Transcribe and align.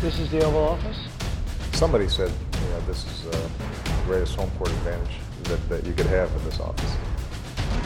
This 0.00 0.18
is 0.18 0.30
the 0.30 0.42
Oval 0.46 0.64
Office. 0.64 0.96
Somebody 1.72 2.08
said, 2.08 2.32
you 2.54 2.68
know, 2.70 2.80
this 2.86 3.04
is 3.04 3.26
uh, 3.26 3.32
the 3.84 4.06
greatest 4.06 4.34
home 4.34 4.50
court 4.56 4.70
advantage 4.70 5.16
that, 5.42 5.68
that 5.68 5.84
you 5.84 5.92
could 5.92 6.06
have 6.06 6.34
in 6.36 6.44
this 6.46 6.58
office. 6.58 6.96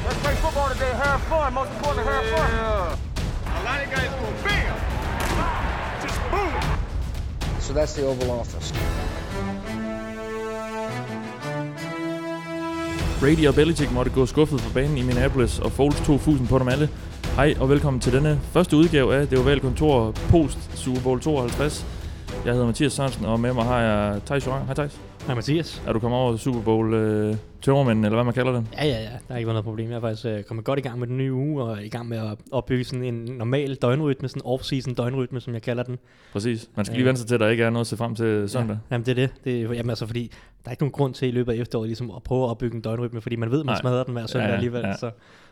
Let's 0.04 0.19
play 0.22 0.35
football 0.37 0.69
today. 0.69 0.92
Have 0.92 1.21
fun. 1.22 1.54
Most 1.54 1.72
important, 1.72 2.06
have 2.06 2.27
fun. 2.27 2.50
A 3.46 3.64
lot 3.64 3.85
of 3.85 3.90
guys 3.90 4.11
go 4.21 4.27
bam, 4.45 4.77
just 6.03 6.21
boom. 6.30 6.53
So 7.61 7.73
that's 7.73 7.95
the 7.95 8.07
Oval 8.07 8.31
Office. 8.31 8.73
Brady 13.21 13.46
og 13.46 13.55
Belichick 13.55 13.93
måtte 13.93 14.11
gå 14.11 14.27
skuffet 14.27 14.61
på 14.61 14.71
banen 14.75 14.99
i 14.99 15.03
Minneapolis, 15.03 15.59
og 15.59 15.73
Foles 15.73 16.01
tog 16.01 16.21
fusen 16.21 16.46
på 16.46 16.59
dem 16.59 16.69
alle. 16.69 16.89
Hej 17.37 17.55
og 17.61 17.69
velkommen 17.69 18.01
til 18.01 18.12
denne 18.12 18.41
første 18.53 18.77
udgave 18.77 19.15
af 19.15 19.29
Det 19.29 19.39
Ovale 19.39 19.61
Kontor 19.61 20.12
post 20.31 20.59
Super 20.75 21.01
Bowl 21.01 21.21
52. 21.21 21.87
Jeg 22.45 22.52
hedder 22.52 22.66
Mathias 22.66 22.92
Sørensen, 22.92 23.25
og 23.25 23.40
med 23.40 23.53
mig 23.53 23.64
har 23.64 23.80
jeg 23.80 24.21
Thijs 24.26 24.46
Joranger. 24.46 24.64
Hej 24.66 24.75
Thijs. 24.75 25.00
Hej 25.26 25.35
Mathias. 25.35 25.82
Er 25.86 25.93
du 25.93 25.98
kommet 25.98 26.21
over 26.21 26.36
Super 26.36 26.61
Bowl 26.61 26.94
øh, 26.94 27.36
tømmermænd, 27.62 28.04
eller 28.04 28.16
hvad 28.16 28.25
man 28.25 28.35
kalder 28.35 28.52
det? 28.52 28.66
Ja, 28.79 28.85
ja, 28.86 28.93
ja. 29.02 29.08
Der 29.08 29.11
har 29.29 29.36
ikke 29.36 29.46
været 29.46 29.54
noget 29.54 29.64
problem. 29.64 29.90
Jeg 29.90 29.96
er 29.96 30.00
faktisk 30.00 30.26
øh, 30.26 30.43
kommet 30.43 30.64
godt 30.64 30.79
i 30.79 30.82
gang 30.82 30.99
med 30.99 31.07
den 31.07 31.16
nye 31.16 31.32
uge, 31.32 31.62
og 31.62 31.85
i 31.85 31.88
gang 31.88 32.08
med 32.08 32.19
at 32.19 32.38
opbygge 32.52 32.84
sådan 32.84 33.05
en 33.05 33.14
normal 33.14 33.75
døgnrytme, 33.75 34.28
sådan 34.28 34.42
en 34.47 34.55
off-season 34.55 34.94
døgnrytme, 34.94 35.41
som 35.41 35.55
jeg 35.55 35.62
kalder 35.62 35.83
den. 35.83 35.98
Præcis. 36.33 36.69
Man 36.77 36.84
skal 36.84 36.97
lige 36.97 37.06
vente 37.06 37.19
sig 37.20 37.28
til, 37.28 37.34
at 37.34 37.41
der 37.41 37.48
ikke 37.48 37.62
er 37.64 37.70
noget 37.70 37.80
at 37.84 37.86
se 37.86 37.97
frem 37.97 38.14
til 38.14 38.48
søndag. 38.48 38.77
Ja, 38.91 38.94
jamen 38.94 39.06
det 39.06 39.11
er 39.19 39.27
det. 39.27 39.30
det 39.44 39.62
er, 39.62 39.72
jamen 39.72 39.91
altså, 39.91 40.06
fordi 40.06 40.30
der 40.64 40.69
er 40.69 40.70
ikke 40.70 40.83
nogen 40.83 40.92
grund 40.92 41.14
til 41.14 41.28
i 41.28 41.30
løbet 41.30 41.52
af 41.52 41.56
efteråret 41.56 41.88
ligesom 41.88 42.11
at 42.11 42.22
prøve 42.22 42.44
at 42.44 42.50
opbygge 42.50 42.77
en 42.77 42.83
døgnrytme, 42.83 43.20
fordi 43.20 43.36
man 43.36 43.50
ved, 43.50 43.58
man 43.64 43.72
Nej. 43.72 43.80
smadrer 43.80 44.05
den 44.05 44.12
hver 44.12 44.27
søndag 44.27 44.44
Ja, 44.47 44.50
ja, 44.50 44.55
alligevel. 44.55 44.80
ja. 44.84 44.97
Så. 44.97 45.11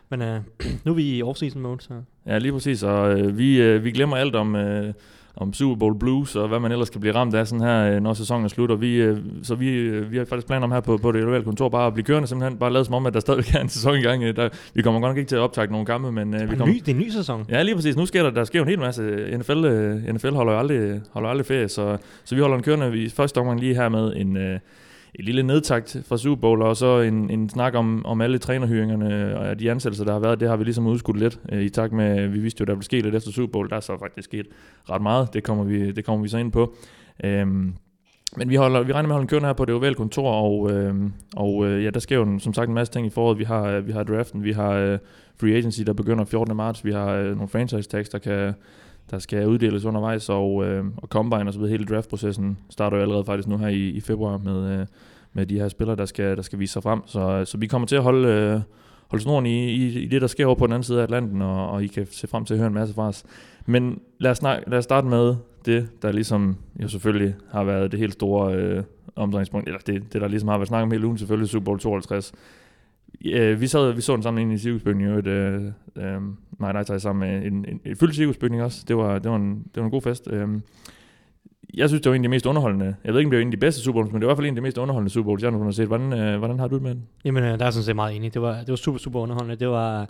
Men 0.09 0.23
øh, 0.23 0.41
nu 0.85 0.91
er 0.93 0.97
vi 0.97 1.03
i 1.03 1.23
off-season 1.23 1.59
mode, 1.59 1.81
så 1.81 1.91
Ja, 2.27 2.39
lige 2.39 2.53
præcis. 2.53 2.83
Og 2.83 3.21
øh, 3.21 3.39
vi, 3.39 3.61
øh, 3.63 3.85
vi 3.85 3.91
glemmer 3.91 4.17
alt 4.17 4.37
om, 4.37 4.57
øh, 4.57 4.95
om 5.37 5.53
Super 5.53 5.79
Bowl 5.79 5.99
Blues 5.99 6.37
og 6.37 6.49
hvad 6.49 6.61
man 6.61 6.73
ellers 6.73 6.91
kan 6.91 7.01
blive 7.01 7.15
ramt 7.15 7.35
af 7.35 7.47
sådan 7.47 7.61
her, 7.61 7.95
øh, 7.95 8.03
når 8.03 8.15
sæsonen 8.15 8.45
er 8.45 8.49
slut. 8.49 8.71
Og 8.71 8.81
vi, 8.81 8.95
øh, 8.95 9.19
så 9.43 9.55
vi, 9.55 9.69
øh, 9.69 10.13
vi 10.13 10.17
har 10.17 10.25
faktisk 10.25 10.47
planer 10.47 10.65
om 10.65 10.73
her 10.73 10.81
på, 10.81 10.97
på 10.97 11.13
det 11.13 11.23
lokale 11.23 11.45
kontor 11.45 11.69
bare 11.69 11.87
at 11.87 11.95
blive 11.95 12.05
kørende 12.05 12.29
simpelthen. 12.29 12.59
Bare 12.59 12.73
lade 12.73 12.85
som 12.85 12.95
om, 12.95 13.07
at 13.07 13.15
der 13.15 13.21
stadig 13.21 13.55
er 13.55 13.61
en 13.61 13.69
sæson 13.69 13.97
i 13.99 14.03
gang. 14.03 14.37
Der, 14.37 14.49
vi 14.75 14.83
kommer 14.83 15.01
godt 15.01 15.11
nok 15.11 15.19
ikke 15.19 15.29
til 15.29 15.37
at 15.37 15.41
optage 15.43 15.67
nogle 15.67 15.87
kampe, 15.87 16.13
men 16.13 16.33
vi 16.33 16.39
det 16.39 16.43
er, 16.43 16.57
kommer... 16.57 16.67
ny, 16.67 16.79
det 16.79 16.89
er 16.89 16.95
en 16.95 17.01
ny 17.01 17.09
sæson. 17.09 17.47
Ja, 17.49 17.63
lige 17.63 17.75
præcis. 17.75 17.97
Nu 17.97 18.07
sker 18.07 18.23
der, 18.23 18.31
der 18.31 18.45
sker 18.45 18.59
jo 18.59 18.63
en 18.63 18.69
hel 18.69 18.79
masse. 18.79 19.03
NFL, 19.39 19.67
NFL 20.13 20.31
holder 20.31 20.53
jo 20.53 20.59
aldrig, 20.59 21.01
holder 21.11 21.29
aldrig 21.29 21.47
ferie, 21.47 21.69
så, 21.69 21.97
så 22.25 22.35
vi 22.35 22.41
holder 22.41 22.57
en 22.57 22.63
kørende 22.63 22.99
i 22.99 23.09
første 23.09 23.39
omgang 23.39 23.61
lige 23.61 23.75
her 23.75 23.89
med 23.89 24.13
en, 24.17 24.37
et 25.15 25.25
lille 25.25 25.43
nedtakt 25.43 25.97
fra 26.09 26.17
Super 26.17 26.41
Bowl, 26.41 26.63
og 26.63 26.77
så 26.77 27.01
en, 27.01 27.31
en 27.31 27.49
snak 27.49 27.75
om, 27.75 28.07
om 28.07 28.21
alle 28.21 28.39
trænerhyringerne 28.39 29.25
øh, 29.25 29.41
og 29.51 29.61
de 29.61 29.71
ansættelser, 29.71 30.05
der 30.05 30.13
har 30.13 30.21
været. 30.21 30.41
Det 30.41 30.49
har 30.49 30.57
vi 30.57 30.65
ligesom 30.65 30.87
udskudt 30.87 31.19
lidt 31.19 31.41
øh, 31.53 31.63
i 31.63 31.69
takt 31.69 31.93
med, 31.93 32.29
vi 32.29 32.39
vidste 32.39 32.61
jo, 32.61 32.65
der 32.65 32.73
ville 32.75 32.85
ske 32.85 33.01
lidt 33.01 33.15
efter 33.15 33.31
Super 33.31 33.53
Bowl. 33.53 33.71
Der 33.71 33.77
er 33.77 33.81
så 33.81 33.99
faktisk 33.99 34.25
sket 34.25 34.47
ret 34.91 35.03
meget. 35.03 35.35
Det 35.35 35.45
kommer 35.45 35.65
vi, 35.65 35.93
det 35.93 36.05
kommer 36.05 36.23
vi 36.23 36.29
så 36.29 36.39
ind 36.39 36.53
på. 36.53 36.75
Øhm, 37.25 37.73
men 38.37 38.49
vi, 38.51 38.55
holder, 38.55 38.83
vi 38.83 38.93
regner 38.93 39.07
med 39.09 39.15
at 39.15 39.15
holde 39.15 39.25
en 39.25 39.29
kørende 39.29 39.47
her 39.47 39.53
på 39.53 39.65
det 39.65 39.75
ovale 39.75 39.95
kontor, 39.95 40.31
og, 40.33 40.71
øh, 40.73 40.95
og 41.37 41.67
øh, 41.67 41.85
ja, 41.85 41.91
der 41.91 42.01
sker 42.01 42.17
jo 42.17 42.23
en- 42.23 42.41
som 42.41 42.55
sagt 42.55 42.69
en 42.69 42.75
masse 42.75 42.93
ting 42.93 43.07
i 43.07 43.11
foråret. 43.11 43.39
Vi 43.39 43.45
har, 43.45 43.63
øh, 43.65 43.87
vi 43.87 43.93
har 43.93 44.03
draften, 44.03 44.45
vi 44.45 44.53
har 44.53 44.71
øh, 44.73 44.99
free 45.41 45.55
agency, 45.55 45.81
der 45.83 45.93
begynder 45.93 46.25
14. 46.25 46.57
marts, 46.57 46.85
vi 46.85 46.93
har 46.93 47.11
øh, 47.13 47.27
nogle 47.27 47.49
franchise 47.49 47.89
tags, 47.89 48.09
der, 48.09 48.19
kan, 48.19 48.55
der 49.13 49.19
skal 49.19 49.47
uddeles 49.47 49.85
undervejs, 49.85 50.29
og, 50.29 50.65
øh, 50.65 50.85
og 50.97 51.09
combine 51.09 51.47
og 51.47 51.53
så 51.53 51.59
videre. 51.59 51.71
Hele 51.71 51.85
draftprocessen 51.85 52.59
starter 52.71 52.97
jo 52.97 53.03
allerede 53.03 53.25
faktisk 53.25 53.49
nu 53.49 53.59
her 53.59 53.69
i, 53.69 53.89
i 53.89 54.01
februar 54.01 54.39
med, 54.39 54.81
øh, 54.81 54.87
med 55.33 55.47
de 55.47 55.59
her 55.59 55.69
spillere, 55.69 55.97
der 55.97 56.05
skal, 56.05 56.37
der 56.37 56.43
skal 56.43 56.59
vise 56.59 56.73
sig 56.73 56.83
frem. 56.83 57.01
Så, 57.07 57.45
så 57.45 57.59
vi 57.59 57.67
kommer 57.67 57.87
til 57.87 57.97
at 57.97 58.03
holde, 58.03 58.29
øh, 58.29 58.61
holde 59.09 59.23
snoren 59.23 59.47
i, 59.47 59.71
i, 59.71 60.03
i 60.03 60.07
det, 60.07 60.21
der 60.21 60.27
sker 60.27 60.47
over 60.47 60.55
på 60.55 60.67
den 60.67 60.73
anden 60.73 60.85
side 60.85 60.99
af 60.99 61.03
Atlanten, 61.03 61.43
og, 61.43 61.71
og 61.71 61.85
I 61.85 61.87
kan 61.87 62.07
se 62.11 62.27
frem 62.27 62.45
til 62.45 62.55
at 62.55 62.59
høre 62.59 62.67
en 62.67 62.75
masse 62.75 62.95
fra 62.95 63.09
os. 63.09 63.25
Men 63.67 64.01
lad 64.19 64.31
os, 64.31 64.39
snak, 64.39 64.63
lad 64.67 64.79
os 64.79 64.85
starte 64.85 65.07
med 65.07 65.37
det, 65.65 65.89
der 66.03 66.13
ligesom 66.13 66.57
jo 66.83 66.89
selvfølgelig 66.89 67.35
har 67.51 67.65
været 67.65 67.93
det 67.93 68.01
helt 68.01 68.13
store 68.13 68.55
øh, 68.55 68.83
omdrejningspunkt, 69.17 69.69
eller 69.69 69.81
det, 69.87 70.13
det, 70.13 70.21
der 70.21 70.29
ligesom 70.29 70.49
har 70.49 70.59
været 70.59 70.69
snakket 70.69 70.83
om 70.83 70.91
hele 70.91 71.07
ugen, 71.07 71.19
selvfølgelig 71.19 71.49
Super 71.49 71.65
Bowl 71.65 71.79
52. 71.79 72.33
Øh, 73.25 73.61
vi, 73.61 73.67
sad, 73.67 73.93
vi 73.93 74.01
så 74.01 74.15
den 74.15 74.23
sammen 74.23 74.43
inde 74.43 74.55
i 74.55 74.59
cirkusbygningen, 74.59 75.13
jo 75.13 75.19
et, 75.19 75.27
øh, 75.27 75.63
øh, 75.97 76.23
nej, 76.59 76.73
nej, 76.73 76.99
sammen 76.99 77.29
med 77.29 77.47
en, 77.47 77.65
en, 77.69 77.81
en 77.85 77.97
fyldt 77.97 78.15
cirkusbygning 78.15 78.63
også. 78.63 78.85
Det 78.89 78.97
var, 78.97 79.19
det, 79.19 79.31
var 79.31 79.37
en, 79.37 79.67
det 79.75 79.77
var 79.77 79.85
en 79.85 79.91
god 79.91 80.03
fest. 80.03 80.29
Øh, 80.31 80.49
jeg 81.75 81.89
synes, 81.89 82.03
det 82.03 82.11
var 82.11 82.17
en 82.17 82.25
af 82.25 82.29
de 82.29 82.29
mest 82.29 82.47
underholdende. 82.47 82.95
Jeg 83.05 83.13
ved 83.13 83.21
ikke, 83.21 83.27
om 83.27 83.31
det 83.31 83.37
var 83.37 83.43
en 83.43 83.49
af 83.49 83.53
de 83.53 83.57
bedste 83.57 83.81
Super 83.81 84.01
Bowls, 84.01 84.13
men 84.13 84.21
det 84.21 84.27
var 84.27 84.33
i 84.33 84.35
hvert 84.35 84.39
fald 84.39 84.47
en 84.47 84.53
af 84.53 84.57
de 84.57 84.61
mest 84.61 84.79
underholdende 84.79 85.13
Super 85.13 85.25
Bowls, 85.25 85.43
jeg 85.43 85.51
nogensinde 85.51 85.89
har 85.89 85.97
set. 85.97 86.09
Hvordan, 86.09 86.35
øh, 86.35 86.39
hvordan 86.39 86.59
har 86.59 86.69
du 86.69 86.75
det 86.75 86.83
med 86.83 86.95
den? 86.95 87.03
Jamen, 87.25 87.45
øh, 87.45 87.59
der 87.59 87.67
er 87.67 87.71
sådan 87.71 87.85
set 87.85 87.97
meget 87.97 88.17
enig. 88.17 88.35
Det 88.35 88.43
var, 88.43 88.59
det 88.59 88.69
var 88.69 88.77
super, 88.77 88.99
super 88.99 89.21
underholdende. 89.21 89.57
Det 89.57 89.69
var, 89.69 90.09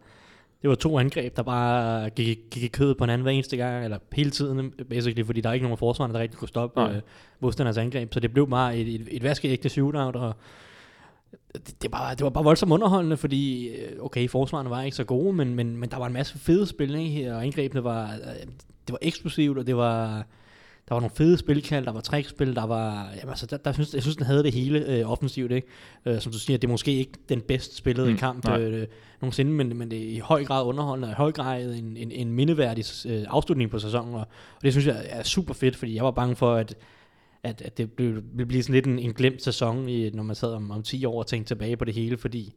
det 0.62 0.70
var 0.70 0.74
to 0.74 0.98
angreb, 0.98 1.36
der 1.36 1.42
bare 1.42 2.10
gik, 2.10 2.38
gik 2.50 2.62
i 2.62 2.68
kødet 2.68 2.96
på 2.96 3.04
hinanden 3.04 3.22
hver 3.22 3.32
eneste 3.32 3.56
gang, 3.56 3.84
eller 3.84 3.98
hele 4.12 4.30
tiden, 4.30 4.72
basically, 4.90 5.24
fordi 5.24 5.40
der 5.40 5.48
er 5.48 5.52
ikke 5.52 5.64
nogen 5.64 5.72
af 5.72 5.78
forsvarerne, 5.78 6.14
der 6.14 6.20
rigtig 6.20 6.38
kunne 6.38 6.48
stoppe 6.48 6.80
Nej. 6.80 6.92
øh, 6.92 7.00
modstanders 7.40 7.78
angreb. 7.78 8.14
Så 8.14 8.20
det 8.20 8.32
blev 8.32 8.50
bare 8.50 8.76
et, 8.76 8.94
et, 8.94 9.08
et 9.10 9.22
vaskeægte 9.22 9.68
shootout, 9.68 10.16
og 10.16 10.34
det, 11.54 11.82
det, 11.82 11.92
var, 11.92 12.14
det 12.14 12.24
var 12.24 12.30
bare 12.30 12.44
voldsomt 12.44 12.72
underholdende, 12.72 13.16
fordi, 13.16 13.68
øh, 13.68 14.04
okay, 14.04 14.28
forsvarerne 14.28 14.70
var 14.70 14.82
ikke 14.82 14.96
så 14.96 15.04
gode, 15.04 15.32
men, 15.32 15.54
men, 15.54 15.76
men 15.76 15.90
der 15.90 15.96
var 15.96 16.06
en 16.06 16.12
masse 16.12 16.38
fede 16.38 16.66
spil, 16.66 16.94
ikke? 16.94 17.34
og 17.34 17.42
angrebene 17.42 17.84
var, 17.84 18.12
øh, 18.12 18.46
det 18.86 18.90
var 18.90 18.98
eksplosivt, 19.02 19.58
og 19.58 19.66
det 19.66 19.76
var... 19.76 20.26
Der 20.88 20.94
var 20.94 21.00
nogle 21.00 21.16
fede 21.16 21.38
spilkald, 21.38 21.86
der 21.86 21.92
var 21.92 22.00
trækspil, 22.00 22.54
der 22.54 22.66
var... 22.66 23.08
Jamen, 23.16 23.28
altså, 23.28 23.46
der, 23.46 23.56
der 23.56 23.72
synes, 23.72 23.94
jeg 23.94 24.02
synes, 24.02 24.16
den 24.16 24.26
havde 24.26 24.42
det 24.42 24.52
hele 24.52 24.86
øh, 24.86 25.10
offensivt, 25.10 25.52
ikke? 25.52 25.68
Øh, 26.06 26.20
som 26.20 26.32
du 26.32 26.38
siger, 26.38 26.58
det 26.58 26.68
er 26.68 26.72
måske 26.72 26.92
ikke 26.92 27.12
den 27.28 27.40
bedst 27.40 27.76
spillede 27.76 28.10
mm, 28.10 28.16
kamp 28.16 28.44
nej. 28.44 28.60
øh, 28.60 28.86
nogensinde, 29.20 29.52
men, 29.52 29.76
men 29.76 29.90
det 29.90 29.98
er 29.98 30.16
i 30.16 30.18
høj 30.18 30.44
grad 30.44 30.64
underholdende, 30.64 31.08
og 31.08 31.12
i 31.12 31.14
høj 31.14 31.32
grad 31.32 31.62
en, 31.62 31.96
en, 31.96 32.12
en 32.12 32.32
mindeværdig 32.32 32.84
øh, 33.06 33.24
afslutning 33.28 33.70
på 33.70 33.78
sæsonen, 33.78 34.14
og, 34.14 34.20
og 34.56 34.62
det 34.62 34.72
synes 34.72 34.86
jeg 34.86 35.06
er 35.08 35.22
super 35.22 35.54
fedt, 35.54 35.76
fordi 35.76 35.94
jeg 35.94 36.04
var 36.04 36.10
bange 36.10 36.36
for, 36.36 36.54
at, 36.54 36.74
at, 37.44 37.62
at 37.62 37.78
det 37.78 37.92
blev- 37.92 38.22
ville 38.32 38.46
blive 38.46 38.62
sådan 38.62 38.74
lidt 38.74 38.86
en, 38.86 38.98
en 38.98 39.12
glemt 39.12 39.42
sæson, 39.42 39.88
i, 39.88 40.10
når 40.10 40.22
man 40.22 40.36
sad 40.36 40.52
om, 40.52 40.70
om 40.70 40.82
10 40.82 41.04
år 41.04 41.18
og 41.18 41.26
tænkte 41.26 41.50
tilbage 41.54 41.76
på 41.76 41.84
det 41.84 41.94
hele, 41.94 42.16
fordi 42.16 42.54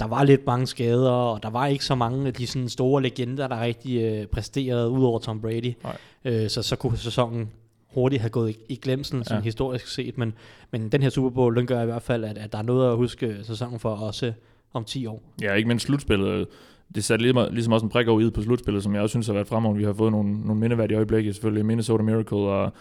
der 0.00 0.06
var 0.06 0.24
lidt 0.24 0.46
mange 0.46 0.66
skader, 0.66 1.10
og 1.10 1.42
der 1.42 1.50
var 1.50 1.66
ikke 1.66 1.84
så 1.84 1.94
mange 1.94 2.26
af 2.26 2.34
de 2.34 2.46
sådan 2.46 2.68
store 2.68 3.02
legender, 3.02 3.48
der 3.48 3.60
rigtig 3.60 4.02
øh, 4.02 4.26
præsterede, 4.26 4.90
ud 4.90 5.04
over 5.04 5.18
Tom 5.18 5.40
Brady. 5.40 5.72
Nej. 5.82 5.96
Øh, 6.24 6.48
så, 6.50 6.62
så 6.62 6.76
kunne 6.76 6.98
sæsonen 6.98 7.50
hurtigt 7.94 8.20
have 8.20 8.30
gået 8.30 8.50
i, 8.50 8.56
i 8.68 8.76
glemselen, 8.82 9.24
sådan 9.24 9.38
Ja. 9.38 9.44
historisk 9.44 9.86
set, 9.86 10.18
men, 10.18 10.34
men 10.70 10.88
den 10.88 11.02
her 11.02 11.10
Super 11.10 11.30
Bowl, 11.30 11.56
den 11.56 11.66
gør 11.66 11.82
i 11.82 11.86
hvert 11.86 12.02
fald, 12.02 12.24
at, 12.24 12.38
at 12.38 12.52
der 12.52 12.58
er 12.58 12.62
noget 12.62 12.90
at 12.90 12.96
huske 12.96 13.36
sæsonen 13.42 13.78
for 13.80 13.90
også 13.94 14.32
om 14.72 14.84
10 14.84 15.06
år. 15.06 15.22
Ja, 15.42 15.54
ikke 15.54 15.68
mindst 15.68 15.86
slutspillet. 15.86 16.46
Øh, 16.94 16.96
Det 16.96 17.04
satte 17.04 17.50
ligesom, 17.52 17.72
også 17.72 17.86
en 17.86 17.90
prik 17.90 18.08
over 18.08 18.20
i 18.20 18.30
på 18.30 18.42
slutspillet, 18.42 18.82
som 18.82 18.94
jeg 18.94 19.02
også 19.02 19.12
synes 19.12 19.26
har 19.26 19.34
været 19.34 19.46
fremragende. 19.46 19.78
Vi 19.78 19.84
har 19.84 19.92
fået 19.92 20.12
nogle, 20.12 20.40
nogle 20.40 20.60
mindeværdige 20.60 20.96
øjeblikke, 20.96 21.32
selvfølgelig 21.32 21.66
Minnesota 21.66 22.02
Miracle, 22.02 22.38
og 22.38 22.72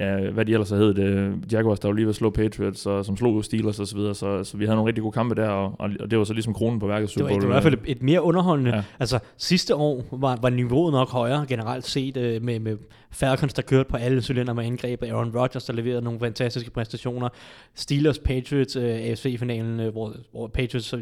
ja, 0.00 0.30
hvad 0.30 0.44
de 0.44 0.52
ellers 0.52 0.70
har 0.70 0.76
heddet. 0.76 0.96
det. 0.96 1.52
Jaguars, 1.52 1.80
der 1.80 1.88
var 1.88 1.94
lige 1.94 2.06
ved 2.06 2.10
at 2.10 2.16
slå 2.16 2.30
Patriots, 2.30 2.86
og 2.86 3.04
som 3.04 3.16
slog 3.16 3.44
Steelers 3.44 3.80
og 3.80 3.86
så 3.86 3.96
videre. 3.96 4.14
Så, 4.14 4.44
så 4.44 4.56
vi 4.56 4.64
havde 4.64 4.76
nogle 4.76 4.88
rigtig 4.88 5.02
gode 5.02 5.12
kampe 5.12 5.34
der, 5.34 5.48
og, 5.48 5.74
og 6.00 6.10
det 6.10 6.18
var 6.18 6.24
så 6.24 6.32
ligesom 6.32 6.54
kronen 6.54 6.80
på 6.80 6.86
værket 6.86 7.14
Det 7.14 7.24
var, 7.24 7.28
det 7.28 7.36
var 7.36 7.44
i 7.44 7.46
hvert 7.46 7.62
fald 7.62 7.78
et, 7.86 8.02
mere 8.02 8.22
underholdende. 8.22 8.74
Ja. 8.74 8.82
Altså 8.98 9.18
sidste 9.36 9.74
år 9.74 10.04
var, 10.12 10.38
var 10.42 10.50
niveauet 10.50 10.92
nok 10.92 11.10
højere 11.10 11.46
generelt 11.48 11.84
set 11.84 12.16
øh, 12.16 12.42
med, 12.42 12.60
med 12.60 12.76
Falcons, 13.10 13.54
der 13.54 13.62
kørte 13.62 13.88
på 13.90 13.96
alle 13.96 14.22
cylinder 14.22 14.52
med 14.52 14.64
angreb, 14.64 15.02
Aaron 15.02 15.36
Rodgers, 15.36 15.64
der 15.64 15.72
leverede 15.72 16.02
nogle 16.02 16.20
fantastiske 16.20 16.70
præstationer, 16.70 17.28
Steelers, 17.74 18.18
Patriots, 18.18 18.76
øh, 18.76 18.84
AFC-finalen, 18.84 19.80
øh, 19.80 19.92
hvor, 19.92 20.12
hvor 20.32 20.46
Patriots 20.46 20.94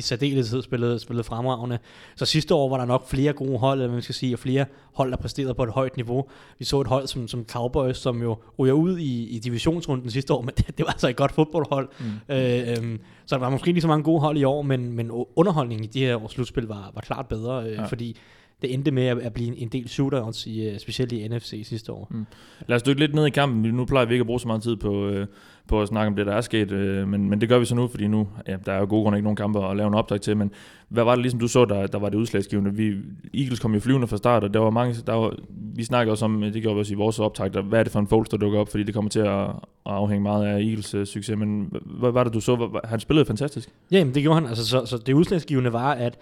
i 0.00 0.02
særdeleshed 0.02 0.62
spillede, 0.62 0.98
spillede 0.98 1.24
fremragende. 1.24 1.78
Så 2.16 2.24
sidste 2.26 2.54
år 2.54 2.68
var 2.68 2.76
der 2.78 2.84
nok 2.84 3.08
flere 3.08 3.32
gode 3.32 3.58
hold, 3.58 3.80
eller 3.80 3.92
man 3.92 4.02
skal 4.02 4.14
sige, 4.14 4.34
og 4.34 4.38
flere 4.38 4.64
hold, 4.92 5.10
der 5.10 5.16
præsterede 5.16 5.54
på 5.54 5.62
et 5.62 5.70
højt 5.70 5.96
niveau. 5.96 6.24
Vi 6.58 6.64
så 6.64 6.80
et 6.80 6.86
hold 6.86 7.06
som, 7.06 7.28
som 7.28 7.44
Cowboys, 7.48 7.96
som 7.96 8.22
jo 8.22 8.36
ryger 8.58 8.72
ud 8.74 8.98
i, 8.98 9.28
i 9.28 9.38
divisionsrunden 9.38 10.10
sidste 10.10 10.34
år, 10.34 10.42
men 10.42 10.50
det, 10.58 10.66
det 10.78 10.86
var 10.86 10.92
altså 10.92 11.08
et 11.08 11.16
godt 11.16 11.32
fodboldhold. 11.32 11.88
Mm. 12.00 12.34
Øh, 12.34 12.68
øhm, 12.70 13.00
så 13.26 13.34
der 13.34 13.40
var 13.40 13.50
måske 13.50 13.68
ikke 13.68 13.80
så 13.80 13.88
mange 13.88 14.04
gode 14.04 14.20
hold 14.20 14.36
i 14.38 14.44
år, 14.44 14.62
men, 14.62 14.92
men 14.92 15.10
underholdningen 15.36 15.84
i 15.84 15.88
de 15.88 16.00
her 16.00 16.22
års 16.22 16.32
slutspil 16.32 16.64
var, 16.64 16.90
var 16.94 17.00
klart 17.00 17.26
bedre, 17.26 17.64
øh, 17.64 17.72
Ja. 17.72 17.84
fordi 17.86 18.16
det 18.62 18.74
endte 18.74 18.90
med 18.90 19.06
at, 19.06 19.18
at 19.18 19.32
blive 19.32 19.48
en, 19.48 19.54
en 19.56 19.68
del 19.68 19.88
shootouts, 19.88 20.46
i, 20.46 20.62
øh, 20.68 20.78
specielt 20.78 21.12
i 21.12 21.28
NFC 21.28 21.62
sidste 21.64 21.92
år. 21.92 22.06
Mm. 22.10 22.26
Lad 22.66 22.76
os 22.76 22.82
dykke 22.82 23.00
lidt 23.00 23.14
ned 23.14 23.26
i 23.26 23.30
kampen. 23.30 23.74
Nu 23.74 23.84
plejer 23.84 24.06
vi 24.06 24.14
ikke 24.14 24.22
at 24.22 24.26
bruge 24.26 24.40
så 24.40 24.46
meget 24.46 24.62
tid 24.62 24.76
på, 24.76 25.06
øh, 25.06 25.26
på 25.70 25.82
at 25.82 25.88
snakke 25.88 26.06
om 26.06 26.16
det, 26.16 26.26
der 26.26 26.32
er 26.32 26.40
sket, 26.40 26.72
øh, 26.72 27.08
men, 27.08 27.30
men 27.30 27.40
det 27.40 27.48
gør 27.48 27.58
vi 27.58 27.64
så 27.64 27.74
nu, 27.74 27.86
fordi 27.88 28.06
nu 28.08 28.28
ja, 28.48 28.56
der 28.66 28.72
er 28.72 28.78
jo 28.78 28.86
gode 28.88 29.02
grunde 29.02 29.18
ikke 29.18 29.24
nogen 29.24 29.36
kampe 29.36 29.66
at 29.70 29.76
lave 29.76 29.86
en 29.88 29.94
optag 29.94 30.20
til, 30.20 30.36
men 30.36 30.50
hvad 30.88 31.04
var 31.04 31.14
det 31.14 31.22
ligesom 31.22 31.40
du 31.40 31.48
så, 31.48 31.64
der, 31.64 31.86
der 31.86 31.98
var 31.98 32.08
det 32.08 32.18
udslagsgivende? 32.18 32.74
Vi, 32.74 32.94
Eagles 33.34 33.58
kom 33.60 33.74
jo 33.74 33.80
flyvende 33.80 34.06
fra 34.06 34.16
start, 34.16 34.44
og 34.44 34.54
der 34.54 34.60
var 34.60 34.70
mange, 34.70 34.94
der 35.06 35.12
var, 35.12 35.34
vi 35.76 35.84
snakkede 35.84 36.12
også 36.12 36.24
om, 36.24 36.42
øh, 36.44 36.52
det 36.54 36.62
gjorde 36.62 36.74
vi 36.74 36.80
også 36.80 36.92
i 36.92 36.96
vores 36.96 37.18
optag, 37.18 37.52
der, 37.54 37.62
hvad 37.62 37.78
er 37.78 37.82
det 37.82 37.92
for 37.92 38.00
en 38.00 38.06
Foles, 38.06 38.28
der 38.28 38.36
dukker 38.36 38.58
op, 38.58 38.68
fordi 38.70 38.82
det 38.82 38.94
kommer 38.94 39.08
til 39.10 39.20
at, 39.20 39.40
at 39.46 39.52
afhænge 39.86 40.22
meget 40.22 40.46
af 40.46 40.52
Eagles 40.60 40.94
øh, 40.94 41.06
succes, 41.06 41.36
men 41.38 41.72
hvad 42.00 42.10
var 42.10 42.24
det, 42.24 42.34
du 42.34 42.40
så? 42.40 42.56
Hvad- 42.56 42.80
Han 42.88 43.00
spillede 43.00 43.26
fantastisk. 43.26 43.68
Ja, 43.92 43.98
jamen, 43.98 44.14
det 44.14 44.22
gjorde 44.22 44.40
han. 44.40 44.48
Altså, 44.48 44.66
så, 44.66 44.86
så 44.86 44.98
det 44.98 45.12
udslagsgivende 45.12 45.72
var, 45.72 45.92
at 45.92 46.18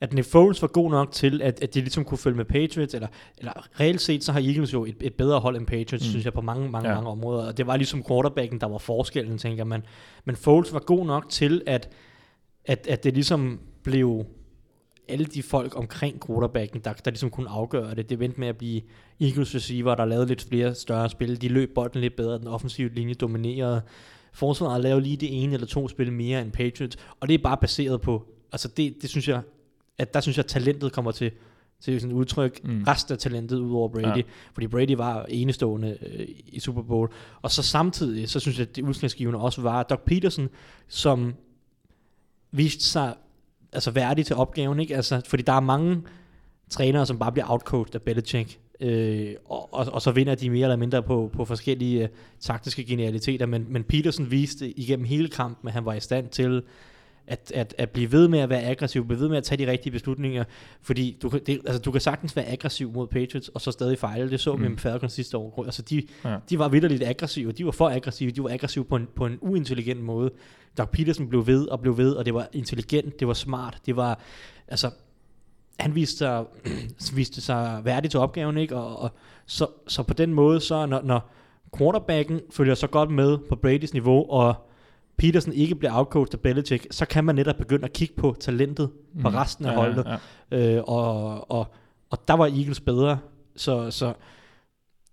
at 0.00 0.12
Nick 0.12 0.28
Foles 0.28 0.62
var 0.62 0.68
god 0.68 0.90
nok 0.90 1.12
til, 1.12 1.42
at, 1.42 1.62
at 1.62 1.74
de 1.74 1.80
ligesom 1.80 2.04
kunne 2.04 2.18
følge 2.18 2.36
med 2.36 2.44
Patriots, 2.44 2.94
eller, 2.94 3.08
eller 3.38 3.80
reelt 3.80 4.00
set, 4.00 4.24
så 4.24 4.32
har 4.32 4.40
Eagles 4.40 4.72
jo 4.72 4.84
et, 4.84 4.96
et 5.00 5.14
bedre 5.14 5.40
hold 5.40 5.56
end 5.56 5.66
Patriots, 5.66 6.04
Mm. 6.06 6.10
synes 6.10 6.24
jeg, 6.24 6.32
på 6.32 6.40
mange, 6.40 6.70
mange, 6.70 6.88
ja. 6.88 6.94
mange 6.94 7.10
områder. 7.10 7.46
Og 7.46 7.56
det 7.56 7.66
var 7.66 7.76
ligesom 7.76 8.04
quarterbacken, 8.08 8.60
der 8.60 8.66
var 8.66 8.78
forskellen, 8.78 9.38
tænker 9.38 9.64
man. 9.64 9.82
Men 10.24 10.36
Foles 10.36 10.72
var 10.72 10.78
god 10.80 11.06
nok 11.06 11.28
til, 11.28 11.62
at, 11.66 11.88
at, 12.64 12.86
at 12.88 13.04
det 13.04 13.14
ligesom 13.14 13.60
blev 13.82 14.24
alle 15.08 15.24
de 15.24 15.42
folk 15.42 15.76
omkring 15.76 16.26
quarterbacken, 16.26 16.80
der, 16.84 16.92
der 16.92 17.10
ligesom 17.10 17.30
kunne 17.30 17.48
afgøre 17.50 17.94
det. 17.94 18.10
Det 18.10 18.20
vendte 18.20 18.40
med 18.40 18.48
at 18.48 18.56
blive 18.56 18.80
Eagles 19.20 19.54
receiver, 19.54 19.94
der 19.94 20.04
lavede 20.04 20.26
lidt 20.26 20.42
flere 20.42 20.74
større 20.74 21.08
spil. 21.08 21.42
De 21.42 21.48
løb 21.48 21.74
bolden 21.74 22.00
lidt 22.00 22.16
bedre, 22.16 22.38
den 22.38 22.46
offensive 22.46 22.88
linje 22.94 23.14
dominerede. 23.14 23.82
Forsvaret 24.32 24.80
lavede 24.82 25.00
lige 25.02 25.16
det 25.16 25.42
ene 25.42 25.54
eller 25.54 25.66
to 25.66 25.88
spil 25.88 26.12
mere 26.12 26.42
end 26.42 26.52
Patriots, 26.52 26.96
og 27.20 27.28
det 27.28 27.34
er 27.34 27.42
bare 27.42 27.56
baseret 27.56 28.00
på, 28.00 28.24
altså 28.52 28.68
det, 28.68 28.94
det 29.02 29.10
synes 29.10 29.28
jeg, 29.28 29.40
at 30.00 30.14
der 30.14 30.20
synes 30.20 30.36
jeg, 30.36 30.44
at 30.44 30.50
talentet 30.50 30.92
kommer 30.92 31.10
til, 31.10 31.30
til 31.80 32.00
sådan 32.00 32.16
et 32.16 32.18
udtryk. 32.18 32.64
Mm. 32.64 32.82
Resten 32.82 33.12
af 33.12 33.18
talentet 33.18 33.58
ud 33.58 33.74
over 33.74 33.88
Brady. 33.88 34.16
Ja. 34.16 34.22
Fordi 34.52 34.66
Brady 34.66 34.96
var 34.96 35.24
enestående 35.28 35.98
øh, 36.06 36.26
i 36.46 36.60
Super 36.60 36.82
Bowl. 36.82 37.08
Og 37.42 37.50
så 37.50 37.62
samtidig, 37.62 38.28
så 38.28 38.40
synes 38.40 38.58
jeg, 38.58 38.68
at 38.68 38.76
det 38.76 38.82
udslagsgivende 38.82 39.38
også 39.38 39.62
var 39.62 39.82
Doug 39.82 40.00
Peterson, 40.00 40.48
som 40.88 41.34
viste 42.50 42.84
sig 42.84 43.14
altså 43.72 43.90
værdig 43.90 44.26
til 44.26 44.36
opgaven. 44.36 44.80
Ikke? 44.80 44.96
Altså, 44.96 45.22
fordi 45.26 45.42
der 45.42 45.52
er 45.52 45.60
mange 45.60 46.02
trænere, 46.70 47.06
som 47.06 47.18
bare 47.18 47.32
bliver 47.32 47.50
outcoached 47.50 47.94
af 47.94 48.02
Belichick. 48.02 48.58
Øh, 48.80 49.34
og, 49.44 49.74
og, 49.74 49.86
og 49.92 50.02
så 50.02 50.10
vinder 50.12 50.34
de 50.34 50.50
mere 50.50 50.62
eller 50.62 50.76
mindre 50.76 51.02
på, 51.02 51.30
på 51.32 51.44
forskellige 51.44 52.02
øh, 52.02 52.08
taktiske 52.40 52.84
genialiteter. 52.84 53.46
Men, 53.46 53.66
men 53.68 53.84
Peterson 53.84 54.30
viste 54.30 54.78
igennem 54.78 55.06
hele 55.06 55.28
kampen, 55.28 55.68
at 55.68 55.74
han 55.74 55.84
var 55.84 55.94
i 55.94 56.00
stand 56.00 56.28
til 56.28 56.62
at, 57.26 57.52
at, 57.54 57.74
at 57.78 57.90
blive 57.90 58.12
ved 58.12 58.28
med 58.28 58.38
at 58.38 58.48
være 58.48 58.62
aggressiv, 58.62 59.06
blive 59.06 59.20
ved 59.20 59.28
med 59.28 59.36
at 59.36 59.44
tage 59.44 59.66
de 59.66 59.70
rigtige 59.70 59.92
beslutninger, 59.92 60.44
fordi 60.82 61.18
du, 61.22 61.28
kan, 61.28 61.40
det, 61.46 61.60
altså, 61.66 61.82
du 61.82 61.90
kan 61.90 62.00
sagtens 62.00 62.36
være 62.36 62.46
aggressiv 62.46 62.92
mod 62.92 63.06
Patriots, 63.06 63.48
og 63.48 63.60
så 63.60 63.72
stadig 63.72 63.98
fejle. 63.98 64.30
Det 64.30 64.40
så 64.40 64.56
vi 64.56 64.64
mm. 64.64 64.70
med 64.70 64.78
Falcons 64.78 65.12
sidste 65.12 65.36
år. 65.36 65.64
Altså, 65.64 65.82
de, 65.82 66.02
ja. 66.24 66.36
de 66.50 66.58
var 66.58 66.68
vidderligt 66.68 67.02
aggressive, 67.02 67.52
de 67.52 67.64
var 67.64 67.70
for 67.70 67.88
aggressive, 67.88 68.30
de 68.30 68.42
var 68.42 68.50
aggressive 68.50 68.84
på 68.84 68.96
en, 68.96 69.08
på 69.16 69.26
en 69.26 69.38
uintelligent 69.40 70.00
måde. 70.00 70.30
Doug 70.78 70.90
Peterson 70.90 71.28
blev 71.28 71.46
ved 71.46 71.66
og 71.66 71.80
blev 71.80 71.96
ved, 71.96 72.12
og 72.12 72.24
det 72.24 72.34
var 72.34 72.48
intelligent, 72.52 73.20
det 73.20 73.28
var 73.28 73.34
smart, 73.34 73.78
det 73.86 73.96
var, 73.96 74.20
altså, 74.68 74.90
han 75.78 75.94
viste 75.94 76.16
sig, 76.16 76.44
viste 77.14 77.40
sig 77.40 77.80
værdig 77.84 78.10
til 78.10 78.20
opgaven, 78.20 78.58
ikke? 78.58 78.76
Og, 78.76 78.98
og 78.98 79.10
så, 79.46 79.66
så 79.88 80.02
på 80.02 80.14
den 80.14 80.34
måde, 80.34 80.60
så 80.60 80.86
når, 80.86 81.02
når 81.02 81.30
quarterbacken 81.78 82.40
følger 82.50 82.74
så 82.74 82.86
godt 82.86 83.10
med 83.10 83.38
på 83.38 83.58
Brady's 83.66 83.92
niveau, 83.92 84.30
og 84.30 84.69
Peterson 85.20 85.52
ikke 85.52 85.74
bliver 85.74 85.92
outcoached 85.94 86.34
af 86.34 86.40
Belichick, 86.40 86.86
så 86.90 87.06
kan 87.06 87.24
man 87.24 87.34
netop 87.34 87.56
begynde 87.56 87.84
at 87.84 87.92
kigge 87.92 88.14
på 88.14 88.36
talentet 88.40 88.90
mm. 89.14 89.22
på 89.22 89.28
resten 89.28 89.66
af 89.66 89.70
ja, 89.70 89.76
holdet. 89.76 90.06
Ja, 90.06 90.56
ja. 90.56 90.76
Øh, 90.76 90.82
og, 90.86 91.50
og, 91.50 91.66
og 92.10 92.18
der 92.28 92.34
var 92.34 92.46
Eagles 92.46 92.80
bedre. 92.80 93.18
Så, 93.56 93.90
så 93.90 94.06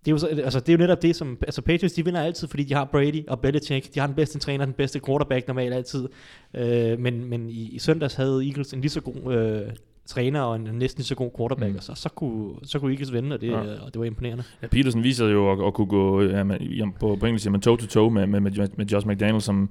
det 0.05 0.07
er, 0.07 0.11
jo, 0.11 0.17
så, 0.17 0.27
altså, 0.27 0.59
det 0.59 0.69
er 0.69 0.73
jo 0.73 0.77
netop 0.77 1.01
det, 1.01 1.15
som... 1.15 1.37
Altså 1.41 1.61
Patriots, 1.61 1.93
de 1.93 2.05
vinder 2.05 2.21
altid, 2.21 2.47
fordi 2.47 2.63
de 2.63 2.73
har 2.73 2.85
Brady 2.85 3.27
og 3.27 3.39
Belichick. 3.39 3.93
De 3.93 3.99
har 3.99 4.07
den 4.07 4.15
bedste 4.15 4.39
træner, 4.39 4.65
den 4.65 4.73
bedste 4.73 4.99
quarterback 5.05 5.47
normalt 5.47 5.73
altid. 5.73 6.07
Øh, 6.53 6.99
men 6.99 7.25
men 7.25 7.49
i, 7.49 7.69
i 7.69 7.79
søndags 7.79 8.15
havde 8.15 8.45
Eagles 8.47 8.73
en 8.73 8.81
lige 8.81 8.91
så 8.91 9.01
god 9.01 9.33
øh, 9.33 9.73
træner 10.07 10.41
og 10.41 10.55
en 10.55 10.69
næsten 10.73 11.03
så 11.03 11.15
god 11.15 11.31
quarterback, 11.37 11.71
mm. 11.71 11.77
og 11.77 11.83
så, 11.83 11.95
så, 11.95 12.09
kunne, 12.09 12.53
så 12.63 12.79
kunne 12.79 12.91
Eagles 12.91 13.13
vinde, 13.13 13.33
og 13.33 13.41
det, 13.41 13.47
ja. 13.47 13.59
og 13.59 13.93
det 13.93 13.99
var 13.99 14.05
imponerende. 14.05 14.43
Ja, 14.61 14.67
Peterson 14.67 15.03
viser 15.03 15.27
jo 15.27 15.51
at, 15.51 15.67
at 15.67 15.73
kunne 15.73 15.87
gå 15.87 16.21
ja, 16.21 16.43
man, 16.43 16.93
på, 16.99 17.17
på 17.19 17.25
engelsk 17.25 17.43
siger 17.43 17.51
man 17.51 17.61
toe-to-toe 17.61 18.11
med, 18.11 18.27
med, 18.27 18.39
med, 18.39 18.67
med 18.77 18.85
Josh 18.85 19.07
McDaniel, 19.07 19.41
som 19.41 19.69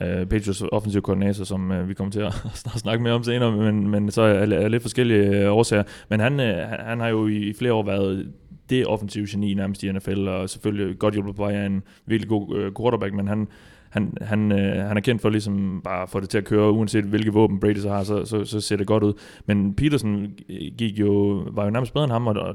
uh, 0.00 0.06
Patriots 0.06 0.62
offensiv 0.72 1.02
koordinator, 1.02 1.44
som 1.44 1.70
uh, 1.70 1.88
vi 1.88 1.94
kommer 1.94 2.10
til 2.10 2.20
at, 2.20 2.34
at 2.74 2.80
snakke 2.80 3.02
mere 3.02 3.12
om 3.12 3.22
senere, 3.22 3.56
men, 3.56 3.88
men 3.88 4.10
så 4.10 4.22
er, 4.22 4.46
er 4.46 4.68
lidt 4.68 4.82
forskellige 4.82 5.50
uh, 5.50 5.56
årsager. 5.56 5.82
Men 6.08 6.20
han, 6.20 6.40
uh, 6.40 6.46
han 6.86 7.00
har 7.00 7.08
jo 7.08 7.26
i 7.26 7.52
flere 7.58 7.72
år 7.72 7.82
været 7.82 8.32
det 8.70 8.86
offensive 8.86 9.26
geni 9.30 9.54
nærmest 9.54 9.82
i 9.82 9.92
NFL, 9.92 10.28
og 10.28 10.50
selvfølgelig 10.50 10.98
godt 10.98 11.14
hjulpet 11.14 11.36
på 11.36 11.42
vej 11.42 11.52
af 11.52 11.66
en 11.66 11.82
virkelig 12.06 12.28
god 12.28 12.48
uh, 12.48 12.72
quarterback, 12.82 13.14
men 13.14 13.28
han, 13.28 13.48
han, 13.90 14.14
han, 14.20 14.52
øh, 14.52 14.84
han 14.88 14.96
er 14.96 15.00
kendt 15.00 15.22
for 15.22 15.28
ligesom 15.28 15.80
bare 15.84 16.02
at 16.02 16.08
få 16.08 16.20
det 16.20 16.28
til 16.28 16.38
at 16.38 16.44
køre, 16.44 16.70
uanset 16.70 17.04
hvilke 17.04 17.32
våben 17.32 17.60
Brady 17.60 17.76
så 17.76 17.88
har, 17.88 18.04
så, 18.04 18.24
så, 18.24 18.44
så 18.44 18.60
ser 18.60 18.76
det 18.76 18.86
godt 18.86 19.02
ud. 19.02 19.12
Men 19.46 19.74
Peterson 19.74 20.26
gik 20.78 20.98
jo, 21.00 21.42
var 21.52 21.64
jo 21.64 21.70
nærmest 21.70 21.92
bedre 21.92 22.04
end 22.04 22.12
ham, 22.12 22.26
og, 22.26 22.34
og 22.34 22.54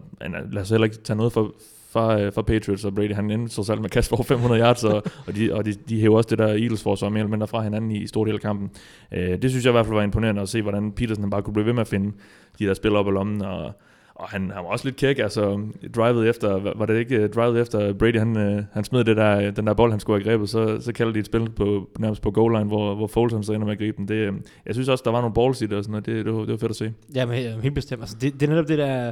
lad 0.52 0.62
os 0.62 0.70
heller 0.70 0.86
ikke 0.86 0.98
tage 0.98 1.18
noget 1.18 1.34
for, 1.34 1.54
fra, 1.92 2.30
fra 2.30 2.42
Patriots 2.42 2.86
og 2.86 2.96
Brady. 2.96 3.14
Han 3.14 3.32
endte 3.32 3.54
så 3.54 3.64
selv 3.64 3.78
med 3.78 3.86
at 3.86 3.92
kaste 3.92 4.14
over 4.14 4.24
500 4.24 4.62
yards, 4.62 4.84
og, 4.84 5.04
og, 5.28 5.36
de, 5.36 5.54
og 5.54 5.66
de, 5.66 5.74
de 5.74 6.00
hæver 6.02 6.18
også 6.18 6.30
det 6.30 6.38
der 6.38 6.48
Eagles 6.48 6.84
forsvar 6.84 7.10
mere 7.10 7.20
eller 7.20 7.32
mindre 7.32 7.48
fra 7.48 7.62
hinanden 7.62 7.92
i, 7.92 7.98
i 7.98 8.08
stor 8.08 8.26
del 8.26 8.34
af 8.34 8.42
kampen. 8.42 8.70
Øh, 9.12 9.42
det 9.42 9.50
synes 9.50 9.66
jeg 9.66 9.72
i 9.72 9.76
hvert 9.76 9.86
fald 9.86 9.96
var 9.96 10.04
imponerende 10.04 10.42
at 10.42 10.50
se, 10.50 10.62
hvordan 10.62 10.92
Peterson 10.92 11.30
bare 11.30 11.42
kunne 11.42 11.54
blive 11.54 11.66
ved 11.66 11.74
med 11.74 11.82
at 11.82 11.88
finde 11.88 12.12
de 12.60 12.66
der 12.66 12.74
spil 12.74 12.96
op 12.96 13.08
i 13.08 13.12
lommen, 13.12 13.42
og 13.42 13.74
og 14.22 14.30
han, 14.30 14.52
han 14.52 14.64
var 14.64 14.70
også 14.70 14.86
lidt 14.86 14.96
kæk, 14.96 15.20
altså 15.20 15.68
drivet 15.96 16.30
efter, 16.30 16.74
var 16.76 16.86
det 16.86 17.00
ikke 17.00 17.28
drivet 17.28 17.62
efter 17.62 17.94
Brady, 17.94 18.20
han, 18.20 18.38
øh, 18.38 18.64
han 18.74 18.84
smed 18.84 19.04
det 19.04 19.18
der, 19.18 19.52
den 19.52 19.68
der 19.68 19.74
bold, 19.74 19.92
han 19.92 20.00
skulle 20.00 20.24
have 20.24 20.32
grebet, 20.32 20.50
så, 20.50 20.82
så 20.82 20.94
kalder 20.94 21.14
de 21.14 21.20
et 21.20 21.26
spil 21.26 21.50
på, 21.50 21.90
nærmest 22.00 22.22
på 22.22 22.32
goal 22.32 22.52
line, 22.52 22.68
hvor, 22.68 22.96
hvor 22.96 23.08
Foles 23.08 23.34
han 23.34 23.44
så 23.44 23.54
ender 23.54 23.66
med 23.66 23.74
at 23.74 23.80
gribe 23.80 23.98
den. 23.98 24.08
Det, 24.08 24.16
øh, 24.16 24.34
jeg 24.66 24.76
synes 24.76 24.90
også, 24.90 25.02
der 25.06 25.12
var 25.12 25.22
nogle 25.22 25.34
balls 25.34 25.62
i 25.62 25.66
det 25.66 25.78
og 25.78 25.84
sådan 25.84 25.92
noget, 25.92 26.06
det, 26.06 26.26
det, 26.26 26.34
var, 26.34 26.40
det 26.40 26.52
var 26.52 26.58
fedt 26.58 26.70
at 26.70 26.76
se. 26.76 26.94
Ja, 27.16 27.26
men 27.26 27.62
helt 27.62 27.76
bestemt. 27.76 28.02
Altså, 28.02 28.18
det, 28.22 28.34
det 28.34 28.44
er 28.44 28.50
netop 28.50 28.68
det 28.68 28.78
der, 28.78 29.12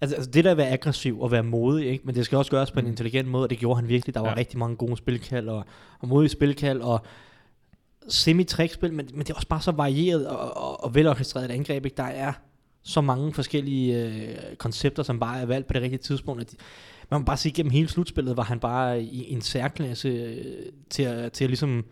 Altså, 0.00 0.16
altså 0.16 0.30
det 0.30 0.44
der 0.44 0.50
at 0.50 0.56
være 0.56 0.68
aggressiv 0.68 1.20
og 1.20 1.30
være 1.30 1.42
modig, 1.42 1.86
ikke? 1.86 2.04
men 2.06 2.14
det 2.14 2.24
skal 2.24 2.38
også 2.38 2.50
gøres 2.50 2.70
på 2.70 2.78
en 2.78 2.84
mm. 2.84 2.90
intelligent 2.90 3.28
måde, 3.28 3.44
og 3.44 3.50
det 3.50 3.58
gjorde 3.58 3.80
han 3.80 3.88
virkelig. 3.88 4.14
Der 4.14 4.20
var 4.20 4.28
ja. 4.28 4.36
rigtig 4.36 4.58
mange 4.58 4.76
gode 4.76 4.96
spilkald 4.96 5.48
og, 5.48 5.64
og 6.00 6.08
modige 6.08 6.28
spilkald 6.28 6.80
og 6.80 7.00
semi-trækspil, 8.08 8.92
men, 8.92 9.08
men 9.12 9.20
det 9.20 9.30
er 9.30 9.34
også 9.34 9.48
bare 9.48 9.60
så 9.60 9.72
varieret 9.72 10.26
og, 10.28 10.56
og, 10.56 10.84
og 10.84 10.94
velorkestreret 10.94 11.44
et 11.44 11.50
angreb. 11.50 11.84
Ikke? 11.84 11.96
Der 11.96 12.02
er 12.02 12.32
så 12.86 13.00
mange 13.00 13.32
forskellige 13.32 14.04
øh, 14.04 14.56
koncepter, 14.56 15.02
som 15.02 15.20
bare 15.20 15.40
er 15.40 15.46
valgt 15.46 15.66
på 15.66 15.72
det 15.72 15.82
rigtige 15.82 16.00
tidspunkt. 16.00 16.40
At 16.40 16.50
de, 16.50 16.56
man 17.10 17.20
må 17.20 17.24
bare 17.24 17.36
sige, 17.36 17.50
at 17.50 17.56
gennem 17.56 17.70
hele 17.70 17.88
slutspillet 17.88 18.36
var 18.36 18.42
han 18.42 18.60
bare 18.60 19.02
i 19.02 19.32
en 19.32 19.40
særklasse 19.40 20.08
øh, 20.08 20.44
til, 20.90 21.02
at, 21.02 21.32
til 21.32 21.44
at 21.44 21.50
ligesom 21.50 21.84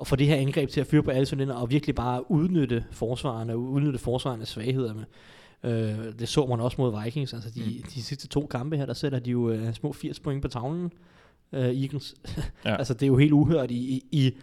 at 0.00 0.06
få 0.06 0.16
det 0.16 0.26
her 0.26 0.36
angreb 0.36 0.68
til 0.68 0.80
at 0.80 0.86
fyre 0.86 1.02
på 1.02 1.10
alle 1.10 1.26
cylinder, 1.26 1.54
og 1.54 1.70
virkelig 1.70 1.94
bare 1.94 2.30
udnytte 2.30 2.84
forsvarerne, 2.90 3.56
udnytte 3.56 3.98
forsvarernes 3.98 4.48
svagheder 4.48 4.94
med. 4.94 5.04
Øh, 5.64 6.18
det 6.18 6.28
så 6.28 6.46
man 6.46 6.60
også 6.60 6.76
mod 6.80 7.02
Vikings. 7.04 7.34
Altså 7.34 7.50
de, 7.50 7.60
mm. 7.60 7.90
de 7.94 8.02
sidste 8.02 8.28
to 8.28 8.46
kampe 8.46 8.76
her, 8.76 8.86
der 8.86 8.94
sætter 8.94 9.18
de 9.18 9.30
jo 9.30 9.50
øh, 9.50 9.74
små 9.74 9.92
80 9.92 10.20
point 10.20 10.42
på 10.42 10.48
tavlen, 10.48 10.92
øh, 11.52 11.82
Eagles. 11.82 12.14
Ja. 12.64 12.76
altså 12.80 12.94
det 12.94 13.02
er 13.02 13.06
jo 13.06 13.16
helt 13.16 13.32
uhørt 13.32 13.70
i, 13.70 13.74
i, 13.74 14.02
i 14.12 14.36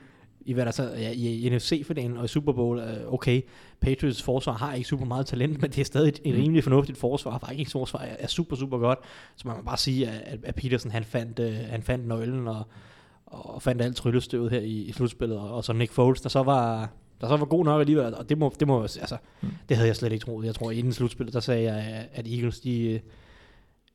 i 0.49 0.53
hvad 0.53 0.65
der 0.65 0.71
så 0.71 0.83
ja, 0.83 1.11
i 1.11 1.49
NFC-finalen 1.49 2.17
og 2.17 2.25
i 2.25 2.27
Super 2.27 2.53
Bowl, 2.53 2.79
øh, 2.79 3.13
okay, 3.13 3.41
Patriots 3.81 4.23
forsvar 4.23 4.53
har 4.53 4.73
ikke 4.73 4.87
super 4.87 5.05
meget 5.05 5.25
talent, 5.25 5.61
men 5.61 5.71
det 5.71 5.79
er 5.79 5.85
stadig 5.85 6.09
et, 6.09 6.21
mm. 6.25 6.31
rimelig 6.31 6.63
fornuftigt 6.63 6.97
forsvar. 6.97 7.47
Vikings 7.49 7.71
forsvar 7.71 7.99
er, 7.99 8.15
er 8.19 8.27
super, 8.27 8.55
super 8.55 8.77
godt. 8.77 8.99
Så 9.35 9.47
man 9.47 9.55
kan 9.55 9.65
bare 9.65 9.77
sige, 9.77 10.07
at, 10.07 10.39
at 10.43 10.55
Peterson 10.55 10.91
han 10.91 11.03
fandt, 11.03 11.39
øh, 11.39 11.53
han 11.53 11.83
fandt 11.83 12.07
nøglen 12.07 12.47
og, 12.47 12.63
og 13.25 13.61
fandt 13.61 13.81
alt 13.81 13.95
tryllestøvet 13.95 14.51
her 14.51 14.59
i, 14.59 14.81
i 14.81 14.91
slutspillet. 14.91 15.37
Og, 15.37 15.55
og 15.55 15.63
så 15.63 15.73
Nick 15.73 15.91
Foles, 15.91 16.21
der 16.21 16.29
så 16.29 16.43
var, 16.43 16.89
der 17.21 17.27
så 17.27 17.37
var 17.37 17.45
god 17.45 17.65
nok 17.65 17.79
alligevel, 17.79 18.15
og 18.15 18.29
det 18.29 18.37
må, 18.37 18.53
det 18.59 18.67
må 18.67 18.81
altså, 18.81 19.17
mm. 19.41 19.49
det 19.69 19.77
havde 19.77 19.87
jeg 19.87 19.95
slet 19.95 20.11
ikke 20.11 20.25
troet. 20.25 20.45
Jeg 20.45 20.55
tror, 20.55 20.71
inden 20.71 20.93
slutspillet, 20.93 21.33
der 21.33 21.39
sagde 21.39 21.73
jeg, 21.73 22.07
at 22.13 22.27
Eagles, 22.27 22.59
de, 22.59 22.99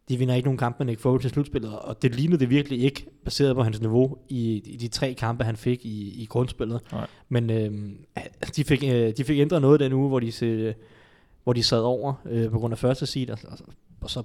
de 0.09 0.17
vinder 0.17 0.35
ikke 0.35 0.47
nogen 0.47 0.59
kampe 0.59 0.77
med 0.79 0.87
Nick 0.87 1.01
Foles 1.01 1.23
til 1.23 1.31
slutspillet, 1.31 1.79
og 1.79 2.03
det 2.03 2.15
lignede 2.15 2.41
det 2.41 2.51
virkelig 2.51 2.83
ikke, 2.83 3.07
baseret 3.25 3.57
på 3.57 3.63
hans 3.63 3.81
niveau 3.81 4.19
i, 4.29 4.63
i 4.65 4.77
de 4.77 4.89
tre 4.89 5.15
kampe, 5.15 5.45
han 5.45 5.57
fik 5.57 5.85
i, 5.85 6.23
i 6.23 6.27
grundspillet. 6.27 6.81
Nej. 6.93 7.07
Men 7.29 7.51
øh, 7.51 7.91
de, 8.57 8.65
fik, 8.65 8.85
øh, 8.85 9.13
de 9.17 9.25
fik 9.25 9.39
ændret 9.39 9.63
noget 9.63 9.81
den 9.81 9.93
uge, 9.93 10.09
hvor 10.09 10.21
de, 10.21 10.33
se, 10.33 10.75
hvor 11.45 11.53
de 11.53 11.63
sad 11.63 11.81
over 11.81 12.15
øh, 12.25 12.51
på 12.51 12.59
grund 12.59 12.73
af 12.73 12.79
første 12.79 13.07
seed, 13.07 13.31
og, 13.31 13.39
og 14.01 14.11
så, 14.11 14.23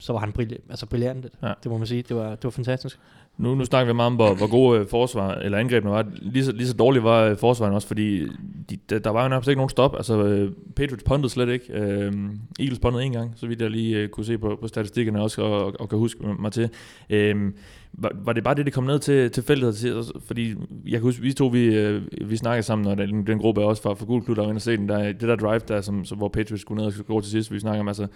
så 0.00 0.12
var 0.12 0.20
han 0.20 0.32
brilliant, 0.32 0.64
altså 0.70 0.86
brilliant, 0.86 1.26
ja. 1.42 1.52
det 1.62 1.70
må 1.70 1.78
man 1.78 1.86
sige. 1.86 2.02
Det 2.02 2.16
var, 2.16 2.30
det 2.30 2.44
var 2.44 2.50
fantastisk. 2.50 2.98
Nu, 3.38 3.54
nu 3.54 3.64
snakker 3.64 3.92
vi 3.92 3.96
meget 3.96 4.06
om, 4.06 4.14
hvor, 4.14 4.34
hvor 4.34 4.50
gode 4.50 4.80
øh, 4.80 4.86
forsvar, 4.86 5.34
eller 5.34 5.58
angrebene 5.58 5.92
var. 5.92 6.06
Lige 6.14 6.44
så, 6.44 6.52
lige 6.52 6.66
så 6.66 6.74
dårligt 6.74 7.04
var 7.04 7.22
øh, 7.22 7.36
forsvaren 7.36 7.74
også, 7.74 7.88
fordi 7.88 8.26
de, 8.70 8.98
der, 8.98 9.10
var 9.10 9.22
jo 9.22 9.28
nærmest 9.28 9.48
ikke 9.48 9.58
nogen 9.58 9.70
stop. 9.70 9.96
Altså, 9.96 10.24
øh, 10.24 10.52
Patriots 10.76 11.04
pondede 11.04 11.30
slet 11.30 11.48
ikke. 11.48 11.64
Uh, 11.74 12.14
Eagles 12.58 12.78
pondede 12.78 13.04
en 13.04 13.12
gang, 13.12 13.32
så 13.36 13.46
vidt 13.46 13.62
jeg 13.62 13.70
lige 13.70 14.08
kunne 14.08 14.26
se 14.26 14.38
på, 14.38 14.58
på 14.60 14.68
statistikkerne 14.68 15.22
også, 15.22 15.42
og, 15.42 15.64
og, 15.64 15.74
og 15.80 15.88
kan 15.88 15.98
huske 15.98 16.24
mig 16.38 16.52
til. 16.52 16.70
Uh, 17.10 17.50
var, 17.92 18.12
var 18.14 18.32
det 18.32 18.44
bare 18.44 18.54
det, 18.54 18.66
det 18.66 18.74
kom 18.74 18.84
ned 18.84 18.98
til, 18.98 19.30
til 19.30 19.42
feltet? 19.42 19.66
Altså, 19.66 20.20
fordi 20.26 20.54
jeg 20.84 20.92
kan 20.92 21.00
huske, 21.00 21.22
vi 21.22 21.32
to, 21.32 21.46
vi, 21.46 21.64
øh, 21.64 22.02
vi 22.26 22.36
snakkede 22.36 22.62
sammen, 22.62 22.86
og 22.86 22.96
den, 22.96 23.26
den 23.26 23.38
gruppe 23.38 23.62
er 23.62 23.66
også 23.66 23.82
fra, 23.82 23.94
fra 23.94 24.04
Gul 24.04 24.24
Klub, 24.24 24.36
der 24.36 24.42
var 24.42 24.48
inde 24.48 24.58
og 24.58 24.62
se 24.62 24.76
den, 24.76 24.88
der, 24.88 25.04
det 25.04 25.20
der 25.20 25.36
drive 25.36 25.60
der, 25.68 25.80
som, 25.80 26.04
så, 26.04 26.14
hvor 26.14 26.28
Patriots 26.28 26.62
skulle 26.62 26.78
ned 26.78 26.86
og 26.86 26.92
skulle 26.92 27.06
gå 27.06 27.20
til 27.20 27.30
sidst, 27.30 27.52
vi 27.52 27.58
snakker 27.58 27.80
om, 27.80 27.88
altså 27.88 28.06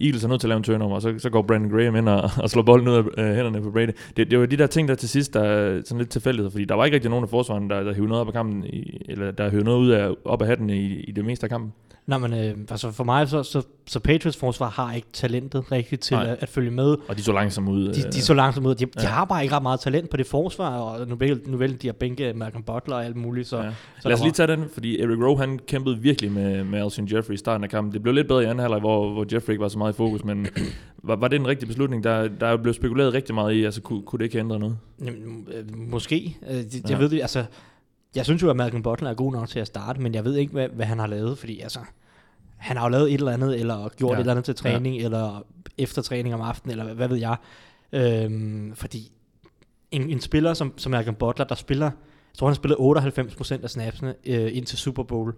Eagles 0.00 0.24
er 0.24 0.28
nødt 0.28 0.40
til 0.40 0.46
at 0.46 0.48
lave 0.48 0.56
en 0.56 0.62
turnover, 0.62 0.94
og 0.94 1.02
så, 1.02 1.14
så 1.18 1.30
går 1.30 1.42
Brandon 1.42 1.70
Graham 1.70 1.96
ind 1.96 2.08
og, 2.08 2.30
og 2.42 2.50
slår 2.50 2.62
bolden 2.62 2.88
ud 2.88 2.94
af 2.94 3.00
uh, 3.00 3.34
hænderne 3.36 3.62
på 3.62 3.70
Brady. 3.70 3.90
Det, 4.16 4.30
det 4.30 4.38
var 4.38 4.46
de 4.46 4.56
der 4.56 4.66
ting 4.66 4.88
der 4.88 4.94
til 4.94 5.08
sidst, 5.08 5.34
der 5.34 5.42
er 5.42 5.80
sådan 5.84 5.98
lidt 5.98 6.10
tilfældighed, 6.10 6.50
fordi 6.50 6.64
der 6.64 6.74
var 6.74 6.84
ikke 6.84 6.94
rigtig 6.94 7.10
nogen 7.10 7.24
af 7.24 7.30
forsvaren, 7.30 7.70
der, 7.70 7.82
der 7.82 7.94
hævde 7.94 8.08
noget 8.08 8.20
op 8.20 8.26
af 8.26 8.32
kampen, 8.32 8.64
i, 8.64 9.02
eller 9.08 9.30
der 9.30 9.50
hævde 9.50 9.64
noget 9.64 9.78
ud 9.78 9.90
af, 9.90 10.14
op 10.24 10.42
af 10.42 10.48
hatten 10.48 10.70
i, 10.70 11.00
i 11.00 11.12
det 11.12 11.24
meste 11.24 11.44
af 11.44 11.50
kampen. 11.50 11.72
Nej, 12.06 12.18
men 12.18 12.32
øh, 12.32 12.56
altså 12.70 12.90
for 12.90 13.04
mig, 13.04 13.28
så, 13.28 13.42
så, 13.42 13.62
så 13.86 14.00
Patriots 14.00 14.36
forsvar 14.36 14.68
har 14.68 14.92
ikke 14.92 15.08
talentet 15.12 15.72
rigtigt 15.72 16.02
til 16.02 16.14
at, 16.14 16.36
at 16.40 16.48
følge 16.48 16.70
med. 16.70 16.96
Og 17.08 17.16
de 17.16 17.22
så 17.22 17.32
langsomt 17.32 17.68
ud. 17.68 17.88
De, 17.88 18.02
de 18.12 18.22
så 18.22 18.34
langsomt 18.34 18.66
ud. 18.66 18.74
De, 18.74 18.86
ja. 18.96 19.00
de 19.00 19.06
har 19.06 19.24
bare 19.24 19.42
ikke 19.42 19.54
ret 19.54 19.62
meget 19.62 19.80
talent 19.80 20.10
på 20.10 20.16
det 20.16 20.26
forsvar, 20.26 20.78
og 20.78 21.08
nu, 21.08 21.14
vil, 21.14 21.40
nu 21.46 21.56
vælger 21.56 21.76
de 21.76 21.88
at 21.88 21.96
bænke 21.96 22.32
Malcolm 22.32 22.62
Butler 22.62 22.96
og 22.96 23.04
alt 23.04 23.16
muligt. 23.16 23.48
Så, 23.48 23.56
ja. 23.56 23.70
så 24.00 24.08
Lad 24.08 24.16
os 24.16 24.22
lige 24.22 24.32
tage 24.32 24.46
den, 24.46 24.64
fordi 24.74 25.00
Eric 25.00 25.18
Rowe, 25.22 25.38
han 25.38 25.58
kæmpede 25.66 25.98
virkelig 25.98 26.32
med, 26.32 26.64
med 26.64 26.80
Alshon 26.80 27.08
Jeffrey 27.12 27.34
i 27.34 27.36
starten 27.36 27.64
af 27.64 27.70
kampen. 27.70 27.92
Det 27.92 28.02
blev 28.02 28.14
lidt 28.14 28.28
bedre 28.28 28.42
i 28.42 28.46
anden 28.46 28.58
halvleg, 28.58 28.80
hvor, 28.80 29.12
hvor 29.12 29.26
Jeffrey 29.32 29.52
ikke 29.52 29.62
var 29.62 29.68
så 29.68 29.78
meget 29.78 29.92
i 29.92 29.96
fokus, 29.96 30.24
men 30.24 30.46
var, 31.02 31.16
var 31.16 31.28
det 31.28 31.40
en 31.40 31.46
rigtig 31.46 31.68
beslutning? 31.68 32.04
Der, 32.04 32.28
der 32.28 32.46
er 32.46 32.56
blevet 32.56 32.76
spekuleret 32.76 33.14
rigtig 33.14 33.34
meget 33.34 33.54
i, 33.54 33.64
altså 33.64 33.80
kunne, 33.80 34.02
kunne 34.02 34.18
det 34.18 34.24
ikke 34.24 34.38
ændre 34.38 34.58
noget? 34.58 34.76
Jamen, 35.04 35.48
øh, 35.54 35.78
måske. 35.90 36.36
Øh, 36.50 36.56
jeg 36.56 36.64
ja. 36.90 36.98
ved 36.98 37.08
det, 37.08 37.20
altså... 37.20 37.44
Jeg 38.14 38.24
synes 38.24 38.42
jo, 38.42 38.50
at 38.50 38.56
Malcolm 38.56 38.82
Butler 38.82 39.10
er 39.10 39.14
god 39.14 39.32
nok 39.32 39.48
til 39.48 39.58
at 39.60 39.66
starte, 39.66 40.00
men 40.00 40.14
jeg 40.14 40.24
ved 40.24 40.36
ikke, 40.36 40.52
hvad, 40.52 40.68
hvad 40.68 40.86
han 40.86 40.98
har 40.98 41.06
lavet, 41.06 41.38
fordi 41.38 41.60
altså 41.60 41.78
han 42.56 42.76
har 42.76 42.84
jo 42.84 42.90
lavet 42.90 43.08
et 43.08 43.14
eller 43.14 43.32
andet, 43.32 43.60
eller 43.60 43.88
gjort 43.88 44.10
Ja. 44.10 44.16
et 44.16 44.20
eller 44.20 44.32
andet 44.32 44.44
til 44.44 44.54
træning, 44.54 44.96
ja. 44.96 45.04
eller 45.04 45.46
efter 45.78 46.02
træning 46.02 46.34
om 46.34 46.40
aftenen, 46.40 46.70
eller 46.70 46.84
hvad, 46.84 46.94
hvad 46.94 47.08
ved 47.08 47.16
jeg. 47.16 47.36
Øhm, 47.92 48.72
fordi 48.74 49.12
en, 49.90 50.10
en 50.10 50.20
spiller 50.20 50.54
som, 50.54 50.72
som 50.78 50.90
Malcolm 50.90 51.16
Butler, 51.16 51.44
der 51.46 51.54
spiller, 51.54 51.86
jeg 51.86 52.38
tror 52.38 52.46
han 52.46 52.54
spillede 52.54 52.80
98% 52.80 53.62
af 53.62 53.70
snapsene 53.70 54.14
øh, 54.26 54.56
ind 54.56 54.66
til 54.66 54.78
Super 54.78 55.02
Bowl. 55.02 55.34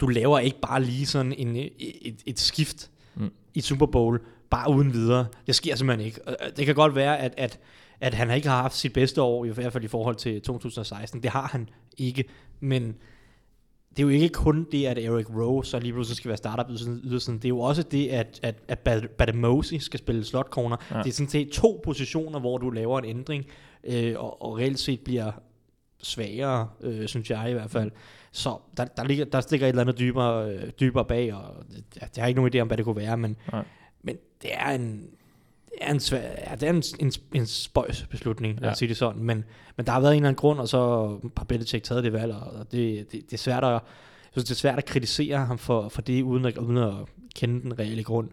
Du 0.00 0.06
laver 0.06 0.38
ikke 0.38 0.60
bare 0.60 0.82
lige 0.82 1.06
sådan 1.06 1.32
en, 1.32 1.56
et, 1.56 2.22
et 2.26 2.38
skift 2.40 2.90
Mm. 3.14 3.30
i 3.54 3.60
Super 3.60 3.86
Bowl, 3.86 4.20
bare 4.50 4.70
uden 4.70 4.92
videre. 4.92 5.26
Det 5.46 5.54
sker 5.54 5.76
simpelthen 5.76 6.06
ikke. 6.06 6.20
Og, 6.28 6.36
øh, 6.46 6.52
Det 6.56 6.66
kan 6.66 6.74
godt 6.74 6.94
være, 6.94 7.18
at, 7.18 7.34
at, 7.36 7.58
at 8.00 8.14
han 8.14 8.30
ikke 8.30 8.48
har 8.48 8.62
haft 8.62 8.74
sit 8.76 8.92
bedste 8.92 9.22
år, 9.22 9.44
i 9.44 9.48
hvert 9.48 9.72
fald 9.72 9.84
i 9.84 9.88
forhold 9.88 10.16
til 10.16 10.42
2016. 10.42 11.22
Det 11.22 11.30
har 11.30 11.46
han 11.52 11.68
ikke, 11.98 12.24
men 12.60 12.96
det 13.90 13.98
er 13.98 14.02
jo 14.02 14.08
ikke 14.08 14.28
kun 14.28 14.66
det, 14.72 14.86
at 14.86 14.98
Eric 14.98 15.30
Rowe 15.30 15.64
så 15.64 15.78
lige 15.78 15.92
pludselig 15.92 16.16
skal 16.16 16.28
være 16.28 16.36
startup 16.36 16.66
ydersiden. 17.04 17.38
Det 17.38 17.44
er 17.44 17.48
jo 17.48 17.60
også 17.60 17.82
det, 17.82 18.08
at, 18.08 18.40
at, 18.42 18.54
at 18.68 18.78
Bad- 18.78 19.08
Bademosi 19.08 19.78
skal 19.78 19.98
spille 19.98 20.24
slot 20.24 20.48
corner. 20.50 20.76
Ja. 20.90 20.98
Det 20.98 21.06
er 21.08 21.12
sådan 21.12 21.28
set 21.28 21.48
to 21.50 21.80
positioner, 21.84 22.40
hvor 22.40 22.58
du 22.58 22.70
laver 22.70 22.98
en 22.98 23.04
ændring, 23.04 23.46
øh, 23.84 24.14
og, 24.18 24.42
og 24.42 24.58
reelt 24.58 24.78
set 24.78 25.00
bliver 25.00 25.32
svagere, 26.02 26.68
øh, 26.80 27.08
synes 27.08 27.30
jeg 27.30 27.50
i 27.50 27.52
hvert 27.52 27.70
fald. 27.70 27.90
Så 28.32 28.56
der, 28.76 28.84
der, 28.84 29.04
ligger, 29.04 29.24
der 29.24 29.40
stikker 29.40 29.66
et 29.66 29.68
eller 29.68 29.80
andet 29.82 29.98
dybere, 29.98 30.50
øh, 30.50 30.70
dybere 30.80 31.04
bag, 31.04 31.34
og 31.34 31.42
det, 31.70 32.00
jeg 32.16 32.22
har 32.22 32.26
ikke 32.28 32.40
nogen 32.40 32.54
idé 32.54 32.58
om, 32.58 32.66
hvad 32.66 32.76
det 32.76 32.84
kunne 32.84 32.96
være, 32.96 33.16
men, 33.16 33.36
Nej. 33.52 33.64
men 34.02 34.16
det 34.42 34.50
er 34.54 34.70
en, 34.70 35.04
er 35.80 35.92
en, 35.92 36.00
svær, 36.00 36.20
ja, 36.20 36.54
det 36.54 36.62
er 36.62 36.70
en, 36.72 36.82
en, 37.00 37.12
en 37.34 37.46
spøjs 37.46 38.06
beslutning, 38.10 38.54
lad 38.60 38.68
Ja. 38.68 38.72
os 38.72 38.78
sige 38.78 38.88
det 38.88 38.96
sådan. 38.96 39.22
Men, 39.22 39.44
men 39.76 39.86
der 39.86 39.92
har 39.92 40.00
været 40.00 40.12
en 40.12 40.16
eller 40.16 40.28
anden 40.28 40.38
grund, 40.40 40.58
og 40.58 40.68
så 40.68 40.78
har 41.36 41.44
Belichick 41.44 41.84
taget 41.84 42.04
det 42.04 42.12
valg, 42.12 42.32
og 42.34 42.72
det, 42.72 43.12
det, 43.12 43.12
det 43.12 43.32
er 43.32 43.36
svært 43.38 43.64
at, 43.64 43.70
jeg 43.70 43.80
synes, 44.32 44.44
det 44.44 44.50
er 44.54 44.58
svært 44.58 44.78
at 44.78 44.84
kritisere 44.84 45.38
ham 45.38 45.58
for, 45.58 45.88
for 45.88 46.02
det, 46.02 46.22
uden 46.22 46.44
at, 46.44 46.58
uden 46.58 46.76
at 46.76 46.92
kende 47.34 47.62
den 47.62 47.78
reelle 47.78 48.02
grund. 48.04 48.28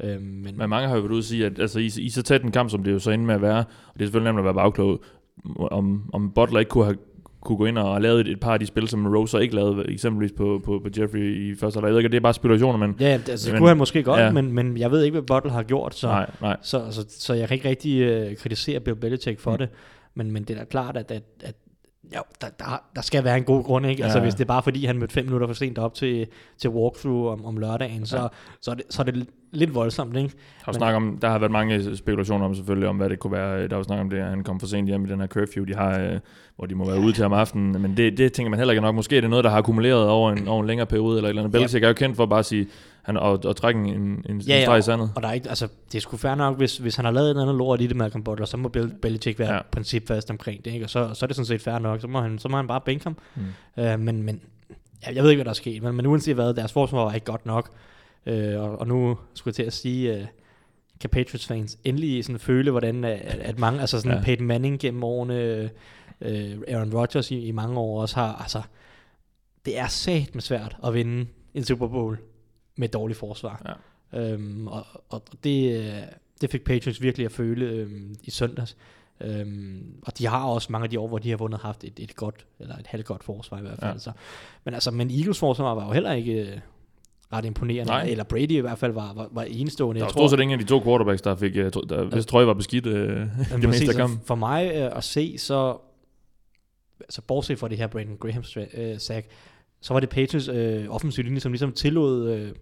Øhm, 0.00 0.22
men, 0.22 0.56
Men 0.58 0.70
mange 0.70 0.88
har 0.88 0.94
jo 0.94 1.00
været 1.00 1.12
ude 1.12 1.18
at 1.18 1.24
sige, 1.24 1.46
at 1.46 1.58
altså, 1.58 1.78
i, 1.78 1.86
i 1.98 2.10
så 2.10 2.22
tæt 2.22 2.42
en 2.42 2.52
kamp, 2.52 2.70
som 2.70 2.84
det 2.84 2.92
jo 2.92 2.98
så 2.98 3.10
ender 3.10 3.26
med 3.26 3.34
at 3.34 3.42
være, 3.42 3.58
og 3.58 3.94
det 3.94 4.00
er 4.00 4.04
selvfølgelig 4.06 4.32
nemt 4.32 4.38
at 4.38 4.44
være 4.44 4.54
bagklog, 4.54 5.02
om, 5.56 6.10
om 6.12 6.32
Butler 6.34 6.58
ikke 6.60 6.68
kunne 6.70 6.84
have 6.84 6.96
kunne 7.40 7.58
gå 7.58 7.64
ind 7.64 7.78
og 7.78 8.00
lave 8.00 8.20
et, 8.20 8.28
et 8.28 8.40
par 8.40 8.52
af 8.52 8.60
de 8.60 8.66
spil, 8.66 8.88
som 8.88 9.06
Rose 9.06 9.30
så 9.30 9.38
ikke 9.38 9.54
lavede, 9.54 9.84
eksempelvis 9.88 10.32
på, 10.36 10.60
på, 10.64 10.80
på 10.84 10.88
Jeffrey 10.98 11.50
i 11.50 11.54
første 11.54 11.76
halvleg. 11.76 11.88
Jeg 11.88 11.94
ved 11.94 12.00
ikke, 12.00 12.08
det 12.08 12.16
er 12.16 12.20
bare 12.20 12.34
spekulationer, 12.34 12.78
men 12.78 12.96
ja, 13.00 13.12
det, 13.12 13.28
altså, 13.28 13.46
det 13.46 13.52
men- 13.52 13.60
kunne 13.60 13.68
han 13.68 13.76
måske 13.76 14.02
godt, 14.02 14.20
ja. 14.20 14.30
men, 14.30 14.52
men 14.52 14.78
jeg 14.78 14.90
ved 14.90 15.02
ikke, 15.02 15.20
hvad 15.20 15.22
Butler 15.22 15.52
har 15.52 15.62
gjort, 15.62 15.94
så, 15.94 16.06
nej, 16.06 16.30
nej. 16.40 16.56
så, 16.62 16.86
så, 16.90 17.04
så 17.08 17.34
jeg 17.34 17.48
kan 17.48 17.54
ikke 17.54 17.68
rigtig 17.68 18.00
øh, 18.00 18.36
kritisere 18.36 18.80
Bill 18.80 18.96
Belichick 18.96 19.40
for 19.40 19.50
mm. 19.50 19.58
det, 19.58 19.68
men, 20.14 20.30
men 20.30 20.42
det 20.42 20.54
er 20.54 20.58
da 20.58 20.64
klart, 20.64 20.96
at, 20.96 21.10
at, 21.10 21.22
at 21.44 21.54
jo, 22.16 22.20
der, 22.40 22.46
der, 22.58 22.82
der 22.96 23.02
skal 23.02 23.24
være 23.24 23.36
en 23.38 23.44
god 23.44 23.64
grund, 23.64 23.86
ikke? 23.86 24.02
Altså 24.04 24.18
Ja. 24.18 24.22
hvis 24.24 24.34
det 24.34 24.40
er 24.40 24.46
bare 24.46 24.62
fordi, 24.62 24.86
han 24.86 24.98
mødte 24.98 25.14
fem 25.14 25.24
minutter 25.24 25.46
for 25.46 25.54
sent 25.54 25.78
op 25.78 25.94
til, 25.94 26.26
til 26.58 26.70
walkthrough 26.70 27.32
om, 27.32 27.44
om 27.44 27.56
lørdagen, 27.56 28.06
så, 28.06 28.16
Ja. 28.18 28.26
så, 28.60 28.70
er 28.70 28.74
det, 28.74 28.84
så 28.90 29.02
er 29.02 29.04
det 29.06 29.26
lidt 29.52 29.74
voldsomt, 29.74 30.16
ikke? 30.16 30.32
Der, 30.66 30.72
snak 30.72 30.94
om, 30.94 31.18
der 31.22 31.28
har 31.28 31.38
været 31.38 31.52
mange 31.52 31.96
spekulationer 31.96 32.44
om 32.46 32.54
selvfølgelig, 32.54 32.88
om 32.88 32.96
hvad 32.96 33.08
det 33.08 33.18
kunne 33.18 33.32
være. 33.32 33.68
Der 33.68 33.76
var 33.76 33.82
snak 33.82 34.00
om 34.00 34.10
det, 34.10 34.18
at 34.18 34.26
han 34.26 34.42
kom 34.44 34.60
for 34.60 34.66
sent 34.66 34.88
hjem 34.88 35.04
i 35.04 35.08
den 35.08 35.20
her 35.20 35.26
curfew, 35.26 35.64
de 35.64 35.74
har, 35.74 36.00
øh, 36.00 36.18
hvor 36.56 36.66
de 36.66 36.74
må 36.74 36.86
være 36.90 37.00
ude 37.00 37.12
til 37.12 37.24
om 37.24 37.32
aftenen. 37.32 37.82
Men 37.82 37.96
det, 37.96 38.18
det 38.18 38.32
tænker 38.32 38.50
man 38.50 38.58
heller 38.58 38.72
ikke 38.72 38.82
nok. 38.82 38.94
Måske 38.94 39.16
er 39.16 39.20
det 39.20 39.30
noget, 39.30 39.44
der 39.44 39.50
har 39.50 39.58
akkumuleret 39.58 40.08
over 40.08 40.32
en, 40.32 40.48
over 40.48 40.60
en 40.60 40.66
længere 40.66 40.86
periode, 40.86 41.16
eller 41.16 41.28
et 41.28 41.30
eller 41.30 41.42
andet. 41.42 41.54
Ja. 41.54 41.58
Belichick 41.58 41.84
er 41.84 41.88
jo 41.88 41.94
kendt 41.94 42.16
for 42.16 42.26
bare 42.26 42.38
at 42.38 42.46
sige, 42.46 42.66
han, 43.08 43.16
og, 43.16 43.40
og 43.44 43.56
trække 43.56 43.80
en, 43.80 43.86
en, 43.86 44.24
en 44.28 44.40
Ja, 44.40 44.54
ja, 44.58 44.64
streg 44.64 44.78
i 44.78 44.82
sandet. 44.82 45.12
Og 45.16 45.22
der 45.22 45.28
er 45.28 45.32
ikke, 45.32 45.48
altså, 45.48 45.68
det 45.92 45.98
er 45.98 46.00
sgu 46.00 46.16
fair 46.16 46.34
nok, 46.34 46.56
hvis, 46.56 46.78
hvis 46.78 46.96
han 46.96 47.04
har 47.04 47.12
lavet 47.12 47.26
et 47.26 47.30
eller 47.30 47.42
andet 47.42 47.56
lort 47.56 47.80
i 47.80 47.86
det, 47.86 47.96
Malcolm 47.96 48.24
Butler, 48.24 48.46
så 48.46 48.56
må 48.56 48.68
Belichick 49.02 49.38
være 49.38 49.48
Ja. 49.48 49.54
ja. 49.56 49.62
principfast 49.72 50.30
omkring 50.30 50.64
det, 50.64 50.72
ikke? 50.72 50.86
Og 50.86 50.90
så, 50.90 51.14
så 51.14 51.24
er 51.24 51.26
det 51.26 51.36
sådan 51.36 51.46
set 51.46 51.60
fair 51.62 51.78
nok, 51.78 52.00
så 52.00 52.06
må 52.06 52.20
han, 52.20 52.38
så 52.38 52.48
må 52.48 52.56
han 52.56 52.66
bare 52.66 52.80
bænke 52.80 53.04
ham. 53.04 53.16
Mm. 53.76 53.82
Øh, 53.82 54.00
men, 54.00 54.22
men 54.22 54.40
jeg, 55.06 55.14
jeg 55.14 55.22
ved 55.22 55.30
ikke, 55.30 55.38
hvad 55.38 55.44
der 55.44 55.50
er 55.50 55.54
sket, 55.54 55.82
men, 55.82 55.94
men 55.96 56.06
uanset 56.06 56.34
hvad, 56.34 56.54
deres 56.54 56.72
forsvar 56.72 57.04
var 57.04 57.12
ikke 57.14 57.26
godt 57.26 57.46
nok. 57.46 57.70
Øh, 58.26 58.60
og, 58.60 58.78
og 58.80 58.86
nu 58.88 59.18
skulle 59.34 59.52
jeg 59.52 59.54
til 59.54 59.62
at 59.62 59.72
sige, 59.72 60.16
øh, 60.16 60.24
kan 61.00 61.10
Patriots 61.10 61.46
fans 61.46 61.78
endelig 61.84 62.24
sådan 62.24 62.38
føle, 62.40 62.70
hvordan 62.70 63.04
at, 63.04 63.20
at 63.40 63.58
mange, 63.58 63.80
altså 63.80 63.98
sådan 64.00 64.10
Ja. 64.12 64.18
ja. 64.18 64.24
Peyton 64.24 64.46
Manning 64.46 64.78
gennem 64.80 65.04
årene, 65.04 65.70
øh, 66.20 66.58
Aaron 66.68 66.94
Rodgers 66.94 67.30
i, 67.30 67.46
i 67.46 67.52
mange 67.52 67.78
år 67.78 68.00
også 68.00 68.16
har, 68.16 68.34
altså, 68.34 68.62
det 69.64 69.78
er 69.78 69.86
sat 69.86 70.34
med 70.34 70.42
svært 70.42 70.76
at 70.86 70.94
vinde 70.94 71.26
en 71.54 71.64
Super 71.64 71.88
Bowl 71.88 72.18
med 72.78 72.88
et 72.88 72.92
dårligt 72.92 73.18
forsvar. 73.18 73.76
Ja. 74.12 74.32
Øhm, 74.32 74.68
og 74.68 74.86
og 75.08 75.22
det, 75.44 75.78
øh, 75.78 76.02
det 76.40 76.50
fik 76.50 76.64
Patriots 76.64 77.02
virkelig 77.02 77.24
at 77.24 77.32
føle 77.32 77.66
øhm, 77.66 78.16
i 78.24 78.30
søndags. 78.30 78.76
Øhm, 79.20 79.94
og 80.02 80.18
de 80.18 80.26
har 80.26 80.44
også 80.44 80.72
mange 80.72 80.84
af 80.84 80.90
de 80.90 81.00
år, 81.00 81.08
hvor 81.08 81.18
de 81.18 81.30
har 81.30 81.36
vundet 81.36 81.60
haft 81.60 81.84
et, 81.84 81.92
et 81.98 82.16
godt, 82.16 82.46
eller 82.58 82.76
et 82.76 82.86
halvt 82.86 83.06
godt 83.06 83.24
forsvar 83.24 83.58
i 83.58 83.60
hvert 83.60 83.78
fald. 83.78 83.92
Ja. 83.92 83.98
Så. 83.98 84.12
Men 84.64 84.74
altså, 84.74 84.90
men 84.90 85.10
Eagles 85.10 85.38
forsvar 85.38 85.74
var 85.74 85.86
jo 85.86 85.92
heller 85.92 86.12
ikke 86.12 86.32
øh, 86.32 86.58
ret 87.32 87.44
imponerende, 87.44 87.92
Nej. 87.92 88.02
eller 88.02 88.24
Brady 88.24 88.50
i 88.50 88.58
hvert 88.60 88.78
fald 88.78 88.92
var, 88.92 89.14
var, 89.14 89.28
var 89.32 89.42
enestående. 89.42 89.98
Der 89.98 90.06
var 90.06 90.12
stort 90.12 90.30
set 90.30 90.40
ingen 90.40 90.60
af 90.60 90.66
de 90.66 90.70
to 90.70 90.82
quarterbacks, 90.82 91.22
der 91.22 91.34
fik, 91.34 91.56
øh, 91.56 91.72
der, 91.88 92.04
hvis 92.04 92.26
trøje 92.26 92.46
var 92.46 92.54
beskidt 92.54 92.86
øh, 92.86 93.26
det 93.60 93.68
meste 93.68 93.88
af 93.88 93.94
kampen. 93.94 94.20
For 94.24 94.34
mig 94.34 94.72
øh, 94.74 94.96
at 94.96 95.04
se, 95.04 95.38
så 95.38 95.78
altså 97.00 97.22
bortset 97.22 97.58
fra 97.58 97.68
det 97.68 97.78
her 97.78 97.86
Brandon 97.86 98.16
Graham 98.16 98.44
øh, 98.74 98.98
sack, 98.98 99.26
så 99.80 99.92
var 99.92 100.00
det 100.00 100.08
Patriots 100.08 100.48
øh, 100.48 100.86
offensiv 100.88 101.24
linje, 101.24 101.40
som 101.40 101.52
ligesom 101.52 101.72
tillod, 101.72 102.30
øh, 102.30 102.52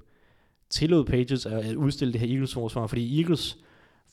tillod 0.70 1.04
Patriots 1.04 1.46
at, 1.46 1.52
at 1.52 1.74
udstille 1.74 2.12
det 2.12 2.20
her 2.20 2.28
Eagles 2.28 2.54
forsvar, 2.54 2.86
fordi 2.86 3.20
Eagles 3.20 3.58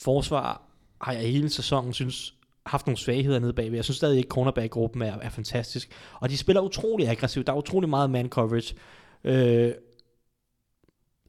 forsvar 0.01 0.61
har 1.01 1.13
jeg 1.13 1.31
hele 1.31 1.49
sæsonen 1.49 1.93
synes 1.93 2.35
haft 2.65 2.87
nogle 2.87 2.97
svagheder 2.97 3.39
nede 3.39 3.53
bagved. 3.53 3.75
Jeg 3.75 3.83
synes 3.83 3.97
stadig 3.97 4.17
ikke, 4.17 4.29
cornerback-gruppen 4.29 5.01
er, 5.01 5.17
er 5.21 5.29
fantastisk. 5.29 5.91
Og 6.13 6.29
de 6.29 6.37
spiller 6.37 6.61
utrolig 6.61 7.09
aggressivt. 7.09 7.47
Der 7.47 7.53
er 7.53 7.57
utrolig 7.57 7.89
meget 7.89 8.09
man 8.09 8.29
coverage. 8.29 8.75
Øh, 9.23 9.71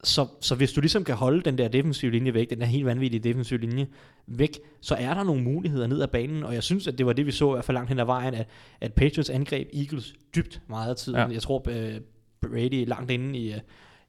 så, 0.03 0.27
så 0.41 0.55
hvis 0.55 0.73
du 0.73 0.81
ligesom 0.81 1.03
kan 1.03 1.15
holde 1.15 1.41
den 1.41 1.57
der 1.57 1.67
defensive 1.67 2.11
linje 2.11 2.33
væk, 2.33 2.49
den 2.49 2.59
der 2.59 2.65
helt 2.65 2.85
vanvittige 2.85 3.23
defensive 3.23 3.59
linje 3.59 3.87
væk, 4.27 4.59
så 4.81 4.95
er 4.95 5.13
der 5.13 5.23
nogle 5.23 5.43
muligheder 5.43 5.87
ned 5.87 6.01
ad 6.01 6.07
banen, 6.07 6.43
og 6.43 6.53
jeg 6.53 6.63
synes, 6.63 6.87
at 6.87 6.97
det 6.97 7.05
var 7.05 7.13
det, 7.13 7.25
vi 7.25 7.31
så 7.31 7.49
i 7.49 7.53
hvert 7.53 7.65
fald 7.65 7.75
langt 7.75 7.89
hen 7.89 7.99
ad 7.99 8.05
vejen, 8.05 8.33
at, 8.33 8.47
at 8.81 8.93
Patriots 8.93 9.29
angreb 9.29 9.69
Eagles 9.73 10.13
dybt 10.35 10.61
meget 10.67 10.89
af 10.89 10.95
tiden. 10.95 11.19
Ja. 11.19 11.27
Jeg 11.27 11.41
tror, 11.41 11.67
uh, 11.67 12.01
Brady 12.41 12.87
langt 12.87 13.11
inde 13.11 13.39
i, 13.39 13.53
uh, 13.53 13.59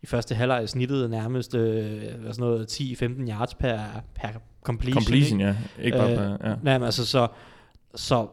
i 0.03 0.07
første 0.07 0.35
halvleg 0.35 0.69
snittede 0.69 1.09
nærmest 1.09 1.55
uh, 1.55 1.61
sådan 1.61 2.35
noget 2.38 2.67
10-15 2.81 3.05
yards 3.31 3.55
per, 3.55 3.79
per 4.15 4.29
completion. 4.62 5.03
Completion, 5.03 5.41
ikke? 5.41 5.57
ja. 5.79 5.85
Ikke 5.85 5.99
bare, 5.99 6.11
Øh, 6.11 6.38
ja. 6.45 6.55
Nej, 6.62 6.79
men 6.79 6.83
altså 6.85 7.07
så, 7.07 7.29
så 7.95 8.26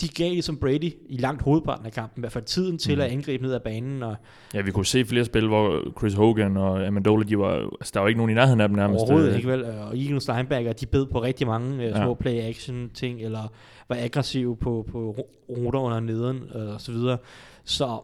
de 0.00 0.08
gav 0.08 0.30
ligesom 0.30 0.56
Brady 0.56 0.92
i 1.08 1.16
langt 1.16 1.42
hovedparten 1.42 1.86
af 1.86 1.92
kampen, 1.92 2.20
i 2.20 2.22
hvert 2.22 2.32
fald 2.32 2.44
tiden 2.44 2.78
til 2.78 2.94
mm. 2.94 3.00
at 3.00 3.06
angribe 3.10 3.42
ned 3.44 3.52
ad 3.54 3.60
banen, 3.60 4.02
og 4.02 4.16
ja, 4.54 4.60
vi 4.60 4.70
kunne 4.70 4.86
se 4.86 5.04
flere 5.04 5.24
spil, 5.24 5.46
hvor 5.48 5.82
Chris 5.98 6.14
Hogan 6.14 6.56
og 6.56 6.86
Amendola, 6.86 7.24
de 7.24 7.38
var, 7.38 7.54
altså, 7.80 7.90
der 7.94 8.00
var 8.00 8.08
ikke 8.08 8.18
nogen 8.18 8.30
i 8.30 8.34
nærheden 8.34 8.60
af 8.60 8.68
dem 8.68 8.76
nærmest. 8.76 9.00
Overhovedet 9.02 9.30
øh, 9.30 9.36
ikke 9.36 9.48
vel. 9.48 9.64
Og 9.64 9.98
Eagles 9.98 10.28
linebacker, 10.28 10.72
de 10.72 10.86
bed 10.86 11.06
på 11.06 11.22
rigtig 11.22 11.46
mange 11.46 11.74
uh, 11.76 11.82
Ja. 11.82 11.96
små 12.04 12.14
play-action 12.14 12.90
ting, 12.94 13.20
eller 13.20 13.52
var 13.88 13.96
aggressive 14.00 14.56
på, 14.56 14.86
på 14.92 15.14
ru- 15.18 15.56
ruter 15.58 15.78
under 15.80 16.00
nederen, 16.00 16.42
uh, 16.54 16.74
og 16.74 16.80
så 16.80 16.92
videre. 16.92 17.18
Så 17.64 18.00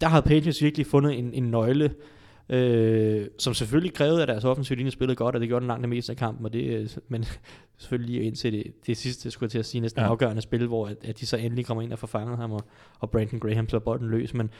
der 0.00 0.06
havde 0.08 0.22
Patriots 0.22 0.62
virkelig 0.62 0.86
fundet 0.86 1.18
en, 1.18 1.34
en 1.34 1.50
nøgle, 1.50 1.94
øh, 2.48 3.26
som 3.38 3.54
selvfølgelig 3.54 3.94
krævede, 3.94 4.22
at 4.22 4.28
deres 4.28 4.44
offensive 4.44 4.76
linje 4.76 4.90
spillede 4.90 5.16
godt, 5.16 5.34
og 5.34 5.40
det 5.40 5.48
gjorde 5.48 5.60
den 5.60 5.66
langt 5.68 5.82
det 5.82 5.88
meste 5.88 6.12
af 6.12 6.16
kampen, 6.16 6.46
og 6.46 6.52
det, 6.52 6.64
øh, 6.64 6.88
men 7.08 7.24
selvfølgelig 7.78 8.14
lige 8.14 8.26
indtil 8.26 8.52
det, 8.52 8.86
det 8.86 8.96
sidste, 8.96 9.30
skulle 9.30 9.44
jeg 9.46 9.50
til 9.50 9.58
at 9.58 9.66
sige, 9.66 9.80
næsten 9.80 10.02
Ja. 10.02 10.08
afgørende 10.08 10.42
spil, 10.42 10.66
hvor 10.66 10.86
at, 10.86 10.96
at 11.04 11.20
de 11.20 11.26
så 11.26 11.36
endelig 11.36 11.66
kommer 11.66 11.82
ind 11.82 11.92
og 11.92 11.98
får 11.98 12.06
fanget 12.06 12.38
ham, 12.38 12.52
og, 12.52 12.64
og 12.98 13.10
Brandon 13.10 13.40
Graham 13.40 13.68
slår 13.68 13.78
bolden 13.78 14.08
løs, 14.08 14.34
men 14.34 14.50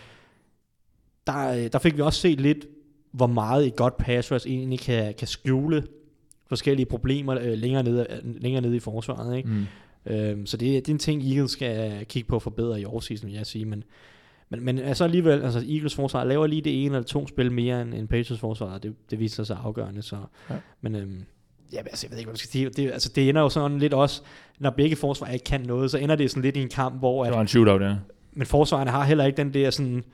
der, 1.26 1.48
øh, 1.48 1.72
der 1.72 1.78
fik 1.78 1.96
vi 1.96 2.02
også 2.02 2.20
set 2.20 2.40
lidt, 2.40 2.66
hvor 3.12 3.26
meget 3.26 3.66
et 3.66 3.76
godt 3.76 3.96
pass 3.96 4.32
rush 4.32 4.48
egentlig 4.48 4.78
kan, 4.80 5.14
kan 5.14 5.28
skjule 5.28 5.86
forskellige 6.48 6.86
problemer 6.86 7.38
øh, 7.40 7.52
længere, 7.52 7.82
nede, 7.82 8.06
længere 8.22 8.62
nede 8.62 8.76
i 8.76 8.80
forsvaret. 8.80 9.36
Ikke? 9.36 9.48
Mm. 9.48 9.66
Øhm, 10.12 10.46
så 10.46 10.56
det, 10.56 10.86
det 10.86 10.88
er 10.88 10.92
en 10.94 10.98
ting, 10.98 11.22
Eagles 11.22 11.50
skal 11.50 12.04
kigge 12.06 12.28
på 12.28 12.36
at 12.36 12.42
forbedre 12.42 12.80
i 12.80 12.84
årsseason, 12.84 13.26
vil 13.26 13.36
jeg 13.36 13.46
sige. 13.46 13.64
Men, 13.64 13.84
men, 14.48 14.64
men 14.64 14.78
altså 14.78 15.04
alligevel, 15.04 15.42
altså 15.42 15.58
Eagles 15.68 15.94
forsvar 15.94 16.24
laver 16.24 16.46
lige 16.46 16.62
det 16.62 16.84
ene 16.84 16.94
eller 16.96 17.06
to 17.06 17.26
spil 17.26 17.52
mere 17.52 17.82
end, 17.82 17.94
end 17.94 18.08
Patriots 18.08 18.40
forsvar, 18.40 18.78
det, 18.78 18.94
det 19.10 19.20
viser 19.20 19.44
sig 19.44 19.58
afgørende. 19.64 20.02
Så. 20.02 20.16
Ja. 20.50 20.54
Men 20.80 20.94
øhm, 20.94 21.24
ja, 21.72 21.78
altså, 21.78 22.06
jeg 22.06 22.10
ved 22.10 22.18
ikke, 22.18 22.26
hvad 22.26 22.32
man 22.32 22.36
skal 22.38 22.50
sige. 22.50 22.68
Det, 22.68 22.90
altså, 22.92 23.12
det 23.14 23.28
ender 23.28 23.42
jo 23.42 23.48
sådan 23.48 23.78
lidt 23.78 23.94
også, 23.94 24.22
når 24.58 24.70
begge 24.70 24.96
forsvar 24.96 25.26
ikke 25.28 25.44
kan 25.44 25.60
noget, 25.60 25.90
så 25.90 25.98
ender 25.98 26.16
det 26.16 26.30
sådan 26.30 26.42
lidt 26.42 26.56
i 26.56 26.62
en 26.62 26.68
kamp, 26.68 26.98
hvor 26.98 27.22
Det 27.24 27.30
at, 27.30 27.34
var 27.34 27.40
en 27.40 27.48
shootout, 27.48 27.82
ja. 27.82 27.94
men 28.32 28.46
forsvarerne 28.46 28.90
har 28.90 29.04
heller 29.04 29.24
ikke 29.24 29.36
den 29.36 29.54
der 29.54 29.70
sådan, 29.70 30.04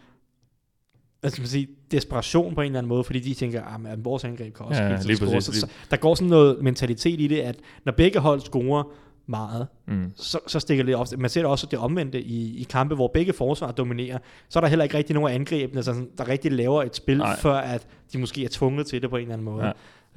hvad 1.21 1.31
skal 1.31 1.43
man 1.43 1.49
sige, 1.49 1.69
desperation 1.91 2.55
på 2.55 2.61
en 2.61 2.67
eller 2.67 2.79
anden 2.79 2.89
måde, 2.89 3.05
fordi 3.05 3.19
de 3.21 3.35
tænker, 3.35 3.63
at 3.63 3.81
ah, 3.93 4.05
vores 4.05 4.25
angreb 4.25 4.55
kan 4.55 4.67
også 4.67 4.83
Ja, 4.83 4.99
lige 5.03 5.17
score. 5.17 5.29
præcis, 5.29 5.45
Så, 5.45 5.53
lige- 5.53 5.61
så, 5.61 5.67
der 5.91 5.97
går 5.97 6.15
sådan 6.15 6.29
noget 6.29 6.63
mentalitet 6.63 7.21
i 7.21 7.27
det, 7.27 7.41
at 7.41 7.57
når 7.85 7.93
begge 7.93 8.19
hold 8.19 8.41
scorer 8.41 8.83
meget, 9.27 9.67
Mm. 9.87 10.13
så, 10.17 10.39
så 10.47 10.61
stikker 10.61 10.85
det 10.85 10.97
op. 10.97 11.07
Man 11.19 11.31
ser 11.31 11.41
det 11.41 11.51
også 11.51 11.67
det 11.71 11.79
omvendte 11.79 12.23
i, 12.23 12.61
i 12.61 12.63
kampe, 12.63 12.95
hvor 12.95 13.11
begge 13.15 13.33
forsvar 13.33 13.73
dominerer. 13.73 14.19
Så 14.49 14.59
er 14.59 14.61
der 14.61 14.69
heller 14.69 14.83
ikke 14.83 14.97
rigtig 14.97 15.15
nogen 15.15 15.35
angrebne, 15.35 15.77
altså, 15.77 15.95
der 16.19 16.29
rigtig 16.29 16.53
laver 16.53 16.83
et 16.83 16.97
spil, 16.97 17.19
Nej. 17.19 17.37
Før 17.39 17.55
at 17.55 17.87
de 18.13 18.19
måske 18.19 18.45
er 18.45 18.49
tvunget 18.49 18.87
til 18.87 19.03
det 19.03 19.11
på 19.11 19.17
en 19.17 19.23
eller 19.23 19.33
anden 19.33 19.45
måde. 19.45 19.65
Ja. 19.65 19.73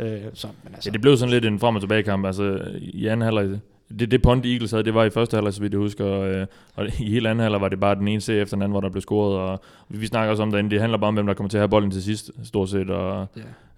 Øh, 0.05 0.21
så, 0.33 0.47
men 0.63 0.73
altså, 0.73 0.89
Ja, 0.89 0.93
det 0.93 1.01
blev 1.01 1.17
sådan 1.17 1.31
lidt 1.31 1.45
en 1.45 1.59
frem 1.59 1.75
og 1.75 1.81
tilbage 1.81 2.03
kamp. 2.03 2.25
Altså, 2.25 2.61
i 2.81 3.07
anden 3.07 3.21
halvleg, 3.21 3.59
det, 3.99 4.11
det 4.11 4.21
punt 4.21 4.45
Eagles 4.45 4.71
havde, 4.71 4.83
det 4.83 4.93
var 4.93 5.03
i 5.03 5.09
første 5.09 5.35
halvleg, 5.37 5.53
så 5.53 5.61
vidt 5.61 5.73
jeg 5.73 5.79
husker, 5.79 6.05
og, 6.05 6.29
øh, 6.29 6.47
og 6.75 6.87
i 6.99 7.09
hele 7.09 7.29
anden 7.29 7.43
halvleg 7.43 7.61
var 7.61 7.69
det 7.69 7.79
bare 7.79 7.95
den 7.95 8.07
ene 8.07 8.21
serie 8.21 8.41
efter 8.41 8.55
den 8.55 8.61
anden, 8.61 8.71
hvor 8.71 8.81
der 8.81 8.89
blev 8.89 9.01
scoret, 9.01 9.37
og 9.37 9.61
vi, 9.89 9.97
vi 9.97 10.07
snakker 10.07 10.31
også 10.31 10.43
om 10.43 10.51
derinde, 10.51 10.69
det 10.69 10.79
handler 10.81 10.97
bare 10.97 11.07
om, 11.07 11.13
hvem 11.13 11.25
der 11.25 11.33
kommer 11.33 11.49
til 11.49 11.57
at 11.57 11.61
have 11.61 11.69
bolden 11.69 11.91
til 11.91 12.03
sidst, 12.03 12.31
stort 12.43 12.69
set, 12.69 12.89
og, 12.89 13.27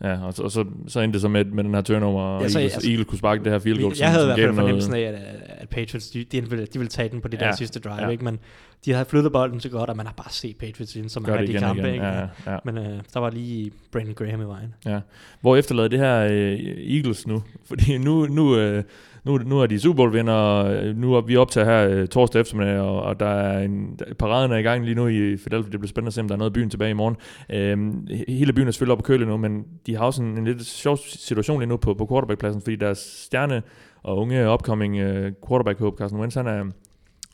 Ja. 0.01 0.09
ja, 0.09 0.23
og, 0.25 0.33
så, 0.33 0.43
og 0.43 0.51
så, 0.51 0.65
så 0.87 0.99
endte 1.01 1.13
det 1.13 1.21
så 1.21 1.27
med, 1.27 1.45
med 1.45 1.63
den 1.63 1.73
her 1.73 1.81
turnover, 1.81 2.23
og 2.23 2.41
Ja, 2.41 2.49
så- 2.49 2.59
Eagles, 2.59 2.73
altså- 2.73 2.89
Eagles 2.89 3.07
kunne 3.07 3.17
sparke 3.17 3.43
det 3.43 3.51
her 3.51 3.59
field 3.59 3.79
goal, 3.81 3.89
Jeg 3.89 3.97
som, 3.97 4.07
havde 4.07 4.23
i 4.23 4.27
hvert 4.27 4.39
fald 4.39 4.55
fornemmelsen 4.55 4.93
af, 4.93 4.99
at, 5.01 5.15
at 5.47 5.69
Patriots, 5.69 6.09
de, 6.09 6.23
de, 6.23 6.49
ville, 6.49 6.65
de 6.65 6.79
ville 6.79 6.89
tage 6.89 7.09
den 7.09 7.21
på 7.21 7.27
det 7.27 7.39
der 7.39 7.45
Ja. 7.45 7.55
sidste 7.55 7.79
drive, 7.79 7.95
Ja. 8.05 8.09
ikke? 8.09 8.23
Men 8.23 8.39
de 8.85 8.91
havde 8.93 9.05
flyttet 9.05 9.31
bolden 9.31 9.59
så 9.59 9.69
godt, 9.69 9.89
og 9.89 9.97
man 9.97 10.05
har 10.05 10.13
bare 10.17 10.31
set 10.31 10.55
Patriots 10.57 10.95
vinde 10.95 11.09
så 11.09 11.19
af 11.19 11.37
det 11.37 11.47
de 11.47 11.51
igen 11.53 11.59
kampe, 11.61 11.81
igen, 11.81 11.93
ikke? 11.93 12.05
ja, 12.05 12.19
ja. 12.47 12.57
Men 12.65 12.77
øh, 12.77 12.83
der 13.13 13.19
var 13.19 13.29
lige 13.29 13.71
Brandon 13.91 14.13
Graham 14.13 14.41
i 14.41 14.45
vejen. 14.45 14.73
Ja. 14.85 14.99
Hvor 15.41 15.55
efterlader 15.55 15.87
det 15.87 15.99
her 15.99 16.17
øh, 16.31 16.59
Eagles 16.95 17.27
nu? 17.27 17.43
Fordi 17.67 17.97
nu, 17.97 18.25
nu, 18.25 18.57
øh, 18.57 18.83
nu, 19.27 19.37
nu 19.37 19.59
er 19.59 19.67
de 19.67 19.79
Super 19.79 19.95
Bowl 19.95 20.13
vinder, 20.13 20.33
og 20.33 20.95
nu 20.95 21.13
er 21.13 21.21
vi 21.21 21.37
optager 21.37 21.65
her 21.65 21.89
øh, 21.89 22.07
torsdag 22.07 22.41
eftermiddag, 22.41 22.79
og, 22.79 23.01
og 23.01 23.19
der 23.19 23.25
er 23.25 23.59
en, 23.59 23.95
der, 23.99 24.13
paraden 24.13 24.51
er 24.51 24.57
i 24.57 24.61
gang 24.61 24.85
lige 24.85 24.95
nu 24.95 25.07
i 25.07 25.37
Philadelphia. 25.37 25.71
Det 25.71 25.79
bliver 25.79 25.87
spændende 25.87 26.07
at 26.07 26.13
se, 26.13 26.21
om 26.21 26.27
der 26.27 26.35
er 26.35 26.37
noget 26.37 26.49
af 26.49 26.53
byen 26.53 26.69
tilbage 26.69 26.91
i 26.91 26.93
morgen. 26.93 27.15
Øhm, 27.49 28.07
hele 28.27 28.53
byen 28.53 28.67
er 28.67 28.71
selvfølgelig 28.71 28.91
op 28.91 28.97
på 28.97 29.03
køle 29.03 29.25
nu, 29.25 29.37
men 29.37 29.65
de 29.85 29.95
har 29.95 30.05
også 30.05 30.23
en, 30.23 30.37
en 30.37 30.45
lidt 30.45 30.65
sjov 30.65 30.97
situation 30.97 31.59
lige 31.59 31.69
nu 31.69 31.77
på, 31.77 31.93
på 31.93 32.07
quarterbackpladsen, 32.09 32.61
fordi 32.61 32.75
deres 32.75 32.97
stjerne 32.97 33.61
og 34.03 34.17
unge 34.17 34.51
upcoming 34.51 34.97
øh, 34.97 35.31
quarterback 35.47 35.79
Hope, 35.79 35.97
Carson 35.97 36.19
Wentz, 36.19 36.35
han 36.35 36.47
er, 36.47 36.63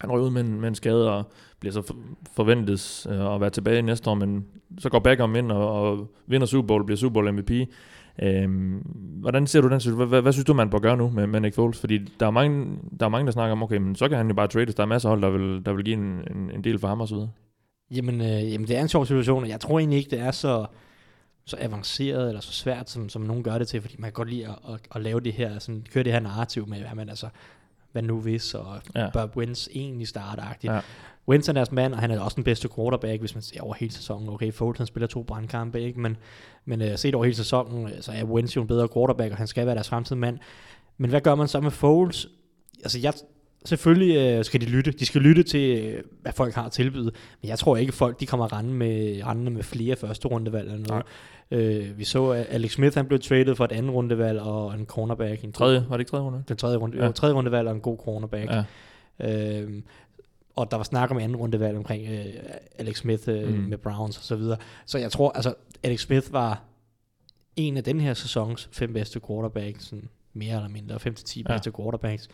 han 0.02 0.12
røg 0.12 0.22
ud 0.22 0.30
med 0.30 0.42
en, 0.42 0.62
med 0.62 0.70
en 0.70 0.76
skade 0.76 1.12
og 1.12 1.32
bliver 1.60 1.74
så 1.74 1.94
forventet 2.36 3.08
øh, 3.10 3.36
at 3.36 3.42
være 3.42 3.50
tilbage 3.50 3.82
næste 3.82 4.10
år, 4.10 4.16
men 4.16 4.46
så 4.80 4.90
går 4.90 5.00
Beckham 5.00 5.36
ind 5.36 5.52
og, 5.52 5.72
og 5.72 6.12
vinder 6.28 6.48
Super 6.48 6.68
Bowl, 6.68 6.86
bliver 6.86 6.98
Super 6.98 7.14
Bowl 7.14 7.34
MVP. 7.34 7.52
Øhm, 8.22 8.78
hvordan 9.22 9.48
ser 9.48 9.62
du 9.62 9.70
den 9.70 9.80
situation? 9.80 9.98
Hvad, 9.98 10.08
hvad, 10.08 10.22
hvad 10.22 10.32
synes 10.32 10.46
du, 10.46 10.54
man 10.54 10.70
bør 10.70 10.80
gøre 10.80 10.98
nu 10.98 11.10
med, 11.10 11.28
med 11.28 11.40
Nick 11.40 11.56
Foles? 11.56 11.80
Fordi 11.80 11.98
der 11.98 12.26
er, 12.26 12.32
mange, 12.32 12.78
der 13.00 13.06
er 13.06 13.10
mange, 13.10 13.26
der 13.26 13.32
snakker 13.32 13.52
om, 13.52 13.64
okay, 13.64 13.78
men 13.78 13.96
så 13.96 14.10
kan 14.10 14.18
han 14.18 14.28
jo 14.28 14.34
bare 14.34 14.48
trades. 14.48 14.76
Der 14.76 14.84
er 14.84 14.88
masser 14.88 15.10
af 15.10 15.12
hold, 15.12 15.22
der 15.22 15.30
vil, 15.30 15.66
der 15.66 15.74
vil 15.74 15.86
give 15.86 15.96
en, 15.96 16.28
en, 16.36 16.52
en 16.56 16.64
del 16.64 16.80
for 16.80 16.88
ham 16.88 17.02
og 17.02 17.08
så 17.08 17.16
videre. 17.16 17.30
Jamen, 17.92 18.22
øh, 18.22 18.52
jamen, 18.54 18.68
det 18.68 18.78
er 18.78 18.82
en 18.82 18.88
sjov 18.88 19.06
situation, 19.06 19.44
og 19.44 19.50
jeg 19.50 19.60
tror 19.60 19.80
egentlig 19.80 19.98
ikke, 19.98 20.10
det 20.10 20.20
er 20.20 20.32
så, 20.32 20.66
så 21.46 21.58
avanceret 21.60 22.28
eller 22.28 22.42
så 22.42 22.54
svært, 22.54 22.90
som, 22.90 23.10
som 23.10 23.22
nogen 23.22 23.44
gør 23.44 23.58
det 23.58 23.68
til, 23.68 23.82
fordi 23.82 23.96
man 24.00 24.08
kan 24.08 24.14
godt 24.14 24.30
lide 24.30 24.48
at, 24.48 24.56
at, 24.74 24.80
at 24.96 25.02
lave 25.02 25.20
det 25.20 25.34
her, 25.34 25.60
sådan, 25.60 25.86
køre 25.94 26.04
det 26.04 26.12
her 26.12 26.20
narrativ 26.20 26.68
med, 26.68 26.80
hvad 26.80 26.96
man 26.96 27.10
altså, 27.10 27.28
hvad 27.94 28.02
nu 28.02 28.20
hvis, 28.20 28.54
og 28.54 28.82
Ja. 28.96 29.10
bør 29.10 29.28
Wentz 29.36 29.68
egentlig 29.76 30.08
starte 30.08 30.42
Ja. 30.64 30.80
Wentz 31.28 31.50
er 31.50 31.54
deres 31.54 31.72
mand, 31.72 31.94
og 31.94 32.00
han 32.00 32.12
er 32.12 32.20
også 32.20 32.36
den 32.36 32.44
bedste 32.44 32.70
quarterback, 32.76 33.20
hvis 33.20 33.36
man 33.36 33.42
ser 33.42 33.62
over 33.62 33.74
hele 33.74 33.94
sæsonen. 33.94 34.30
Okay, 34.30 34.54
Foles 34.54 34.78
han 34.78 34.88
spiller 34.88 35.08
to 35.08 35.24
brandkampe, 35.24 35.82
ikke? 35.82 36.00
men, 36.00 36.18
men 36.66 36.82
uh, 36.82 36.88
set 36.96 37.16
over 37.16 37.24
hele 37.24 37.36
sæsonen, 37.36 37.88
øh, 37.88 38.02
så 38.02 38.12
er 38.12 38.24
Wentz 38.24 38.56
jo 38.56 38.62
en 38.62 38.68
bedre 38.68 38.88
quarterback, 38.94 39.32
og 39.32 39.38
han 39.38 39.48
skal 39.48 39.66
være 39.66 39.76
deres 39.76 39.90
fremtidige 39.90 40.20
mand. 40.20 40.40
Men 40.98 41.10
hvad 41.10 41.22
gør 41.22 41.36
man 41.36 41.48
så 41.48 41.60
med 41.60 41.72
Foles? 41.72 42.28
Altså, 42.84 43.00
jeg, 43.00 43.14
selvfølgelig 43.66 44.16
øh, 44.38 44.44
skal 44.46 44.62
de 44.62 44.66
lytte. 44.66 44.92
De 44.92 45.06
skal 45.06 45.22
lytte 45.22 45.44
til, 45.44 45.80
øh, 45.84 46.04
hvad 46.22 46.32
folk 46.34 46.54
har 46.54 46.66
at 46.66 46.72
tilbyde. 46.72 47.12
Men 47.42 47.50
jeg 47.50 47.60
tror 47.60 47.78
ikke, 47.78 47.92
folk 47.92 48.20
de 48.20 48.26
kommer 48.26 48.54
rende 48.54 48.74
med, 48.74 49.22
rendende 49.26 49.52
med 49.52 49.64
flere 49.64 49.96
første 49.96 50.28
rundevalg 50.28 50.72
eller 50.72 50.88
noget. 50.88 51.04
Øh, 51.52 51.98
vi 51.98 52.04
så, 52.04 52.30
at 52.30 52.46
Alex 52.50 52.72
Smith 52.72 52.96
han 52.98 53.06
blev 53.08 53.20
traded 53.20 53.56
for 53.56 53.66
et 53.66 53.72
andet 53.72 53.94
rundevalg 53.94 54.40
og 54.40 54.74
en 54.74 54.86
cornerback. 54.86 55.44
En 55.44 55.54
Tredje, 55.54 55.86
var 55.90 55.98
det 55.98 56.02
ikke 56.02 56.10
tredje 56.10 56.26
runde? 56.26 56.44
Den 56.48 56.58
tredje, 56.58 56.78
runde, 56.78 56.98
Ja. 56.98 57.06
ja. 57.06 57.12
tredje 57.12 57.36
rundevalg 57.36 57.68
og 57.68 57.76
en 57.76 57.82
god 57.82 57.98
cornerback. 57.98 58.52
Ja. 58.52 58.64
Øhm, 59.60 59.84
og 60.56 60.72
der 60.72 60.78
var 60.78 60.84
snak 60.84 61.12
om 61.12 61.18
anden 61.18 61.36
rundevalg 61.38 61.78
omkring 61.78 62.08
øh, 62.12 62.26
Alex 62.78 62.98
Smith 62.98 63.24
øh, 63.28 63.48
Mm. 63.50 63.54
med 63.60 63.78
Browns 63.78 64.18
og 64.18 64.24
så 64.24 64.36
videre. 64.36 64.58
Så 64.86 64.98
jeg 64.98 65.12
tror, 65.12 65.32
altså 65.32 65.54
Alex 65.84 66.00
Smith 66.02 66.34
var 66.34 66.64
en 67.56 67.78
af 67.78 67.84
den 67.84 68.00
her 68.00 68.14
sæsons 68.14 68.70
fem 68.72 68.94
bedste 68.94 69.20
quarterbacks, 69.28 69.84
sådan 69.86 70.10
mere 70.34 70.56
eller 70.56 70.70
mindre, 70.70 71.00
5 71.00 71.14
til 71.16 71.26
10 71.26 71.42
Ja. 71.42 71.54
bedste 71.54 71.72
quarterbacks. 71.78 72.28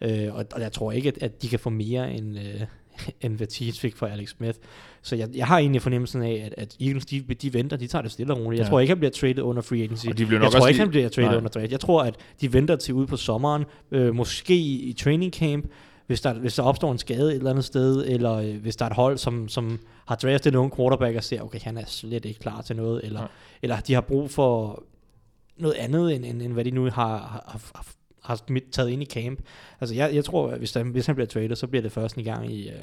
Øh, 0.00 0.34
og, 0.34 0.44
og 0.52 0.60
jeg 0.60 0.72
tror 0.72 0.92
ikke, 0.92 1.08
at, 1.08 1.18
at 1.22 1.42
de 1.42 1.48
kan 1.48 1.58
få 1.58 1.70
mere 1.70 2.12
end, 2.14 2.38
øh, 2.38 2.60
end 3.20 3.36
hvad 3.36 3.46
Chiefs 3.46 3.80
fik 3.80 3.96
for 3.96 4.06
Alex 4.06 4.28
Smith. 4.30 4.58
Så 5.02 5.16
jeg, 5.16 5.28
jeg 5.34 5.46
har 5.46 5.58
egentlig 5.58 5.82
fornemmelsen 5.82 6.22
af, 6.22 6.42
at, 6.46 6.54
at 6.62 6.76
Eagles, 6.80 7.06
de, 7.06 7.20
de 7.20 7.54
venter, 7.54 7.76
de 7.76 7.86
tager 7.86 8.02
det 8.02 8.10
stille 8.12 8.32
og 8.34 8.40
roligt. 8.44 8.58
Jeg 8.58 8.64
Ja. 8.66 8.70
tror 8.70 8.80
ikke, 8.80 8.90
han 8.90 8.98
bliver 8.98 9.10
traded 9.10 9.42
under 9.42 9.62
free 9.62 9.82
agency. 9.82 10.06
Og 10.06 10.18
de 10.18 10.26
bliver 10.26 10.40
jeg 10.40 10.44
nok 10.46 10.52
tror 10.52 10.58
også 10.60 10.68
ikke, 10.68 10.76
lige- 10.76 10.82
han 10.82 10.90
bliver 10.90 11.08
traded 11.08 11.28
Nej. 11.28 11.36
under 11.36 11.48
draft. 11.50 11.70
Jeg 11.72 11.80
tror, 11.80 12.02
at 12.02 12.14
de 12.40 12.52
venter 12.52 12.76
til 12.76 12.94
ude 12.94 13.06
på 13.06 13.16
sommeren, 13.16 13.64
øh, 13.90 14.14
måske 14.14 14.54
i, 14.56 14.82
i 14.82 14.92
training 14.92 15.32
camp, 15.32 15.66
hvis 16.06 16.20
der, 16.20 16.34
hvis 16.34 16.54
der 16.54 16.62
opstår 16.62 16.92
en 16.92 16.98
skade 16.98 17.30
et 17.30 17.36
eller 17.36 17.50
andet 17.50 17.64
sted, 17.64 18.04
eller 18.06 18.32
øh, 18.34 18.56
hvis 18.56 18.76
der 18.76 18.84
er 18.84 18.90
et 18.90 18.96
hold, 18.96 19.18
som, 19.18 19.48
som 19.48 19.78
har 20.06 20.14
draftet 20.16 20.52
nogen 20.52 20.70
quarterback 20.76 21.16
og 21.16 21.24
ser, 21.24 21.40
okay, 21.42 21.60
han 21.60 21.76
er 21.78 21.84
slet 21.86 22.24
ikke 22.24 22.40
klar 22.40 22.62
til 22.62 22.76
noget, 22.76 23.00
eller, 23.04 23.20
Nej. 23.20 23.28
eller 23.62 23.80
de 23.80 23.94
har 23.94 24.00
brug 24.00 24.30
for 24.30 24.82
noget 25.56 25.74
andet, 25.74 26.14
end, 26.14 26.24
end, 26.24 26.42
end 26.42 26.52
hvad 26.52 26.64
de 26.64 26.70
nu 26.70 26.84
har, 26.84 26.90
har, 27.18 27.60
har, 27.74 27.86
har 28.24 28.34
smidt- 28.46 28.70
taget 28.72 28.90
ind 28.90 29.02
i 29.02 29.06
camp. 29.06 29.38
Altså, 29.80 29.94
jeg, 29.96 30.10
jeg 30.14 30.24
tror, 30.24 30.48
at 30.50 30.58
hvis, 30.58 30.72
der, 30.72 30.82
hvis 30.84 31.06
han 31.06 31.14
bliver 31.14 31.26
traded, 31.26 31.56
så 31.56 31.66
bliver 31.66 31.82
det 31.82 31.92
først 31.92 32.16
en 32.16 32.24
gang 32.24 32.52
i, 32.52 32.68
øh, 32.68 32.74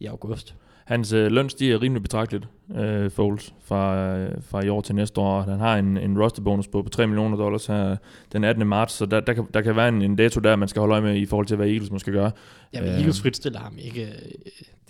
i 0.00 0.06
august. 0.06 0.54
Hans 0.84 1.12
øh, 1.12 1.32
løn 1.32 1.48
stiger 1.48 1.82
rimelig 1.82 2.02
betragteligt, 2.02 2.44
øh, 2.76 3.10
Foles, 3.10 3.54
fra, 3.64 4.06
øh, 4.16 4.30
fra 4.42 4.64
i 4.64 4.68
år 4.68 4.80
til 4.80 4.94
næste 4.94 5.20
år. 5.20 5.40
Han 5.42 5.58
har 5.58 5.76
en, 5.76 5.96
en 5.96 6.18
rosterbonus 6.22 6.68
på, 6.68 6.82
på 6.82 6.88
3 6.88 7.06
millioner 7.06 7.36
dollars 7.36 7.66
her 7.66 7.96
den 8.32 8.44
18. 8.44 8.66
marts, 8.66 8.94
så 8.94 9.06
der, 9.06 9.20
der, 9.20 9.32
kan, 9.32 9.46
der 9.54 9.60
kan 9.60 9.76
være 9.76 9.88
en, 9.88 10.02
en 10.02 10.16
dato 10.16 10.40
der, 10.40 10.56
man 10.56 10.68
skal 10.68 10.80
holde 10.80 10.92
øje 10.92 11.02
med 11.02 11.16
i 11.16 11.26
forhold 11.26 11.46
til, 11.46 11.56
hvad 11.56 11.66
Eagles 11.68 11.90
måske 11.90 12.12
gør. 12.12 12.30
Ja, 12.74 12.80
men 12.80 12.90
Øh, 12.90 12.96
Eagles 12.96 13.20
fritstiller 13.20 13.58
ham 13.60 13.78
ikke. 13.78 14.02
øh, 14.02 14.08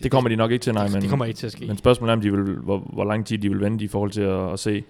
Det 0.02 0.10
kommer 0.10 0.28
de 0.30 0.36
nok 0.36 0.50
ikke 0.50 0.62
til, 0.62 0.74
nej, 0.74 0.84
det, 0.84 0.92
men, 0.92 1.02
det 1.02 1.10
kommer 1.10 1.24
ikke 1.24 1.36
til 1.38 1.46
at 1.46 1.52
ske. 1.52 1.66
men 1.66 1.76
spørgsmålet 1.76 2.12
er, 2.12 2.16
om 2.16 2.20
de 2.22 2.32
vil, 2.32 2.40
hvor, 2.56 2.78
hvor 2.78 3.04
lang 3.04 3.26
tid 3.26 3.38
de 3.38 3.48
vil 3.48 3.60
vente 3.60 3.84
i 3.84 3.88
forhold 3.88 4.10
til 4.10 4.22
at, 4.22 4.52
at 4.52 4.58
se 4.58 4.84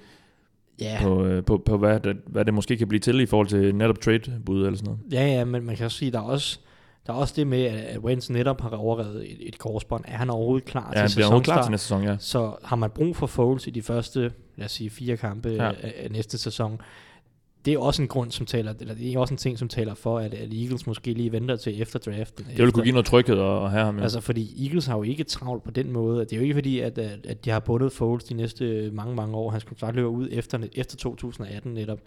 ja, 0.82 0.98
på, 1.02 1.24
øh, 1.24 1.44
på, 1.44 1.62
på 1.66 1.78
hvad, 1.78 2.00
det, 2.00 2.16
hvad 2.26 2.44
det 2.44 2.54
måske 2.54 2.76
kan 2.76 2.88
blive 2.88 3.00
til 3.00 3.20
i 3.20 3.26
forhold 3.26 3.46
til 3.46 3.74
netop 3.74 4.00
trade-bud 4.00 4.66
eller 4.66 4.76
sådan 4.76 4.86
noget. 4.86 5.00
Ja, 5.12 5.26
ja, 5.26 5.44
men 5.44 5.64
man 5.64 5.76
kan 5.76 5.84
også 5.84 5.98
sige, 5.98 6.10
der 6.10 6.18
er 6.18 6.22
også, 6.22 6.58
der 7.06 7.12
er 7.12 7.16
også 7.16 7.34
det 7.36 7.46
med, 7.46 7.64
at 7.64 7.98
Wentz 7.98 8.30
netop 8.30 8.60
har 8.60 8.76
overrevet 8.76 9.32
et, 9.32 9.48
et 9.48 9.58
korsbånd. 9.58 10.04
Er 10.08 10.16
han 10.16 10.30
overhovedet 10.30 10.64
klar 10.64 10.92
Ja, 10.96 11.06
til 11.06 11.22
overhovedet 11.22 11.44
klar 11.44 11.62
til 11.62 11.70
næste 11.70 11.86
sæson, 11.86 12.04
ja. 12.04 12.16
Så 12.18 12.52
har 12.64 12.76
man 12.76 12.90
brug 12.90 13.16
for 13.16 13.26
Foles 13.26 13.66
i 13.66 13.70
de 13.70 13.82
første, 13.82 14.32
lad 14.56 14.64
os 14.64 14.72
sige, 14.72 14.90
fire 14.90 15.16
kampe 15.16 15.48
ja. 15.48 15.68
af, 15.68 15.94
af 15.96 16.10
næste 16.10 16.38
sæson. 16.38 16.80
Det 17.64 17.74
er 17.74 17.78
også 17.78 18.02
en 18.02 18.08
grund, 18.08 18.30
som 18.30 18.46
taler, 18.46 18.74
eller 18.80 18.94
det 18.94 19.12
er 19.12 19.18
også 19.18 19.34
en 19.34 19.38
ting, 19.38 19.58
som 19.58 19.68
taler 19.68 19.94
for, 19.94 20.18
at, 20.18 20.34
at 20.34 20.52
Eagles 20.54 20.86
måske 20.86 21.12
lige 21.12 21.32
venter 21.32 21.56
til 21.56 21.82
efter 21.82 21.98
draften. 21.98 22.44
Det 22.44 22.58
vil 22.58 22.72
kunne 22.72 22.84
give 22.84 22.92
noget 22.92 23.06
tryghed 23.06 23.38
at, 23.38 23.64
at 23.64 23.70
have 23.70 23.84
ham. 23.84 23.96
Ja. 23.96 24.02
Altså, 24.02 24.20
fordi 24.20 24.64
Eagles 24.66 24.86
har 24.86 24.96
jo 24.96 25.02
ikke 25.02 25.24
travlt 25.24 25.62
på 25.62 25.70
den 25.70 25.92
måde. 25.92 26.20
Det 26.20 26.32
er 26.32 26.36
jo 26.36 26.42
ikke 26.42 26.54
fordi, 26.54 26.80
at, 26.80 26.98
at, 26.98 27.26
at 27.26 27.44
de 27.44 27.50
har 27.50 27.60
bundet 27.60 27.92
Foles 27.92 28.24
de 28.24 28.34
næste 28.34 28.90
mange, 28.92 29.14
mange 29.14 29.36
år. 29.36 29.50
Hans 29.50 29.64
kontrakt 29.64 29.96
løber 29.96 30.08
ud 30.08 30.28
efter, 30.30 30.58
efter 30.72 30.96
2018 30.96 31.74
netop. 31.74 31.98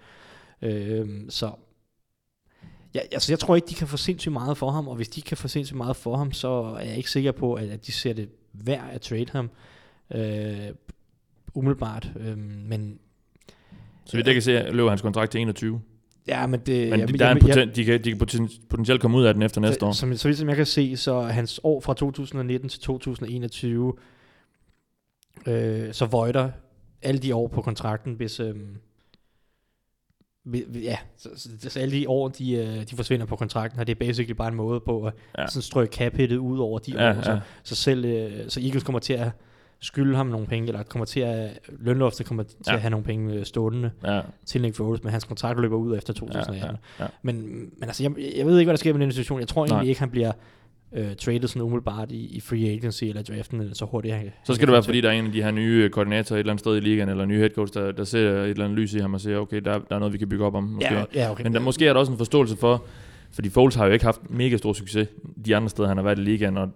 Øhm, 0.61 1.29
så 1.29 1.51
ja, 2.95 2.99
altså, 3.11 3.31
jeg 3.31 3.39
tror 3.39 3.55
ikke, 3.55 3.67
de 3.67 3.75
kan 3.75 3.87
få 3.87 3.97
sindssygt 3.97 4.33
meget 4.33 4.57
for 4.57 4.71
ham, 4.71 4.87
og 4.87 4.95
hvis 4.95 5.09
de 5.09 5.21
kan 5.21 5.37
få 5.37 5.47
sindssygt 5.47 5.77
meget 5.77 5.95
for 5.95 6.17
ham, 6.17 6.31
så 6.31 6.47
er 6.79 6.85
jeg 6.85 6.97
ikke 6.97 7.11
sikker 7.11 7.31
på, 7.31 7.53
at, 7.53 7.69
at 7.69 7.85
de 7.85 7.91
ser 7.91 8.13
det 8.13 8.29
værd 8.53 8.89
at 8.91 9.01
trade 9.01 9.27
ham. 9.31 9.49
Øh, 10.13 10.69
umiddelbart. 11.53 12.11
Øh, 12.19 12.37
men 12.37 12.99
så 14.05 14.17
vidt 14.17 14.27
jeg 14.27 14.35
kan 14.35 14.41
se, 14.41 14.51
løber 14.71 14.89
hans 14.89 15.01
kontrakt 15.01 15.31
til 15.31 15.41
21. 15.41 15.81
ja, 16.27 16.47
men 16.47 16.59
det... 16.59 16.89
Men 16.89 16.99
jeg, 16.99 17.19
der 17.19 17.25
er 17.25 17.31
en 17.31 17.37
jeg- 17.37 17.41
poten, 17.55 17.75
de, 17.75 17.85
kan, 17.85 18.03
de 18.03 18.09
kan 18.11 18.17
poten- 18.21 18.67
potentielt 18.69 19.01
komme 19.01 19.17
ud 19.17 19.23
af 19.25 19.33
den 19.33 19.43
efter 19.43 19.61
næste 19.61 19.85
år. 19.85 19.91
Så, 19.91 19.99
som, 19.99 20.17
så 20.17 20.27
vidt 20.27 20.37
som 20.39 20.47
jeg 20.49 20.55
kan 20.57 20.65
se, 20.65 20.97
så 20.97 21.21
hans 21.21 21.59
år 21.63 21.79
fra 21.81 21.93
2019 21.93 22.69
til 22.69 22.79
2021, 22.81 23.93
øh, 25.47 25.93
så 25.93 26.05
voider 26.05 26.49
alle 27.01 27.19
de 27.21 27.35
år 27.35 27.47
på 27.47 27.61
kontrakten, 27.61 28.13
hvis... 28.13 28.39
Øh, 28.39 28.55
ja, 30.73 30.97
så, 31.17 31.29
så, 31.35 31.49
så 31.69 31.79
alle 31.79 31.99
de 31.99 32.09
år, 32.09 32.27
de, 32.27 32.51
øh, 32.53 32.89
de 32.89 32.95
forsvinder 32.95 33.25
på 33.25 33.35
kontrakten, 33.35 33.79
og 33.79 33.87
det 33.87 33.95
er 33.95 33.99
basically 34.05 34.33
bare 34.35 34.47
en 34.47 34.55
måde 34.55 34.79
på 34.79 35.03
at 35.07 35.13
Ja. 35.37 35.47
sådan 35.47 35.61
strøge 35.61 35.87
cap 35.87 36.19
ud 36.39 36.59
over 36.59 36.79
de 36.79 36.91
Ja, 36.91 37.17
år. 37.17 37.21
Så, 37.21 37.31
ja. 37.31 37.39
så 37.63 37.75
selv 37.75 38.05
øh, 38.05 38.49
så 38.49 38.59
Eagles 38.61 38.83
kommer 38.83 38.99
til 38.99 39.13
at 39.13 39.29
skylde 39.81 40.15
ham 40.15 40.27
nogle 40.27 40.47
penge, 40.47 40.67
eller 40.67 40.83
kommer 40.83 41.05
til 41.05 41.19
at, 41.19 41.59
lønloftet 41.79 42.25
kommer 42.25 42.43
til 42.43 42.55
Ja. 42.67 42.73
at 42.75 42.81
have 42.81 42.89
nogle 42.91 43.05
penge 43.05 43.33
øh, 43.33 43.45
stående 43.45 43.91
Ja, 44.05 44.21
til 44.45 44.61
Nick 44.61 44.75
Foles, 44.75 45.03
men 45.03 45.11
hans 45.11 45.23
kontrakt 45.23 45.59
løber 45.61 45.75
ud 45.77 45.97
efter 45.97 46.13
2018. 46.13 46.55
Ja, 46.55 46.65
ja, 46.67 46.73
ja. 46.99 47.05
Men, 47.21 47.35
men 47.55 47.69
altså, 47.81 48.03
jeg, 48.03 48.11
jeg 48.38 48.45
ved 48.45 48.59
ikke, 48.59 48.67
hvad 48.67 48.73
der 48.73 48.79
sker 48.79 48.93
med 48.93 49.01
den 49.01 49.11
situation. 49.11 49.39
Jeg 49.39 49.47
tror 49.47 49.61
egentlig 49.65 49.75
Nej. 49.83 49.89
ikke, 49.89 49.99
han 49.99 50.09
bliver 50.09 50.31
øh, 50.93 51.15
traded 51.15 51.47
sådan 51.47 51.61
umiddelbart 51.61 52.11
i, 52.11 52.25
i 52.35 52.39
free 52.39 52.67
agency 52.69 53.03
eller 53.03 53.21
draften, 53.23 53.59
eller 53.61 53.75
så 53.75 53.85
hurtigt. 53.85 54.15
Han, 54.15 54.31
så 54.45 54.53
skal 54.53 54.67
det 54.67 54.73
være, 54.73 54.83
fordi 54.83 55.01
der 55.01 55.09
er 55.09 55.13
en 55.13 55.25
af 55.25 55.31
de 55.31 55.43
her 55.43 55.51
nye 55.51 55.89
koordinatorer 55.89 56.38
et 56.38 56.39
eller 56.39 56.51
andet 56.53 56.59
sted 56.59 56.77
i 56.77 56.79
ligaen, 56.79 57.09
eller 57.09 57.23
en 57.23 57.29
ny 57.29 57.38
head 57.38 57.49
coach, 57.49 57.73
der, 57.73 57.91
der 57.91 58.03
ser 58.03 58.19
et 58.31 58.49
eller 58.49 58.65
andet 58.65 58.79
lys 58.79 58.93
i 58.93 58.99
ham 58.99 59.13
og 59.13 59.21
siger, 59.21 59.38
okay, 59.38 59.61
der, 59.61 59.79
der 59.79 59.95
er 59.95 59.99
noget, 59.99 60.13
vi 60.13 60.17
kan 60.17 60.29
bygge 60.29 60.45
op 60.45 60.55
om. 60.55 60.63
Måske. 60.63 60.93
Ja, 60.93 61.03
ja, 61.13 61.31
okay. 61.31 61.43
Men 61.43 61.53
der, 61.53 61.59
måske 61.59 61.88
er 61.88 61.93
der 61.93 61.99
også 61.99 62.11
en 62.11 62.17
forståelse 62.17 62.57
for, 62.57 62.85
fordi 63.35 63.49
Foles 63.49 63.75
har 63.75 63.85
jo 63.85 63.91
ikke 63.91 64.05
haft 64.05 64.21
mega 64.29 64.57
stor 64.57 64.73
succes 64.73 65.07
de 65.45 65.55
andre 65.55 65.69
steder, 65.69 65.87
han 65.87 65.97
har 65.97 66.03
været 66.03 66.19
i 66.19 66.21
ligaen, 66.21 66.57
og 66.57 66.69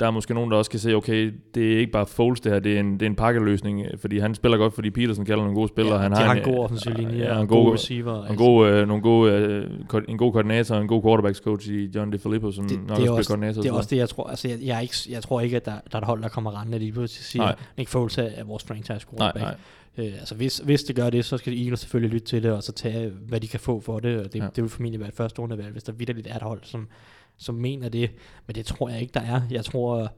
der, 0.00 0.06
er 0.06 0.10
måske 0.10 0.34
nogen, 0.34 0.50
der 0.50 0.56
også 0.56 0.70
kan 0.70 0.80
se, 0.80 0.94
okay, 0.94 1.32
det 1.54 1.72
er 1.74 1.78
ikke 1.78 1.92
bare 1.92 2.06
Foles 2.06 2.40
det 2.40 2.52
her, 2.52 2.58
det 2.58 2.76
er 2.76 2.80
en, 2.80 2.92
det 2.92 3.02
er 3.02 3.06
en 3.06 3.14
pakkeløsning, 3.14 3.82
fordi 4.00 4.18
han 4.18 4.34
spiller 4.34 4.58
godt, 4.58 4.74
fordi 4.74 4.90
Peterson 4.90 5.24
kalder 5.24 5.42
nogle 5.42 5.54
gode 5.54 5.68
spillere. 5.68 5.94
ja, 5.96 6.00
han 6.02 6.10
de 6.12 6.16
har, 6.16 6.24
har 6.24 6.32
en, 6.32 6.38
en 6.38 6.44
god 6.44 6.58
offensiv 6.64 6.92
linje, 6.92 7.18
ja, 7.18 7.34
og 7.34 7.42
en 7.42 7.48
god, 7.48 7.72
receiver. 7.74 8.16
altså. 8.16 8.32
en 8.32 8.38
god, 8.38 8.68
øh, 8.68 8.88
nogle 8.88 9.02
gode, 9.02 9.32
øh, 9.32 9.70
ko- 9.88 10.00
en 10.08 10.18
god 10.18 10.32
koordinator, 10.32 10.74
og 10.74 10.82
en 10.82 10.88
god 10.88 11.02
quarterbacks 11.02 11.38
coach 11.38 11.68
i 11.70 11.90
John 11.94 12.12
DeFilippo, 12.12 12.50
som 12.52 12.68
det, 12.68 12.78
nok 12.88 12.88
det, 12.88 12.90
også 12.98 13.12
er 13.12 13.16
også, 13.16 13.28
koordinator. 13.30 13.62
det 13.62 13.68
er 13.68 13.72
og 13.72 13.78
også 13.78 13.90
det, 13.90 13.96
jeg 13.96 14.08
tror. 14.08 14.26
Altså, 14.30 14.48
jeg, 14.48 14.58
jeg, 14.62 14.76
er 14.76 14.80
ikke, 14.80 14.94
jeg 15.10 15.22
tror 15.22 15.40
ikke, 15.40 15.56
at 15.56 15.64
der, 15.64 15.72
der 15.92 15.96
er 15.96 16.00
et 16.00 16.06
hold, 16.06 16.22
der 16.22 16.28
kommer 16.28 16.60
rendende 16.60 16.78
lige 16.78 16.92
pludselig 16.92 17.24
siger, 17.24 17.42
Nej. 17.42 17.54
Nick 17.76 17.88
Foles 17.90 18.18
er, 18.18 18.44
vores 18.44 18.64
franchise 18.64 19.06
quarterback. 19.10 19.36
Nej, 19.36 19.44
nej. 19.44 19.54
Øh, 19.98 20.12
altså 20.14 20.34
hvis, 20.34 20.58
hvis 20.58 20.82
det 20.84 20.96
gør 20.96 21.10
det, 21.10 21.24
så 21.24 21.38
skal 21.38 21.52
Eagles 21.58 21.80
selvfølgelig 21.80 22.10
lytte 22.14 22.26
til 22.26 22.42
det, 22.42 22.52
og 22.52 22.62
så 22.62 22.72
tage, 22.72 23.08
hvad 23.10 23.40
de 23.40 23.48
kan 23.48 23.60
få 23.60 23.80
for 23.80 24.00
det. 24.00 24.18
Og 24.18 24.32
det, 24.32 24.38
Ja. 24.38 24.48
det 24.56 24.62
vil 24.62 24.70
formentlig 24.70 25.00
være 25.00 25.08
et 25.08 25.14
første 25.14 25.42
rundevalg, 25.42 25.72
hvis 25.72 25.82
der 25.82 25.92
vidderligt 25.92 26.26
er 26.26 26.36
et 26.36 26.42
hold, 26.42 26.60
som, 26.62 26.88
som 27.36 27.54
mener 27.54 27.88
det. 27.88 28.10
Men 28.46 28.54
det 28.54 28.66
tror 28.66 28.88
jeg 28.88 29.00
ikke, 29.00 29.12
der 29.14 29.20
er. 29.20 29.40
Jeg 29.50 29.64
tror 29.64 30.12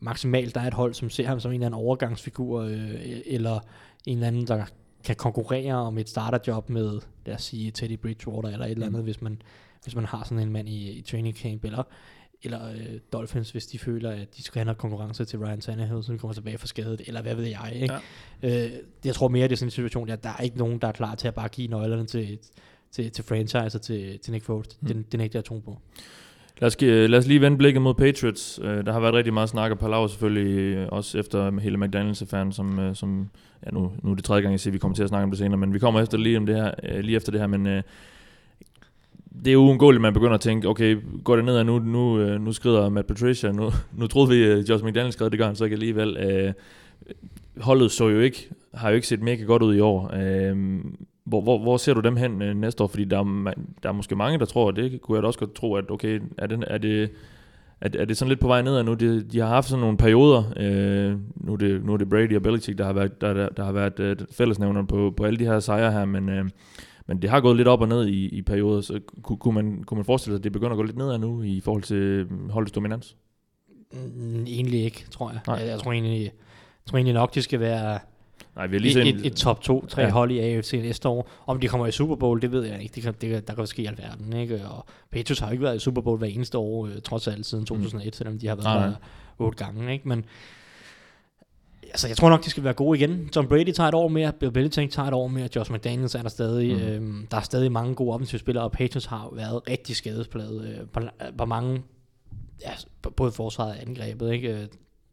maksimalt, 0.00 0.54
der 0.54 0.60
er 0.60 0.66
et 0.66 0.74
hold, 0.74 0.94
som 0.94 1.10
ser 1.10 1.26
ham 1.26 1.40
som 1.40 1.50
en 1.50 1.54
eller 1.54 1.66
anden 1.66 1.80
overgangsfigur, 1.80 2.60
øh, 2.60 2.94
eller 3.26 3.60
en 4.06 4.16
eller 4.16 4.26
anden, 4.26 4.46
der 4.46 4.64
kan 5.04 5.16
konkurrere 5.16 5.74
om 5.74 5.98
et 5.98 6.08
starterjob 6.08 6.70
med, 6.70 7.00
lad 7.26 7.34
os 7.34 7.42
sige, 7.42 7.70
Teddy 7.70 7.98
Bridgewater, 7.98 8.48
eller 8.48 8.66
et 8.66 8.70
eller 8.70 8.86
andet, 8.86 8.98
Mm. 9.00 9.04
hvis 9.04 9.22
man, 9.22 9.42
hvis 9.84 9.94
man 9.94 10.04
har 10.04 10.24
sådan 10.24 10.38
en 10.38 10.52
mand 10.52 10.68
i, 10.68 10.90
i 10.90 11.02
training 11.02 11.36
camp, 11.36 11.64
eller 11.64 11.82
eller 12.42 12.70
øh, 12.70 12.78
Dolphins, 13.12 13.50
hvis 13.50 13.66
de 13.66 13.78
føler, 13.78 14.10
at 14.10 14.36
de 14.36 14.42
skal 14.42 14.58
have 14.58 14.64
noget 14.64 14.78
konkurrence 14.78 15.24
til 15.24 15.38
Ryan 15.38 15.60
Tannehill, 15.60 16.02
så 16.04 16.12
de 16.12 16.18
kommer 16.18 16.34
tilbage 16.34 16.58
fra 16.58 16.66
skadet, 16.66 17.00
eller 17.06 17.22
hvad 17.22 17.34
ved 17.34 17.44
jeg, 17.44 17.72
ikke? 17.74 17.94
Ja. 18.42 18.64
Øh, 18.64 18.70
jeg 19.04 19.14
tror 19.14 19.28
mere, 19.28 19.44
det 19.48 19.52
er 19.52 19.56
sådan 19.56 19.66
en 19.66 19.70
situation, 19.70 20.08
der, 20.08 20.16
der 20.16 20.28
er 20.38 20.42
ikke 20.42 20.58
nogen, 20.58 20.78
der 20.78 20.88
er 20.88 20.92
klar 20.92 21.14
til 21.14 21.28
at 21.28 21.34
bare 21.34 21.48
give 21.48 21.68
nøglerne 21.68 22.06
til, 22.06 22.38
til, 22.92 23.10
til 23.10 23.24
franchise 23.24 23.78
og 23.78 23.82
til, 23.82 24.18
til 24.18 24.32
Nick 24.32 24.44
Foles. 24.44 24.68
Mm. 24.80 24.88
Den, 24.88 25.06
den 25.12 25.20
er 25.20 25.24
ikke, 25.24 25.36
jeg 25.36 25.44
på. 25.44 25.78
Lad 26.60 26.66
os, 26.66 26.76
gi- 26.76 27.06
lad 27.06 27.18
os 27.18 27.26
lige 27.26 27.40
vende 27.40 27.58
blikket 27.58 27.82
mod 27.82 27.94
Patriots. 27.94 28.60
Øh, 28.62 28.86
Der 28.86 28.92
har 28.92 29.00
været 29.00 29.14
rigtig 29.14 29.34
meget 29.34 29.48
snak 29.48 29.70
og 29.70 29.78
palaver 29.78 30.06
selvfølgelig, 30.06 30.58
øh, 30.76 30.88
også 30.92 31.18
efter 31.18 31.60
hele 31.60 31.78
McDaniels-affæren, 31.78 32.52
som, 32.52 32.78
øh, 32.78 32.94
som 32.96 33.30
ja, 33.66 33.70
nu, 33.70 33.92
nu 34.02 34.10
er 34.10 34.14
det 34.14 34.24
tredje 34.24 34.42
gang, 34.42 34.52
jeg 34.52 34.60
siger, 34.60 34.70
at 34.70 34.74
vi 34.74 34.78
kommer 34.78 34.96
til 34.96 35.02
at 35.02 35.08
snakke 35.08 35.24
om 35.24 35.30
det 35.30 35.38
senere, 35.38 35.58
men 35.58 35.74
vi 35.74 35.78
kommer 35.78 36.00
efter 36.00 36.18
lige, 36.18 36.36
om 36.38 36.46
det 36.46 36.56
her, 36.56 36.70
øh, 36.82 37.00
lige 37.00 37.16
efter 37.16 37.32
det 37.32 37.40
her, 37.40 37.46
men 37.46 37.66
øh, 37.66 37.82
det 39.44 39.52
er 39.52 39.56
uundgåeligt, 39.56 39.98
at 39.98 40.02
man 40.02 40.12
begynder 40.12 40.34
at 40.34 40.40
tænke, 40.40 40.68
okay, 40.68 40.96
går 41.24 41.36
det 41.36 41.44
ned 41.44 41.64
nu, 41.64 41.78
nu, 41.78 42.18
øh, 42.18 42.40
nu 42.40 42.52
skrider 42.52 42.88
Matt 42.88 43.06
Patricia, 43.06 43.52
nu, 43.52 43.70
nu 43.96 44.06
troede 44.06 44.28
vi, 44.28 44.44
at 44.44 44.68
Josh 44.68 44.84
McDaniels 44.84 45.14
skrev, 45.14 45.30
det 45.30 45.38
gør 45.38 45.46
han 45.46 45.56
så 45.56 45.64
ikke 45.64 45.74
alligevel. 45.74 46.16
Øh, 46.16 46.52
holdet 47.60 47.90
så 47.90 48.08
jo 48.08 48.20
ikke, 48.20 48.48
har 48.74 48.88
jo 48.88 48.94
ikke 48.94 49.06
set 49.06 49.22
mega 49.22 49.44
godt 49.44 49.62
ud 49.62 49.74
i 49.74 49.80
år. 49.80 50.10
Øh, 50.14 50.56
hvor, 51.24 51.40
hvor, 51.40 51.58
hvor 51.58 51.76
ser 51.76 51.94
du 51.94 52.00
dem 52.00 52.16
hen 52.16 52.42
øh, 52.42 52.56
næste 52.56 52.82
år? 52.82 52.86
Fordi 52.86 53.04
der 53.04 53.18
er, 53.18 53.52
der 53.82 53.88
er 53.88 53.92
måske 53.92 54.16
mange, 54.16 54.38
der 54.38 54.44
tror, 54.44 54.66
og 54.66 54.76
det 54.76 55.00
kunne 55.00 55.16
jeg 55.16 55.22
da 55.22 55.26
også 55.26 55.38
godt 55.38 55.54
tro, 55.54 55.74
at 55.74 55.90
okay, 55.90 56.20
er 56.38 56.46
det, 56.46 56.64
er 56.66 56.78
det, 56.78 57.10
er, 57.80 57.88
er 57.98 58.04
det 58.04 58.16
sådan 58.16 58.28
lidt 58.28 58.40
på 58.40 58.46
vej 58.46 58.62
nedad 58.62 58.84
nu? 58.84 58.94
De, 58.94 59.22
de 59.22 59.38
har 59.38 59.48
haft 59.48 59.68
sådan 59.68 59.80
nogle 59.80 59.96
perioder, 59.96 60.52
øh, 60.56 61.16
nu, 61.36 61.52
er 61.52 61.56
det, 61.56 61.84
nu 61.84 61.92
er 61.92 61.96
det 61.96 62.08
Brady 62.08 62.36
og 62.36 62.42
Belichick, 62.42 62.78
der 62.78 62.84
har 62.84 62.92
været, 62.92 63.20
der, 63.20 63.32
der, 63.34 63.48
der 63.48 63.64
har 63.64 63.72
været 63.72 64.00
øh, 64.00 64.16
fællesnævner 64.32 64.82
på, 64.82 65.14
på 65.16 65.24
alle 65.24 65.38
de 65.38 65.44
her 65.44 65.60
sejre 65.60 65.92
her, 65.92 66.04
men, 66.04 66.28
øh, 66.28 66.44
men 67.06 67.22
det 67.22 67.30
har 67.30 67.40
gået 67.40 67.56
lidt 67.56 67.68
op 67.68 67.80
og 67.80 67.88
ned 67.88 68.06
i, 68.06 68.28
i 68.28 68.42
perioder, 68.42 68.80
så 68.80 69.00
kunne, 69.22 69.38
kunne, 69.38 69.54
man, 69.54 69.84
kunne 69.84 69.96
man 69.96 70.04
forestille 70.04 70.34
sig, 70.34 70.40
at 70.40 70.44
det 70.44 70.52
begynder 70.52 70.72
at 70.72 70.76
gå 70.76 70.82
lidt 70.82 70.96
nedad 70.96 71.18
nu 71.18 71.42
i 71.42 71.60
forhold 71.60 71.82
til 71.82 71.96
øh, 71.96 72.50
holdets 72.50 72.72
dominans? 72.72 73.16
Mm, 73.92 74.46
egentlig 74.46 74.84
ikke, 74.84 75.06
tror 75.10 75.30
jeg. 75.30 75.40
Nej. 75.46 75.56
Jeg, 75.56 75.68
jeg 75.68 75.78
tror 75.78 75.92
egentlig, 75.92 76.22
jeg 76.22 76.30
tror 76.86 76.98
egentlig 76.98 77.14
nok, 77.14 77.34
de 77.34 77.42
skal 77.42 77.60
være 77.60 77.98
Nej, 78.56 78.66
vi 78.66 78.76
har 78.76 78.80
lige 78.80 78.92
set... 78.92 79.08
et, 79.08 79.14
et, 79.14 79.26
et 79.26 79.32
top 79.36 79.60
2-3 79.68 79.72
Ja. 79.96 80.02
ja. 80.02 80.10
hold 80.10 80.30
i 80.30 80.38
AFC 80.38 80.72
næste 80.72 81.08
år. 81.08 81.30
Om 81.46 81.60
de 81.60 81.68
kommer 81.68 81.86
i 81.86 81.90
Super 81.92 82.16
Bowl, 82.16 82.42
det 82.42 82.52
ved 82.52 82.64
jeg 82.64 82.82
ikke. 82.82 82.94
Det 82.94 83.02
kan, 83.02 83.14
det 83.20 83.30
kan, 83.30 83.42
der 83.46 83.54
kan 83.54 83.66
ske 83.66 83.88
alverden. 83.88 84.32
Ikke? 84.32 84.66
Og 84.68 84.86
Patriots 85.10 85.40
har 85.40 85.46
jo 85.46 85.52
ikke 85.52 85.64
været 85.64 85.76
i 85.76 85.78
Super 85.78 86.00
Bowl 86.02 86.18
hver 86.18 86.26
eneste 86.26 86.58
år, 86.58 86.86
øh, 86.86 86.92
trods 87.04 87.28
alt 87.28 87.46
siden 87.46 87.66
2001, 87.66 88.16
selvom 88.16 88.38
de 88.38 88.48
har 88.48 88.54
været 88.54 88.64
Nej, 88.90 88.98
otte 89.38 89.64
gange. 89.64 89.92
Ikke? 89.92 90.08
Men 90.08 90.24
altså, 91.90 92.08
jeg 92.08 92.16
tror 92.16 92.30
nok, 92.30 92.44
de 92.44 92.50
skal 92.50 92.64
være 92.64 92.72
gode 92.72 92.98
igen. 92.98 93.28
Tom 93.28 93.48
Brady 93.48 93.72
tager 93.72 93.88
et 93.88 93.94
år 93.94 94.08
mere, 94.08 94.32
Bill 94.32 94.52
Belichick 94.52 94.92
tager 94.92 95.08
et 95.08 95.14
år 95.14 95.28
mere, 95.28 95.48
Josh 95.56 95.72
McDaniels 95.72 96.14
er 96.14 96.22
der 96.22 96.28
stadig. 96.28 96.76
Mm. 96.76 96.82
Øhm, 96.82 97.26
der 97.30 97.36
er 97.36 97.40
stadig 97.40 97.72
mange 97.72 97.94
gode 97.94 98.14
offensive 98.14 98.38
spillere, 98.38 98.64
og 98.64 98.72
Patriots 98.72 99.06
har 99.06 99.30
været 99.32 99.68
rigtig 99.70 99.96
skadespladet 99.96 100.68
øh, 100.68 100.86
på, 100.92 101.00
på 101.38 101.44
mange, 101.44 101.82
ja, 102.62 102.70
både 103.16 103.32
forsvaret 103.32 103.70
og 103.70 103.80
angrebet. 103.80 104.32
Ikke? 104.32 104.48
Øh, 104.48 104.66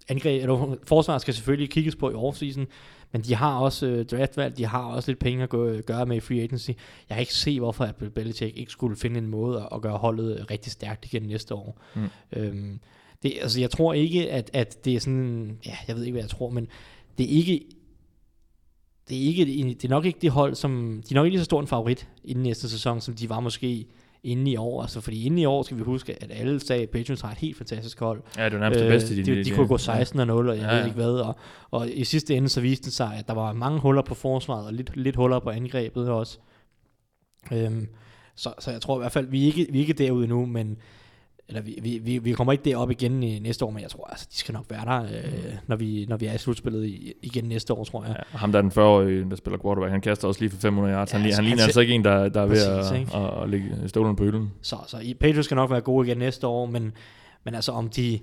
Angreb, 0.09 0.41
eller, 0.41 0.75
forsvaret 0.88 1.21
skal 1.21 1.33
selvfølgelig 1.33 1.69
kigges 1.69 1.95
på 1.95 2.09
i 2.09 2.13
offseason, 2.13 2.67
men 3.12 3.21
de 3.21 3.36
har 3.36 3.59
også 3.59 3.86
øh, 3.86 4.05
draftvalg, 4.05 4.57
de 4.57 4.65
har 4.65 4.83
også 4.83 5.12
lidt 5.12 5.19
penge 5.19 5.43
at 5.43 5.49
gå, 5.49 5.81
gøre 5.81 6.05
med 6.05 6.17
i 6.17 6.19
free 6.19 6.41
agency. 6.41 6.69
Jeg 6.69 6.75
kan 7.09 7.19
ikke 7.19 7.33
se, 7.33 7.59
hvorfor 7.59 7.83
at 7.83 7.95
Bill 7.95 8.12
Belichick 8.12 8.57
ikke 8.57 8.71
skulle 8.71 8.95
finde 8.95 9.17
en 9.17 9.27
måde 9.27 9.59
at, 9.62 9.67
at 9.71 9.81
gøre 9.81 9.97
holdet 9.97 10.39
øh, 10.39 10.45
rigtig 10.51 10.71
stærkt 10.71 11.05
igen 11.05 11.23
næste 11.23 11.55
år. 11.55 11.81
Mm. 11.95 12.09
Øhm, 12.31 12.79
det, 13.23 13.33
altså, 13.41 13.59
jeg 13.59 13.71
tror 13.71 13.93
ikke, 13.93 14.31
at, 14.31 14.49
at 14.53 14.86
det 14.86 14.95
er 14.95 14.99
sådan, 14.99 15.57
ja, 15.65 15.75
jeg 15.88 15.95
ved 15.95 16.03
ikke, 16.03 16.13
hvad 16.13 16.23
jeg 16.23 16.29
tror, 16.29 16.49
men 16.49 16.67
det 17.17 17.23
er 17.23 17.38
ikke, 17.38 17.65
det 19.09 19.17
er, 19.17 19.21
ikke, 19.21 19.45
det 19.45 19.86
er 19.86 19.89
nok 19.89 20.05
ikke 20.05 20.19
det 20.21 20.31
hold, 20.31 20.55
som, 20.55 21.03
de 21.09 21.13
er 21.13 21.15
nok 21.15 21.25
ikke 21.25 21.33
lige 21.33 21.41
så 21.41 21.45
stor 21.45 21.62
en 21.62 21.67
favorit 21.67 22.07
inden 22.23 22.43
næste 22.43 22.69
sæson, 22.69 23.01
som 23.01 23.15
de 23.15 23.29
var 23.29 23.39
måske 23.39 23.86
inden 24.23 24.47
i 24.47 24.55
år. 24.55 24.81
Altså, 24.81 25.01
fordi 25.01 25.25
inden 25.25 25.39
i 25.39 25.45
år 25.45 25.63
skal 25.63 25.77
vi 25.77 25.83
huske, 25.83 26.23
at 26.23 26.31
alle 26.31 26.59
sagde, 26.59 26.83
at 26.83 26.89
Patriots 26.89 27.21
har 27.21 27.31
et 27.31 27.38
helt 27.38 27.57
fantastisk 27.57 27.99
hold. 27.99 28.21
Ja, 28.38 28.45
det 28.45 28.53
er 28.53 28.57
jo 28.57 28.59
nærmest 28.59 28.79
det 28.79 28.89
bedste. 28.89 29.15
Øh, 29.15 29.25
de, 29.25 29.43
de, 29.43 29.51
kunne 29.51 29.67
gå 29.67 29.77
16 29.77 30.19
og 30.19 30.27
0, 30.27 30.49
og 30.49 30.57
jeg 30.57 30.63
Ja, 30.63 30.67
ja, 30.67 30.73
ved 30.73 30.79
ja. 30.81 30.86
ikke 30.86 30.95
hvad. 30.95 31.13
Og, 31.13 31.36
og 31.71 31.89
i 31.91 32.03
sidste 32.03 32.36
ende 32.36 32.49
så 32.49 32.62
viste 32.62 32.86
det 32.86 32.93
sig, 32.93 33.15
at 33.17 33.27
der 33.27 33.33
var 33.33 33.53
mange 33.53 33.79
huller 33.79 34.01
på 34.01 34.15
forsvaret, 34.15 34.65
og 34.65 34.73
lidt, 34.73 34.97
lidt 34.97 35.15
huller 35.15 35.39
på 35.39 35.49
angrebet 35.49 36.09
også. 36.09 36.38
Øhm, 37.53 37.88
så, 38.36 38.53
så 38.59 38.71
jeg 38.71 38.81
tror 38.81 38.97
i 38.97 39.01
hvert 39.01 39.12
fald, 39.12 39.27
vi 39.27 39.41
er 39.41 39.45
ikke, 39.45 39.67
vi 39.69 39.77
er 39.77 39.81
ikke 39.81 39.93
derude 39.93 40.27
nu, 40.27 40.45
men 40.45 40.77
eller 41.47 41.62
vi, 41.62 41.79
vi, 41.82 41.97
vi, 41.97 42.17
vi 42.17 42.34
kommer 42.34 42.51
ikke 42.53 42.63
derop 42.65 42.91
igen 42.91 43.23
i 43.23 43.39
næste 43.39 43.65
år, 43.65 43.69
men 43.71 43.82
jeg 43.82 43.89
tror, 43.89 44.08
altså, 44.10 44.27
de 44.32 44.38
skal 44.38 44.53
nok 44.53 44.65
være 44.69 44.86
der, 44.86 45.03
øh, 45.03 45.53
når, 45.67 45.75
vi, 45.75 46.06
når 46.10 46.17
vi 46.17 46.25
er 46.25 46.34
i 46.34 46.38
slutspillet 46.38 46.86
i, 46.86 47.13
igen 47.21 47.43
næste 47.45 47.73
år, 47.73 47.84
tror 47.84 48.03
jeg. 48.06 48.15
Ja, 48.34 48.38
ham 48.38 48.51
der 48.51 48.60
er 48.60 48.62
den 48.62 48.71
40-årige, 48.71 49.29
der 49.29 49.36
spiller 49.36 49.60
quarterback, 49.62 49.91
han 49.91 50.01
kaster 50.01 50.27
også 50.27 50.41
lige 50.41 50.49
for 50.49 50.58
500 50.58 50.93
yards. 50.95 51.13
Ja, 51.13 51.17
han, 51.17 51.25
altså, 51.25 51.41
han 51.41 51.43
han 51.43 51.49
ligner 51.49 51.58
ser- 51.58 51.63
altså 51.65 51.79
ikke 51.82 51.93
en, 51.93 52.03
der, 52.03 52.29
der 52.29 52.41
er 52.41 52.45
ved 52.45 52.65
at, 52.65 52.99
ikke? 52.99 53.15
at, 53.15 53.43
at 53.43 53.49
lægge 53.49 53.75
støvlen 53.88 54.15
på 54.15 54.23
hylden. 54.23 54.51
Så, 54.62 54.75
så 54.88 55.13
Patriots 55.19 55.45
skal 55.45 55.56
nok 55.56 55.71
være 55.71 55.82
gode 55.82 56.08
igen 56.08 56.17
næste 56.17 56.47
år, 56.47 56.65
men, 56.65 56.91
men 57.43 57.56
altså 57.56 57.71
om 57.71 57.89
de 57.89 58.19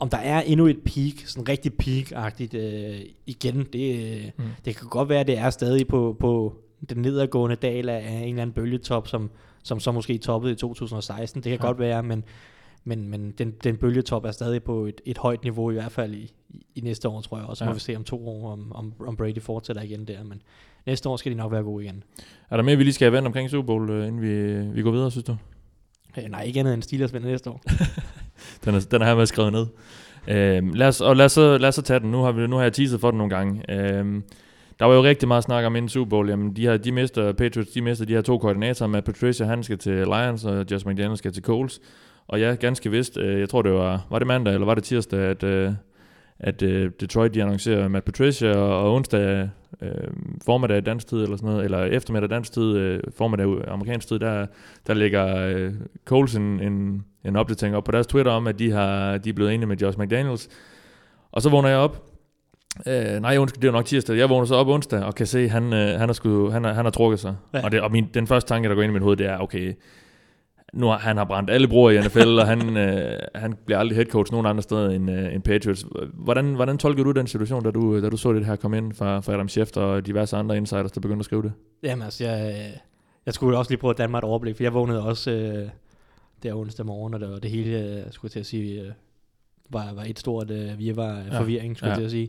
om 0.00 0.08
der 0.08 0.18
er 0.18 0.40
endnu 0.40 0.66
et 0.66 0.78
peak, 0.84 1.12
sådan 1.26 1.48
rigtig 1.48 1.72
peak-agtigt 1.82 2.54
øh, 2.54 3.00
igen, 3.26 3.66
det, 3.72 4.32
Mm. 4.38 4.44
mm. 4.44 4.50
det 4.64 4.76
kan 4.76 4.88
godt 4.88 5.08
være, 5.08 5.20
at 5.20 5.26
det 5.26 5.38
er 5.38 5.50
stadig 5.50 5.86
på, 5.86 6.16
på 6.20 6.54
den 6.90 7.02
nedadgående 7.02 7.56
dal 7.56 7.88
af 7.88 8.10
en 8.10 8.28
eller 8.28 8.42
anden 8.42 8.52
bølgetop, 8.54 9.08
som, 9.08 9.30
som 9.62 9.80
så 9.80 9.92
måske 9.92 10.18
toppede 10.18 10.52
i 10.52 10.56
2016. 10.56 11.42
Det 11.42 11.50
kan 11.50 11.58
Ja. 11.60 11.66
godt 11.66 11.78
være, 11.78 12.02
men, 12.02 12.24
men, 12.84 13.08
men 13.08 13.30
den, 13.38 13.50
den 13.64 13.76
bølgetop 13.76 14.24
er 14.24 14.30
stadig 14.30 14.62
på 14.62 14.86
et, 14.86 15.00
et 15.04 15.18
højt 15.18 15.42
niveau, 15.42 15.70
i 15.70 15.74
hvert 15.74 15.92
fald 15.92 16.14
i, 16.14 16.32
i, 16.50 16.66
i 16.74 16.80
næste 16.80 17.08
år, 17.08 17.20
tror 17.20 17.36
jeg 17.38 17.46
også. 17.46 17.58
Så 17.58 17.64
Ja. 17.64 17.70
må 17.70 17.74
vi 17.74 17.80
se 17.80 17.96
om 17.96 18.04
to 18.04 18.28
år, 18.28 18.52
om, 18.52 18.72
om, 18.72 18.92
om 19.06 19.16
Brady 19.16 19.40
fortsætter 19.42 19.82
igen 19.82 20.04
der, 20.04 20.24
men 20.24 20.42
næste 20.86 21.08
år 21.08 21.16
skal 21.16 21.32
de 21.32 21.36
nok 21.36 21.52
være 21.52 21.62
gode 21.62 21.84
igen. 21.84 22.02
Er 22.50 22.56
der 22.56 22.62
mere, 22.64 22.76
vi 22.76 22.84
lige 22.84 22.94
skal 22.94 23.04
have 23.06 23.12
vendt 23.12 23.26
omkring 23.26 23.50
Super 23.50 23.66
Bowl, 23.66 23.90
øh, 23.90 24.06
inden 24.08 24.20
vi, 24.22 24.60
vi 24.74 24.82
går 24.82 24.90
videre, 24.90 25.10
synes 25.10 25.24
du? 25.24 25.36
Øh, 26.18 26.24
nej, 26.30 26.42
ikke 26.42 26.60
andet 26.60 26.74
end 26.74 26.82
Steelers 26.82 27.12
vinder 27.14 27.28
næste 27.28 27.50
år. 27.50 27.60
Den 28.64 28.74
er, 28.74 28.80
den 28.90 29.02
er 29.02 29.06
her 29.06 29.14
med 29.14 29.26
skrevet 29.26 29.52
ned. 29.52 29.66
Øhm, 30.28 30.72
lad 30.72 30.88
os, 30.88 31.00
og 31.00 31.16
lad 31.16 31.24
os, 31.24 31.32
så, 31.32 31.58
lad 31.58 31.68
os 31.68 31.74
så 31.74 31.82
tage 31.82 32.00
den. 32.00 32.10
Nu 32.10 32.18
har, 32.22 32.32
vi, 32.32 32.46
nu 32.46 32.56
har 32.56 32.62
jeg 32.62 32.72
teaset 32.72 33.00
for 33.00 33.10
den 33.10 33.18
nogle 33.18 33.34
gange. 33.36 33.70
Øhm, 33.72 34.22
der 34.80 34.86
var 34.86 34.94
jo 34.94 35.02
rigtig 35.02 35.28
meget 35.28 35.44
snak 35.44 35.64
om 35.64 35.76
inden 35.76 35.88
Super 35.88 36.10
Bowl. 36.10 36.28
Jamen, 36.28 36.56
de, 36.56 36.62
her, 36.62 36.76
de 36.76 36.92
mister, 36.92 37.32
Patriots, 37.32 37.70
de 37.70 37.82
mister 37.82 38.04
de 38.04 38.12
her 38.12 38.22
to 38.22 38.38
koordinatorer. 38.38 38.88
Matt 38.88 39.06
Patricia, 39.06 39.46
han 39.46 39.62
skal 39.62 39.78
til 39.78 39.92
Lions, 39.92 40.44
og 40.44 40.64
Josh 40.70 40.86
McDaniels 40.86 41.18
skal 41.18 41.32
til 41.32 41.42
Coles. 41.42 41.80
Og 42.28 42.40
ja, 42.40 42.54
ganske 42.54 42.90
vist, 42.90 43.16
øh, 43.16 43.40
jeg 43.40 43.48
tror 43.48 43.62
det 43.62 43.72
var, 43.72 44.06
var 44.10 44.18
det 44.18 44.26
mandag, 44.26 44.54
eller 44.54 44.66
var 44.66 44.74
det 44.74 44.84
tirsdag, 44.84 45.20
at, 45.20 45.42
øh, 45.42 45.72
at 46.38 46.62
øh, 46.62 46.90
Detroit, 47.00 47.34
de 47.34 47.42
annoncerer 47.42 47.88
Matt 47.88 48.04
Patricia, 48.04 48.56
og, 48.56 48.82
og 48.82 48.94
onsdag 48.94 49.48
øh, 49.82 49.90
formiddag 50.44 50.86
dansk 50.86 51.06
tid, 51.06 51.22
eller 51.22 51.36
sådan 51.36 51.50
noget, 51.50 51.64
eller 51.64 51.84
eftermiddag 51.84 52.30
dansk 52.30 52.52
tid, 52.52 52.76
øh, 52.76 53.00
formiddag 53.16 53.68
amerikansk 53.68 54.08
tid, 54.08 54.18
der, 54.18 54.46
der 54.86 54.94
ligger 54.94 55.36
øh, 55.36 55.72
Coles 56.04 56.34
en, 56.34 56.60
en, 56.60 57.04
en 57.24 57.36
opdatering 57.36 57.76
op 57.76 57.84
på 57.84 57.92
deres 57.92 58.06
Twitter 58.06 58.32
om, 58.32 58.46
at 58.46 58.58
de, 58.58 58.70
har, 58.70 59.18
de 59.18 59.28
er 59.28 59.34
blevet 59.34 59.54
enige 59.54 59.66
med 59.66 59.76
Josh 59.76 59.98
McDaniels. 59.98 60.48
Og 61.32 61.42
så 61.42 61.50
vågner 61.50 61.68
jeg 61.68 61.78
op. 61.78 62.06
Øh, 62.86 63.20
nej, 63.20 63.36
undskyld, 63.38 63.60
det 63.62 63.68
er 63.68 63.72
jo 63.72 63.76
nok 63.76 63.84
tirsdag. 63.84 64.16
Jeg 64.16 64.28
vågner 64.28 64.44
så 64.46 64.54
op 64.54 64.68
onsdag 64.68 65.02
og 65.04 65.14
kan 65.14 65.26
se, 65.26 65.38
at 65.40 65.50
han, 65.50 65.72
øh, 65.72 65.88
han, 65.98 66.08
har, 66.08 66.12
sgu, 66.12 66.50
han, 66.50 66.64
har, 66.64 66.72
han 66.72 66.84
har 66.84 66.90
trukket 66.90 67.20
sig. 67.20 67.36
Ja. 67.54 67.64
Og, 67.64 67.72
det, 67.72 67.80
og 67.80 67.92
min, 67.92 68.06
den 68.14 68.26
første 68.26 68.48
tanke, 68.48 68.68
der 68.68 68.74
går 68.74 68.82
ind 68.82 68.90
i 68.90 68.92
mit 68.92 69.02
hoved, 69.02 69.16
det 69.16 69.26
er, 69.26 69.38
okay, 69.38 69.74
nu 70.72 70.86
har, 70.86 70.98
han 70.98 71.16
har 71.16 71.24
brændt 71.24 71.50
alle 71.50 71.68
broer 71.68 71.90
i 71.90 72.00
NFL, 72.00 72.28
og 72.38 72.46
han, 72.46 72.76
øh, 72.76 73.18
han 73.34 73.54
bliver 73.66 73.78
aldrig 73.78 73.96
head 73.96 74.06
coach 74.06 74.32
nogen 74.32 74.46
andre 74.46 74.62
steder 74.62 74.90
end, 74.90 75.10
øh, 75.10 75.34
end 75.34 75.42
Patriots. 75.42 75.86
Hvordan, 76.14 76.54
hvordan 76.54 76.78
tolker 76.78 77.04
du 77.04 77.10
den 77.12 77.26
situation, 77.26 77.64
da 77.64 77.70
du, 77.70 78.02
da 78.02 78.08
du 78.08 78.16
så 78.16 78.32
det 78.32 78.46
her 78.46 78.56
komme 78.56 78.76
ind 78.78 78.92
fra, 78.92 79.20
fra 79.20 79.32
Adam 79.32 79.48
Schefter 79.48 79.80
og 79.80 80.06
diverse 80.06 80.36
andre 80.36 80.56
insiders, 80.56 80.92
der 80.92 81.00
begyndte 81.00 81.20
at 81.20 81.24
skrive 81.24 81.42
det? 81.42 81.52
Jamen 81.82 82.02
altså, 82.02 82.24
jeg, 82.24 82.70
jeg 83.26 83.34
skulle 83.34 83.58
også 83.58 83.70
lige 83.70 83.78
prøve 83.80 83.90
at 83.90 83.98
danne 83.98 84.10
mig 84.10 84.18
et 84.18 84.24
overblik, 84.24 84.56
for 84.56 84.62
jeg 84.62 84.74
vågnede 84.74 85.02
også 85.04 85.30
øh, 85.30 85.68
der 86.42 86.54
onsdag 86.54 86.86
morgen, 86.86 87.14
og 87.14 87.20
det, 87.20 87.30
var 87.30 87.38
det 87.38 87.50
hele, 87.50 87.78
øh, 87.78 88.02
skulle 88.10 88.28
jeg 88.28 88.32
til 88.32 88.40
at 88.40 88.46
sige, 88.46 88.80
øh, 88.80 88.88
var, 89.70 89.92
var 89.94 90.02
et 90.06 90.18
stort 90.18 90.50
øh, 90.50 90.78
virvar 90.78 91.16
af 91.16 91.30
Ja. 91.32 91.38
forvirring, 91.40 91.76
skulle 91.76 91.88
Ja. 91.88 91.92
jeg 91.92 91.98
til 91.98 92.04
at 92.04 92.10
sige. 92.10 92.28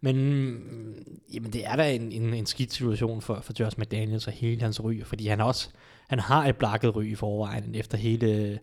Men 0.00 0.16
mm, 0.16 0.94
jamen, 1.34 1.52
det 1.52 1.66
er 1.66 1.76
da 1.76 1.94
en, 1.94 2.12
en, 2.12 2.34
en 2.34 2.46
skidt 2.46 2.72
situation 2.72 3.20
for, 3.22 3.38
for 3.42 3.52
Josh 3.60 3.78
McDaniels 3.80 4.26
og 4.26 4.32
hele 4.32 4.60
hans 4.60 4.84
ry, 4.84 5.02
fordi 5.04 5.26
han 5.26 5.40
også 5.40 5.68
han 6.08 6.18
har 6.18 6.46
et 6.46 6.56
blakket 6.56 6.96
ry 6.96 7.04
i 7.04 7.14
forvejen 7.14 7.74
efter 7.74 7.98
hele 7.98 8.58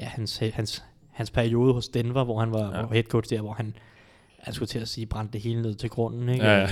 ja, 0.00 0.04
hans, 0.04 0.36
hans, 0.52 0.84
hans 1.10 1.30
periode 1.30 1.72
hos 1.74 1.88
Denver, 1.88 2.24
hvor 2.24 2.40
han 2.40 2.52
var 2.52 2.78
Ja. 2.78 2.86
head 2.92 3.02
coach 3.02 3.30
der, 3.30 3.40
hvor 3.40 3.52
han, 3.52 3.74
jeg 4.46 4.54
skulle 4.54 4.68
til 4.68 4.78
at 4.78 4.88
sige, 4.88 5.06
brændte 5.06 5.32
det 5.32 5.40
hele 5.40 5.62
ned 5.62 5.74
til 5.74 5.90
grunden. 5.90 6.28
Ikke? 6.28 6.44
Ja, 6.44 6.58
ja, 6.60 6.66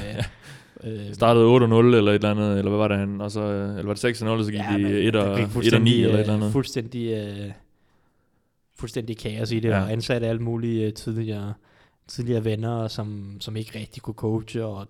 Øh, 0.84 1.06
øh, 1.08 1.14
Startede 1.14 1.44
8-0 1.44 1.50
eller 1.96 2.12
et 2.12 2.14
eller 2.14 2.30
andet, 2.30 2.58
eller 2.58 2.68
hvad 2.70 2.78
var 2.78 2.88
det 2.88 2.98
han? 2.98 3.20
Og 3.20 3.30
så, 3.30 3.40
øh, 3.40 3.70
eller 3.70 3.86
var 3.86 3.94
det 3.94 4.22
6-0, 4.22 4.26
og 4.26 4.44
så 4.44 4.50
gik 4.50 4.60
ja, 4.60 4.76
de 4.78 5.00
1 5.02 5.14
der 5.14 5.22
og, 5.22 5.36
gik 5.38 5.44
1 5.44 5.74
og 5.74 5.80
9 5.80 5.92
fuldstændig, 5.92 6.02
eller 6.04 6.08
et 6.08 6.14
øh, 6.14 6.20
eller 6.20 6.34
andet. 6.34 6.52
Fuldstændig, 6.52 7.10
øh, 7.12 7.50
fuldstændig 8.76 9.18
kaos 9.18 9.52
i 9.52 9.60
det, 9.60 9.68
Ja. 9.68 9.76
ja. 9.76 9.82
og 9.82 9.92
ansatte 9.92 10.26
alle 10.26 10.42
mulige 10.42 10.86
øh, 10.86 10.92
tidligere, 10.92 11.54
tidligere 12.10 12.44
venner, 12.44 12.88
som, 12.88 13.36
som 13.40 13.56
ikke 13.56 13.78
rigtig 13.78 14.02
kunne 14.02 14.14
coache, 14.14 14.64
og 14.64 14.86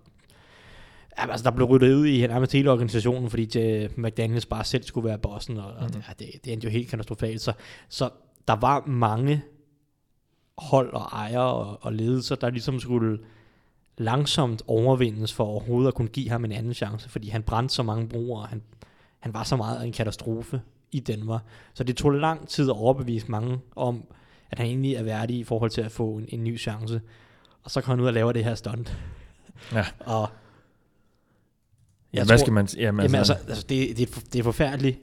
altså, 1.17 1.43
der 1.43 1.51
blev 1.51 1.67
ryddet 1.67 1.95
ud 1.95 2.05
i 2.05 2.27
nærmest 2.27 2.53
hele 2.53 2.71
organisationen, 2.71 3.29
fordi 3.29 3.43
J- 3.43 3.93
McDaniels 3.97 4.45
bare 4.45 4.63
selv 4.63 4.83
skulle 4.83 5.07
være 5.07 5.17
bossen, 5.17 5.57
og, 5.57 5.73
og 5.73 5.89
ja, 5.93 6.13
det, 6.19 6.45
det 6.45 6.53
endte 6.53 6.65
jo 6.65 6.71
helt 6.71 6.89
katastrofalt. 6.89 7.41
Så, 7.41 7.53
så 7.89 8.09
der 8.47 8.55
var 8.55 8.85
mange 8.85 9.43
hold 10.57 10.93
og 10.93 11.01
ejere 11.01 11.53
og, 11.53 11.77
og 11.81 11.93
ledelser, 11.93 12.35
der 12.35 12.49
ligesom 12.49 12.79
skulle 12.79 13.19
langsomt 13.97 14.61
overvindes 14.67 15.33
for 15.33 15.45
overhovedet 15.45 15.87
at 15.87 15.93
kunne 15.93 16.07
give 16.07 16.29
ham 16.29 16.45
en 16.45 16.51
anden 16.51 16.73
chance, 16.73 17.09
fordi 17.09 17.29
han 17.29 17.43
brændte 17.43 17.75
så 17.75 17.83
mange 17.83 18.07
brugere, 18.07 18.45
han, 18.45 18.61
han 19.19 19.33
var 19.33 19.43
så 19.43 19.55
meget 19.55 19.85
en 19.85 19.91
katastrofe 19.91 20.61
i 20.91 20.99
Denver. 20.99 21.39
Så 21.73 21.83
det 21.83 21.97
tog 21.97 22.11
lang 22.11 22.47
tid 22.47 22.69
at 22.69 22.75
overbevise 22.75 23.31
mange 23.31 23.59
om, 23.75 24.03
at 24.51 24.57
han 24.59 24.67
egentlig 24.67 24.95
er 24.95 25.03
værdig 25.03 25.37
i 25.37 25.43
forhold 25.43 25.71
til 25.71 25.81
at 25.81 25.91
få 25.91 26.09
en, 26.17 26.25
en 26.29 26.43
ny 26.43 26.59
chance. 26.59 27.01
Og 27.63 27.71
så 27.71 27.81
kom 27.81 27.91
han 27.91 27.99
ud 27.99 28.07
og 28.07 28.13
laver 28.13 28.31
det 28.31 28.43
her 28.43 28.55
stunt. 28.55 28.97
Ja. 29.73 29.85
og 30.15 30.29
Ja, 32.13 32.23
hvad 32.23 32.37
skal 32.37 32.53
man... 32.53 32.67
Jamen, 32.77 33.01
Jamen 33.03 33.15
altså, 33.15 33.33
altså, 33.33 33.47
altså 33.49 33.65
det, 33.69 33.97
det, 33.97 34.09
er, 34.09 34.21
det 34.33 34.39
er 34.39 34.43
forfærdeligt. 34.43 34.99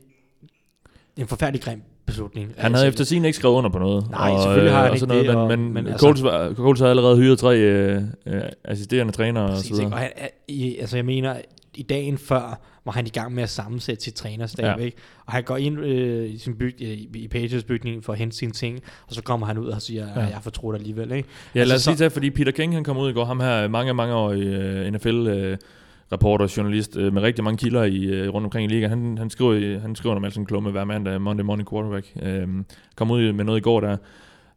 Det 0.91 1.19
er 1.19 1.23
en 1.23 1.29
forfærdelig 1.29 1.63
grim 1.63 1.83
beslutning. 2.07 2.55
han 2.57 2.75
havde 2.75 2.87
efter 2.89 3.05
sin 3.05 3.25
ikke 3.25 3.37
skrevet 3.37 3.55
under 3.55 3.71
på 3.71 3.79
noget. 3.79 4.11
Nej, 4.11 4.37
selvfølgelig 4.43 4.73
har 4.73 4.81
han 4.83 4.91
og 4.91 4.97
ikke 4.97 5.07
noget, 5.07 5.25
det, 5.27 5.31
Men, 5.35 5.37
og- 5.43 5.49
men, 5.49 5.61
men 5.61 5.73
men 5.73 5.87
altså- 5.87 6.07
Coles, 6.07 6.23
var, 6.23 6.55
Coles 6.55 6.81
havde 6.81 6.91
allerede 6.91 7.17
hyret 7.17 7.39
tre 7.39 7.57
øh, 7.59 8.03
øh, 8.27 8.43
assisterende 8.65 9.13
trænere 9.13 9.45
og 9.45 9.49
så 9.51 9.55
Præcis, 9.63 9.73
videre. 9.73 9.93
og 9.93 9.99
han, 9.99 10.11
i, 10.49 10.77
altså 10.77 10.97
jeg 10.97 11.05
mener, 11.05 11.41
i 11.75 11.83
dagen 11.83 12.19
før 12.19 12.61
var 12.85 12.93
han 12.93 13.07
i 13.07 13.11
gang 13.11 13.35
med 13.35 13.43
at 13.43 13.49
sammensætte 13.49 14.05
sit 14.05 14.15
trænerstab, 14.15 14.65
Ja. 14.65 14.85
ikke? 14.85 14.97
Og 15.27 15.33
han 15.33 15.43
går 15.45 15.57
ind 15.57 15.81
øh, 15.81 16.31
i, 16.31 16.39
sin 16.39 16.55
byg, 16.55 16.75
i, 16.83 17.09
i 17.15 17.29
Patriots 17.29 17.65
bygning 17.65 18.05
for 18.05 18.13
at 18.13 18.19
hente 18.19 18.37
sine 18.37 18.53
ting, 18.53 18.81
og 19.09 19.15
så 19.15 19.23
kommer 19.23 19.47
han 19.47 19.59
ud 19.59 19.67
og 19.67 19.83
siger, 19.83 20.05
Ja. 20.07 20.11
at 20.23 20.29
jeg 20.29 20.37
er 20.37 20.41
fortrudt 20.41 20.77
alligevel, 20.77 21.13
ikke? 21.13 21.29
Ja, 21.55 21.61
Altså, 21.61 21.69
lad 21.71 21.77
os 21.77 21.83
så- 21.83 21.91
lige 21.91 21.99
tage, 21.99 22.11
fordi 22.11 22.31
Peter 22.31 22.53
King 22.53 22.75
han 22.75 22.85
kom 22.85 22.97
ud 22.97 23.11
i 23.11 23.13
går, 23.13 23.25
ham 23.25 23.41
her 23.41 23.69
mange, 23.69 23.95
mange 23.95 24.15
år 24.15 24.33
i 24.33 24.87
uh, 24.87 24.93
NFL 24.93 25.09
uh, 25.53 25.57
reporter, 26.13 26.55
journalist 26.57 26.97
uh, 26.97 27.13
med 27.13 27.23
rigtig 27.23 27.45
mange 27.45 27.59
kilder 27.59 27.83
i, 27.85 28.29
uh, 28.29 28.35
rundt 28.35 28.45
omkring 28.45 28.71
i 28.73 28.75
ligaen. 28.75 28.91
Han, 28.91 29.19
han 29.19 29.31
skriver, 29.31 29.79
han 29.79 29.95
skriver 29.97 30.17
om 30.17 30.25
Alson 30.25 30.47
Klumme 30.47 30.71
hver 30.71 30.85
mandag, 30.85 31.21
Monday 31.21 31.45
Morning 31.45 31.69
Quarterback. 31.71 32.13
Um, 32.45 32.67
kom 32.97 33.11
ud 33.11 33.33
med 33.33 33.45
noget 33.45 33.59
i 33.59 33.63
går, 33.63 33.81
der 33.81 33.97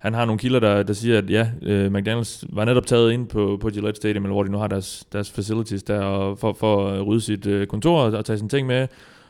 han 0.01 0.13
har 0.13 0.25
nogle 0.25 0.39
kilder, 0.39 0.59
der, 0.59 0.83
der 0.83 0.93
siger, 0.93 1.17
at 1.17 1.29
ja, 1.29 1.49
uh, 1.61 1.93
McDaniels 1.93 2.45
var 2.49 2.65
netop 2.65 2.85
taget 2.85 3.11
ind 3.11 3.27
på, 3.27 3.57
på 3.61 3.69
Gillette 3.69 3.95
Stadium, 3.95 4.23
eller 4.23 4.33
hvor 4.33 4.43
de 4.43 4.51
nu 4.51 4.57
har 4.57 4.67
deres, 4.67 5.05
deres 5.13 5.31
facilities 5.31 5.83
der, 5.83 5.99
og 5.99 6.39
for, 6.39 6.53
for 6.53 6.87
at 6.87 7.07
rydde 7.07 7.21
sit 7.21 7.47
uh, 7.47 7.65
kontor 7.65 8.01
og, 8.01 8.11
og 8.11 8.25
tage 8.25 8.37
sine 8.37 8.49
ting 8.49 8.67
med. 8.67 8.87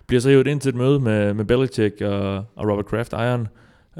Bliver 0.07 0.21
så 0.21 0.29
hivet 0.29 0.47
ind 0.47 0.61
til 0.61 0.69
et 0.69 0.75
møde 0.75 0.99
med, 0.99 1.33
med 1.33 1.45
Belichick 1.45 2.01
og, 2.01 2.35
og 2.55 2.69
Robert 2.69 2.85
Kraft, 2.85 3.13
ejeren, 3.13 3.47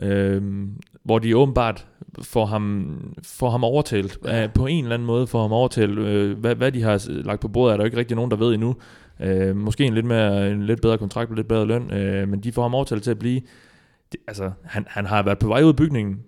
øhm, 0.01 0.69
hvor 1.03 1.19
de 1.19 1.37
åbenbart 1.37 1.87
får 2.21 2.45
ham, 2.45 2.97
får 3.23 3.49
ham 3.49 3.63
overtalt. 3.63 4.17
Ja. 4.25 4.47
på 4.55 4.65
en 4.65 4.83
eller 4.83 4.93
anden 4.93 5.05
måde 5.05 5.27
får 5.27 5.41
ham 5.41 5.51
overtalt. 5.51 5.99
Øh, 5.99 6.37
hvad, 6.37 6.55
hvad 6.55 6.71
de 6.71 6.81
har 6.81 7.05
lagt 7.07 7.41
på 7.41 7.47
bordet, 7.47 7.73
er 7.73 7.77
der 7.77 7.83
jo 7.83 7.85
ikke 7.85 7.97
rigtig 7.97 8.15
nogen, 8.15 8.31
der 8.31 8.37
ved 8.37 8.53
endnu. 8.53 8.75
Øh, 9.19 9.55
måske 9.55 9.83
en 9.83 9.93
lidt, 9.93 10.05
mere, 10.05 10.51
en 10.51 10.63
lidt 10.63 10.81
bedre 10.81 10.97
kontrakt 10.97 11.29
og 11.29 11.35
lidt 11.35 11.47
bedre 11.47 11.65
løn, 11.65 11.93
øh, 11.93 12.27
men 12.27 12.39
de 12.39 12.51
får 12.51 12.61
ham 12.61 12.75
overtalt 12.75 13.03
til 13.03 13.11
at 13.11 13.19
blive... 13.19 13.41
Det, 14.11 14.19
altså, 14.27 14.51
han, 14.63 14.85
han 14.87 15.05
har 15.05 15.23
været 15.23 15.39
på 15.39 15.47
vej 15.47 15.63
ud 15.63 15.69
af 15.69 15.75
bygningen, 15.75 16.19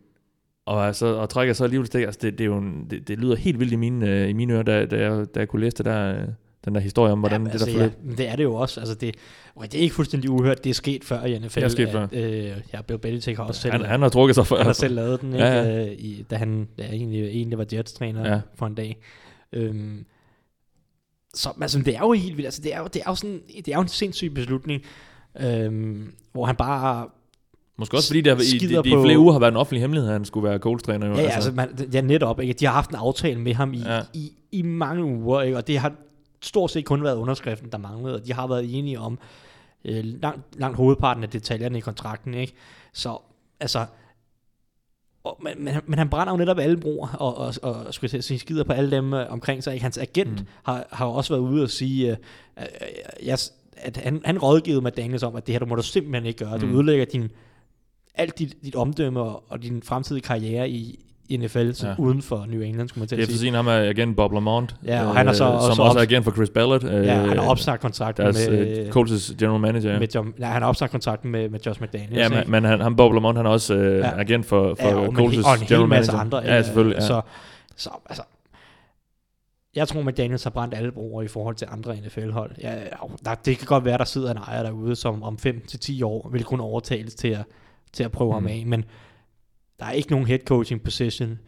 og, 0.66 0.88
altså, 0.88 1.06
og 1.06 1.30
trækker 1.30 1.54
så 1.54 1.64
alligevel 1.64 1.88
stik. 1.88 2.04
Altså, 2.04 2.20
det, 2.22 2.38
det, 2.38 2.42
er 2.42 2.46
jo 2.46 2.58
en, 2.58 2.88
det, 2.90 3.08
det, 3.08 3.20
lyder 3.20 3.36
helt 3.36 3.60
vildt 3.60 3.74
i 3.74 3.76
mine, 3.76 4.10
øh, 4.10 4.30
i 4.30 4.34
mine 4.34 4.54
ører, 4.54 4.64
da, 4.64 4.86
da, 4.86 4.98
jeg, 4.98 5.26
da 5.36 5.40
jeg 5.40 5.48
kunne 5.48 5.62
læse 5.62 5.78
det 5.78 5.86
der, 5.86 6.16
øh, 6.22 6.28
den 6.66 6.76
der 6.76 6.82
historie 6.82 7.12
om, 7.12 7.20
hvordan 7.20 7.42
Jamen, 7.42 7.52
det 7.52 7.60
der 7.60 7.66
altså, 7.66 7.78
forløb. 7.80 7.92
ja, 7.92 8.08
men 8.08 8.18
det 8.18 8.28
er 8.30 8.36
det 8.36 8.44
jo 8.44 8.56
også. 8.56 8.80
Altså, 8.80 8.96
det, 8.96 9.16
det 9.62 9.76
er 9.76 9.80
ikke 9.80 9.96
fuldstændig 9.96 10.30
uhørt, 10.30 10.64
det 10.64 10.70
er 10.70 10.74
sket 10.74 11.04
før 11.04 11.24
i 11.24 11.40
NFL. 11.40 11.60
Det 11.60 11.66
er 11.66 11.70
sket 11.70 11.86
at, 11.86 11.92
før. 11.92 12.08
Øh, 12.12 12.62
ja, 12.74 12.82
Bill 12.82 13.00
Belichick 13.00 13.38
har 13.38 13.44
også 13.44 13.62
selv, 13.62 13.72
Han, 13.72 13.86
han 13.86 14.02
har 14.02 14.10
trukket 14.10 14.36
sig 14.36 14.48
for. 14.48 14.56
han 14.56 14.66
har 14.66 14.74
selv 14.74 14.96
lavet 14.96 15.22
den, 15.22 15.34
ikke? 15.34 15.46
Ja, 15.46 15.54
Ja, 15.54 15.72
ja. 15.72 15.82
ja. 15.82 15.92
I, 15.92 16.26
da 16.30 16.36
han 16.36 16.68
ja, 16.78 16.84
egentlig, 16.84 17.24
egentlig 17.26 17.58
var 17.58 17.66
Jets-træner 17.74 18.26
Ja. 18.26 18.34
ja. 18.34 18.42
for 18.56 18.66
en 18.68 18.76
dag. 18.76 18.98
Øhm, 19.54 20.06
så 21.34 21.54
altså, 21.62 21.80
det 21.80 21.96
er 21.96 22.00
jo 22.00 22.12
helt 22.12 22.38
vildt. 22.38 22.48
Altså, 22.48 22.62
det, 22.62 22.74
er 22.74 22.80
jo, 22.80 22.88
det, 22.94 23.02
er 23.06 23.06
jo 23.08 23.16
sådan, 23.16 23.42
det 23.56 23.68
er 23.68 23.76
jo 23.76 23.82
en 23.82 23.88
sindssyg 23.88 24.34
beslutning, 24.34 24.82
øhm, 25.40 26.14
hvor 26.32 26.46
han 26.46 26.56
bare... 26.56 27.10
Måske 27.78 27.98
også 27.98 28.10
fordi 28.10 28.22
det 28.22 28.34
har, 28.36 28.42
i, 28.56 28.58
de, 28.58 28.84
de 28.84 29.04
flere 29.04 29.20
uger 29.20 29.32
har 29.32 29.40
været 29.40 29.52
en 29.52 29.58
offentlig 29.58 29.82
hemmelighed, 29.82 30.10
at 30.10 30.14
han 30.14 30.26
skulle 30.26 30.50
være 30.50 30.58
coach-træner. 30.60 31.08
Jo, 31.08 31.14
Ja, 31.16 31.22
altså, 31.22 31.52
man, 31.52 31.90
ja 31.94 32.02
netop. 32.02 32.40
Ikke? 32.42 32.54
De 32.54 32.66
har 32.66 32.74
haft 32.74 32.90
en 32.90 32.96
aftale 32.96 33.40
med 33.40 33.54
ham 33.54 33.74
i, 33.74 33.80
Ja. 33.80 34.02
i, 34.14 34.32
i 34.52 34.62
mange 34.62 35.04
uger, 35.06 35.42
ikke? 35.42 35.58
og 35.58 35.68
det 35.68 35.80
har 35.80 35.92
stort 36.42 36.72
set 36.72 36.86
kun 36.86 37.04
været 37.04 37.16
underskriften, 37.16 37.72
der 37.72 37.78
manglede, 37.78 38.16
og 38.16 38.26
de 38.28 38.34
har 38.34 38.48
været 38.48 38.78
enige 38.78 39.00
om 39.00 39.20
øh, 39.86 40.04
langt, 40.06 40.42
langt 40.60 40.78
hovedparten 40.78 41.24
af 41.24 41.30
detaljerne 41.30 41.78
i 41.78 41.82
kontrakten. 41.82 42.34
Ikke? 42.34 42.54
Så 42.94 43.18
altså, 43.60 43.86
og, 45.24 45.40
men, 45.44 45.54
men, 45.64 45.74
han- 45.74 45.84
men 45.88 46.00
han 46.00 46.10
brænder 46.10 46.34
jo 46.34 46.38
netop 46.38 46.60
alle 46.60 46.78
broer, 46.78 47.08
og, 47.08 47.38
og, 47.38 47.54
og 47.62 47.94
skulle 47.94 48.18
at 48.18 48.24
sige, 48.24 48.40
skider 48.40 48.64
på 48.64 48.74
alle 48.74 48.92
dem 48.92 49.14
øh, 49.14 49.26
omkring 49.32 49.64
sig. 49.64 49.74
Ikke? 49.74 49.84
Hans 49.84 49.98
agent 49.98 50.40
Mm. 50.40 50.46
har, 50.64 50.88
har 50.92 51.06
jo 51.06 51.12
også 51.12 51.34
været 51.34 51.42
ude 51.42 51.64
og 51.64 51.70
sige, 51.70 52.12
øh, 52.12 52.18
øh, 52.60 52.64
øh, 52.82 53.28
jeg, 53.28 53.38
at 53.78 53.98
han, 53.98 54.22
han 54.26 54.38
rådgivede 54.40 54.82
McDaniels 54.82 55.24
om, 55.24 55.36
at 55.36 55.48
det 55.48 55.54
her, 55.54 55.60
du 55.60 55.66
må 55.66 55.76
du 55.76 55.82
simpelthen 55.84 56.26
ikke 56.26 56.46
gøre. 56.46 56.58
Du 56.60 56.66
Mm. 56.66 56.76
ødelægger 56.76 57.06
din, 57.06 57.30
alt 58.16 58.40
dit, 58.40 58.56
dit 58.64 58.76
omdømme 58.76 59.22
og, 59.22 59.44
og 59.50 59.62
din 59.64 59.84
fremtidige 59.84 60.22
karriere 60.24 60.70
i, 60.70 61.00
i 61.30 61.38
NFL, 61.38 61.72
så 61.72 61.88
Ja. 61.88 61.96
uden 61.98 62.22
for 62.22 62.46
New 62.50 62.62
England, 62.62 62.90
skulle 62.90 63.02
man 63.02 63.08
til 63.08 63.16
at 63.22 63.28
sige. 63.28 63.38
sin 63.40 63.54
ham 63.54 63.68
er 63.68 63.78
igen 63.80 64.16
Bob 64.16 64.32
Lamont, 64.34 64.76
Ja, 64.86 65.06
og 65.08 65.16
han 65.16 65.28
er 65.28 65.34
så 65.34 65.44
øh, 65.46 65.56
også 65.56 65.76
som 65.76 65.86
også 65.86 66.00
er 66.00 66.04
agent 66.04 66.24
for 66.24 66.32
Chris 66.32 66.50
Ballard. 66.50 66.84
Øh, 66.84 67.06
Ja, 67.06 67.14
han 67.16 67.38
har 67.38 67.48
opsagt 67.50 67.82
kontrakten 67.82 68.24
deres 68.26 68.50
med, 68.50 68.86
øh, 68.88 68.90
Colts' 68.96 69.36
general 69.38 69.60
manager. 69.60 70.00
Med 70.00 70.08
John, 70.16 70.34
nej, 70.38 70.50
han 70.50 70.62
har 70.62 70.70
opsagt 70.70 70.92
kontrakten 70.92 71.32
med, 71.32 71.50
med 71.50 71.60
Josh 71.66 71.82
McDaniels. 71.82 72.16
ja 72.18 72.30
men, 72.30 72.52
men 72.52 72.64
han, 72.64 72.82
han 72.82 72.96
Bob 72.96 73.14
Lamont, 73.14 73.38
han 73.38 73.46
er 73.46 73.50
også 73.50 73.76
øh, 73.76 73.98
Ja. 74.00 74.20
agent 74.20 74.46
for, 74.46 74.76
for 74.82 74.88
ja, 74.88 74.96
og, 74.96 75.06
Colts' 75.06 75.38
en, 75.38 75.46
og 75.46 75.54
en 75.54 75.60
hel 75.60 75.68
general 75.68 75.88
masse 75.88 76.12
manager. 76.12 76.38
andre. 76.38 76.54
Ja, 76.54 76.62
selvfølgelig. 76.64 76.96
Ja. 76.96 77.08
Så, 77.08 77.22
så 77.76 77.90
altså, 78.10 78.24
jeg 79.76 79.88
tror, 79.88 80.02
McDaniels 80.02 80.44
har 80.44 80.50
brændt 80.52 80.74
alle 80.74 80.92
broer 80.92 81.22
i 81.22 81.28
forhold 81.28 81.56
til 81.56 81.68
andre 81.72 81.96
NFL-hold. 81.96 82.52
Ja, 82.62 82.76
der, 83.26 83.36
det 83.36 83.58
kan 83.58 83.66
godt 83.68 83.86
være, 83.86 83.98
der 83.98 84.04
sidder 84.06 84.32
en 84.32 84.38
ejer 84.38 84.64
derude, 84.64 84.96
som 84.96 85.24
om 85.24 85.38
5-10 85.48 86.04
år 86.06 86.30
vil 86.32 86.44
kunne 86.44 86.64
overtales 86.64 87.16
til 87.16 87.28
at, 87.28 87.46
til 87.94 88.04
at 88.04 88.12
prøve 88.12 88.30
Mm. 88.30 88.34
ham 88.34 88.48
af, 88.48 88.64
men 88.68 88.86
der 89.80 89.86
er 89.86 89.92
ikke 89.92 90.12
nogen 90.12 90.28
head 90.28 90.40
coaching 90.46 90.82
position 90.84 91.40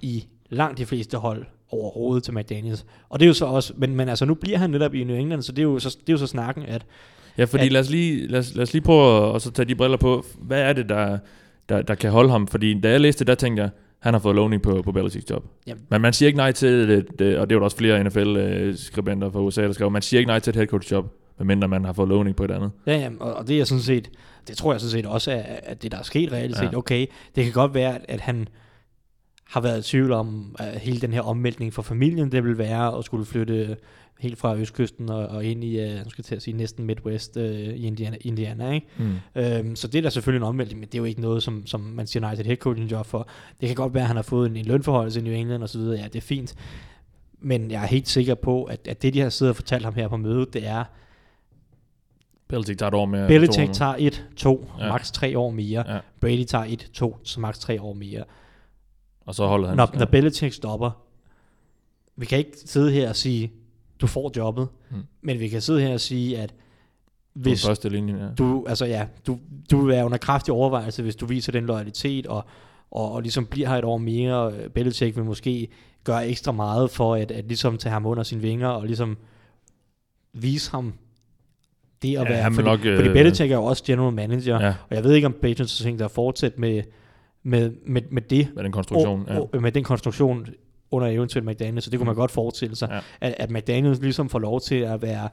i 0.00 0.24
langt 0.50 0.78
de 0.78 0.86
fleste 0.86 1.16
hold 1.18 1.44
overhovedet 1.70 2.24
til 2.24 2.34
McDaniels. 2.34 2.86
Og 3.08 3.20
det 3.20 3.26
er 3.26 3.28
jo 3.28 3.34
så 3.34 3.44
også, 3.46 3.72
men, 3.76 3.96
men 3.96 4.08
altså 4.08 4.24
nu 4.24 4.34
bliver 4.34 4.58
han 4.58 4.70
netop 4.70 4.94
i 4.94 5.04
New 5.04 5.16
England, 5.16 5.42
så 5.42 5.52
det 5.52 5.58
er 5.58 5.62
jo 5.66 5.78
så, 5.78 5.88
det 6.00 6.08
er 6.08 6.12
jo 6.12 6.18
så 6.18 6.26
snakken, 6.26 6.62
at 6.66 6.86
Ja, 7.38 7.44
fordi 7.44 7.64
At- 7.66 7.72
lad 7.72 7.80
os, 7.80 7.90
lige, 7.90 8.26
lad, 8.26 8.40
os, 8.40 8.54
lad 8.54 8.62
os 8.62 8.72
lige 8.72 8.82
prøve 8.82 9.16
at 9.16 9.22
og 9.32 9.40
så 9.40 9.50
tage 9.50 9.66
de 9.68 9.74
briller 9.74 9.96
på. 9.96 10.24
Hvad 10.38 10.60
er 10.62 10.72
det, 10.72 10.88
der, 10.88 11.18
der, 11.68 11.82
der 11.82 11.94
kan 11.94 12.10
holde 12.10 12.30
ham? 12.30 12.46
Fordi 12.46 12.80
da 12.80 12.90
jeg 12.90 13.00
læste 13.00 13.18
det, 13.18 13.26
der 13.26 13.34
tænkte 13.34 13.62
jeg, 13.62 13.70
han 13.98 14.14
har 14.14 14.18
fået 14.20 14.36
lovning 14.36 14.62
på, 14.62 14.82
på 14.82 14.92
Belichicks 14.92 15.30
job. 15.30 15.44
Jamen. 15.66 15.82
Men 15.90 16.00
man 16.00 16.12
siger 16.12 16.26
ikke 16.26 16.36
nej 16.36 16.52
til 16.52 16.88
det, 16.88 17.06
det 17.18 17.38
og 17.38 17.50
det 17.50 17.54
er 17.56 17.58
jo 17.58 17.64
også 17.64 17.76
flere 17.76 18.04
NFL-skribenter 18.04 19.30
fra 19.30 19.40
USA, 19.40 19.62
der 19.62 19.72
skriver, 19.72 19.90
man 19.90 20.02
siger 20.02 20.18
ikke 20.18 20.28
nej 20.28 20.38
til 20.38 20.50
et 20.50 20.56
head 20.56 20.66
coach 20.66 20.92
job, 20.92 21.12
medmindre 21.38 21.68
man 21.68 21.84
har 21.84 21.92
fået 21.92 22.08
lovning 22.08 22.36
på 22.36 22.44
et 22.44 22.50
andet. 22.50 22.70
Ja, 22.86 22.96
ja 22.96 23.10
og, 23.20 23.34
og 23.34 23.48
det 23.48 23.60
er 23.60 23.64
sådan 23.64 23.82
set, 23.82 24.10
det 24.48 24.56
tror 24.56 24.72
jeg 24.72 24.80
sådan 24.80 24.90
set 24.90 25.06
også 25.06 25.30
er, 25.32 25.42
at 25.42 25.82
det 25.82 25.92
der 25.92 25.98
er 25.98 26.02
sket 26.02 26.32
reelt 26.32 26.56
set, 26.56 26.72
Ja. 26.72 26.76
okay, 26.76 27.06
det 27.36 27.44
kan 27.44 27.52
godt 27.52 27.74
være, 27.74 28.10
at 28.10 28.20
han 28.20 28.48
har 29.44 29.60
været 29.60 29.86
i 29.86 29.90
tvivl 29.90 30.12
om 30.12 30.56
uh, 30.60 30.66
hele 30.66 31.00
den 31.00 31.12
her 31.12 31.20
omvæltning 31.20 31.72
for 31.72 31.82
familien, 31.82 32.32
det 32.32 32.44
vil 32.44 32.58
være 32.58 32.98
at 32.98 33.04
skulle 33.04 33.24
flytte 33.26 33.76
helt 34.20 34.38
fra 34.38 34.56
østkysten 34.56 35.10
og, 35.10 35.26
og 35.26 35.44
ind 35.44 35.64
i, 35.64 35.84
uh, 35.84 36.04
nu 36.04 36.10
skal 36.10 36.22
jeg 36.22 36.24
til 36.24 36.34
at 36.34 36.42
sige, 36.42 36.56
næsten 36.56 36.84
Midwest 36.84 37.36
uh, 37.36 37.42
i 37.42 37.86
Indiana, 37.86 38.16
Indiana 38.20 38.70
ikke? 38.72 38.86
Mm. 38.98 39.14
Øhm, 39.34 39.76
så 39.76 39.88
det 39.88 39.98
er 39.98 40.02
da 40.02 40.10
selvfølgelig 40.10 40.44
en 40.44 40.48
omvæltning, 40.48 40.80
men 40.80 40.86
det 40.88 40.94
er 40.94 40.98
jo 40.98 41.04
ikke 41.04 41.20
noget, 41.20 41.42
som, 41.42 41.66
som 41.66 41.80
man 41.80 42.06
siger 42.06 42.20
nej 42.20 42.34
til 42.34 42.40
et 42.40 42.46
head 42.46 42.56
coaching 42.56 42.90
job 42.90 43.06
for. 43.06 43.28
Det 43.60 43.68
kan 43.68 43.76
godt 43.76 43.94
være, 43.94 44.02
at 44.02 44.06
han 44.08 44.16
har 44.16 44.22
fået 44.22 44.50
en, 44.50 44.56
en 44.56 44.64
lønforholdelse 44.64 45.20
i 45.20 45.22
New 45.22 45.32
England 45.32 45.62
og 45.62 45.68
så 45.68 45.78
videre, 45.78 45.98
ja, 46.00 46.04
det 46.04 46.16
er 46.16 46.20
fint. 46.20 46.54
Men 47.40 47.70
jeg 47.70 47.82
er 47.82 47.86
helt 47.86 48.08
sikker 48.08 48.34
på, 48.34 48.64
at, 48.64 48.88
at 48.88 49.02
det, 49.02 49.14
de 49.14 49.20
har 49.20 49.28
siddet 49.28 49.50
og 49.50 49.56
fortalt 49.56 49.84
ham 49.84 49.94
her 49.94 50.08
på 50.08 50.16
mødet, 50.16 50.54
det 50.54 50.66
er, 50.66 50.84
Belichick 52.54 52.78
tager 52.78 52.88
et 52.88 52.94
år 52.94 53.06
mere. 53.06 53.26
Belichick 53.28 53.72
tager 53.72 53.94
et, 53.98 54.24
to, 54.36 54.70
Ja. 54.78 54.84
ja. 54.84 54.92
maks 54.92 55.10
tre 55.12 55.38
år 55.38 55.50
mere. 55.50 55.84
Ja. 55.94 55.98
Brady 56.20 56.44
tager 56.44 56.64
et, 56.64 56.90
to, 56.92 57.18
så 57.24 57.40
maks 57.40 57.58
tre 57.58 57.82
år 57.82 57.92
mere. 57.92 58.24
Og 59.26 59.34
så 59.34 59.46
holder 59.46 59.68
han. 59.68 59.76
Når, 59.76 59.90
når 59.98 60.04
Belichick 60.06 60.54
stopper, 60.54 60.90
vi 62.16 62.26
kan 62.26 62.38
ikke 62.38 62.56
sidde 62.64 62.92
her 62.92 63.08
og 63.08 63.16
sige, 63.16 63.52
du 64.00 64.06
får 64.06 64.32
jobbet, 64.36 64.68
Hmm. 64.90 65.02
men 65.22 65.40
vi 65.40 65.48
kan 65.48 65.60
sidde 65.60 65.80
her 65.80 65.92
og 65.94 66.00
sige, 66.00 66.38
at 66.38 66.54
Hvis, 67.34 67.44
hvis 67.50 67.66
første 67.66 67.88
linje, 67.88 68.24
ja. 68.24 68.28
du, 68.38 68.64
altså 68.68 68.86
ja, 68.86 69.06
du, 69.26 69.38
du 69.70 69.78
vil 69.78 69.88
være 69.88 70.04
under 70.04 70.18
kraftig 70.18 70.54
overvejelse, 70.54 71.02
hvis 71.02 71.16
du 71.16 71.26
viser 71.26 71.52
den 71.52 71.66
loyalitet, 71.66 72.26
og, 72.26 72.44
og, 72.90 73.12
og 73.12 73.22
ligesom 73.22 73.46
bliver 73.46 73.68
her 73.68 73.76
et 73.76 73.84
år 73.84 73.98
mere, 73.98 74.52
Belichick 74.74 75.16
vil 75.16 75.24
måske 75.24 75.68
gøre 76.04 76.28
ekstra 76.28 76.52
meget 76.52 76.90
for 76.90 77.14
at, 77.14 77.30
at 77.30 77.44
ligesom 77.44 77.78
tage 77.78 77.92
ham 77.92 78.06
under 78.06 78.22
sine 78.22 78.40
vinger, 78.40 78.68
og 78.68 78.86
ligesom 78.86 79.16
vise 80.32 80.70
ham 80.70 80.94
det 82.04 82.16
at 82.16 82.24
Ja, 82.24 82.28
være, 82.28 82.52
fordi, 82.54 82.68
nok, 82.68 82.84
øh, 82.84 82.96
fordi 82.96 83.08
Belichick 83.08 83.50
er 83.52 83.56
jo 83.56 83.64
også 83.64 83.84
general 83.86 84.12
manager, 84.12 84.60
ja. 84.66 84.74
og 84.90 84.96
jeg 84.96 85.04
ved 85.04 85.12
ikke, 85.14 85.26
om 85.26 85.32
Patriots 85.42 85.78
har 85.78 85.84
tænkt 85.84 86.00
sig 86.00 86.04
at 86.04 86.10
fortsætte 86.10 86.60
med, 86.60 86.82
med, 87.42 87.70
med, 87.86 88.02
med 88.10 88.22
det, 88.22 88.48
Med 88.54 88.64
den 88.64 88.72
konstruktion. 88.72 89.24
og, 89.28 89.34
ja. 89.34 89.40
og, 89.40 89.62
med 89.62 89.72
den 89.72 89.84
konstruktion 89.84 90.46
under 90.90 91.08
eventuelt 91.08 91.46
McDaniels, 91.48 91.84
så 91.84 91.90
det 91.90 91.98
kunne 91.98 92.06
man 92.06 92.14
Mm. 92.14 92.18
godt 92.20 92.30
forestille 92.30 92.76
sig, 92.76 92.88
Ja. 92.92 92.98
at, 93.28 93.34
at 93.38 93.50
McDaniels 93.50 94.00
ligesom 94.02 94.28
får 94.28 94.38
lov 94.38 94.60
til 94.60 94.74
at 94.74 95.02
være 95.02 95.28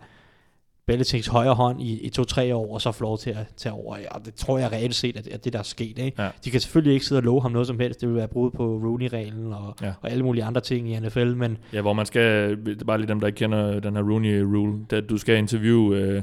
Belichicks 0.87 1.27
højre 1.27 1.53
hånd 1.53 1.81
i, 1.81 1.99
i 1.99 2.09
to-tre 2.09 2.55
år, 2.55 2.73
og 2.73 2.81
så 2.81 2.91
få 2.91 3.03
lov 3.03 3.17
til 3.17 3.29
at 3.29 3.37
tage 3.57 3.73
over. 3.73 3.97
Ja, 3.97 4.07
det 4.25 4.33
tror 4.33 4.57
jeg 4.57 4.71
reelt 4.71 4.95
set, 4.95 5.17
at, 5.17 5.27
at 5.27 5.45
det 5.45 5.53
der 5.53 5.59
er 5.59 5.63
sket. 5.63 5.99
Ikke? 5.99 6.21
Ja. 6.23 6.29
De 6.45 6.51
kan 6.51 6.59
selvfølgelig 6.59 6.93
ikke 6.93 7.05
sidde 7.05 7.19
og 7.19 7.23
love 7.23 7.41
ham 7.41 7.51
noget 7.51 7.67
som 7.67 7.79
helst. 7.79 8.01
Det 8.01 8.09
vil 8.09 8.15
være 8.15 8.27
brud 8.27 8.51
på 8.51 8.63
Rooney-reglen 8.83 9.53
og, 9.53 9.75
Ja. 9.81 9.93
og 10.01 10.11
alle 10.11 10.23
mulige 10.23 10.43
andre 10.43 10.61
ting 10.61 10.89
i 10.89 10.99
NFL, 10.99 11.25
men 11.35 11.57
Ja, 11.73 11.81
hvor 11.81 11.93
man 11.93 12.05
skal, 12.05 12.49
det 12.65 12.81
er 12.81 12.85
bare 12.85 12.97
lige 12.97 13.07
dem, 13.07 13.19
der 13.19 13.27
ikke 13.27 13.37
kender 13.37 13.79
den 13.79 13.95
her 13.95 14.03
Rooney-rule, 14.03 14.73
der, 14.89 15.01
du 15.01 15.17
skal 15.17 15.37
interviewe, 15.37 15.97
øh, 15.97 16.21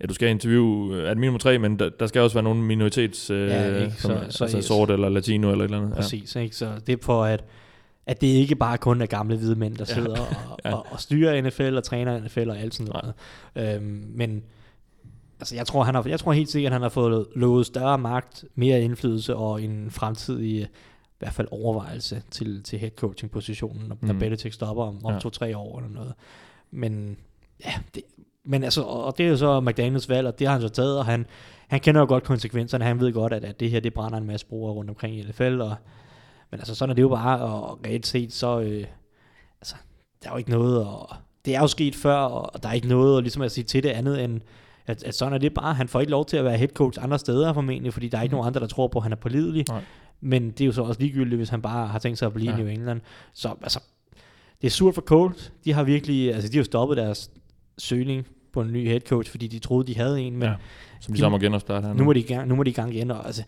ja, 0.00 0.06
du 0.06 0.14
skal 0.14 0.28
interviewe, 0.28 0.94
øh, 0.96 1.04
er 1.04 1.08
det 1.08 1.18
minimum 1.18 1.38
tre, 1.38 1.58
men 1.58 1.78
der, 1.78 1.88
der 1.88 2.06
skal 2.06 2.22
også 2.22 2.34
være 2.34 2.42
nogle 2.44 2.62
minoritets, 2.62 3.30
øh, 3.30 3.48
Ja, 3.48 3.76
ikke? 3.84 3.92
som, 3.96 4.10
Så- 4.10 4.30
så- 4.38 4.44
altså 4.44 4.62
sort 4.62 4.90
eller 4.90 5.08
latino 5.08 5.50
eller 5.50 5.64
et 5.64 5.68
eller 5.68 5.80
andet. 5.82 5.94
Præcis, 5.96 6.36
ikke? 6.36 6.56
så 6.56 6.70
det 6.86 6.92
er 6.92 6.96
for, 7.02 7.24
at, 7.24 7.44
at 8.06 8.20
det 8.20 8.26
ikke 8.26 8.54
bare 8.56 8.78
kun 8.78 9.02
er 9.02 9.06
gamle 9.06 9.36
hvide 9.36 9.56
mænd, 9.56 9.76
der 9.76 9.84
Ja. 9.88 9.94
sidder 9.94 10.20
og, 10.20 10.26
Ja. 10.64 10.74
og, 10.74 10.86
og 10.90 11.00
styrer 11.00 11.42
NFL 11.42 11.76
og 11.76 11.84
træner 11.84 12.20
NFL 12.20 12.50
og 12.50 12.58
alt 12.58 12.74
sådan 12.74 12.92
noget. 12.92 13.14
Øhm, 13.76 14.04
men 14.14 14.42
altså, 15.40 15.54
jeg, 15.56 15.66
tror, 15.66 15.82
han 15.82 15.94
har, 15.94 16.04
jeg 16.08 16.20
tror 16.20 16.32
helt 16.32 16.50
sikkert, 16.50 16.70
at 16.70 16.74
han 16.74 16.82
har 16.82 16.88
fået 16.88 17.26
lovet 17.36 17.66
større 17.66 17.98
magt, 17.98 18.44
mere 18.54 18.82
indflydelse 18.82 19.36
og 19.36 19.62
en 19.62 19.90
fremtidig 19.90 20.60
i 20.60 20.66
hvert 21.18 21.32
fald 21.34 21.48
overvejelse 21.50 22.22
til, 22.30 22.62
til 22.62 22.78
head 22.78 22.90
coaching 22.96 23.30
positionen, 23.32 23.88
når, 23.88 23.96
mm. 24.00 24.08
når. 24.08 24.14
Belichick 24.14 24.54
stopper 24.54 24.82
om, 24.84 25.04
om 25.04 25.12
Ja. 25.12 25.18
to-tre 25.18 25.56
år 25.56 25.78
eller 25.78 25.90
noget. 25.94 26.12
Men 26.70 27.16
ja, 27.64 27.72
det, 27.94 28.02
men 28.48 28.64
altså, 28.64 28.82
og 28.82 29.18
det 29.18 29.26
er 29.26 29.30
jo 29.30 29.36
så 29.36 29.60
McDaniels 29.60 30.08
valg, 30.08 30.26
og 30.26 30.38
det 30.38 30.46
har 30.46 30.54
han 30.54 30.62
så 30.62 30.68
taget, 30.68 30.98
og 30.98 31.04
han, 31.06 31.26
han 31.68 31.80
kender 31.80 32.00
jo 32.00 32.06
godt 32.06 32.24
konsekvenserne. 32.24 32.84
Han 32.84 33.00
ved 33.00 33.12
godt, 33.12 33.32
at, 33.32 33.44
at 33.44 33.60
det 33.60 33.70
her, 33.70 33.80
det 33.80 33.94
brænder 33.94 34.18
en 34.18 34.26
masse 34.26 34.46
brugere 34.46 34.72
rundt 34.74 34.90
omkring 34.90 35.16
i 35.16 35.22
NFL, 35.22 35.60
og, 35.60 35.74
men 36.50 36.60
altså, 36.60 36.74
sådan 36.74 36.90
er 36.90 36.94
det 36.94 37.02
jo 37.02 37.08
bare, 37.08 37.40
og 37.40 37.80
reelt 37.86 38.06
set, 38.06 38.32
så, 38.32 38.60
øh, 38.60 38.84
altså, 39.60 39.74
der 40.22 40.28
er 40.28 40.32
jo 40.32 40.38
ikke 40.38 40.50
noget, 40.50 40.86
og 40.86 41.08
det 41.44 41.54
er 41.56 41.60
jo 41.60 41.66
sket 41.66 41.94
før, 41.94 42.16
og 42.16 42.62
der 42.62 42.68
er 42.68 42.72
ikke 42.72 42.88
noget, 42.88 43.16
og 43.16 43.22
ligesom 43.22 43.42
at 43.42 43.52
sige 43.52 43.64
til 43.64 43.82
det 43.82 43.88
andet, 43.90 44.24
end, 44.24 44.40
at, 44.86 45.04
at 45.04 45.14
sådan 45.14 45.34
er 45.34 45.38
det 45.38 45.54
bare. 45.54 45.74
Han 45.74 45.88
får 45.88 46.00
ikke 46.00 46.10
lov 46.10 46.26
til 46.26 46.36
at 46.36 46.44
være 46.44 46.56
head 46.56 46.68
coach 46.68 46.98
andre 47.04 47.18
steder 47.18 47.52
formentlig, 47.52 47.92
fordi 47.92 48.08
der 48.08 48.18
er 48.18 48.22
ikke 48.22 48.32
Mm. 48.32 48.36
nogen 48.36 48.46
andre, 48.46 48.60
der 48.60 48.66
tror 48.66 48.88
på, 48.88 48.98
at 48.98 49.02
han 49.02 49.12
er 49.12 49.16
pålidelig. 49.16 49.64
Nej. 49.68 49.82
Men 50.20 50.50
det 50.50 50.60
er 50.60 50.66
jo 50.66 50.72
så 50.72 50.82
også 50.82 51.00
ligegyldigt, 51.00 51.36
hvis 51.36 51.48
han 51.48 51.62
bare 51.62 51.86
har 51.86 51.98
tænkt 51.98 52.18
sig 52.18 52.26
at 52.26 52.32
blive 52.34 52.50
Ja. 52.52 52.56
i 52.58 52.60
New 52.60 52.70
England. 52.72 53.00
Så 53.34 53.54
altså, 53.62 53.80
det 54.60 54.66
er 54.66 54.70
surt 54.70 54.94
for 54.94 55.02
Colts. 55.02 55.52
De 55.64 55.72
har 55.72 55.82
virkelig, 55.82 56.34
altså 56.34 56.48
de 56.52 56.56
har 56.56 56.64
stoppet 56.64 56.96
deres 56.96 57.30
søgning 57.78 58.26
på 58.62 58.68
en 58.68 58.72
ny 58.72 58.88
head 58.88 59.00
coach, 59.00 59.30
fordi 59.30 59.46
de 59.46 59.58
troede, 59.58 59.86
de 59.86 59.96
havde 59.96 60.20
en, 60.20 60.32
men 60.36 60.48
Ja. 60.48 60.54
Som 61.00 61.14
de 61.14 61.20
så 61.20 61.28
må 61.28 61.38
genopstarte 61.38 61.86
her 61.86 61.94
nu, 61.94 62.04
må 62.04 62.12
de, 62.12 62.46
nu 62.46 62.54
må 62.56 62.62
de 62.62 62.70
i 62.70 62.72
gang 62.72 62.94
igen. 62.94 63.10
Og, 63.10 63.26
altså, 63.26 63.42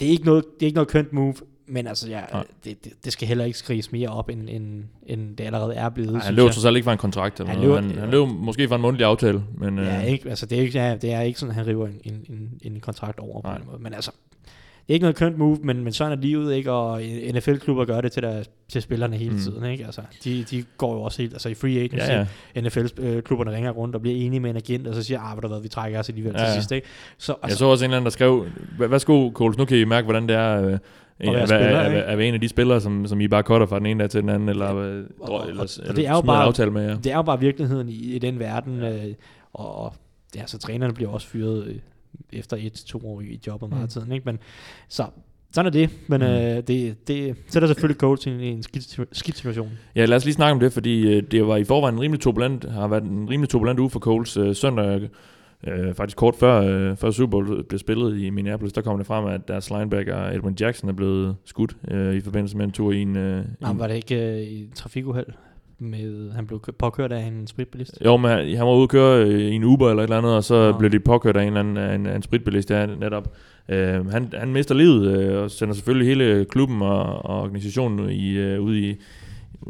det, 0.00 0.06
er 0.08 0.10
ikke 0.12 0.24
noget, 0.24 0.44
det 0.54 0.62
er 0.62 0.66
ikke 0.66 0.74
noget 0.74 0.88
kønt 0.88 1.12
move, 1.12 1.34
men 1.66 1.86
altså, 1.86 2.08
ja, 2.08 2.20
Nej. 2.32 2.44
det, 2.64 2.84
det, 2.84 2.92
det, 3.04 3.12
skal 3.12 3.28
heller 3.28 3.44
ikke 3.44 3.58
skriges 3.58 3.92
mere 3.92 4.08
op, 4.08 4.28
end, 4.30 4.48
end, 4.50 4.84
end 5.06 5.36
det 5.36 5.44
allerede 5.44 5.74
er 5.74 5.88
blevet. 5.88 6.14
Ej, 6.14 6.20
han 6.20 6.34
jeg. 6.36 6.44
trods 6.44 6.64
alt 6.64 6.76
ikke 6.76 6.84
fra 6.84 6.92
en 6.92 6.98
kontrakt 6.98 7.40
eller 7.40 7.52
Han 7.52 7.62
løber- 7.62 7.80
Han, 7.80 7.90
han 7.98 8.10
løber 8.10 8.26
måske 8.26 8.68
fra 8.68 8.76
en 8.76 8.82
mundtlig 8.82 9.06
aftale, 9.06 9.42
men 9.58 9.78
øh, 9.78 9.86
Ja, 9.86 10.00
ikke, 10.00 10.28
altså 10.30 10.46
det 10.46 10.58
er 10.58 10.62
ikke, 10.62 10.78
ja, 10.78 10.96
det 10.96 11.12
er 11.12 11.20
ikke 11.20 11.38
sådan, 11.40 11.50
at 11.50 11.56
han 11.56 11.66
river 11.66 11.86
en, 11.86 12.00
en, 12.04 12.24
en, 12.28 12.72
en 12.72 12.80
kontrakt 12.80 13.18
over 13.20 13.40
på 13.42 13.48
Nej. 13.48 13.58
den 13.58 13.66
måde. 13.66 13.82
Men 13.82 13.94
altså, 13.94 14.10
ikke 14.92 15.02
noget 15.02 15.16
kønt 15.16 15.38
move, 15.38 15.58
men, 15.62 15.84
men 15.84 15.92
sådan 15.92 16.18
er 16.18 16.22
livet, 16.22 16.54
ikke? 16.54 16.72
Og 16.72 17.02
NFL-klubber 17.34 17.84
gør 17.84 18.00
det 18.00 18.12
til, 18.12 18.22
der, 18.22 18.42
til 18.68 18.82
spillerne 18.82 19.16
hele 19.16 19.32
Mm. 19.32 19.38
tiden, 19.38 19.64
ikke? 19.64 19.84
Altså, 19.84 20.00
de, 20.24 20.44
de 20.50 20.64
går 20.76 20.94
jo 20.94 21.02
også 21.02 21.22
helt, 21.22 21.32
altså 21.32 21.48
i 21.48 21.54
free 21.54 21.78
agency, 21.80 22.08
ja, 22.08 22.26
ja. 22.54 22.60
NFL-klubberne 22.60 23.50
ringer 23.52 23.70
rundt 23.70 23.94
og 23.94 24.00
bliver 24.02 24.16
enige 24.16 24.40
med 24.40 24.50
en 24.50 24.56
agent, 24.56 24.86
og 24.86 24.94
så 24.94 25.02
siger, 25.02 25.20
ah, 25.20 25.36
ved 25.36 25.42
du 25.42 25.48
hvad, 25.48 25.60
vi 25.60 25.68
trækker 25.68 25.98
os 25.98 26.08
alligevel 26.08 26.32
Ja, 26.36 26.40
ja, 26.40 26.46
til 26.46 26.50
ja. 26.54 26.60
sidst, 26.60 26.72
ikke? 26.72 26.86
Så, 27.18 27.34
Jeg 27.42 27.52
så 27.52 27.66
også 27.66 27.84
en 27.84 27.90
eller 27.90 27.96
anden, 27.96 28.04
der 28.04 28.10
skrev, 28.10 28.46
"Hva- 28.78 28.86
værsgo 28.86 29.30
Coles, 29.32 29.58
nu 29.58 29.64
kan 29.64 29.78
I 29.78 29.84
mærke, 29.84 30.04
hvordan 30.04 30.28
det 30.28 30.36
er 30.36 30.64
øh, 30.66 30.72
at, 31.20 31.50
være, 31.50 32.18
være 32.18 32.26
en 32.28 32.34
af 32.34 32.40
de 32.40 32.48
spillere, 32.48 32.80
som, 32.80 33.06
som 33.06 33.20
I 33.20 33.28
bare 33.28 33.42
cutter 33.42 33.66
fra 33.66 33.78
den 33.78 33.86
ene 33.86 34.00
dag 34.00 34.10
til 34.10 34.20
den 34.20 34.28
anden, 34.28 34.48
eller, 34.48 34.66
ja, 34.66 34.72
og- 34.72 34.84
eller, 34.86 35.04
og- 35.20 35.48
eller, 35.48 35.62
og 35.88 35.96
det 35.96 36.06
er 36.06 36.10
jo 36.12 36.20
bare- 36.20 36.44
aftale 36.44 36.70
med 36.70 36.82
jer. 36.82 36.96
det 37.00 37.12
er 37.12 37.16
jo 37.16 37.22
bare 37.22 37.40
virkeligheden 37.40 37.88
i, 37.88 37.94
i 38.14 38.18
den 38.18 38.38
verden, 38.38 38.82
øh, 38.82 39.04
og, 39.52 39.74
og 39.84 39.94
ja, 40.36 40.46
så 40.46 40.58
trænerne 40.58 40.94
bliver 40.94 41.10
også 41.10 41.26
fyret 41.26 41.64
øh, 41.66 41.74
efter 42.32 42.56
et 42.60 42.72
til 42.72 42.86
to 42.86 43.00
år 43.04 43.20
i 43.20 43.40
jobbet 43.46 43.68
meget 43.70 43.82
Mm. 43.82 43.88
tiden, 43.88 44.12
ikke? 44.12 44.24
Men, 44.24 44.38
så 44.88 45.04
sådan 45.52 45.66
er 45.66 45.70
det, 45.70 45.90
men 46.06 46.20
Mm. 46.20 46.26
øh, 46.26 46.62
det, 46.68 47.08
det 47.08 47.36
sætter 47.48 47.66
selvfølgelig 47.68 48.00
coach 48.00 48.28
i 48.28 48.46
en, 48.48 48.62
skidt, 48.62 48.98
skidt 49.12 49.36
situation. 49.36 49.70
Ja, 49.96 50.04
lad 50.04 50.16
os 50.16 50.24
lige 50.24 50.34
snakke 50.34 50.52
om 50.52 50.60
det, 50.60 50.72
fordi 50.72 51.16
øh, 51.16 51.22
det 51.22 51.46
var 51.46 51.56
i 51.56 51.64
forvejen 51.64 51.94
en 51.94 52.00
rimelig 52.00 52.20
turbulent, 52.20 52.64
har 52.70 52.88
været 52.88 53.02
en 53.04 53.30
rimelig 53.30 53.48
turbulent 53.48 53.78
uge 53.80 53.90
for 53.90 54.00
Coles. 54.00 54.36
Øh, 54.36 54.54
søndag, 54.54 55.08
øh, 55.66 55.94
faktisk 55.94 56.16
kort 56.16 56.34
før, 56.36 56.60
øh, 56.90 56.96
før 56.96 57.10
Super 57.10 57.30
Bowl 57.30 57.64
blev 57.64 57.78
spillet 57.78 58.18
i 58.18 58.30
Minneapolis, 58.30 58.72
der 58.72 58.80
kom 58.82 58.98
det 58.98 59.06
frem, 59.06 59.24
at 59.26 59.48
deres 59.48 59.70
linebacker 59.70 60.16
Edwin 60.16 60.56
Jackson 60.60 60.88
er 60.88 60.92
blevet 60.92 61.36
skudt 61.44 61.76
øh, 61.88 62.14
i 62.14 62.20
forbindelse 62.20 62.56
med 62.56 62.64
en 62.64 62.72
tur 62.72 62.92
i 62.92 63.02
en... 63.02 63.16
Øh, 63.16 63.44
Nej, 63.60 63.70
en 63.70 63.78
var 63.78 63.86
det 63.86 63.94
ikke 63.94 64.32
øh, 64.32 64.40
i 64.42 64.62
et 64.62 64.74
trafikuheld? 64.74 65.26
Med, 65.82 66.32
han 66.32 66.46
blev 66.46 66.60
kø- 66.60 66.72
påkørt 66.72 67.12
af 67.12 67.22
en 67.26 67.46
spritbilist? 67.46 67.98
jo, 68.04 68.16
men 68.16 68.30
han 68.30 68.56
han 68.56 68.66
var 68.66 68.74
ude 68.74 68.82
at 68.82 68.88
køre 68.88 69.24
øh, 69.24 69.40
i 69.40 69.50
en 69.54 69.64
Uber 69.64 69.90
eller 69.90 70.02
et 70.02 70.06
eller 70.06 70.18
andet, 70.18 70.32
og 70.36 70.44
så 70.44 70.70
Nå. 70.72 70.78
blev 70.78 70.90
de 70.90 71.00
påkørt 71.00 71.36
af 71.36 71.42
en, 71.42 71.56
eller 71.56 71.60
anden, 71.60 72.00
en, 72.00 72.06
en 72.06 72.22
spritbilist 72.22 72.68
der 72.68 72.86
netop. 72.86 73.34
Øh, 73.68 74.06
han, 74.10 74.32
han 74.38 74.52
mister 74.52 74.74
livet 74.74 75.18
øh, 75.18 75.42
og 75.42 75.50
sender 75.50 75.74
selvfølgelig 75.74 76.08
hele 76.08 76.44
klubben 76.44 76.82
og, 76.82 77.24
og 77.26 77.40
organisationen 77.42 78.10
i, 78.10 78.30
øh, 78.30 78.60
ud 78.60 78.76
i 78.76 78.96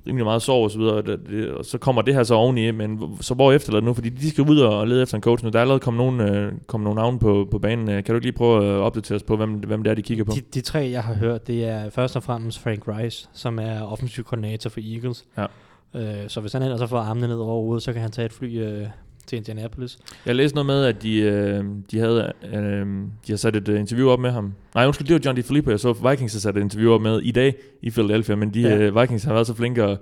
rimelig 0.06 0.24
meget 0.24 0.42
sorg 0.42 0.64
og 0.64 0.70
så 0.70 0.78
videre, 0.78 0.94
og, 0.94 1.06
det, 1.06 1.50
og 1.50 1.64
så 1.64 1.78
kommer 1.78 2.02
det 2.02 2.14
her 2.14 2.22
så 2.22 2.34
oveni, 2.34 2.70
men 2.70 3.00
så 3.20 3.34
hvor 3.34 3.50
det 3.52 3.84
nu, 3.84 3.94
fordi 3.94 4.08
de 4.08 4.30
skal 4.30 4.44
ud 4.50 4.58
og 4.58 4.88
lede 4.88 5.02
efter 5.02 5.16
en 5.16 5.22
coach 5.22 5.44
nu. 5.44 5.50
Der 5.50 5.58
er 5.58 5.60
allerede 5.60 5.80
kommet 5.80 5.98
nogle, 5.98 6.36
øh, 6.38 6.52
kommet 6.66 6.84
nogle 6.84 6.96
navne 6.96 7.18
på, 7.18 7.48
på 7.50 7.58
banen. 7.58 7.88
Øh, 7.88 7.94
Kan 7.94 8.04
du 8.04 8.14
ikke 8.14 8.26
lige 8.26 8.32
prøve 8.36 8.64
at 8.64 8.80
opdatere 8.80 9.16
os 9.16 9.22
på, 9.22 9.36
hvem, 9.36 9.50
hvem 9.50 9.82
det 9.82 9.90
er, 9.90 9.94
de 9.94 10.02
kigger 10.02 10.24
på? 10.24 10.32
De, 10.34 10.40
de 10.54 10.60
tre, 10.60 10.88
jeg 10.92 11.02
har 11.02 11.14
hørt, 11.14 11.46
det 11.46 11.64
er 11.68 11.90
først 11.90 12.16
og 12.16 12.22
fremmest 12.22 12.58
Frank 12.58 12.88
Rice, 12.88 13.28
som 13.32 13.58
er 13.58 13.82
offensiv 13.82 14.24
koordinator 14.24 14.70
for 14.70 14.80
Eagles. 14.94 15.24
Ja. 15.38 15.46
Øh, 15.94 16.14
så 16.28 16.40
hvis 16.40 16.52
han 16.52 16.62
ellers 16.62 16.80
så 16.80 16.86
får 16.86 16.98
armene 16.98 17.26
ned 17.28 17.36
over 17.36 17.62
hovedet, 17.62 17.82
så 17.82 17.92
kan 17.92 18.02
han 18.02 18.10
tage 18.10 18.26
et 18.26 18.32
fly 18.32 18.58
øh, 18.62 18.86
til 19.26 19.36
Indianapolis. 19.36 19.98
Jeg 20.26 20.34
læste 20.36 20.54
noget 20.54 20.66
med, 20.66 20.84
at 20.84 21.02
de, 21.02 21.18
øh, 21.20 21.64
de 21.90 21.98
havde 21.98 22.32
øh, 22.52 22.86
de 23.26 23.32
har 23.32 23.36
sat 23.36 23.56
et 23.56 23.68
øh, 23.68 23.80
interview 23.80 24.08
op 24.10 24.20
med 24.20 24.30
ham. 24.30 24.52
Nej, 24.74 24.86
undskyld, 24.86 25.06
det 25.06 25.14
var 25.14 25.20
John 25.24 25.36
DeFilippo. 25.36 25.70
Jeg 25.70 25.80
så 25.80 25.92
Vikings 26.10 26.32
har 26.32 26.40
sat 26.40 26.56
et 26.56 26.60
interview 26.60 26.92
op 26.92 27.00
med 27.00 27.20
i 27.22 27.30
dag 27.30 27.54
i 27.82 27.90
Philadelphia, 27.90 28.34
men 28.36 28.54
de 28.54 28.60
Ja. 28.60 28.76
øh, 28.76 29.00
Vikings 29.00 29.24
har 29.24 29.32
været 29.32 29.46
så 29.46 29.54
flinke 29.54 29.82
at, 29.82 29.98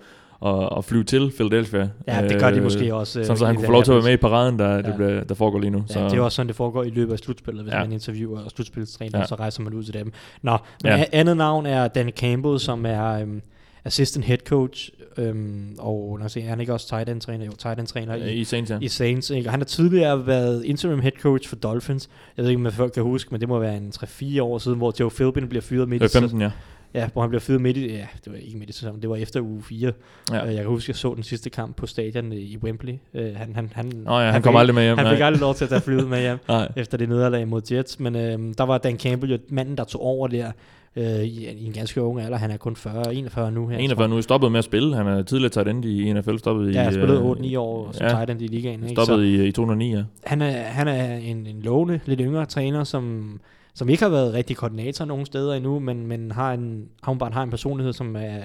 at, 0.47 0.69
at 0.77 0.85
flyve 0.85 1.05
til 1.05 1.33
Philadelphia. 1.37 1.89
Ja, 2.09 2.29
det 2.29 2.41
gør 2.41 2.51
de 2.51 2.61
måske 2.61 2.95
også. 2.95 3.19
øh, 3.21 3.25
Sådan, 3.27 3.39
så 3.39 3.47
han 3.47 3.55
kunne 3.57 3.67
få 3.67 3.73
lov 3.73 3.83
til 3.85 3.91
at 3.93 3.97
være 3.97 4.05
med 4.05 4.13
i 4.13 4.17
paraden, 4.17 4.59
der, 4.59 4.71
Ja. 4.71 4.83
det 4.83 4.95
bliver, 4.97 5.25
der 5.25 5.35
foregår 5.35 5.59
lige 5.59 5.71
nu. 5.71 5.85
Ja, 5.95 6.05
det 6.05 6.13
er 6.13 6.21
også 6.21 6.37
sådan, 6.37 6.49
det 6.49 6.57
foregår 6.57 6.83
i 6.85 6.91
løbet 6.91 7.13
af 7.13 7.19
slutspillet, 7.19 7.65
hvis 7.65 7.75
Ja. 7.75 7.81
man 7.81 7.93
interviewer 7.93 8.41
og 8.41 8.51
slutspilstræner, 8.51 9.11
Ja. 9.15 9.21
ja. 9.21 9.27
så 9.27 9.35
rejser 9.35 9.63
man 9.63 9.75
ud 9.75 9.85
til 9.85 9.95
dem. 9.95 10.13
Nå, 10.43 10.57
men 10.85 10.93
Ja. 10.93 11.05
andet 11.13 11.37
navn 11.37 11.67
er 11.67 11.89
Dan 11.89 12.11
Campbell, 12.11 12.61
som 12.61 12.87
er 12.87 13.05
øhm, 13.21 13.43
assistant 13.85 14.25
head 14.25 14.39
coach, 14.39 14.91
øhm, 15.17 15.77
og 15.79 16.21
se, 16.29 16.43
er 16.43 16.49
han 16.49 16.61
ikke 16.61 16.73
også 16.73 16.89
tight 16.89 17.09
end 17.09 17.21
træner? 17.21 17.45
Jo, 17.47 17.53
tight 17.53 17.79
end 17.79 17.87
træner 17.87 18.15
i, 18.15 18.35
i 18.35 18.45
Saints, 18.45 18.71
ja. 18.71 18.79
i 18.81 18.89
Saints. 18.89 19.31
Ikke? 19.31 19.51
Han 19.51 19.61
har 19.61 19.65
tidligere 19.65 20.27
været 20.27 20.65
interim 20.65 21.01
head 21.01 21.13
coach 21.21 21.49
for 21.49 21.57
Dolphins. 21.57 22.09
Jeg 22.37 22.43
ved 22.43 22.51
ikke, 22.51 22.67
om 22.67 22.73
folk 22.73 22.93
kan 22.93 23.03
huske, 23.03 23.29
men 23.31 23.41
det 23.41 23.49
må 23.49 23.59
være 23.59 23.77
en 23.77 23.93
3-4 23.97 24.43
år 24.43 24.59
siden, 24.59 24.79
hvor 24.79 24.95
Joe 25.01 25.11
Philbin 25.11 25.49
bliver 25.49 25.63
fyret 25.63 25.89
midt 25.89 26.03
i 26.03 26.07
Det 26.07 26.15
var 26.15 26.21
15, 26.21 26.41
ja. 26.41 26.51
Ja, 26.95 27.09
hvor 27.13 27.23
han 27.23 27.31
bliver 27.31 27.41
fyret 27.41 27.61
midt 27.61 27.77
i, 27.77 27.87
ja, 27.93 28.07
det 28.25 28.33
var 28.33 28.39
ikke 28.39 28.59
midt 28.59 28.71
i 28.71 28.73
sæsonen, 28.73 29.03
det 29.03 29.11
var 29.11 29.17
efter 29.17 29.41
uge 29.41 29.63
4. 29.63 29.93
Ja. 30.31 30.37
Ja. 30.37 30.45
Jeg 30.45 30.57
kan 30.57 30.67
huske, 30.67 30.91
jeg 30.91 30.97
så 30.97 31.15
den 31.15 31.23
sidste 31.23 31.51
kamp 31.51 31.77
på 31.77 31.87
stadion 31.87 32.33
i 32.33 32.57
Wembley. 32.63 32.93
Uh, 33.15 33.21
han, 33.37 33.55
han, 33.55 33.71
han, 33.75 33.93
Nå 33.95 34.19
ja, 34.19 34.25
han, 34.27 34.35
fik 34.35 34.43
kom 34.43 34.51
ikke- 34.53 34.59
aldrig 34.59 34.75
med 34.75 34.83
hjem. 34.83 34.99
Han 34.99 35.07
fik 35.07 35.19
nej. 35.19 35.27
aldrig 35.27 35.41
lov 35.41 35.55
til 35.55 35.65
at 35.65 35.69
tage 35.69 35.81
flyet 35.81 36.09
med 36.09 36.21
hjem 36.21 36.39
efter 36.77 36.99
det 36.99 37.09
nederlag 37.09 37.49
mod 37.49 37.63
Jets, 37.73 38.01
men 38.01 38.17
øh, 38.17 38.55
der 38.59 38.65
var 38.65 38.79
Dan 38.79 38.99
Campbell 38.99 39.33
jo 39.33 39.39
manden, 39.49 39.77
der 39.77 39.85
tog 39.85 40.03
over 40.03 40.29
der 40.29 40.53
øh, 40.97 41.05
i, 41.05 41.47
i 41.47 41.67
en 41.67 41.73
ganske 41.73 42.03
ung 42.03 42.21
alder. 42.21 42.39
Han 42.39 42.51
er 42.51 42.57
kun 42.57 42.77
40, 42.77 43.15
41 43.15 43.53
nu 43.53 43.67
her. 43.67 43.79
41 43.79 44.09
nu 44.09 44.17
er 44.17 44.21
stoppet 44.21 44.53
med 44.53 44.59
at 44.59 44.65
spille. 44.65 44.97
Han 44.97 45.07
er 45.07 45.23
tidligere 45.23 45.51
taget 45.51 45.69
end 45.69 45.85
i 45.85 46.13
NFL, 46.13 46.37
stoppet 46.37 46.69
i... 46.71 46.73
Ja, 46.73 46.83
jeg 46.83 46.93
spillede 46.93 47.21
øh, 47.21 47.53
8-9 47.53 47.59
år 47.59 47.93
som 47.93 48.07
ja. 48.07 48.11
tight 48.13 48.31
end 48.31 48.43
i 48.43 48.47
ligaen. 48.47 48.83
Ikke? 48.83 48.95
Stoppet 48.95 49.37
Så 49.37 49.43
i, 49.43 49.49
i 49.49 49.53
2009, 49.53 49.95
ja. 49.95 50.03
han 50.25 50.43
er, 50.43 50.63
han 50.63 50.89
er 50.89 51.17
en, 51.17 51.47
en 51.47 51.63
lovende, 51.63 52.01
lidt 52.07 52.21
yngre 52.21 52.47
træner, 52.47 52.85
som, 52.85 53.41
som 53.75 53.89
ikke 53.89 54.03
har 54.03 54.11
været 54.11 54.35
rigtig 54.35 54.57
koordinator 54.57 55.05
nogen 55.05 55.27
steder 55.27 55.55
endnu, 55.55 55.79
men, 55.79 56.07
men 56.07 56.31
har 56.31 56.53
en, 56.53 56.89
har, 57.03 57.15
bare 57.15 57.33
har 57.33 57.43
en 57.43 57.51
personlighed, 57.51 57.93
som 57.93 58.17
er 58.17 58.41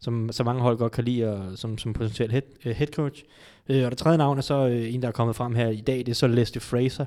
som 0.00 0.32
så 0.32 0.44
mange 0.44 0.62
hold 0.62 0.78
godt 0.78 0.92
kan 0.92 1.04
lide, 1.04 1.32
og 1.32 1.58
som, 1.58 1.78
som 1.78 1.92
potentiel 1.92 2.30
head, 2.30 2.42
uh, 2.66 2.72
head 2.72 2.88
coach. 2.88 3.24
Øh, 3.68 3.84
og 3.84 3.90
det 3.90 3.98
tredje 3.98 4.18
navn 4.18 4.38
er 4.38 4.42
så 4.42 4.68
øh, 4.68 4.94
en, 4.94 5.02
der 5.02 5.08
er 5.08 5.12
kommet 5.12 5.36
frem 5.36 5.54
her 5.54 5.68
i 5.68 5.80
dag, 5.80 5.98
det 5.98 6.08
er 6.08 6.14
så 6.14 6.26
Leslie 6.26 6.60
Fraser, 6.60 7.04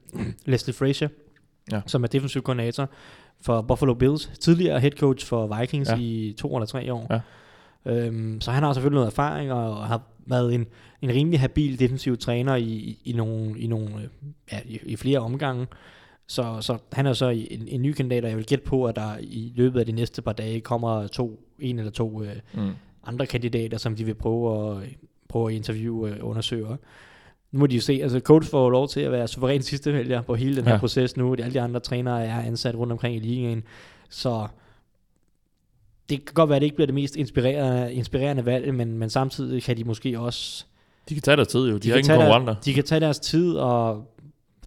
Leslie 0.46 0.74
Frazier, 0.74 1.08
Ja. 1.72 1.80
som 1.86 2.02
er 2.02 2.06
defensiv 2.08 2.42
koordinator 2.42 2.88
for 3.44 3.62
Buffalo 3.62 3.94
Bills, 3.94 4.30
tidligere 4.40 4.80
head 4.80 4.90
coach 4.92 5.26
for 5.26 5.58
Vikings 5.60 5.88
Ja. 5.90 5.96
i 5.98 6.34
to 6.38 6.56
eller 6.56 6.66
tre 6.66 6.92
år. 6.92 7.06
Ja. 7.10 7.20
Øhm, 7.92 8.40
så 8.40 8.50
han 8.50 8.62
har 8.62 8.72
selvfølgelig 8.72 8.94
noget 8.96 9.06
erfaring, 9.06 9.52
og 9.52 9.86
har 9.86 10.02
været 10.26 10.54
en, 10.54 10.66
en 11.02 11.10
rimelig 11.10 11.40
habil 11.40 11.78
defensiv 11.78 12.16
træner 12.16 12.56
i, 12.56 12.62
i, 12.62 12.98
i 13.04 13.12
nogle, 13.12 13.58
i, 13.60 13.66
nogle 13.66 13.94
øh, 13.94 14.08
ja, 14.52 14.58
i, 14.66 14.78
i 14.86 14.96
flere 14.96 15.18
omgange. 15.18 15.66
Så, 16.26 16.56
så 16.60 16.78
han 16.92 17.06
er 17.06 17.12
så 17.12 17.28
en, 17.28 17.68
en 17.68 17.82
ny 17.82 17.92
kandidat, 17.92 18.24
og 18.24 18.30
jeg 18.30 18.36
vil 18.38 18.46
gætte 18.46 18.64
på, 18.64 18.84
at 18.84 18.96
der 18.96 19.10
i 19.20 19.52
løbet 19.56 19.80
af 19.80 19.86
de 19.86 19.92
næste 19.92 20.22
par 20.22 20.32
dage 20.32 20.60
kommer 20.60 21.06
to, 21.06 21.40
en 21.58 21.78
eller 21.78 21.92
to 21.92 22.22
øh, 22.22 22.32
Mm. 22.54 22.70
andre 23.06 23.26
kandidater, 23.26 23.78
som 23.78 23.96
de 23.96 24.04
vil 24.04 24.14
prøve 24.14 24.70
at, 24.82 24.88
prøve 25.28 25.50
at 25.50 25.56
interviewe 25.56 26.10
øh, 26.10 26.16
undersøgere. 26.20 26.76
Nu 27.54 27.60
må 27.60 27.66
de 27.66 27.74
jo 27.74 27.80
se, 27.80 28.00
altså 28.02 28.20
coach 28.20 28.50
får 28.50 28.70
lov 28.70 28.88
til 28.88 29.00
at 29.00 29.12
være 29.12 29.28
suveræn 29.28 29.62
sidste 29.62 29.92
vælger 29.92 30.22
på 30.22 30.34
hele 30.34 30.56
den 30.56 30.64
her 30.64 30.72
Ja. 30.72 30.78
proces 30.78 31.16
nu. 31.16 31.32
Alle 31.34 31.54
de 31.54 31.60
andre 31.60 31.80
trænere 31.80 32.24
er 32.24 32.40
ansat 32.40 32.74
rundt 32.74 32.92
omkring 32.92 33.16
i 33.16 33.18
ligaen. 33.18 33.62
Så 34.08 34.46
det 36.08 36.24
kan 36.24 36.34
godt 36.34 36.48
være, 36.48 36.56
at 36.56 36.60
det 36.60 36.66
ikke 36.66 36.76
bliver 36.76 36.86
det 36.86 36.94
mest 36.94 37.16
inspirerende, 37.16 37.94
inspirerende 37.94 38.46
valg, 38.46 38.74
men, 38.74 38.98
men 38.98 39.10
samtidig 39.10 39.62
kan 39.62 39.76
de 39.76 39.84
måske 39.84 40.20
også 40.20 40.64
De 41.08 41.14
kan 41.14 41.22
tage 41.22 41.36
deres 41.36 41.48
tid 41.48 41.68
jo. 41.68 41.74
De, 41.74 41.80
de 41.80 41.90
har 41.90 41.96
ingen 41.96 42.16
konkurrenter. 42.16 42.54
Der, 42.54 42.60
de 42.60 42.74
kan 42.74 42.84
tage 42.84 43.00
deres 43.00 43.18
tid, 43.18 43.54
og 43.56 44.04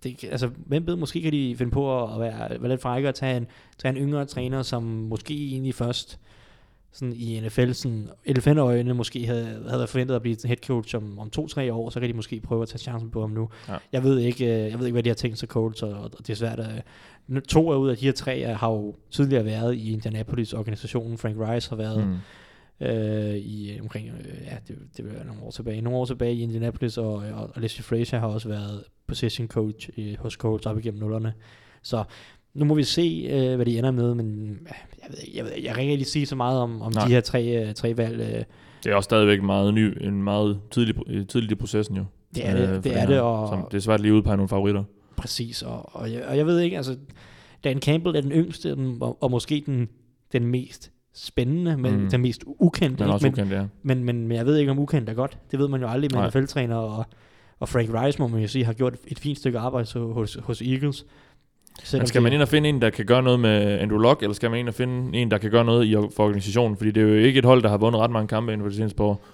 det, 0.04 0.24
altså, 0.24 0.50
hvem 0.66 0.88
ved, 0.88 0.96
måske 0.96 1.22
kan 1.22 1.32
de 1.32 1.56
finde 1.58 1.72
på 1.72 2.04
at 2.14 2.20
være, 2.20 2.50
være 2.62 2.70
lidt 2.70 2.82
frække 2.82 3.10
og 3.10 3.16
tage 3.16 3.38
en, 3.38 3.48
tage 3.78 3.98
en 3.98 3.98
yngre 3.98 4.26
træner, 4.26 4.62
som 4.62 4.84
måske 4.84 5.34
egentlig 5.34 5.76
først 5.76 6.20
sådan 6.92 7.14
i 7.14 7.40
NFL, 7.40 7.72
sådan 7.72 8.10
elefantøjne 8.26 8.94
måske 8.94 9.26
havde, 9.26 9.66
havde 9.70 9.88
forventet 9.88 10.16
at 10.16 10.22
blive 10.22 10.38
head 10.46 10.58
coach 10.58 10.96
om, 10.96 11.20
om 11.20 11.30
to-tre 11.30 11.74
år, 11.74 11.90
så 11.90 12.00
kan 12.00 12.10
de 12.10 12.14
måske 12.14 12.40
prøve 12.40 12.62
at 12.62 12.68
tage 12.68 12.80
chancen 12.80 13.10
på 13.10 13.22
ham 13.22 13.30
nu. 13.30 13.50
Ja. 13.68 13.78
Jeg 13.92 14.04
ved 14.04 14.20
ikke, 14.20 14.46
øh, 14.46 14.72
jeg 14.72 14.80
ved 14.80 14.86
ikke, 14.86 14.94
hvad 14.94 15.04
de 15.04 15.10
har 15.10 15.16
tænkt 15.16 15.38
sig 15.38 15.50
Colts, 15.50 15.84
og, 15.84 15.92
og 15.92 16.12
det 16.18 16.30
er 16.30 16.36
svært 16.36 16.60
at... 16.60 16.84
To 17.48 17.72
af 17.72 17.76
ud 17.78 17.90
af 17.90 17.98
de 17.98 18.06
her 18.06 18.12
tre 18.12 18.54
har 18.54 18.70
jo 18.70 18.96
tidligere 19.12 19.46
været 19.46 19.76
i 19.76 19.94
Indianapolis-organisationen. 19.94 21.18
Frank 21.18 21.36
Rice 21.40 21.70
har 21.70 21.76
været 21.76 22.08
Mm. 22.80 22.88
øh, 22.88 23.36
i 23.36 23.72
øh, 23.72 23.82
omkring, 23.82 24.08
øh, 24.08 24.26
ja, 24.46 24.58
det, 24.68 24.78
det 24.98 25.06
være 25.06 25.26
nogle 25.26 25.42
år 25.44 25.52
tilbage, 25.52 25.82
nogle 25.82 26.00
år 26.00 26.06
tilbage 26.06 26.34
i 26.34 26.42
Indianapolis, 26.42 26.98
og, 26.98 27.14
og, 27.14 27.52
og 27.56 27.62
Leslie 27.62 27.84
Frazier 27.84 28.20
har 28.20 28.28
også 28.28 28.50
været 28.50 28.84
position 29.08 29.48
coach 29.48 29.90
i, 29.96 30.16
hos 30.20 30.34
Colts 30.34 30.66
op 30.66 30.78
igennem 30.78 31.00
nullerne. 31.00 31.34
Så 31.82 32.04
nu 32.58 32.66
må 32.66 32.76
vi 32.76 32.84
se, 32.84 33.28
øh, 33.32 33.56
hvad 33.56 33.66
de 33.66 33.78
ender 33.78 33.92
med, 33.92 34.16
men 34.16 34.58
jeg, 35.04 35.10
ved, 35.10 35.18
jeg, 35.36 35.46
ved, 35.46 35.52
jeg 35.64 35.74
kan 35.74 35.82
ikke 35.84 35.92
rigtig 35.94 36.08
sige 36.08 36.26
så 36.26 36.36
meget 36.36 36.60
om, 36.60 36.82
om 36.82 36.92
Nej. 36.96 37.06
de 37.06 37.12
her 37.14 37.22
tre, 37.22 37.68
øh, 37.68 37.74
tre 37.74 37.98
valg. 37.98 38.20
Øh, 38.22 38.44
Det 38.84 38.92
er 38.92 38.96
også 38.96 39.08
stadigvæk 39.08 39.44
meget 39.44 39.74
ny, 39.74 39.98
en 40.08 40.24
meget 40.24 40.60
tidlig, 40.72 40.96
øh, 41.08 41.28
tidlig 41.28 41.52
i 41.52 41.56
processen 41.56 41.96
jo. 41.98 42.06
det 42.36 42.48
er 42.48 42.54
det, 42.56 42.62
Øh, 42.70 42.76
det, 42.76 42.84
den 42.84 42.92
er 42.94 43.00
her. 43.00 43.08
det, 43.08 43.20
og 43.20 43.48
Som, 43.50 43.68
det 43.72 43.78
er 43.78 43.82
svært 43.82 44.00
lige 44.02 44.12
at 44.12 44.16
udpege 44.16 44.38
nogle 44.38 44.50
favoritter. 44.50 44.84
præcis, 45.18 45.62
og, 45.62 45.96
og, 45.96 46.14
jeg, 46.14 46.24
og 46.28 46.38
jeg 46.38 46.46
ved 46.46 46.60
ikke, 46.60 46.78
altså, 46.78 46.96
Dan 47.64 47.80
Campbell 47.80 48.16
er 48.16 48.22
den 48.22 48.32
yngste, 48.32 48.76
den, 48.76 48.98
og, 49.02 49.24
og 49.24 49.32
måske 49.32 49.64
den, 49.66 49.88
den 50.34 50.46
mest 50.46 50.92
spændende, 51.16 51.78
men 51.78 52.02
Mm. 52.04 52.10
den 52.10 52.22
mest 52.22 52.44
ukendte. 52.48 53.06
Også 53.06 53.26
men, 53.26 53.34
ukendt, 53.34 53.52
ja. 53.52 53.66
Men, 53.84 54.04
men, 54.04 54.28
men 54.28 54.38
jeg 54.38 54.46
ved 54.46 54.58
ikke, 54.58 54.72
om 54.72 54.80
ukendt 54.80 55.10
er 55.10 55.14
godt. 55.14 55.38
Det 55.52 55.60
ved 55.60 55.68
man 55.68 55.82
jo 55.82 55.88
aldrig 55.88 56.10
med 56.14 56.20
Nej. 56.20 56.28
NFL-træner, 56.28 56.76
og, 56.76 57.06
og 57.60 57.70
Frank 57.70 57.90
Rice, 57.94 58.20
må 58.22 58.28
man 58.28 58.42
jo 58.42 58.48
sige, 58.48 58.66
har 58.66 58.74
gjort 58.74 58.96
et 59.08 59.20
fint 59.20 59.38
stykke 59.38 59.60
arbejde 59.60 59.86
så, 59.86 60.00
hos, 60.08 60.38
hos 60.44 60.62
Eagles. 60.62 61.06
Selvom 61.84 62.02
Men 62.02 62.08
skal 62.08 62.22
man 62.22 62.34
ind 62.34 62.42
og 62.42 62.48
finde 62.48 62.70
en, 62.70 62.82
der 62.82 62.90
kan 62.90 63.06
gøre 63.06 63.24
noget 63.24 63.40
med 63.40 63.80
Andrew 63.80 64.00
Luck, 64.00 64.22
eller 64.22 64.34
skal 64.34 64.50
man 64.50 64.60
ind 64.60 64.68
og 64.68 64.74
finde 64.74 65.18
en, 65.18 65.32
der 65.32 65.38
kan 65.38 65.52
gøre 65.52 65.66
noget 65.66 65.86
i, 65.86 65.94
for 65.94 66.24
organisationen? 66.24 66.78
Fordi 66.78 66.92
det 66.92 67.04
er 67.04 67.08
jo 67.08 67.14
ikke 67.14 67.40
et 67.40 67.46
hold, 67.46 67.64
der 67.64 67.70
har 67.70 67.78
vundet 67.78 68.02
ret 68.02 68.12
mange 68.12 68.28
kampe 68.28 68.54
inden 68.54 68.64
for 68.64 68.70
det 68.70 68.78
seneste 68.78 68.98
par 68.98 69.04
år. 69.04 69.26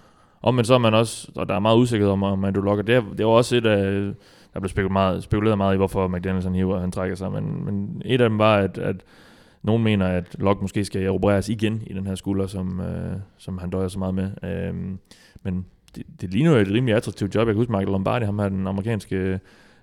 Om 0.41 0.55
men 0.55 0.65
så 0.65 0.73
er 0.73 0.77
man 0.77 0.93
også, 0.93 1.31
og 1.35 1.49
der 1.49 1.55
er 1.55 1.59
meget 1.59 1.77
usikkerhed 1.77 2.11
om, 2.11 2.23
om 2.23 2.45
Andrew 2.45 2.63
Luck, 2.63 2.79
og 2.79 2.87
det 2.87 2.95
er, 2.95 3.01
det 3.11 3.19
er 3.19 3.25
også 3.25 3.55
et 3.55 3.65
af, 3.65 4.13
der 4.53 4.59
blev 4.59 4.69
spekuleret 4.69 4.91
meget, 4.91 5.23
spekuleret 5.23 5.57
meget 5.57 5.73
i, 5.73 5.77
hvorfor 5.77 6.07
McDaniels 6.07 6.45
han 6.45 6.55
hiver, 6.55 6.79
han 6.79 6.91
trækker 6.91 7.15
sig, 7.15 7.31
men, 7.31 7.65
men 7.65 8.01
et 8.05 8.21
af 8.21 8.29
dem 8.29 8.39
var, 8.39 8.57
at, 8.57 8.77
at 8.77 8.95
nogen 9.63 9.83
mener, 9.83 10.07
at 10.07 10.35
Luck 10.39 10.61
måske 10.61 10.85
skal 10.85 11.09
opereres 11.09 11.49
igen 11.49 11.83
i 11.87 11.93
den 11.93 12.07
her 12.07 12.15
skulder, 12.15 12.47
som, 12.47 12.79
øh, 12.79 13.15
som 13.37 13.57
han 13.57 13.69
døjer 13.69 13.87
så 13.87 13.99
meget 13.99 14.13
med. 14.15 14.31
Øhm, 14.43 14.99
men 15.43 15.65
det, 15.95 16.03
det 16.21 16.33
ligner 16.33 16.51
jo 16.51 16.57
et 16.57 16.71
rimelig 16.71 16.95
attraktivt 16.95 17.35
job. 17.35 17.47
Jeg 17.47 17.53
kan 17.53 17.59
huske 17.59 17.71
Michael 17.71 17.91
Lombardi, 17.91 18.25
ham 18.25 18.39
her 18.39 18.49
den 18.49 18.67
amerikanske 18.67 19.39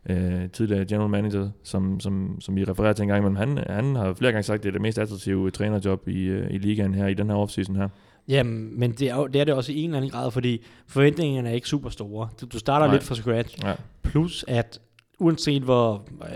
øh, 0.08 0.50
tidligere 0.50 0.84
general 0.84 1.10
manager, 1.10 1.50
som, 1.62 2.00
som, 2.00 2.40
som 2.40 2.56
vi 2.56 2.64
refererer 2.64 2.92
til 2.92 3.02
en 3.02 3.08
gang, 3.08 3.24
men 3.24 3.36
han, 3.36 3.58
han 3.66 3.96
har 3.96 4.14
flere 4.14 4.32
gange 4.32 4.42
sagt, 4.42 4.58
at 4.58 4.62
det 4.62 4.68
er 4.68 4.72
det 4.72 4.80
mest 4.80 4.98
attraktive 4.98 5.50
trænerjob 5.50 6.08
i, 6.08 6.22
øh, 6.24 6.54
i 6.54 6.58
ligaen 6.58 6.94
her, 6.94 7.06
i 7.06 7.14
den 7.14 7.30
her 7.30 7.36
offseason 7.36 7.76
her. 7.76 7.88
Jamen, 8.28 8.80
men 8.80 8.92
det 8.92 9.10
er, 9.10 9.16
jo, 9.16 9.26
det 9.26 9.40
er 9.40 9.44
det 9.44 9.54
også 9.54 9.72
i 9.72 9.78
en 9.78 9.84
eller 9.90 9.96
anden 9.96 10.10
grad, 10.10 10.30
fordi 10.30 10.62
forventningerne 10.86 11.48
er 11.50 11.54
ikke 11.54 11.68
super 11.68 11.88
store. 11.90 12.28
Du, 12.40 12.46
du 12.46 12.58
starter 12.58 12.86
Nej. 12.86 12.94
lidt 12.94 13.04
fra 13.04 13.14
scratch, 13.14 13.58
Ja. 13.64 13.74
plus 14.02 14.44
at 14.48 14.80
uanset 15.18 15.62
hvor 15.62 16.08
øh, 16.22 16.28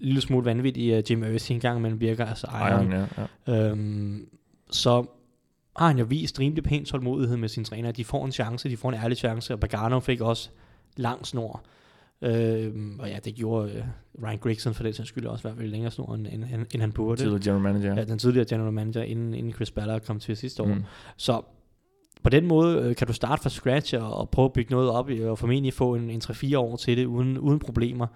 lille 0.00 0.20
smule 0.20 0.44
vanvittig 0.44 0.98
uh, 0.98 1.10
Jim 1.10 1.24
Irsay 1.24 1.54
engang 1.54 1.78
imellem 1.78 2.00
virker, 2.00 2.26
altså 2.26 2.46
Ejeren, 2.46 2.92
ejeren, 2.92 3.08
ja, 3.46 3.52
ja. 3.52 3.70
øhm, 3.70 4.28
så 4.70 5.04
har 5.76 5.86
han 5.86 5.98
jo 5.98 6.04
vist 6.04 6.40
rimelig 6.40 6.64
pænt 6.64 6.86
tålmodighed 6.88 7.36
med 7.36 7.48
sine 7.48 7.64
træner. 7.64 7.92
De 7.92 8.04
får 8.04 8.24
en 8.24 8.32
chance, 8.32 8.68
de 8.68 8.76
får 8.76 8.88
en 8.88 8.94
ærlig 8.94 9.16
chance, 9.16 9.52
og 9.54 9.60
Pagano 9.60 10.00
fik 10.00 10.20
også 10.20 10.48
lang 10.96 11.26
snor. 11.26 11.62
Øhm, 12.22 13.00
og 13.00 13.08
ja, 13.08 13.18
det 13.24 13.34
gjorde 13.34 13.72
øh, 13.72 13.82
Ryan 14.22 14.38
Grigson 14.38 14.74
for 14.74 14.82
det 14.82 14.96
sags 14.96 15.08
skyld 15.08 15.26
også 15.26 15.48
i 15.48 15.50
hvert 15.50 15.58
fald 15.58 15.70
længere 15.70 15.90
snor, 15.90 16.14
end, 16.14 16.26
end, 16.26 16.44
end, 16.44 16.66
end 16.74 16.80
han 16.80 16.92
burde. 16.92 17.20
Tidligere 17.20 17.40
general 17.44 17.62
manager. 17.62 17.94
Ja, 17.94 18.04
den 18.04 18.18
tidligere 18.18 18.46
general 18.48 18.72
manager, 18.72 19.02
inden, 19.02 19.34
inden 19.34 19.52
Chris 19.52 19.70
Ballard 19.70 20.00
kom 20.06 20.20
til 20.20 20.36
sidste 20.36 20.62
år. 20.62 20.66
Mm. 20.66 20.82
Så 21.16 21.42
på 22.22 22.30
den 22.30 22.46
måde 22.46 22.78
øh, 22.78 22.96
kan 22.96 23.06
du 23.06 23.12
starte 23.12 23.42
fra 23.42 23.50
scratch 23.50 23.94
og, 24.00 24.14
og 24.14 24.30
prøve 24.30 24.44
at 24.46 24.52
bygge 24.52 24.70
noget 24.74 24.90
op, 24.90 25.10
i- 25.10 25.22
og 25.24 25.38
formentlig 25.38 25.74
få 25.74 25.94
en, 25.94 26.10
en 26.10 26.20
3-4 26.24 26.56
år 26.58 26.76
til 26.76 26.96
det, 26.96 27.04
uden, 27.06 27.38
uden 27.38 27.58
problemer. 27.58 28.06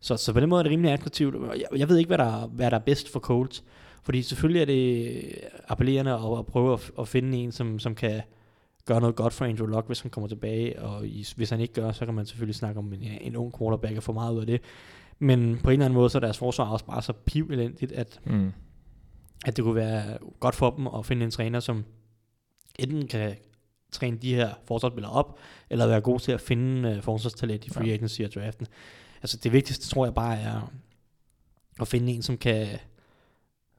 Så, 0.00 0.16
så 0.16 0.32
på 0.32 0.40
den 0.40 0.48
måde 0.48 0.58
er 0.58 0.62
det 0.62 0.70
rimelig 0.72 0.92
attraktivt. 0.92 1.34
Jeg, 1.56 1.78
jeg 1.78 1.88
ved 1.88 1.96
ikke, 1.98 2.08
hvad 2.08 2.18
der, 2.18 2.46
hvad 2.46 2.70
der 2.70 2.76
er 2.76 2.82
bedst 2.82 3.12
for 3.12 3.20
Colts, 3.20 3.64
fordi 4.02 4.22
selvfølgelig 4.22 4.60
er 4.62 4.66
det 4.66 5.22
appellerende 5.68 6.12
at, 6.12 6.38
at 6.38 6.46
prøve 6.46 6.72
at, 6.72 6.90
at 7.00 7.08
finde 7.08 7.38
en, 7.38 7.52
som, 7.52 7.78
som 7.78 7.94
kan 7.94 8.20
gøre 8.88 9.00
noget 9.00 9.16
godt 9.16 9.32
for 9.32 9.44
Andrew 9.44 9.66
Luck, 9.66 9.86
hvis 9.86 10.00
han 10.00 10.10
kommer 10.10 10.28
tilbage, 10.28 10.82
og 10.82 11.06
i, 11.06 11.26
hvis 11.36 11.50
han 11.50 11.60
ikke 11.60 11.74
gør, 11.74 11.92
så 11.92 12.04
kan 12.04 12.14
man 12.14 12.26
selvfølgelig 12.26 12.54
snakke 12.54 12.78
om 12.78 12.92
en, 12.92 13.02
en 13.02 13.36
ung 13.36 13.58
quarterback 13.58 13.96
og 13.96 14.02
få 14.02 14.12
meget 14.12 14.34
ud 14.34 14.40
af 14.40 14.46
det. 14.46 14.60
Men 15.18 15.58
på 15.58 15.70
en 15.70 15.72
eller 15.72 15.84
anden 15.84 15.98
måde, 15.98 16.10
så 16.10 16.18
er 16.18 16.20
deres 16.20 16.38
forsvar 16.38 16.64
også 16.64 16.84
bare 16.84 17.02
så 17.02 17.12
piv 17.12 17.50
at 17.94 18.20
Mm. 18.24 18.52
at 19.46 19.56
det 19.56 19.64
kunne 19.64 19.74
være 19.74 20.18
godt 20.40 20.54
for 20.54 20.70
dem 20.70 20.86
at 20.86 21.06
finde 21.06 21.24
en 21.24 21.30
træner, 21.30 21.60
som 21.60 21.84
enten 22.78 23.08
kan 23.08 23.36
træne 23.92 24.16
de 24.16 24.34
her 24.34 24.54
forsvarsspillere 24.64 25.12
op, 25.12 25.38
eller 25.70 25.86
være 25.86 26.00
god 26.00 26.20
til 26.20 26.32
at 26.32 26.40
finde 26.40 26.96
uh, 26.96 27.02
forsvarstalent 27.02 27.66
i 27.66 27.70
free 27.70 27.92
agency 27.92 28.22
og 28.22 28.34
draften. 28.34 28.66
Altså 29.22 29.36
det 29.36 29.52
vigtigste, 29.52 29.88
tror 29.88 30.06
jeg 30.06 30.14
bare 30.14 30.38
er 30.38 30.72
at 31.80 31.88
finde 31.88 32.12
en, 32.12 32.22
som 32.22 32.36
kan, 32.36 32.66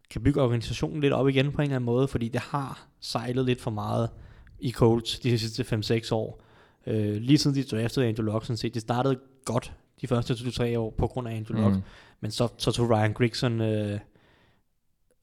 kan 0.09 0.23
bygge 0.23 0.41
organisationen 0.41 1.01
lidt 1.01 1.13
op 1.13 1.27
igen 1.27 1.51
på 1.51 1.61
en 1.61 1.63
eller 1.63 1.75
anden 1.75 1.85
måde, 1.85 2.07
fordi 2.07 2.27
det 2.27 2.41
har 2.41 2.87
sejlet 2.99 3.45
lidt 3.45 3.61
for 3.61 3.71
meget 3.71 4.09
i 4.59 4.71
Colts 4.71 5.19
de 5.19 5.39
sidste 5.39 5.63
5-6 6.07 6.13
år. 6.13 6.41
Uh, 6.87 6.93
lige 6.95 7.37
siden 7.37 7.55
de 7.57 7.63
draftede 7.63 8.07
Andrew 8.07 8.25
Luck, 8.25 8.45
sådan 8.45 8.57
set, 8.57 8.73
det 8.73 8.81
startede 8.81 9.19
godt 9.45 9.73
de 10.01 10.07
første 10.07 10.33
2-3 10.33 10.77
år 10.77 10.89
på 10.97 11.07
grund 11.07 11.27
af 11.27 11.35
Andrew 11.35 11.61
Luck, 11.61 11.75
Mm. 11.75 11.81
men 12.21 12.31
så, 12.31 12.47
så 12.57 12.71
tog 12.71 12.89
Ryan 12.89 13.13
Grigson 13.13 13.61
øh, 13.61 13.99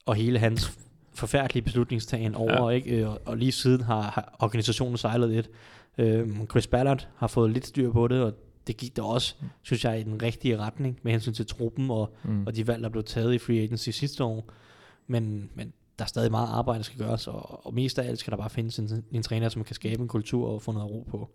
og 0.07 0.14
hele 0.14 0.39
hans 0.39 0.78
forfærdelige 1.14 1.62
beslutningstagen 1.62 2.34
over, 2.34 2.70
ja. 2.70 2.76
ikke? 2.76 2.97
Øh, 2.97 3.09
Og, 3.11 3.20
og 3.24 3.37
lige 3.37 3.53
siden 3.53 3.80
har, 3.80 4.03
har 4.03 4.37
organisationen 4.39 4.97
sejlet 4.97 5.30
lidt. 5.30 5.51
Øh, 5.99 6.28
Chris 6.51 6.66
Ballard 6.66 7.09
har 7.16 7.26
fået 7.26 7.51
lidt 7.51 7.66
styr 7.66 7.93
på 7.93 8.09
det, 8.09 8.22
og 8.22 8.32
det 8.66 8.76
gik 8.76 8.97
da 8.97 9.03
også, 9.03 9.34
synes 9.62 9.84
jeg, 9.84 10.01
i 10.01 10.03
den 10.03 10.22
rigtige 10.22 10.59
retning 10.59 10.99
med 11.03 11.12
hensyn 11.12 11.32
til 11.32 11.47
truppen 11.47 11.91
og, 11.91 12.14
Mm. 12.24 12.47
og 12.47 12.57
de 12.57 12.66
valg, 12.66 12.82
der 12.82 12.89
blev 12.89 13.05
taget 13.05 13.34
i 13.34 13.39
free 13.39 13.61
agency 13.62 13.91
sidste 13.91 14.24
år. 14.24 14.45
Men, 15.07 15.51
men 15.55 15.72
der 15.99 16.05
er 16.05 16.09
stadig 16.09 16.31
meget 16.31 16.49
arbejde, 16.53 16.79
der 16.79 16.85
skal 16.85 16.99
gøres, 16.99 17.27
og, 17.27 17.67
og 17.67 17.75
mest 17.75 17.99
af 17.99 18.09
alt 18.09 18.19
skal 18.19 18.31
der 18.31 18.37
bare 18.37 18.51
findes 18.51 18.79
en, 18.79 19.05
en 19.13 19.23
træner, 19.23 19.49
som 19.49 19.65
kan 19.65 19.75
skabe 19.75 20.03
en 20.03 20.09
kultur 20.09 20.49
og 20.49 20.63
få 20.63 20.73
noget 20.73 20.91
ro 20.91 21.07
på. 21.11 21.29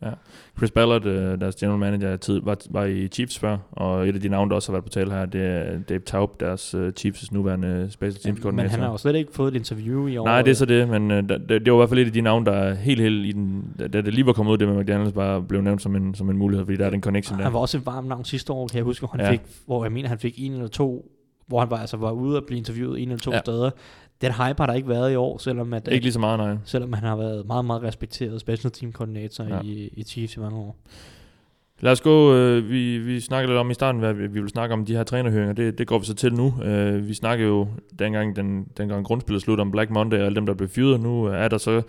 Chris 0.58 0.72
Ballard, 0.72 1.06
øh, 1.06 1.42
deres 1.42 1.56
general 1.56 1.80
manager, 1.80 2.18
tid, 2.18 2.42
var, 2.44 2.58
var 2.70 2.86
i 2.86 3.08
Chiefs 3.08 3.40
før, 3.40 3.58
og 3.72 4.08
et 4.10 4.16
af 4.16 4.22
de 4.22 4.30
navne, 4.30 4.50
der 4.50 4.56
også 4.56 4.72
har 4.72 4.74
været 4.74 4.84
på 4.84 4.90
tale 4.90 5.12
her, 5.12 5.26
det 5.26 5.42
er 5.42 5.80
Dave 5.90 6.00
Taub, 6.00 6.40
deres 6.40 6.76
uh, 6.76 6.88
Chiefs' 7.00 7.28
nuværende 7.32 7.88
special 7.92 8.22
teams 8.22 8.36
men 8.38 8.42
koordinator. 8.42 8.70
han 8.70 8.80
har 8.80 8.90
jo 8.92 8.98
slet 8.98 9.16
ikke 9.16 9.34
fået 9.34 9.56
et 9.56 9.58
interview 9.58 10.08
i 10.08 10.18
år. 10.18 10.26
Nej, 10.26 10.42
det 10.42 10.52
er 10.52 10.56
så 10.56 10.66
det, 10.66 10.90
men 10.90 11.12
uh, 11.12 11.18
det, 11.18 11.40
det 11.50 11.72
var 11.74 11.78
i 11.78 11.80
hvert 11.80 11.90
fald 11.90 12.00
et 12.00 12.06
af 12.06 12.14
de 12.14 12.22
navne, 12.22 12.46
der 12.46 12.74
helt, 12.74 13.02
helt 13.02 13.26
i 13.26 13.32
den, 13.32 13.74
da 13.80 13.88
det 13.88 14.14
lige 14.14 14.26
var 14.26 14.34
kommet 14.34 14.52
ud, 14.54 14.58
det 14.58 14.68
med 14.68 14.78
McDaniels, 14.84 15.14
bare 15.14 15.42
blev 15.42 15.62
nævnt 15.62 15.82
som 15.82 15.96
en, 15.96 16.16
som 16.16 16.30
en 16.30 16.38
mulighed, 16.38 16.66
fordi 16.66 16.78
der 16.78 16.86
er 16.86 16.90
den 16.90 17.02
connection 17.02 17.38
der. 17.38 17.44
Han 17.44 17.54
var 17.54 17.60
også 17.60 17.78
et 17.78 17.86
varmt 17.86 18.08
navn 18.08 18.26
sidste 18.26 18.54
år, 18.54 18.68
kan 18.68 18.78
jeg 18.78 18.84
huske, 18.86 19.02
hvor, 19.02 19.10
han 19.12 19.20
Ja. 19.20 19.26
ja. 19.26 19.32
fik, 19.32 19.42
hvor 19.66 19.86
jeg 19.86 19.92
mener, 19.92 20.10
han 20.10 20.20
fik 20.20 20.34
en 20.38 20.52
eller 20.52 20.68
to, 20.68 21.12
hvor 21.48 21.60
han 21.60 21.70
var, 21.70 21.78
altså 21.78 21.98
var 21.98 22.12
ude 22.12 22.38
og 22.38 22.44
blive 22.48 22.58
interviewet 22.58 23.02
en 23.02 23.08
eller 23.10 23.20
to 23.20 23.32
Ja. 23.32 23.36
ja. 23.38 23.42
steder. 23.42 23.70
Den 24.22 24.32
hype 24.32 24.56
har 24.58 24.66
der 24.66 24.74
ikke 24.74 24.90
været 24.90 25.12
i 25.12 25.16
år, 25.16 25.38
selvom, 25.38 25.74
at, 25.74 25.88
Ikke 25.92 26.06
lige 26.06 26.14
så 26.14 26.20
meget, 26.20 26.40
nej. 26.40 26.56
selvom 26.66 26.94
han 26.94 27.04
har 27.04 27.16
været 27.16 27.46
meget, 27.48 27.66
meget 27.66 27.84
respekteret 27.84 28.42
special 28.42 28.72
team 28.72 28.92
koordinator 28.92 29.44
Ja. 29.44 29.60
i, 29.64 29.90
i 29.94 30.04
Chiefs 30.04 30.36
i 30.36 30.40
mange 30.40 30.58
år. 30.58 30.76
Lad 31.80 31.92
os 31.92 32.02
gå, 32.02 32.34
øh, 32.34 32.70
vi, 32.70 32.98
vi 32.98 33.20
snakkede 33.20 33.52
lidt 33.52 33.60
om 33.60 33.72
i 33.72 33.74
starten, 33.74 34.00
hvad 34.00 34.14
vi, 34.14 34.22
vi 34.22 34.34
ville 34.34 34.50
snakke 34.50 34.74
om 34.74 34.86
de 34.86 34.96
her 34.96 35.04
trænerhøringer, 35.04 35.54
det, 35.54 35.78
det 35.78 35.88
går 35.88 36.00
vi 36.00 36.06
så 36.06 36.14
til 36.16 36.34
nu. 36.34 36.54
Øh, 36.64 37.08
vi 37.08 37.14
snakkede 37.14 37.48
jo 37.50 37.68
dengang, 38.00 38.36
den, 38.36 38.68
dengang 38.78 39.06
grundspillet 39.06 39.42
sluttede 39.42 39.62
om 39.62 39.72
Black 39.72 39.90
Monday 39.90 40.18
og 40.20 40.26
alle 40.26 40.36
dem, 40.36 40.46
der 40.46 40.54
blev 40.54 40.70
fyret. 40.70 41.00
Nu 41.00 41.24
er 41.24 41.48
der 41.48 41.58
så, 41.58 41.82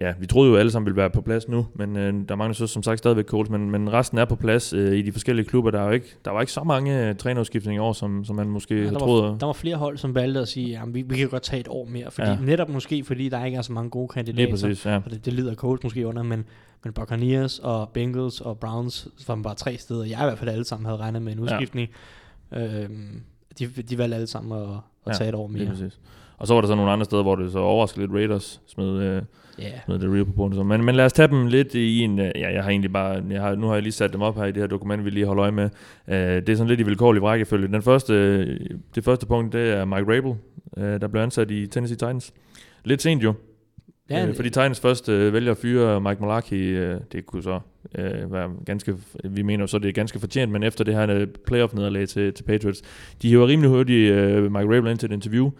ja, 0.00 0.12
vi 0.20 0.26
troede 0.26 0.50
jo 0.50 0.56
alle 0.56 0.70
sammen 0.70 0.86
ville 0.86 0.96
være 0.96 1.10
på 1.10 1.20
plads 1.20 1.48
nu, 1.48 1.66
men 1.74 1.96
øh, 1.96 2.14
der 2.28 2.34
mangler 2.34 2.54
så 2.54 2.66
som 2.66 2.82
sagt 2.82 2.98
stadigvæk 2.98 3.24
Coles, 3.26 3.50
men, 3.50 3.70
men 3.70 3.92
resten 3.92 4.18
er 4.18 4.24
på 4.24 4.36
plads 4.36 4.72
øh, 4.72 4.96
i 4.98 5.02
de 5.02 5.12
forskellige 5.12 5.46
klubber. 5.46 5.70
Der, 5.70 5.80
er 5.80 5.84
jo 5.84 5.90
ikke, 5.90 6.14
der 6.24 6.30
var 6.30 6.40
ikke 6.40 6.52
så 6.52 6.64
mange 6.64 7.08
øh, 7.08 7.14
trænerudskiftninger 7.16 7.82
i 7.82 7.84
år, 7.86 7.92
som, 7.92 8.24
som 8.24 8.36
man 8.36 8.48
måske 8.48 8.74
Ja, 8.74 8.80
havde 8.80 8.92
der, 8.92 8.98
troet. 8.98 9.22
var, 9.22 9.38
der 9.38 9.46
var 9.46 9.52
flere 9.52 9.76
hold, 9.76 9.98
som 9.98 10.14
valgte 10.14 10.40
at 10.40 10.48
sige, 10.48 10.78
at 10.78 10.94
vi, 10.94 11.02
vi 11.02 11.16
kan 11.16 11.28
godt 11.28 11.42
tage 11.42 11.60
et 11.60 11.68
år 11.68 11.84
mere. 11.84 12.10
Fordi, 12.10 12.28
Ja. 12.28 12.36
Netop 12.40 12.68
måske, 12.68 13.04
fordi 13.04 13.28
der 13.28 13.44
ikke 13.44 13.58
er 13.58 13.62
så 13.62 13.72
mange 13.72 13.90
gode 13.90 14.08
kandidater. 14.08 14.42
Lige 14.44 14.50
præcis, 14.52 14.86
ja. 14.86 14.96
Og 15.04 15.10
det, 15.10 15.24
det 15.24 15.32
lider 15.32 15.54
Colts 15.54 15.82
måske 15.82 16.06
under, 16.06 16.22
men, 16.22 16.44
men 16.84 16.92
Buccaneers 16.92 17.58
og 17.58 17.88
Bengals 17.88 18.40
og 18.40 18.58
Browns 18.58 19.08
var 19.28 19.36
bare 19.36 19.54
tre 19.54 19.76
steder, 19.76 20.04
jeg 20.04 20.20
i 20.20 20.24
hvert 20.24 20.38
fald 20.38 20.50
alle 20.50 20.64
sammen 20.64 20.86
havde 20.86 20.98
regnet 20.98 21.22
med 21.22 21.32
en 21.32 21.38
udskiftning. 21.40 21.88
Ja. 22.52 22.82
Øhm, 22.82 23.20
de, 23.58 23.66
de 23.66 23.98
valgte 23.98 24.14
alle 24.14 24.26
sammen 24.26 24.58
at, 24.58 24.68
at 24.68 24.78
Ja, 25.06 25.12
tage 25.12 25.28
et 25.28 25.34
år 25.34 25.48
Lige 25.48 25.58
mere. 25.58 25.68
præcis. 25.70 25.98
Og 26.38 26.46
så 26.46 26.54
var 26.54 26.60
der 26.60 26.68
så 26.68 26.74
nogle 26.74 26.90
andre 26.90 27.04
steder, 27.04 27.22
hvor 27.22 27.36
det 27.36 27.52
så 27.52 27.58
overraskede 27.58 28.00
lidt 28.06 28.12
Raiders 28.14 28.60
smed, 28.66 28.88
øh, 29.02 29.22
Ja, 29.58 29.70
med 29.88 29.98
det 29.98 30.12
real 30.12 30.24
på 30.24 30.32
bordet. 30.32 30.66
Men, 30.66 30.84
men 30.84 30.94
lad 30.94 31.04
os 31.04 31.12
tage 31.12 31.28
dem 31.28 31.46
lidt 31.46 31.74
i 31.74 32.00
en... 32.00 32.18
øh, 32.18 32.30
Ja, 32.34 32.52
jeg 32.52 32.62
har 32.62 32.70
egentlig 32.70 32.92
bare... 32.92 33.22
Jeg 33.30 33.42
har, 33.42 33.54
nu 33.54 33.66
har 33.66 33.74
jeg 33.74 33.82
lige 33.82 33.92
sat 33.92 34.12
dem 34.12 34.22
op 34.22 34.36
her 34.36 34.44
i 34.44 34.52
det 34.52 34.62
her 34.62 34.66
dokument, 34.66 35.04
vi 35.04 35.10
lige 35.10 35.26
holder 35.26 35.42
øje 35.42 35.52
med. 35.52 35.64
Uh, 36.06 36.14
det 36.14 36.48
er 36.48 36.54
sådan 36.54 36.68
lidt 36.68 36.80
i 36.80 36.82
vilkårlig 36.82 37.22
rækkefølge. 37.22 37.68
Den 37.68 37.82
første, 37.82 38.14
øh, 38.14 38.60
det 38.94 39.04
første 39.04 39.26
punkt, 39.26 39.52
det 39.52 39.70
er 39.70 39.84
Mike 39.84 40.16
Rabel, 40.16 40.34
uh, 40.76 41.00
der 41.00 41.08
blev 41.08 41.22
ansat 41.22 41.50
i 41.50 41.66
Tennessee 41.66 41.96
Titans. 41.96 42.32
Lidt 42.84 43.02
sent 43.02 43.22
jo, 43.22 43.34
ja 44.10 44.28
uh, 44.28 44.34
fordi 44.34 44.48
Titans 44.48 44.80
først 44.80 45.08
uh, 45.08 45.32
vælger 45.32 45.50
at 45.50 45.58
fyre 45.58 46.00
Mike 46.00 46.20
Mularkey. 46.20 46.94
Uh, 46.94 47.00
det 47.12 47.26
kunne 47.26 47.42
så 47.42 47.60
øh, 47.98 48.32
være 48.32 48.50
ganske, 48.66 48.94
vi 49.24 49.42
mener 49.42 49.66
så, 49.66 49.78
det 49.78 49.88
er 49.88 49.92
ganske 49.92 50.20
fortjent, 50.20 50.52
men 50.52 50.62
efter 50.62 50.84
det 50.84 50.94
her 50.94 51.10
øh, 51.10 51.26
playoff-nederlag 51.46 52.08
til, 52.08 52.32
til 52.32 52.44
Patriots, 52.44 52.82
de 53.22 53.28
hiver 53.28 53.46
rimelig 53.46 53.70
hurtigt 53.70 54.12
øh, 54.12 54.42
Mike 54.52 54.76
Rabel 54.76 54.90
ind 54.90 54.98
til 54.98 55.06
et 55.06 55.14
interview, 55.14 55.50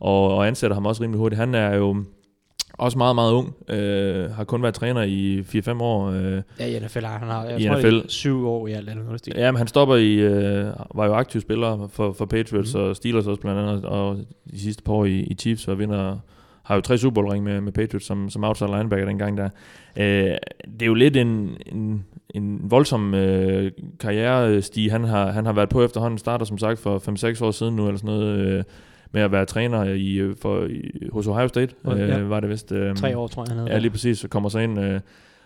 og, 0.00 0.36
og 0.36 0.46
ansætter 0.46 0.74
ham 0.74 0.86
også 0.86 1.02
rimelig 1.02 1.18
hurtigt. 1.18 1.38
Han 1.38 1.54
er 1.54 1.76
jo 1.76 2.04
også 2.78 2.98
meget, 2.98 3.14
meget 3.14 3.32
ung. 3.32 3.54
Øh, 3.68 4.30
har 4.30 4.44
kun 4.44 4.62
været 4.62 4.74
træner 4.74 5.02
i 5.02 5.40
4-5 5.40 5.82
år. 5.82 6.10
Øh, 6.10 6.42
Ja, 6.58 6.66
i 6.66 6.80
NFL 6.80 7.04
har 7.04 7.18
han 7.18 7.28
har, 7.28 7.44
jeg 7.44 7.60
I 7.60 7.66
tror, 7.66 7.76
NFL. 7.76 7.96
er 7.96 8.00
syv 8.08 8.48
år 8.48 8.66
i 8.68 8.72
alt 8.72 8.96
noget 8.96 9.18
stil. 9.18 9.34
ja, 9.36 9.50
men 9.50 9.58
han 9.58 9.66
stopper 9.66 9.96
i, 9.96 10.14
øh, 10.14 10.66
var 10.94 11.06
jo 11.06 11.14
aktiv 11.14 11.40
spiller 11.40 11.88
for, 11.92 12.12
for 12.12 12.24
Patriots 12.24 12.74
mm. 12.74 12.80
og 12.80 12.96
Steelers 12.96 13.26
også 13.26 13.40
blandt 13.40 13.60
andet, 13.60 13.84
og 13.84 14.16
de 14.50 14.60
sidste 14.60 14.82
par 14.82 14.92
år 14.92 15.04
i, 15.04 15.18
i 15.20 15.34
Chiefs 15.34 15.68
og 15.68 15.78
vinder 15.78 16.16
har 16.62 16.74
jo 16.74 16.80
tre 16.80 16.98
Super 16.98 17.14
Bowl 17.14 17.28
ring 17.28 17.44
med, 17.44 17.60
med 17.60 17.72
Patriots 17.72 18.06
som, 18.06 18.30
som 18.30 18.44
outside 18.44 18.70
linebacker 18.70 19.06
dengang 19.06 19.36
der. 19.36 19.48
Øh, 19.96 20.04
det 20.72 20.82
er 20.82 20.86
jo 20.86 20.94
lidt 20.94 21.16
en, 21.16 21.56
en, 21.66 22.04
en 22.34 22.60
voldsom 22.62 23.14
øh, 23.14 23.72
karrierestige, 24.00 24.90
han 24.90 25.04
har, 25.04 25.30
han 25.30 25.46
har 25.46 25.52
været 25.52 25.68
på 25.68 25.84
efterhånden. 25.84 26.18
Starter 26.18 26.44
som 26.44 26.58
sagt 26.58 26.78
for 26.78 26.98
5-6 27.38 27.44
år 27.44 27.50
siden 27.50 27.76
nu, 27.76 27.86
eller 27.86 27.98
sådan 27.98 28.14
noget, 28.14 28.38
øh, 28.38 28.64
med 29.12 29.22
at 29.22 29.32
være 29.32 29.44
træner 29.44 29.84
i, 29.84 30.14
øh, 30.14 30.36
for, 30.36 30.64
i, 30.64 31.08
hos 31.12 31.26
Ohio 31.26 31.48
State, 31.48 31.74
Ja. 31.86 32.18
øh, 32.20 32.30
var 32.30 32.40
det 32.40 32.50
vist. 32.50 32.72
Øh, 32.72 32.96
Tre 32.96 33.18
år, 33.18 33.26
tror 33.28 33.42
jeg, 33.42 33.48
han 33.48 33.58
havde. 33.58 33.70
Ja, 33.72 33.78
lige 33.78 33.90
præcis. 33.90 34.18
Så 34.18 34.28
kommer 34.28 34.48
så 34.48 34.58
ind 34.58 34.80
øh, 34.80 35.00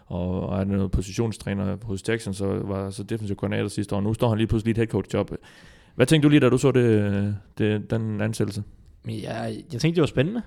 og, 0.07 0.49
og 0.49 0.61
er 0.61 0.65
noget 0.65 0.91
positionstræner 0.91 1.77
hos 1.83 2.03
Texans, 2.03 2.37
så 2.37 2.47
var 2.47 2.91
så 2.91 3.03
defensiv 3.03 3.37
koordinator 3.37 3.69
sidste 3.69 3.97
år. 3.97 4.01
Nu 4.01 4.15
står 4.15 4.29
han 4.29 4.39
lige 4.39 4.47
pludselig 4.47 4.71
et 4.71 4.77
head 4.77 4.87
coach 4.87 5.15
job. 5.15 5.31
Hvad 5.95 6.07
tænkte 6.07 6.27
du 6.27 6.31
lige, 6.31 6.41
da 6.41 6.49
du 6.49 6.59
så 6.59 6.73
det, 6.73 7.37
det, 7.59 7.91
den 7.91 8.21
ansættelse? 8.21 8.63
Men 9.05 9.23
jeg, 9.23 9.57
tænkte, 9.71 9.89
det 9.89 10.01
var 10.01 10.07
spændende. 10.07 10.43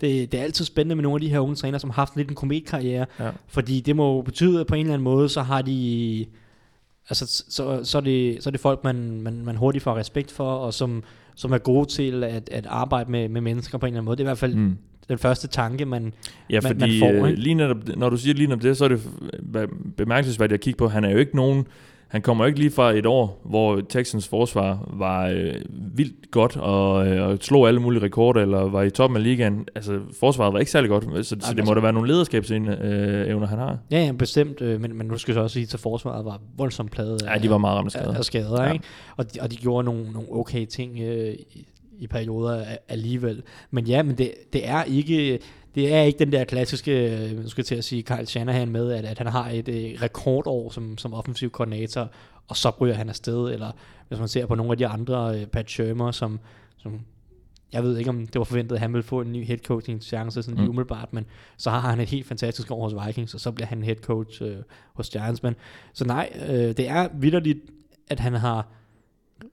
Det, 0.00 0.32
det 0.32 0.40
er 0.40 0.44
altid 0.44 0.64
spændende 0.64 0.94
med 0.96 1.02
nogle 1.02 1.16
af 1.16 1.20
de 1.20 1.28
her 1.28 1.38
unge 1.40 1.54
trænere, 1.54 1.80
som 1.80 1.90
har 1.90 1.94
haft 1.94 2.16
lidt 2.16 2.28
en 2.28 2.34
kometkarriere. 2.34 3.06
Ja. 3.20 3.30
Fordi 3.46 3.80
det 3.80 3.96
må 3.96 4.22
betyde, 4.22 4.60
at 4.60 4.66
på 4.66 4.74
en 4.74 4.80
eller 4.80 4.94
anden 4.94 5.04
måde, 5.04 5.28
så 5.28 5.42
har 5.42 5.62
de... 5.62 6.26
Altså, 7.10 7.26
så, 7.48 7.80
så, 7.84 7.98
er, 7.98 8.02
det, 8.02 8.42
så 8.42 8.48
er 8.48 8.50
det 8.50 8.60
folk, 8.60 8.84
man, 8.84 9.20
man, 9.20 9.44
man 9.44 9.56
hurtigt 9.56 9.84
får 9.84 9.96
respekt 9.96 10.30
for, 10.30 10.52
og 10.52 10.74
som, 10.74 11.02
som 11.38 11.52
er 11.52 11.58
gode 11.58 11.88
til 11.88 12.24
at, 12.24 12.48
at 12.52 12.66
arbejde 12.66 13.10
med, 13.10 13.28
med 13.28 13.40
mennesker 13.40 13.78
på 13.78 13.86
en 13.86 13.90
eller 13.92 13.98
anden 14.00 14.04
måde. 14.04 14.16
Det 14.16 14.20
er 14.20 14.24
i 14.24 14.28
hvert 14.30 14.38
fald 14.38 14.54
mm. 14.54 14.76
den 15.08 15.18
første 15.18 15.48
tanke, 15.48 15.84
man... 15.84 16.12
Ja, 16.50 16.60
man- 16.62 16.62
fordi 16.62 17.00
man 17.00 17.14
får, 17.14 17.24
øh, 17.24 17.30
ikke? 17.30 17.42
lige 17.42 17.54
netop, 17.54 17.76
når 17.96 18.10
du 18.10 18.16
siger 18.16 18.34
lige 18.34 18.46
netop 18.46 18.62
det, 18.62 18.76
så 18.76 18.84
er 18.84 18.88
det 18.88 19.00
bemærkelsesværdigt 19.96 20.54
at 20.54 20.60
kigge 20.60 20.78
på. 20.78 20.88
Han 20.88 21.04
er 21.04 21.10
jo 21.10 21.18
ikke 21.18 21.36
nogen... 21.36 21.66
Han 22.08 22.22
kommer 22.22 22.46
ikke 22.46 22.58
lige 22.58 22.70
fra 22.70 22.90
et 22.92 23.06
år, 23.06 23.40
hvor 23.44 23.80
Texans 23.88 24.28
forsvar 24.28 24.90
var 24.92 25.26
øh, 25.26 25.54
vildt 25.96 26.30
godt 26.30 26.56
og, 26.56 27.06
øh, 27.08 27.28
og 27.28 27.38
slog 27.40 27.68
alle 27.68 27.80
mulige 27.80 28.02
rekorder, 28.02 28.40
eller 28.40 28.58
var 28.58 28.82
i 28.82 28.90
toppen 28.90 29.16
af 29.16 29.22
ligaen. 29.22 29.66
Altså, 29.74 30.00
forsvaret 30.20 30.52
var 30.52 30.58
ikke 30.58 30.70
særlig 30.70 30.90
godt, 30.90 31.04
så, 31.04 31.22
så 31.22 31.34
det 31.36 31.46
altså- 31.48 31.64
må 31.64 31.74
da 31.74 31.80
være 31.80 31.92
nogle 31.92 32.08
lederskabsevner, 32.08 33.46
han 33.46 33.58
har. 33.58 33.78
Ja, 33.90 34.04
ja, 34.04 34.12
bestemt, 34.12 34.60
øh, 34.60 34.80
men, 34.80 34.98
men 34.98 35.06
nu 35.06 35.18
skal 35.18 35.32
jeg 35.32 35.34
så 35.36 35.42
også 35.42 35.54
sige, 35.54 35.68
at 35.74 35.80
forsvaret 35.80 36.24
var 36.24 36.40
voldsomt 36.56 36.90
pladet 36.92 37.22
Ja, 37.34 37.38
de 37.38 37.50
var 37.50 37.58
meget 37.58 37.76
ramt 37.76 37.86
af, 37.86 37.92
skader. 37.92 38.14
af 38.18 38.24
skader 38.24 38.62
Ja. 38.62 38.72
ikke? 38.72 38.84
Og, 39.16 39.34
de, 39.34 39.40
og 39.40 39.50
de 39.50 39.56
gjorde 39.56 39.84
nogle, 39.84 40.12
nogle 40.12 40.28
okay 40.30 40.66
ting 40.66 41.00
øh, 41.00 41.34
i, 41.98 42.06
perioder 42.06 42.64
alligevel. 42.88 43.42
Men 43.70 43.84
ja, 43.86 44.02
men 44.02 44.18
det, 44.18 44.30
det 44.52 44.68
er 44.68 44.84
ikke... 44.84 45.38
Det 45.78 45.94
er 45.94 46.02
ikke 46.02 46.18
den 46.18 46.32
der 46.32 46.44
klassiske, 46.44 47.30
nu 47.42 47.48
skal 47.48 47.62
jeg 47.62 47.66
til 47.66 47.74
at 47.74 47.84
sige, 47.84 48.02
Kyle 48.02 48.26
Shanahan 48.26 48.68
med, 48.68 48.92
at, 48.92 49.04
at 49.04 49.18
han 49.18 49.26
har 49.26 49.50
et 49.50 49.68
øh, 49.68 50.02
rekordår 50.02 50.70
som, 50.70 50.98
som 50.98 51.14
offensiv 51.14 51.50
koordinator, 51.50 52.10
og 52.48 52.56
så 52.56 52.70
ryger 52.80 52.94
han 52.94 53.08
afsted, 53.08 53.52
eller 53.52 53.70
hvis 54.08 54.18
man 54.18 54.28
ser 54.28 54.46
på 54.46 54.54
nogle 54.54 54.72
af 54.72 54.78
de 54.78 54.86
andre, 54.86 55.40
øh, 55.40 55.46
Pat 55.46 55.70
Shermer, 55.70 56.10
som, 56.10 56.40
som 56.76 57.00
jeg 57.72 57.82
ved 57.82 57.98
ikke, 57.98 58.10
om 58.10 58.26
det 58.26 58.38
var 58.38 58.44
forventet, 58.44 58.76
at 58.76 58.80
han 58.80 58.92
ville 58.92 59.02
få 59.02 59.20
en 59.20 59.32
ny 59.32 59.44
head 59.44 59.58
coaching 59.58 60.02
chance 60.02 60.42
sådan 60.42 60.60
Mm. 60.60 60.68
umiddelbart, 60.68 61.12
men 61.12 61.26
så 61.56 61.70
har 61.70 61.90
han 61.90 62.00
et 62.00 62.08
helt 62.08 62.26
fantastisk 62.26 62.70
år 62.70 62.88
hos 62.88 63.06
Vikings, 63.06 63.34
og 63.34 63.40
så 63.40 63.52
bliver 63.52 63.66
han 63.66 63.82
head 63.82 63.96
coach 63.96 64.42
øh, 64.42 64.56
hos 64.94 65.10
Giants. 65.10 65.42
Men, 65.42 65.56
så 65.92 66.04
nej, 66.04 66.30
øh, 66.48 66.76
det 66.76 66.88
er 66.88 67.08
vidderligt, 67.14 67.58
at 68.10 68.20
han 68.20 68.32
har 68.32 68.68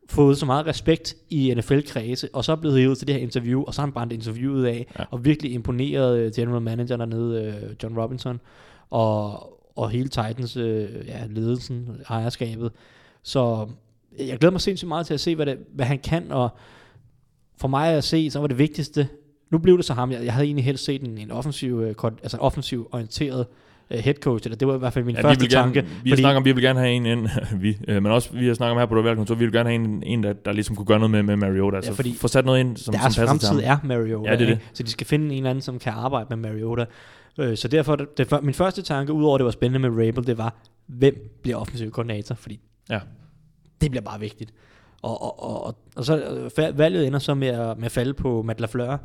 fået 0.09 0.37
så 0.37 0.45
meget 0.45 0.65
respekt 0.65 1.15
i 1.29 1.53
NFL-kredse, 1.57 2.29
og 2.33 2.45
så 2.45 2.51
er 2.51 2.55
blevet 2.55 2.77
hævet 2.79 2.97
til 2.97 3.07
det 3.07 3.15
her 3.15 3.21
interview, 3.21 3.63
og 3.63 3.73
så 3.73 3.81
har 3.81 3.85
han 3.87 3.93
brændt 3.93 4.13
interviewet 4.13 4.65
af, 4.65 4.87
Ja. 4.99 5.03
og 5.11 5.25
virkelig 5.25 5.51
imponeret 5.53 6.17
øh, 6.19 6.31
general 6.35 6.61
manager 6.61 6.97
dernede, 6.97 7.43
øh, 7.63 7.75
John 7.83 7.97
Robinson, 7.99 8.39
og, 8.89 9.39
og 9.75 9.89
hele 9.89 10.07
Titans 10.09 10.57
øh, 10.57 10.89
ja, 11.07 11.25
ledelsen, 11.29 11.89
ejerskabet. 12.09 12.71
Så 13.23 13.67
jeg 14.19 14.37
glæder 14.39 14.51
mig 14.51 14.61
sindssygt 14.61 14.87
meget 14.87 15.05
til 15.05 15.13
at 15.13 15.19
se, 15.19 15.35
hvad, 15.35 15.45
det, 15.45 15.57
hvad 15.73 15.85
han 15.85 15.99
kan, 15.99 16.31
og 16.31 16.49
for 17.57 17.67
mig 17.67 17.93
at 17.93 18.03
se, 18.03 18.31
så 18.31 18.39
var 18.39 18.47
det 18.47 18.57
vigtigste, 18.57 19.07
nu 19.49 19.57
blev 19.57 19.77
det 19.77 19.85
så 19.85 19.93
ham, 19.93 20.11
jeg, 20.11 20.25
jeg 20.25 20.33
havde 20.33 20.45
egentlig 20.45 20.65
helst 20.65 20.83
set 20.85 21.01
en, 21.01 21.17
en 21.17 21.31
offensiv, 21.31 21.81
altså 22.03 22.37
offensiv 22.37 22.89
orienteret 22.91 23.45
øh, 23.91 23.97
head 23.99 24.15
coach, 24.15 24.45
eller 24.45 24.57
det 24.57 24.67
var 24.67 24.75
i 24.75 24.77
hvert 24.77 24.93
fald 24.93 25.05
min 25.05 25.15
Ja, 25.15 25.21
første 25.21 25.41
vi 25.41 25.47
gerne, 25.47 25.73
tanke. 25.73 25.89
Vi 26.03 26.09
har 26.09 26.17
snakket 26.17 26.37
om, 26.37 26.45
vi 26.45 26.51
vil 26.51 26.63
gerne 26.63 26.79
have 26.79 26.91
en 26.91 27.05
ind, 27.05 27.27
vi, 27.61 27.77
øh, 27.87 28.03
men 28.03 28.11
også 28.11 28.29
vi 28.33 28.47
har 28.47 28.53
snakket 28.53 28.71
om 28.71 28.77
her 28.77 28.85
på 28.85 28.95
det 29.19 29.27
så 29.27 29.35
vi 29.35 29.45
vil 29.45 29.53
gerne 29.53 29.69
have 29.69 29.75
en, 29.83 30.03
en 30.05 30.23
der, 30.23 30.33
der 30.33 30.51
ligesom 30.51 30.75
kunne 30.75 30.85
gøre 30.85 30.99
noget 30.99 31.11
med, 31.11 31.23
med 31.23 31.35
Mariota. 31.35 31.75
Altså, 31.77 31.93
fordi 31.93 32.15
få 32.15 32.27
sat 32.27 32.45
noget 32.45 32.59
ind, 32.59 32.77
som, 32.77 32.91
Deres 32.93 33.01
som 33.13 33.23
passer 33.23 33.25
fremtid 33.49 33.61
er 33.63 33.77
Mariota, 33.83 34.29
Ja, 34.31 34.35
det 34.37 34.47
er 34.47 34.51
ikke? 34.51 34.63
så 34.73 34.83
de 34.83 34.89
skal 34.91 35.07
finde 35.07 35.25
en 35.25 35.31
eller 35.31 35.49
anden, 35.49 35.61
som 35.61 35.79
kan 35.79 35.93
arbejde 35.95 36.25
med 36.29 36.37
Mariota. 36.51 36.85
Øh, 37.37 37.57
så 37.57 37.67
derfor, 37.67 37.95
det, 37.95 38.17
det, 38.17 38.43
min 38.43 38.53
første 38.53 38.81
tanke, 38.81 39.13
udover 39.13 39.37
det 39.37 39.45
var 39.45 39.51
spændende 39.51 39.89
med 39.89 40.05
Rabel, 40.07 40.27
det 40.27 40.37
var, 40.37 40.55
hvem 40.87 41.39
bliver 41.41 41.57
offensiv 41.57 41.91
koordinator, 41.91 42.35
fordi 42.35 42.59
Ja. 42.89 42.99
det 43.81 43.91
bliver 43.91 44.03
bare 44.03 44.19
vigtigt. 44.19 44.53
Og, 45.01 45.21
og, 45.21 45.43
og, 45.43 45.65
og, 45.65 45.77
og 45.95 46.05
så 46.05 46.23
øh, 46.67 46.77
valget 46.77 47.07
ender 47.07 47.19
så 47.19 47.33
med 47.33 47.47
at, 47.47 47.77
med 47.77 47.85
at 47.85 47.91
falde 47.91 48.13
på 48.13 48.41
Matt 48.41 48.59
LaFleur, 48.59 48.97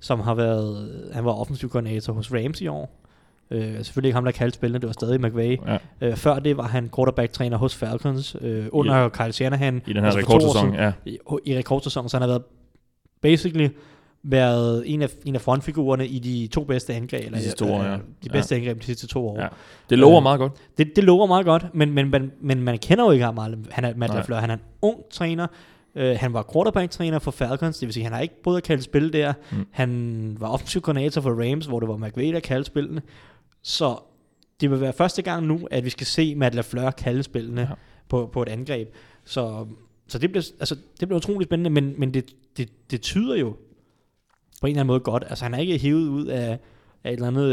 som 0.00 0.20
har 0.20 0.34
været, 0.34 1.10
han 1.12 1.24
var 1.24 1.32
offensiv 1.32 1.68
koordinator 1.68 2.12
hos 2.12 2.32
Rams 2.32 2.60
i 2.60 2.66
år. 2.66 3.02
Øh, 3.50 3.74
selvfølgelig 3.74 4.08
ikke 4.08 4.14
ham, 4.14 4.24
der 4.24 4.32
kaldte 4.32 4.54
spillene, 4.56 4.80
det 4.80 4.86
var 4.86 4.92
stadig 4.92 5.20
McVay. 5.20 5.58
Ja, 5.66 5.78
Øh, 6.00 6.16
før 6.16 6.38
det 6.38 6.56
var 6.56 6.66
han 6.66 6.90
quarterback-træner 6.96 7.56
hos 7.56 7.74
Falcons, 7.74 8.36
øh, 8.40 8.66
under 8.72 8.96
ja. 8.96 9.08
Kyle 9.08 9.32
Shanahan. 9.32 9.82
I 9.86 9.92
den 9.92 9.96
her 9.96 10.04
altså 10.04 10.18
rekordsæson, 10.18 10.74
ja. 10.74 10.92
i, 11.04 11.18
i 11.44 11.58
rekordsæsonen, 11.58 12.08
så 12.08 12.16
han 12.16 12.22
har 12.22 12.28
været 12.28 12.42
basically 13.22 13.68
været 14.22 14.82
en 14.86 15.02
af, 15.02 15.08
en 15.24 15.34
af 15.34 15.40
frontfigurerne 15.40 16.06
i 16.06 16.18
de 16.18 16.46
to 16.46 16.64
bedste 16.64 16.94
angreb, 16.94 17.24
eller 17.24 17.38
De 17.38 17.42
sidste 17.42 17.64
to 17.64 17.72
år, 17.74 17.82
ja. 17.82 17.96
de 18.24 18.28
bedste 18.28 18.54
ja. 18.54 18.60
angreb 18.60 18.80
de 18.80 18.84
sidste 18.84 19.06
to 19.06 19.28
år. 19.28 19.40
Ja. 19.40 19.48
Det 19.90 19.98
lover 19.98 20.16
Øh, 20.16 20.22
meget 20.22 20.38
godt. 20.38 20.52
Det, 20.78 20.96
det 20.96 21.04
lover 21.04 21.26
meget 21.26 21.46
godt, 21.46 21.74
men, 21.74 21.92
men, 21.92 22.10
men, 22.10 22.32
men 22.40 22.62
man 22.62 22.78
kender 22.78 23.04
jo 23.04 23.10
ikke 23.10 23.24
ham 23.24 23.34
meget. 23.34 23.66
Han 23.70 23.84
er 23.84 23.92
Matt. 23.96 24.14
LaFleur, 24.14 24.38
han 24.38 24.50
er 24.50 24.54
en 24.54 24.60
ung 24.82 24.96
træner. 25.10 25.46
Uh, 25.94 26.02
han 26.02 26.32
var 26.32 26.46
quarterback-træner 26.52 27.18
for 27.18 27.30
Falcons, 27.30 27.78
det 27.78 27.86
vil 27.86 27.92
sige, 27.92 28.04
han 28.04 28.12
har 28.12 28.20
ikke 28.20 28.42
både 28.42 28.60
kaldt 28.60 28.84
spil 28.84 29.12
der. 29.12 29.32
Mm. 29.52 29.66
Han 29.70 30.36
var 30.40 30.48
offensiv 30.48 30.80
koordinator 30.80 31.20
for 31.20 31.50
Rams, 31.50 31.66
hvor 31.66 31.80
det 31.80 31.88
var 31.88 31.96
McVay, 31.96 32.32
der 32.32 32.40
kaldte 32.40 32.66
spillene. 32.66 33.02
Så 33.68 33.98
det 34.60 34.70
vil 34.70 34.80
være 34.80 34.92
første 34.92 35.22
gang 35.22 35.46
nu, 35.46 35.68
at 35.70 35.84
vi 35.84 35.90
skal 35.90 36.06
se 36.06 36.34
Matt 36.34 36.54
LaFleur 36.54 36.90
kalde 36.90 37.22
spillene 37.22 37.60
Ja. 37.60 37.66
på, 38.08 38.30
på 38.32 38.42
et 38.42 38.48
angreb. 38.48 38.88
Så, 39.24 39.66
så 40.08 40.18
det, 40.18 40.30
bliver, 40.30 40.44
altså, 40.60 40.74
det 41.00 41.08
bliver 41.08 41.16
utrolig 41.16 41.44
spændende, 41.46 41.70
men, 41.70 41.94
men 41.98 42.14
det, 42.14 42.24
det, 42.56 42.90
det 42.90 43.00
tyder 43.00 43.36
jo 43.36 43.50
på 44.60 44.66
en 44.66 44.70
eller 44.70 44.80
anden 44.80 44.86
måde 44.86 45.00
godt. 45.00 45.24
Altså 45.28 45.44
han 45.44 45.54
er 45.54 45.58
ikke 45.58 45.78
hævet 45.78 46.08
ud 46.08 46.26
af, 46.26 46.58
af 47.04 47.10
et 47.10 47.14
eller 47.14 47.26
andet 47.26 47.52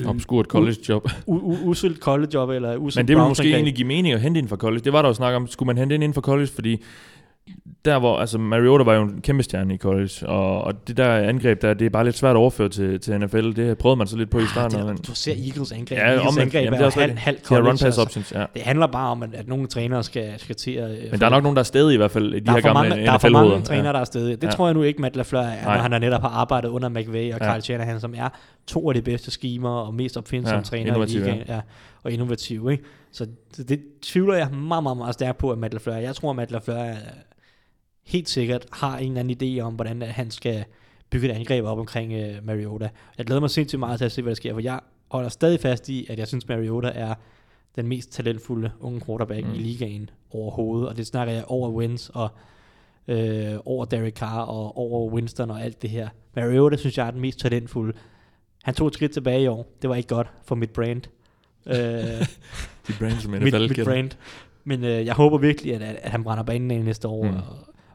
øh, 0.00 0.06
Obskurt 0.08 0.46
college 0.46 0.76
job. 0.88 1.08
u- 1.08 1.12
u- 1.28 1.64
uselt 1.64 1.98
college 1.98 2.30
job, 2.34 2.50
eller 2.50 2.76
uselt 2.76 2.96
Men 3.00 3.08
det 3.08 3.16
ville 3.16 3.28
måske 3.28 3.52
egentlig 3.54 3.74
give 3.74 3.86
mening 3.88 4.14
at 4.14 4.20
hente 4.20 4.38
ind 4.38 4.48
fra 4.48 4.56
college. 4.56 4.84
Det 4.84 4.92
var 4.92 5.02
der 5.02 5.08
jo 5.08 5.14
snak 5.14 5.34
om, 5.34 5.46
skulle 5.46 5.66
man 5.66 5.78
hente 5.78 5.94
ind 5.94 6.04
inden 6.04 6.14
for 6.14 6.20
college, 6.20 6.46
fordi 6.46 6.82
der 7.84 7.98
hvor, 7.98 8.18
altså 8.18 8.38
Mariota 8.38 8.84
var 8.84 8.94
jo 8.94 9.02
en 9.02 9.20
kæmpe 9.20 9.42
stjerne 9.42 9.74
i 9.74 9.76
college, 9.78 10.26
og, 10.28 10.64
og 10.64 10.88
det 10.88 10.96
der 10.96 11.12
angreb 11.14 11.62
der, 11.62 11.74
det 11.74 11.86
er 11.86 11.90
bare 11.90 12.04
lidt 12.04 12.16
svært 12.16 12.30
at 12.30 12.36
overføre 12.36 12.68
til, 12.68 13.00
til 13.00 13.20
NFL. 13.20 13.52
Det 13.52 13.78
prøvede 13.78 13.96
man 13.96 14.06
så 14.06 14.16
lidt 14.16 14.30
på 14.30 14.38
i 14.38 14.46
starten. 14.46 14.78
Ah, 14.80 14.86
men, 14.86 14.96
det, 14.96 15.06
du 15.06 15.14
ser 15.14 15.32
Eagles 15.46 15.72
angreb. 15.72 15.98
ja, 15.98 16.04
Eagles 16.04 16.26
omvendt, 16.26 16.40
angreb 16.40 16.64
jamen, 16.64 16.74
er, 16.74 16.76
det 16.76 16.82
er 16.82 16.86
også 16.86 17.00
halv, 17.00 17.16
halv 17.16 17.38
college. 17.44 17.66
run 17.68 17.72
pass 17.72 17.84
altså. 17.84 18.02
options, 18.02 18.32
ja. 18.32 18.44
Det 18.54 18.62
handler 18.62 18.86
bare 18.86 19.10
om, 19.10 19.22
at, 19.22 19.34
at 19.34 19.48
nogle 19.48 19.66
trænere 19.66 20.02
skal, 20.02 20.32
skal 20.40 20.56
til 20.56 20.70
at... 20.70 20.90
Men 21.10 21.20
der 21.20 21.26
er 21.26 21.30
nok 21.30 21.42
nogen, 21.42 21.56
der 21.56 21.60
er 21.60 21.64
stadig 21.64 21.94
i 21.94 21.96
hvert 21.96 22.10
fald, 22.10 22.34
i 22.34 22.40
de 22.40 22.50
her 22.50 22.56
er, 22.56 22.60
gamle 22.60 22.88
mange, 22.88 23.04
der 23.06 23.12
er 23.12 23.18
for 23.18 23.28
mange 23.28 23.62
trænere, 23.62 23.92
der 23.92 24.00
er 24.00 24.04
stedet. 24.04 24.30
Det 24.40 24.42
Ja. 24.42 24.46
ja. 24.48 24.52
tror 24.56 24.66
jeg 24.66 24.74
nu 24.74 24.82
ikke, 24.82 25.00
Matt 25.02 25.16
LaFleur 25.16 25.40
er, 25.42 25.64
når 25.64 25.70
han 25.70 25.92
er 25.92 25.98
netop 25.98 26.20
har 26.20 26.28
arbejdet 26.28 26.68
under 26.68 26.88
McVay 26.88 27.32
og 27.34 27.38
Ja. 27.40 27.52
Kyle 27.52 27.62
Shanahan, 27.62 28.00
som 28.00 28.14
er 28.16 28.28
to 28.66 28.88
af 28.88 28.94
de 28.94 29.02
bedste 29.02 29.30
schemer 29.30 29.70
og 29.70 29.94
mest 29.94 30.16
opfindsomme 30.16 30.54
Ja, 30.54 30.58
ja, 30.58 30.64
træner 30.64 30.86
innovative, 30.86 31.20
i 31.20 31.30
ligaen. 31.30 31.42
Ja. 31.48 31.60
og 32.02 32.12
innovative. 32.12 32.72
Ikke? 32.72 32.84
Så 33.12 33.26
det, 33.56 33.68
det, 33.68 33.80
tvivler 34.02 34.34
jeg 34.34 34.48
meget, 34.50 34.82
meget, 34.82 34.96
meget 34.98 35.14
stærkt 35.14 35.38
på, 35.38 35.50
at 35.50 35.58
Matt 35.58 35.72
LaFleur. 35.74 35.94
Jeg 35.96 36.14
tror, 36.14 36.30
at 36.30 36.36
Matt 36.36 36.50
LaFleur 36.50 36.76
er, 36.76 36.94
helt 38.08 38.28
sikkert 38.28 38.66
har 38.72 38.98
en 38.98 39.16
eller 39.16 39.20
anden 39.20 39.58
idé 39.58 39.60
om, 39.60 39.74
hvordan 39.74 40.02
han 40.02 40.30
skal 40.30 40.64
bygge 41.10 41.28
et 41.28 41.32
angreb 41.34 41.64
op 41.64 41.78
omkring 41.78 42.12
uh, 42.14 42.46
Mariota. 42.46 42.88
Jeg 43.18 43.26
glæder 43.26 43.40
mig 43.40 43.50
sindssygt 43.50 43.80
meget 43.80 43.98
til 43.98 44.04
at 44.04 44.12
se, 44.12 44.22
hvad 44.22 44.30
der 44.30 44.34
sker, 44.36 44.52
for 44.52 44.60
jeg 44.60 44.80
holder 45.10 45.28
stadig 45.28 45.60
fast 45.60 45.88
i, 45.88 46.06
at 46.10 46.18
jeg 46.18 46.28
synes, 46.28 46.48
Mariota 46.48 46.88
er 46.94 47.14
den 47.76 47.86
mest 47.88 48.12
talentfulde 48.12 48.70
unge 48.80 49.00
quarterback 49.06 49.46
Mm. 49.46 49.54
i 49.54 49.56
ligaen 49.58 50.10
overhovedet, 50.30 50.88
og 50.88 50.96
det 50.96 51.06
snakker 51.06 51.34
jeg 51.34 51.44
over 51.46 51.70
Wins 51.70 52.10
og 52.14 52.28
øh, 53.08 53.54
over 53.64 53.84
Derek 53.84 54.14
Carr 54.16 54.40
og 54.40 54.76
over 54.78 55.10
Winston 55.12 55.50
og 55.50 55.62
alt 55.62 55.82
det 55.82 55.90
her. 55.90 56.08
Mariota 56.36 56.76
synes 56.76 56.98
jeg 56.98 57.06
er 57.06 57.10
den 57.10 57.20
mest 57.20 57.38
talentfulde. 57.38 57.92
Han 58.62 58.74
tog 58.74 58.86
et 58.88 58.94
skridt 58.94 59.12
tilbage 59.12 59.42
i 59.42 59.46
år. 59.46 59.66
Det 59.82 59.90
var 59.90 59.96
ikke 59.96 60.08
godt 60.08 60.26
for 60.44 60.54
mit 60.54 60.70
brand. 60.70 61.02
øh, 61.66 61.74
De 62.88 62.92
brands 62.98 63.22
som 63.22 63.30
mit, 63.32 63.42
NFL 63.42 63.58
mit 63.60 63.68
gætter. 63.68 63.84
brand. 63.84 64.10
Men 64.64 64.84
øh, 64.84 65.06
jeg 65.06 65.14
håber 65.14 65.38
virkelig, 65.38 65.74
at, 65.74 65.82
at, 65.82 65.96
at 66.02 66.10
han 66.10 66.24
brænder 66.24 66.44
banen 66.44 66.70
af 66.70 66.84
næste 66.84 67.08
år, 67.08 67.22
mm. 67.24 67.36
og, 67.36 67.42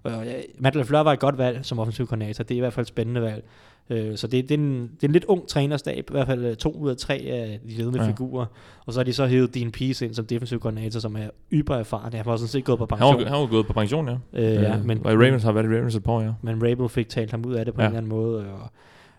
Og, 0.04 0.12
ja, 0.26 0.34
Matt 0.60 0.76
LaFleur 0.76 1.00
var 1.04 1.14
et 1.14 1.20
godt 1.20 1.38
valg 1.38 1.60
som 1.62 1.80
offensiv 1.80 2.08
koordinator. 2.08 2.44
Det 2.44 2.56
er 2.56 2.58
i 2.58 2.60
hvert 2.60 2.74
fald 2.74 2.84
et 2.84 2.88
spændende 2.88 3.22
valg. 3.22 3.44
Øh, 3.90 4.18
så 4.18 4.28
det, 4.28 4.50
det, 4.50 4.56
er 4.56 4.60
en, 4.60 4.82
det 4.82 5.04
er 5.04 5.08
en 5.08 5.12
lidt 5.14 5.26
ung 5.26 5.48
trænerstab, 5.48 6.06
i 6.10 6.12
hvert 6.12 6.28
fald 6.28 6.46
øh, 6.46 6.56
to 6.56 6.72
ud 6.72 6.90
af 6.90 6.98
tre 6.98 7.14
af 7.14 7.60
de 7.70 7.74
ledende 7.78 8.04
Ja. 8.04 8.10
figurer. 8.10 8.46
Og 8.86 8.94
så 8.94 9.00
har 9.00 9.04
de 9.04 9.14
så 9.14 9.26
hævet 9.26 9.56
Dean 9.56 9.72
Pease 9.72 10.06
ind 10.06 10.14
som 10.14 10.26
defensiv 10.26 10.60
koordinator, 10.60 11.00
som 11.00 11.16
er 11.16 11.28
yber 11.54 11.76
erfaren. 11.76 12.14
Han 12.14 12.26
var 12.26 12.36
sådan 12.36 12.48
set 12.48 12.64
gået 12.64 12.78
på 12.78 12.88
Han 12.90 12.98
pension. 12.98 13.22
var, 13.24 13.30
han 13.30 13.40
var 13.40 13.46
gået 13.48 13.68
på 13.68 13.74
pension, 13.74 14.08
ja. 14.08 14.14
øh, 14.34 14.44
ja, 14.54 14.76
Øh, 14.78 14.86
men, 14.86 14.98
og 15.06 15.12
Ravens 15.14 15.44
har 15.44 15.52
været 15.52 15.66
i 15.66 15.78
Ravens 15.78 15.96
et 15.96 16.04
par 16.04 16.12
år, 16.14 16.22
ja. 16.22 16.32
men 16.42 16.56
Rabel 16.72 16.90
fik 16.90 17.10
talt 17.10 17.32
ham 17.32 17.46
ud 17.46 17.54
af 17.54 17.66
det 17.66 17.74
på 17.74 17.82
Ja. 17.82 17.88
en 17.88 17.92
eller 17.92 17.98
anden 17.98 18.10
måde. 18.10 18.40
Og, 18.40 18.60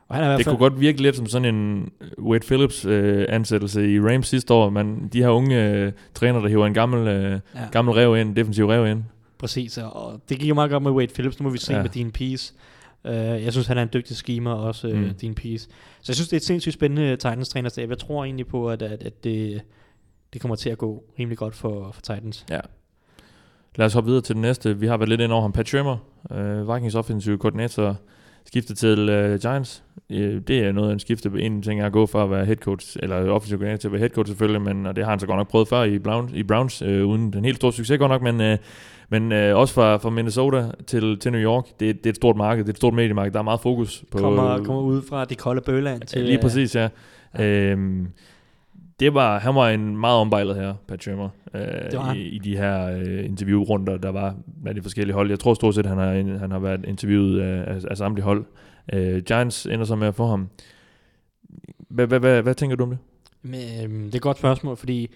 og 0.09 0.15
han 0.15 0.25
er 0.25 0.29
i 0.29 0.31
hvert 0.31 0.39
Det 0.39 0.45
fald... 0.45 0.57
kunne 0.57 0.71
godt 0.71 0.81
virke 0.81 1.03
lidt 1.03 1.17
som 1.17 1.27
sådan 1.27 1.55
en 1.55 1.91
Wade 2.19 2.47
Phillips 2.47 2.85
øh, 2.85 3.27
ansættelse 3.29 3.93
i 3.95 4.01
Rams 4.01 4.27
sidste 4.29 4.55
år, 4.55 4.71
men 4.71 5.09
de 5.13 5.23
her 5.23 5.29
unge 5.29 5.71
øh, 5.71 5.93
træner, 6.15 6.41
der 6.41 6.49
hiver 6.49 6.67
en 6.67 6.75
gammel, 6.75 7.09
øh, 7.09 7.31
ja, 7.55 7.61
gammel 7.73 7.95
rev 7.95 8.17
ind, 8.17 8.37
defensiv 8.37 8.67
rev 8.67 8.87
ind. 8.87 9.03
Præcis. 9.45 9.79
Og 9.79 10.21
det 10.29 10.39
gik 10.39 10.49
jo 10.49 10.55
meget 10.55 10.71
godt 10.71 10.83
med 10.83 10.91
Wade 10.93 11.13
Phillips. 11.15 11.41
Nu 11.41 11.45
må 11.45 11.51
vi 11.51 11.59
se 11.59 11.75
Ja. 11.75 11.83
med 11.83 11.91
Dean 11.91 12.11
Pease. 12.11 12.55
Uh, 13.05 13.11
jeg 13.15 13.53
synes, 13.53 13.67
han 13.67 13.79
er 13.79 13.83
en 13.83 13.89
dygtig 13.93 14.17
schemer 14.17 14.53
også, 14.53 14.89
uh, 14.89 14.95
Mm. 14.95 15.01
mm. 15.01 15.15
Dean 15.15 15.35
Pease. 15.35 15.65
Så 16.01 16.05
jeg 16.09 16.15
synes, 16.17 16.29
det 16.29 16.33
er 16.33 16.41
et 16.41 16.45
sindssygt 16.45 16.75
spændende 16.75 17.17
Titans 17.17 17.49
trænerstab. 17.49 17.89
Jeg 17.91 17.99
tror 17.99 18.25
egentlig 18.25 18.47
på, 18.47 18.71
at, 18.71 18.83
at, 18.83 19.03
at 19.03 19.25
det, 19.25 19.63
det 20.33 20.41
kommer 20.41 20.57
til 20.57 20.71
at 20.71 20.79
gå 20.79 21.05
rimelig 21.19 21.39
godt 21.39 21.55
for, 21.55 21.93
for 21.93 22.01
Titans. 22.01 22.47
Ja. 22.51 22.61
Lad 23.77 23.87
os 23.87 23.93
hoppe 23.93 24.09
videre 24.09 24.23
til 24.23 24.35
den 24.35 24.43
næste. 24.43 24.79
Vi 24.79 24.87
har 24.87 24.97
været 24.97 25.09
lidt 25.09 25.21
ind 25.21 25.33
over 25.33 25.43
ham. 25.43 25.53
Pat 25.53 25.69
Shurmur, 25.69 26.03
øh, 26.31 26.75
Vikings 26.75 26.95
offensive 26.95 27.39
koordinator, 27.39 27.97
skiftet 28.45 28.79
til 28.79 29.09
øh, 29.09 29.41
Giants. 29.41 29.83
Øh, 30.15 30.41
det 30.49 30.59
er 30.59 30.73
noget 30.73 30.89
af 30.89 30.93
en 30.93 30.99
skifte. 30.99 31.31
En 31.39 31.63
ting 31.63 31.81
er 31.81 31.87
at 31.87 31.93
gå 31.93 32.07
fra 32.07 32.25
at 32.25 32.31
være 32.31 32.45
head 32.45 32.57
coach, 32.57 32.97
eller 33.03 33.17
offensive 33.17 33.59
koordinator 33.59 33.81
til 33.81 33.89
at 33.89 33.93
være 33.93 33.99
head 33.99 34.11
coach 34.11 34.29
selvfølgelig, 34.29 34.63
men 34.63 34.87
og 34.87 34.97
det 34.97 35.05
har 35.05 35.11
han 35.11 35.21
så 35.21 35.27
godt 35.27 35.37
nok 35.37 35.49
prøvet 35.49 35.69
før 35.69 35.83
i 35.83 35.99
Browns, 35.99 36.33
i 36.33 36.43
Browns 36.43 36.83
øh, 36.83 37.07
uden 37.07 37.33
den 37.33 37.45
helt 37.45 37.57
store 37.57 37.73
succes 37.73 37.99
godt 37.99 38.11
nok, 38.11 38.23
men, 38.23 38.41
øh, 38.41 38.59
men 39.09 39.33
øh, 39.33 39.57
også 39.57 39.75
fra, 39.75 39.97
fra 39.97 40.11
Minnesota 40.11 40.65
til, 40.87 41.19
til 41.19 41.33
New 41.33 41.41
York. 41.41 41.65
Det, 41.81 41.81
det 41.81 42.07
er 42.07 42.11
et 42.11 42.17
stort 42.17 42.37
marked, 42.37 42.65
det 42.65 42.69
er 42.69 42.73
et 42.73 42.77
stort 42.77 42.95
mediemarked. 42.95 43.33
Der 43.33 43.39
er 43.39 43.43
meget 43.43 43.61
fokus 43.61 44.05
på... 44.11 44.19
Kommer, 44.19 44.65
kommer 44.65 44.83
ud 44.83 45.03
fra 45.09 45.25
det 45.25 45.39
kolde 45.39 45.61
bøland 45.61 46.03
til... 46.03 46.23
Lige 46.23 46.37
øh, 46.37 46.43
præcis, 46.43 46.77
ja. 46.77 46.89
Ja. 47.39 47.45
Øhm, 47.45 48.07
det 49.01 49.15
var, 49.15 49.39
han 49.39 49.55
var 49.55 49.69
en 49.69 49.97
meget 49.97 50.21
ombejlet 50.21 50.57
her, 50.57 50.75
Pat 50.89 51.03
Shurmur, 51.03 51.33
øh, 51.55 52.17
i, 52.17 52.21
i 52.21 52.39
de 52.39 52.57
her 52.57 52.99
øh, 52.99 53.25
interviewrunder, 53.25 53.97
der 53.97 54.13
var 54.13 54.35
med 54.63 54.75
de 54.75 54.83
forskellige 54.83 55.15
hold. 55.15 55.31
Jeg 55.31 55.39
tror 55.39 55.55
stort 55.55 55.75
set, 55.75 55.87
han 55.87 55.99
har, 55.99 56.39
han 56.39 56.51
har 56.51 56.59
været 56.59 56.85
interviewet 56.89 57.41
af, 57.41 57.75
af, 57.75 57.81
af 57.91 57.97
samtlige 57.97 58.25
hold. 58.25 58.45
Øh, 58.93 59.23
Giants 59.23 59.67
ender 59.67 59.85
så 59.85 59.97
med 59.97 60.09
at 60.09 60.15
få 60.15 60.27
ham. 60.27 60.49
Hvad, 61.89 62.07
hvad, 62.07 62.21
hvad, 62.21 62.43
hvad 62.43 62.55
tænker 62.55 62.77
du 62.77 62.85
om 62.85 62.91
det? 62.91 62.99
Øhm, 63.45 64.05
det 64.05 64.13
er 64.13 64.17
et 64.17 64.23
godt 64.23 64.39
spørgsmål, 64.39 64.77
fordi 64.77 65.11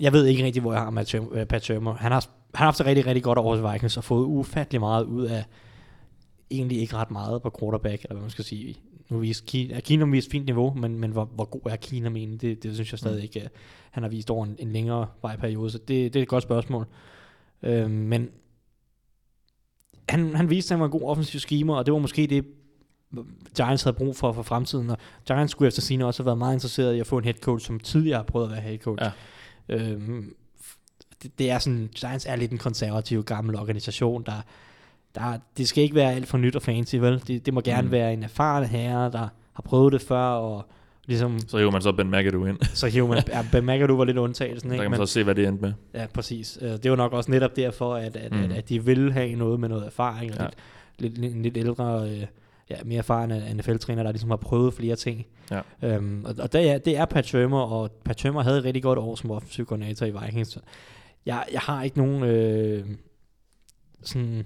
jeg 0.00 0.12
ved 0.12 0.26
ikke 0.26 0.44
rigtig, 0.44 0.62
hvor 0.62 0.72
jeg 0.72 0.82
har 0.82 1.04
Shurmur- 1.04 1.38
øh, 1.38 1.46
Pat 1.46 1.64
Shurmur. 1.64 1.92
Han 1.92 2.12
har, 2.12 2.20
han 2.54 2.58
har 2.58 2.64
haft 2.64 2.78
det 2.78 2.86
rigtig, 2.86 3.06
rigtig 3.06 3.22
godt 3.22 3.38
over 3.38 3.56
hos 3.56 3.72
Vikings 3.72 3.96
og 3.96 4.04
fået 4.04 4.24
ufattelig 4.24 4.80
meget 4.80 5.04
ud 5.04 5.24
af 5.24 5.44
egentlig 6.50 6.78
ikke 6.80 6.96
ret 6.96 7.10
meget 7.10 7.42
på 7.42 7.56
quarterback, 7.60 8.02
eller 8.02 8.14
hvad 8.14 8.22
man 8.22 8.30
skal 8.30 8.44
sige. 8.44 8.76
Nu 9.08 9.18
vist 9.18 9.46
Keenum, 9.46 9.80
Keenum 9.80 10.12
vist 10.12 10.30
fint 10.30 10.46
niveau, 10.46 10.74
men, 10.74 10.98
men 10.98 11.10
hvor, 11.10 11.24
hvor 11.24 11.44
god 11.44 11.60
er 11.70 11.76
Keenum 11.76 12.16
egentlig? 12.16 12.40
Det, 12.40 12.62
det 12.62 12.74
synes 12.74 12.92
jeg 12.92 12.98
stadig 12.98 13.22
ikke, 13.22 13.40
øh, 13.40 13.48
han 13.90 14.02
har 14.02 14.10
vist 14.10 14.30
over 14.30 14.44
en, 14.44 14.56
en 14.58 14.72
længere 14.72 15.06
vejperiode, 15.22 15.70
så 15.70 15.78
det, 15.78 16.14
det 16.14 16.16
er 16.16 16.22
et 16.22 16.28
godt 16.28 16.42
spørgsmål. 16.42 16.86
Øhm, 17.62 17.90
men 17.90 18.30
han, 20.08 20.34
han 20.34 20.50
viste, 20.50 20.74
at 20.74 20.76
han 20.76 20.80
var 20.80 20.86
en 20.86 21.00
god 21.00 21.08
offensiv 21.10 21.40
schemer, 21.40 21.76
og 21.76 21.86
det 21.86 21.92
var 21.94 21.98
måske 22.00 22.26
det, 22.26 22.44
Giants 23.56 23.82
havde 23.82 23.96
brug 23.96 24.16
for 24.16 24.32
for 24.32 24.42
fremtiden, 24.42 24.90
og 24.90 24.98
Giants 25.26 25.50
skulle 25.50 25.66
efter 25.68 25.82
sine 25.82 26.06
også 26.06 26.22
have 26.22 26.26
været 26.26 26.38
meget 26.38 26.54
interesseret 26.54 26.94
i 26.94 27.00
at 27.00 27.06
få 27.06 27.18
en 27.18 27.24
head 27.24 27.34
coach, 27.34 27.66
som 27.66 27.80
tidligere 27.80 28.16
har 28.16 28.24
prøvet 28.24 28.46
at 28.46 28.52
være 28.52 28.60
head 28.60 28.78
coach. 28.78 29.02
Ja. 29.02 29.10
Øhm, 29.76 30.34
det, 31.22 31.38
det 31.38 31.50
er 31.50 31.58
sådan, 31.58 31.88
Giants 31.96 32.26
er 32.26 32.36
lidt 32.36 32.52
en 32.52 32.58
konservativ 32.58 33.24
gammel 33.24 33.56
organisation, 33.56 34.22
der, 34.26 34.42
der 35.14 35.38
det 35.56 35.68
skal 35.68 35.82
ikke 35.84 35.94
være 35.94 36.12
alt 36.14 36.28
for 36.28 36.38
nyt 36.38 36.56
og 36.56 36.62
fancy, 36.62 36.96
vel? 36.96 37.22
Det, 37.26 37.46
det 37.46 37.54
må 37.54 37.60
gerne 37.60 37.86
Mm. 37.86 37.90
være 37.92 38.12
en 38.12 38.22
erfaren 38.22 38.64
herre, 38.64 39.10
der 39.12 39.28
har 39.52 39.62
prøvet 39.64 39.92
det 39.92 40.02
før, 40.02 40.26
og 40.28 40.66
ligesom, 41.06 41.38
Så 41.48 41.58
hiver 41.58 41.70
man 41.70 41.82
så 41.82 41.92
Ben 41.92 42.10
McAdoo 42.10 42.44
ind. 42.44 42.58
så 42.74 42.86
hiver 42.86 43.06
man, 43.08 43.22
ja, 43.28 43.44
Ben 43.52 43.64
McAdoo 43.66 43.96
var 43.96 44.04
lidt 44.04 44.16
undtagelsen, 44.16 44.68
Der 44.70 44.74
ikke? 44.74 44.82
kan 44.82 44.90
man 44.90 45.00
Men, 45.00 45.06
så 45.06 45.12
se, 45.12 45.24
hvad 45.24 45.34
det 45.34 45.48
endte 45.48 45.62
med. 45.62 45.72
ja, 45.94 46.06
præcis. 46.14 46.58
Øh, 46.62 46.70
Det 46.70 46.90
var 46.90 46.96
nok 46.96 47.12
også 47.12 47.30
netop 47.30 47.56
derfor, 47.56 47.94
at, 47.94 48.16
at, 48.16 48.32
Mm. 48.32 48.38
at, 48.38 48.52
at 48.52 48.68
de 48.68 48.84
ville 48.84 49.12
have 49.12 49.34
noget 49.34 49.60
med 49.60 49.68
noget 49.68 49.86
erfaring, 49.86 50.32
og 50.32 50.38
Ja. 50.40 50.46
lidt, 50.98 51.18
lidt, 51.18 51.42
lidt, 51.42 51.56
ældre, 51.56 52.08
øh, 52.10 52.26
ja, 52.70 52.76
mere 52.84 52.98
erfarne 52.98 53.54
NFL-træner, 53.54 54.02
der 54.02 54.12
ligesom 54.12 54.30
har 54.30 54.36
prøvet 54.36 54.74
flere 54.74 54.96
ting. 54.96 55.26
Ja. 55.50 55.60
Øhm, 55.82 56.24
og, 56.24 56.34
og 56.38 56.52
det, 56.52 56.70
er, 56.70 56.78
det 56.78 56.96
er 56.96 57.04
Pat 57.04 57.26
Shurmur, 57.26 57.60
og 57.62 57.90
Pat 58.04 58.18
Shurmur 58.20 58.40
havde 58.42 58.58
et 58.58 58.64
rigtig 58.64 58.82
godt 58.82 58.98
år 58.98 59.14
som 59.14 59.30
offensiv 59.30 59.66
koordinator 59.66 60.06
i 60.06 60.12
Vikings. 60.24 60.58
Jeg, 61.26 61.44
jeg 61.52 61.60
har 61.60 61.82
ikke 61.82 61.98
nogen 61.98 62.22
øh, 62.22 62.84
sådan 64.02 64.44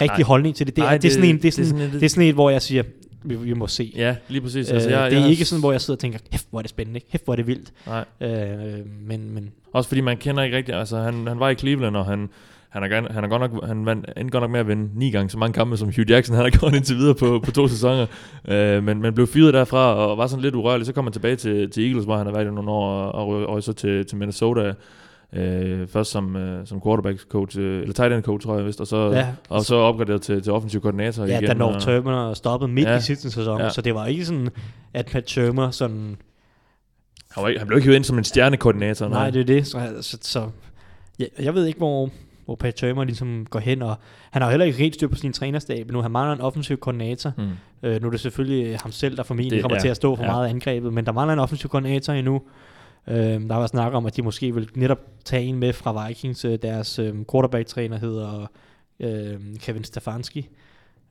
rigtig 0.00 0.18
Nej. 0.18 0.26
holdning 0.26 0.56
til 0.56 0.66
det. 0.66 0.76
Det, 0.76 0.82
Nej, 0.82 0.94
er, 0.94 0.98
det, 0.98 1.08
er 1.08 1.12
sådan 1.12 1.28
en, 1.28 1.36
det, 1.42 1.44
er 1.58 1.64
sådan, 1.64 1.74
det, 1.80 1.86
et- 1.86 1.92
det 1.92 2.02
er 2.02 2.08
sådan 2.08 2.28
et, 2.28 2.34
hvor 2.34 2.50
jeg 2.50 2.62
siger, 2.62 2.82
vi, 3.24 3.36
vi 3.36 3.52
må 3.54 3.66
se. 3.66 3.92
Ja, 3.96 4.16
lige 4.28 4.42
præcis. 4.42 4.68
Øh, 4.68 4.74
Altså, 4.74 4.90
jeg, 4.90 5.10
det 5.10 5.16
er 5.18 5.22
jeg, 5.22 5.30
ikke 5.30 5.44
sådan, 5.44 5.60
hvor 5.60 5.72
jeg 5.72 5.80
sidder 5.80 5.96
og 5.96 6.00
tænker, 6.00 6.18
hæft, 6.32 6.46
hvor 6.50 6.58
er 6.58 6.62
det 6.62 6.70
spændende, 6.70 7.00
hæft, 7.08 7.24
hvor 7.24 7.34
er 7.34 7.36
det 7.36 7.46
vildt. 7.46 7.72
Nej. 7.86 8.04
Øh, 8.20 8.86
men, 9.08 9.34
men 9.34 9.52
Også 9.72 9.88
fordi 9.88 10.00
man 10.00 10.16
kender 10.16 10.42
ikke 10.42 10.56
rigtigt, 10.56 10.78
altså 10.78 10.96
han, 10.98 11.26
han 11.26 11.40
var 11.40 11.48
i 11.48 11.54
Cleveland, 11.54 11.96
og 11.96 12.06
han, 12.06 12.28
han 12.68 12.82
er, 12.82 13.12
han 13.12 13.24
er 13.24 13.28
godt 13.28 13.52
nok, 13.52 13.66
han 13.66 13.86
vandt, 13.86 14.06
endte 14.16 14.32
godt 14.32 14.42
nok 14.42 14.50
med 14.50 14.60
at 14.60 14.68
vinde 14.68 14.98
ni 14.98 15.10
gange 15.10 15.30
så 15.30 15.38
mange 15.38 15.52
kampe, 15.52 15.76
som 15.76 15.88
Hugh 15.96 16.10
Jackson 16.10 16.36
han 16.36 16.44
har 16.44 16.50
gjort 16.50 16.74
indtil 16.74 16.96
videre 16.96 17.14
på, 17.14 17.40
på 17.44 17.50
to 17.50 17.68
sæsoner. 17.68 18.06
Øh, 18.48 18.84
men, 18.84 19.02
men 19.02 19.14
blev 19.14 19.26
fyret 19.26 19.54
derfra, 19.54 19.94
og 19.94 20.18
var 20.18 20.26
sådan 20.26 20.42
lidt 20.42 20.54
urørlig. 20.54 20.86
Så 20.86 20.92
kom 20.92 21.04
han 21.04 21.12
tilbage 21.12 21.36
til, 21.36 21.70
til 21.70 21.86
Eagles, 21.86 22.04
hvor 22.04 22.16
han 22.16 22.26
har 22.26 22.32
været 22.32 22.46
i 22.46 22.50
nogle 22.50 22.70
år, 22.70 22.86
og, 23.02 23.28
og, 23.28 23.46
og 23.46 23.62
så 23.62 23.72
til, 23.72 24.06
til 24.06 24.18
Minnesota. 24.18 24.72
Øh, 25.34 25.88
først 25.88 26.10
som, 26.10 26.36
øh, 26.36 26.66
som 26.66 26.80
quarterback 26.82 27.20
coach, 27.28 27.58
øh, 27.58 27.80
eller 27.80 27.92
tight 27.94 28.12
end 28.14 28.22
coach, 28.22 28.46
tror 28.46 28.56
jeg 28.56 28.66
vist, 28.66 28.80
og 28.80 28.86
så, 28.86 29.10
ja, 29.10 29.26
og 29.48 29.62
så 29.64 29.74
opgraderet 29.74 30.22
til, 30.22 30.42
til 30.42 30.52
offensiv 30.52 30.80
koordinator 30.80 31.24
ja 31.24 31.38
igen. 31.38 31.48
da 31.48 31.54
North 31.54 31.76
og, 31.76 31.82
Turner 31.82 32.34
stoppede 32.34 32.72
midt 32.72 32.88
Ja. 32.88 32.96
i 32.96 33.00
sidste 33.00 33.30
sæson, 33.30 33.60
Ja. 33.60 33.70
så 33.70 33.80
det 33.80 33.94
var 33.94 34.06
ikke 34.06 34.24
sådan, 34.24 34.48
at 34.94 35.06
Pat 35.06 35.30
Shurmur 35.30 35.70
sådan, 35.70 36.16
han, 37.30 37.42
var 37.42 37.48
ikke, 37.48 37.58
han 37.58 37.66
blev 37.66 37.76
ikke 37.78 37.84
hivet 37.84 37.96
ind 37.96 38.04
som 38.04 38.18
en 38.18 38.24
stjernekoordinator. 38.24 39.08
nej, 39.08 39.30
det 39.30 39.40
er 39.40 39.44
det, 39.44 39.66
så, 39.66 39.78
så, 40.00 40.18
så 40.20 40.48
ja, 41.18 41.24
jeg 41.38 41.54
ved 41.54 41.66
ikke, 41.66 41.78
hvor, 41.78 42.10
hvor 42.44 42.54
Pat 42.54 42.78
Shurmur 42.78 43.04
ligesom 43.04 43.46
går 43.50 43.58
hen, 43.58 43.82
og 43.82 43.94
han 44.30 44.42
har 44.42 44.50
heller 44.50 44.66
ikke 44.66 44.78
helt 44.78 44.94
styr 44.94 45.08
på 45.08 45.14
sin 45.16 45.32
trænerstab 45.32 45.90
nu, 45.90 46.00
han 46.02 46.10
mangler 46.10 46.34
en 46.34 46.40
offensiv 46.40 46.76
koordinator, 46.76 47.32
Mm. 47.38 47.48
Øh, 47.82 48.00
nu 48.02 48.06
er 48.06 48.10
det 48.10 48.20
selvfølgelig 48.20 48.78
ham 48.82 48.92
selv, 48.92 49.16
der 49.16 49.22
formentlig 49.22 49.50
Det- 49.56 49.62
kommer 49.62 49.76
ja, 49.76 49.80
til 49.80 49.88
at 49.88 49.96
stå 49.96 50.16
for 50.16 50.22
ja. 50.22 50.28
ja. 50.30 50.34
meget 50.36 50.48
angrebet, 50.48 50.92
men 50.92 51.06
der 51.06 51.12
mangler 51.12 51.32
en 51.32 51.38
offensiv 51.38 51.70
koordinator 51.70 52.12
endnu. 52.12 52.42
Øh, 53.08 53.16
der 53.48 53.54
var 53.54 53.66
snak 53.66 53.92
om, 53.92 54.06
at 54.06 54.16
de 54.16 54.22
måske 54.22 54.54
vil 54.54 54.68
netop 54.74 54.98
tage 55.24 55.44
en 55.44 55.58
med 55.58 55.72
fra 55.72 56.08
Vikings. 56.08 56.44
Øh, 56.44 56.58
Deres 56.62 56.98
øh, 56.98 57.14
quarterback-træner 57.32 57.98
hedder 57.98 58.46
øh, 59.00 59.40
Kevin 59.58 59.84
Stefanski. 59.84 60.48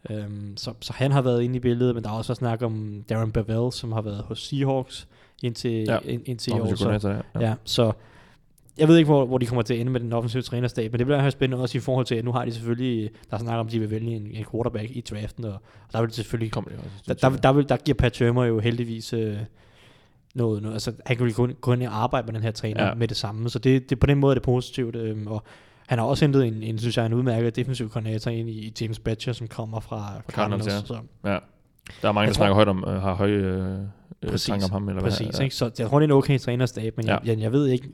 Øh, 0.09 0.25
så, 0.55 0.73
så 0.79 0.93
han 0.93 1.11
har 1.11 1.21
været 1.21 1.41
inde 1.41 1.55
i 1.55 1.59
billedet, 1.59 1.95
men 1.95 2.03
der 2.03 2.09
er 2.09 2.13
også 2.13 2.33
snak 2.33 2.61
om 2.61 3.03
Darren 3.09 3.31
Bevell, 3.31 3.71
som 3.71 3.91
har 3.91 4.01
været 4.01 4.23
hos 4.23 4.47
Seahawks 4.47 5.07
indtil, 5.43 5.71
Ja, 5.87 5.97
ind, 6.05 6.21
indtil 6.25 6.53
i 6.55 6.59
år. 6.59 6.75
Så, 6.75 7.09
ja. 7.09 7.39
ja, 7.39 7.53
så 7.63 7.91
jeg 8.77 8.87
ved 8.87 8.97
ikke, 8.97 9.09
hvor, 9.09 9.25
hvor 9.25 9.37
de 9.37 9.45
kommer 9.45 9.61
til 9.61 9.73
at 9.73 9.79
ende 9.79 9.91
med 9.91 9.99
den 9.99 10.13
offensive 10.13 10.41
trænerstab, 10.41 10.91
men 10.91 10.99
det 10.99 11.07
bliver 11.07 11.29
spændende 11.29 11.61
også 11.63 11.77
i 11.77 11.81
forhold 11.81 12.05
til, 12.05 12.15
at 12.15 12.25
nu 12.25 12.31
har 12.31 12.45
de 12.45 12.51
selvfølgelig, 12.53 13.11
der 13.29 13.35
er 13.37 13.39
snak 13.41 13.59
om, 13.59 13.67
at 13.67 13.71
de 13.73 13.79
vil 13.79 13.91
vælge 13.91 14.15
en, 14.15 14.31
en 14.33 14.45
quarterback 14.51 14.89
i 14.91 15.01
draften, 15.01 15.45
og, 15.45 15.53
og 15.53 15.59
der 15.93 15.99
vil 15.99 16.07
det 16.07 16.15
selvfølgelig 16.15 16.51
Kommer 16.51 16.69
det 16.69 16.79
også. 16.79 16.89
der, 17.07 17.13
der, 17.13 17.29
jeg. 17.29 17.43
der, 17.43 17.53
vil, 17.53 17.69
der 17.69 17.77
giver 17.77 17.95
Pat 17.95 18.15
Shurmur 18.15 18.43
jo 18.43 18.59
heldigvis 18.59 19.13
øh, 19.13 19.37
noget, 20.35 20.61
noget. 20.61 20.75
Altså, 20.75 20.93
han 21.05 21.17
jo 21.19 21.33
kun, 21.35 21.53
kun 21.61 21.81
arbejde 21.81 22.25
med 22.25 22.33
den 22.33 22.41
her 22.43 22.51
træner 22.51 22.81
Ja. 22.83 22.87
ja. 22.89 22.95
med 22.95 23.07
det 23.07 23.17
samme. 23.17 23.49
Så 23.49 23.59
det, 23.59 23.89
det, 23.89 23.99
på 23.99 24.05
den 24.07 24.17
måde 24.17 24.31
er 24.31 24.35
det 24.35 24.43
positivt. 24.43 24.95
Øh, 24.95 25.17
og 25.25 25.43
han 25.87 25.99
har 25.99 26.05
også 26.05 26.25
hentet 26.25 26.45
en, 26.47 26.63
en, 26.63 26.77
synes 26.79 26.97
jeg, 26.97 27.05
en 27.05 27.13
udmærket 27.13 27.55
defensiv 27.55 27.89
koordinator 27.89 28.31
ind 28.31 28.49
i, 28.49 28.73
James 28.81 28.99
Badger, 28.99 29.33
som 29.33 29.47
kommer 29.47 29.79
fra, 29.79 29.97
fra 30.25 30.31
Cardinals, 30.31 30.63
Cardinals. 30.65 30.89
ja. 30.89 30.95
Så, 30.95 31.29
Ja. 31.29 31.39
Der 32.01 32.07
er 32.07 32.11
mange, 32.11 32.19
Jeg 32.19 32.27
der 32.27 32.33
tror- 32.33 32.39
snakker 32.39 32.55
højt 32.55 32.67
om, 32.67 32.83
øh, 32.87 33.01
har 33.01 33.13
høje 33.13 33.31
øh, 33.31 33.79
øh, 34.23 34.29
Præcis. 34.29 34.45
tanker 34.47 34.65
om 34.65 34.71
ham. 34.71 34.89
Eller 34.89 35.01
præcis, 35.01 35.27
hvad, 35.27 35.43
ikke? 35.43 35.55
Så 35.55 35.71
jeg 35.79 35.87
tror, 35.87 35.99
det 35.99 36.05
er 36.09 36.13
en 36.13 36.17
okay 36.17 36.39
trænerstab, 36.39 36.97
men 36.97 37.05
Ja. 37.05 37.11
ja. 37.13 37.17
jeg, 37.19 37.27
jeg, 37.27 37.39
jeg 37.39 37.51
ved 37.51 37.67
ikke, 37.67 37.89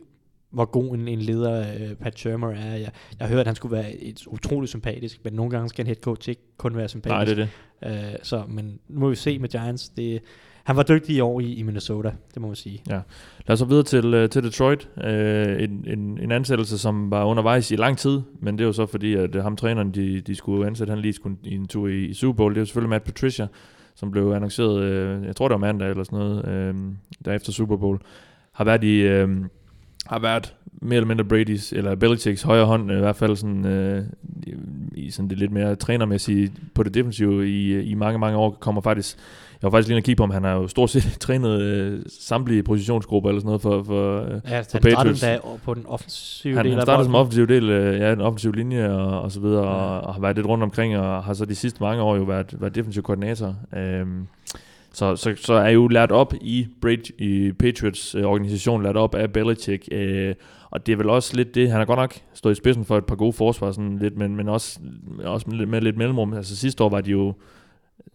hvor 0.52 0.66
god 0.66 0.96
en, 0.96 1.08
en 1.08 1.20
leder 1.20 1.60
øh, 1.90 1.96
Pat 1.96 2.20
Shurmur 2.20 2.48
er. 2.50 2.54
Jeg, 2.76 2.80
jeg 2.80 2.92
har 3.20 3.28
hørt, 3.28 3.40
at 3.40 3.46
han 3.48 3.56
skulle 3.56 3.76
være 3.78 3.94
et 3.96 4.28
utroligt 4.28 4.70
sympatisk, 4.70 5.20
men 5.24 5.34
nogle 5.34 5.52
gange 5.52 5.70
skal 5.70 5.84
en 5.84 5.88
head 5.88 5.96
coach 5.96 6.30
ikke 6.30 6.42
kun 6.58 6.76
være 6.78 6.88
sympatisk. 6.90 7.14
Nej, 7.14 7.26
det 7.26 7.50
er 7.84 7.96
det. 8.06 8.14
Øh, 8.14 8.16
så, 8.24 8.44
men 8.48 8.80
nu 8.88 9.00
må 9.00 9.10
vi 9.10 9.16
se 9.16 9.40
med 9.40 9.50
Giants. 9.50 9.90
Det, 9.90 10.22
han 10.70 10.78
var 10.78 10.84
dygtig 10.84 11.16
i 11.16 11.20
år 11.20 11.40
i, 11.40 11.54
i 11.54 11.64
Minnesota, 11.64 12.12
det 12.34 12.42
må 12.42 12.48
man 12.48 12.56
sige. 12.56 12.82
Lad 13.48 13.54
os 13.54 13.60
så 13.60 13.66
videre 13.66 13.84
til, 13.84 14.14
øh, 14.14 14.30
til 14.30 14.44
Detroit. 14.44 14.90
Øh, 15.04 15.64
en, 15.64 15.86
en, 15.88 16.20
en 16.22 16.32
ansættelse, 16.32 16.78
som 16.78 17.12
var 17.12 17.26
undervejs 17.26 17.72
i 17.72 17.76
lang 17.76 17.98
tid, 17.98 18.22
men 18.40 18.58
det 18.58 18.64
er 18.64 18.68
jo 18.68 18.74
så 18.74 18.86
fordi, 18.86 19.14
at 19.14 19.36
øh, 19.36 19.44
ham 19.44 19.56
træneren, 19.56 19.92
de, 19.92 20.22
de 20.22 20.36
skulle 20.36 20.68
ansætte, 20.68 20.92
han 20.92 21.02
lige 21.02 21.14
skulle 21.14 21.38
i 21.44 21.56
en 21.56 21.68
tur 21.68 21.88
i, 21.88 22.06
i 22.06 22.14
Super 22.14 22.38
Bowl. 22.38 22.56
Det 22.56 22.62
er 22.62 22.66
selvfølgelig 22.66 22.90
Matt 22.90 23.04
Patricia, 23.04 23.48
som 23.96 24.12
blev 24.12 24.32
annonceret, 24.32 24.82
øh, 24.82 25.26
jeg 25.26 25.36
tror 25.36 25.48
det 25.48 25.54
var 25.54 25.60
mandag 25.60 25.90
eller 25.90 26.04
sådan 26.04 26.20
noget, 26.20 26.48
øh, 26.48 26.76
der 27.26 27.34
efter 27.34 27.52
Super 27.52 27.78
Bowl. 27.78 28.00
Har 28.52 28.64
været 28.64 28.84
i, 28.84 29.02
øh, 29.02 29.30
har 30.06 30.20
været 30.20 30.56
mere 30.82 30.96
eller 30.96 31.16
mindre 31.16 31.26
Brady's, 31.26 31.78
eller 31.78 31.96
Belichicks 31.96 32.42
højre 32.42 32.66
hånd, 32.66 32.92
øh, 32.92 32.98
i 32.98 33.02
hvert 33.02 33.16
fald 33.16 33.36
sådan, 33.36 33.66
øh, 33.66 34.04
i, 34.44 34.54
i 34.94 35.10
sådan 35.10 35.30
det 35.30 35.38
lidt 35.38 35.52
mere 35.52 35.76
trænermæssige 35.76 36.52
på 36.76 36.84
det 36.84 36.94
defensive 36.94 37.50
i, 37.50 37.80
i 37.80 37.94
mange, 37.94 38.20
mange 38.20 38.38
år, 38.38 38.58
kommer 38.60 38.82
faktisk, 38.82 39.18
jeg 39.62 39.72
var 39.72 39.78
faktisk 39.78 39.88
lige 39.88 39.98
at 39.98 40.04
kigge 40.04 40.18
på 40.18 40.24
ham, 40.24 40.32
han 40.32 40.44
har 40.44 40.54
jo 40.54 40.68
stort 40.68 40.90
set 40.90 41.18
trænet 41.20 41.62
øh, 41.62 42.00
samtlige 42.20 42.64
positionsgrupper 42.64 43.30
eller 43.30 43.40
sådan 43.40 43.48
noget 43.48 43.62
for, 43.62 43.84
for, 43.84 44.22
øh, 44.22 44.42
Ja, 44.50 44.60
for 44.60 44.66
han 44.74 44.82
Patriots. 44.82 45.22
da 45.22 45.40
på 45.66 45.74
den 45.74 45.84
offensive 45.88 46.56
Han, 46.56 46.66
del 46.66 46.74
han 46.74 46.82
startede 46.82 47.06
som 47.06 47.16
offensiv 47.16 47.48
del, 47.48 47.70
øh, 47.70 48.00
ja, 48.00 48.14
en 48.14 48.22
offensiv 48.22 48.52
linje 48.54 48.90
og, 48.92 49.22
og 49.22 49.32
så 49.32 49.40
videre, 49.40 49.64
Ja. 49.64 49.70
og, 49.70 50.02
og 50.02 50.14
har 50.14 50.22
været 50.22 50.36
lidt 50.36 50.48
rundt 50.48 50.64
omkring, 50.64 50.98
og 50.98 51.24
har 51.24 51.34
så 51.34 51.46
de 51.46 51.56
sidste 51.56 51.84
mange 51.84 52.02
år 52.04 52.16
jo 52.16 52.24
været, 52.24 52.56
været 52.62 52.76
defensiv 52.76 53.04
koordinator. 53.04 53.56
Øhm, 53.78 54.28
så, 54.94 55.16
så, 55.16 55.34
så 55.38 55.54
er 55.54 55.70
jo 55.70 55.88
lært 55.88 56.12
op 56.12 56.34
i, 56.42 56.68
Braid, 56.82 57.20
i 57.22 57.52
Patriots 57.60 58.16
øh, 58.16 58.24
organisation, 58.26 58.84
lært 58.84 58.98
op 58.98 59.16
af 59.16 59.34
Belichick, 59.34 59.88
øh, 59.92 60.36
og 60.72 60.86
det 60.86 60.92
er 60.94 60.98
vel 60.98 61.10
også 61.10 61.36
lidt 61.36 61.56
det, 61.56 61.70
han 61.70 61.78
har 61.78 61.86
godt 61.86 62.00
nok 62.00 62.14
stået 62.34 62.54
i 62.54 62.56
spidsen 62.56 62.86
for 62.86 62.98
et 62.98 63.06
par 63.06 63.16
gode 63.16 63.34
forsvar, 63.34 63.72
sådan 63.72 63.98
lidt, 64.00 64.18
men, 64.18 64.36
men 64.36 64.50
også, 64.50 64.80
også 65.24 65.50
med, 65.50 65.58
lidt- 65.58 65.70
med 65.70 65.82
lidt 65.82 65.98
mellemrum. 65.98 66.34
Altså 66.34 66.56
sidste 66.56 66.84
år 66.84 66.90
var 66.90 67.02
de 67.02 67.12
jo, 67.12 67.34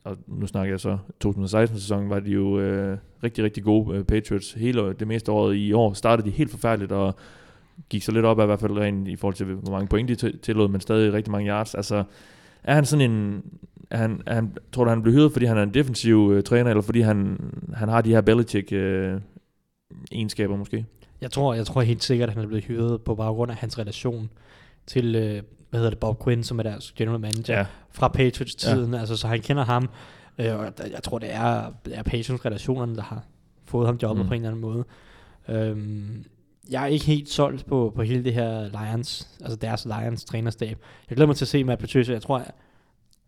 og 0.05 0.17
nu 0.27 0.47
snakker 0.47 0.73
jeg 0.73 0.81
så 0.81 0.99
2016-sæsonen, 1.25 2.11
var 2.11 2.21
de 2.21 2.31
jo 2.31 2.61
øh, 2.61 2.99
rigtig, 3.25 3.45
rigtig 3.45 3.63
gode 3.65 3.97
øh, 3.97 4.05
Patriots 4.05 4.53
hele 4.53 4.83
øh, 4.83 4.95
det 4.99 5.09
meste 5.09 5.33
året. 5.33 5.57
I 5.57 5.73
år 5.73 5.93
startede 5.93 6.31
de 6.31 6.33
helt 6.37 6.51
forfærdeligt, 6.51 6.93
og 6.93 7.15
gik 7.89 8.03
så 8.03 8.13
lidt 8.13 8.25
op 8.25 8.39
af 8.39 8.45
i 8.45 8.47
hvert 8.47 8.61
fald 8.61 8.79
rent 8.79 9.09
i 9.09 9.17
forhold 9.17 9.35
til, 9.35 9.47
hvor 9.47 9.73
mange 9.73 9.89
point 9.89 10.09
de 10.09 10.15
til- 10.15 10.39
tillod, 10.39 10.69
men 10.69 10.81
stadig 10.81 11.13
rigtig 11.13 11.31
mange 11.31 11.49
yards. 11.49 11.75
Altså, 11.75 12.05
er 12.63 12.75
han 12.75 12.85
sådan 12.85 13.11
en... 13.11 13.43
Er 13.91 13.97
han, 13.97 14.23
er 14.27 14.35
han, 14.35 14.57
tror 14.73 14.85
du, 14.85 14.91
han 14.91 15.03
blev 15.03 15.15
hyret, 15.15 15.33
fordi 15.33 15.45
han 15.47 15.57
er 15.59 15.63
en 15.63 15.75
defensiv 15.75 16.31
øh, 16.35 16.43
træner, 16.43 16.71
eller 16.71 16.83
fordi 16.83 17.01
han, 17.01 17.39
han 17.75 17.89
har 17.89 18.01
de 18.01 18.11
her 18.11 18.21
Belichick 18.21 18.73
øh, 18.73 19.21
egenskaber 20.13 20.57
måske? 20.57 20.87
Jeg 21.21 21.31
tror, 21.31 21.55
jeg 21.55 21.67
tror 21.67 21.81
helt 21.81 22.03
sikkert, 22.05 22.29
at 22.29 22.35
han 22.35 22.45
er 22.45 22.49
blevet 22.49 22.65
hyret 22.65 23.03
på 23.03 23.15
baggrund 23.15 23.51
af 23.51 23.57
hans 23.57 23.79
relation 23.79 24.31
til, 24.87 25.15
øh, 25.17 25.43
hvad 25.75 25.81
hedder 25.81 25.91
det, 25.91 25.99
Bob 25.99 26.25
Quinn, 26.25 26.45
som 26.45 26.59
er 26.59 26.63
deres 26.63 26.93
general 26.93 27.21
manager, 27.21 27.59
ja. 27.59 27.67
fra 27.93 28.09
Patriots-tiden. 28.09 28.95
Ja. 28.95 29.01
Altså, 29.01 29.17
så 29.17 29.29
han 29.29 29.41
kender 29.41 29.65
ham. 29.65 29.89
Øh, 30.39 30.59
og 30.59 30.65
jeg 30.93 31.03
tror, 31.03 31.19
det 31.19 31.33
er, 31.35 31.73
det 31.85 31.99
er 31.99 32.03
Patriots-relationerne, 32.03 32.97
der 32.97 33.03
har 33.03 33.23
fået 33.65 33.87
ham 33.87 33.99
jobbet 34.03 34.25
Mm. 34.25 34.29
på 34.29 34.35
en 34.35 34.41
eller 34.41 34.49
anden 34.51 34.61
måde. 34.63 34.85
Øhm, 35.49 36.25
jeg 36.71 36.83
er 36.83 36.87
ikke 36.87 37.05
helt 37.05 37.29
solgt 37.29 37.67
på, 37.67 37.93
på 37.97 38.03
hele 38.03 38.25
det 38.25 38.35
her 38.35 38.69
Lions, 38.69 39.29
altså 39.41 39.57
deres 39.57 39.85
Lions 39.85 40.25
trænerstab. 40.25 40.79
Jeg 41.11 41.17
glæder 41.17 41.27
mig 41.27 41.37
til 41.37 41.45
at 41.45 41.49
se 41.49 41.65
Matt 41.65 41.81
Patricia. 41.81 42.13
Jeg 42.15 42.23
tror, 42.23 42.43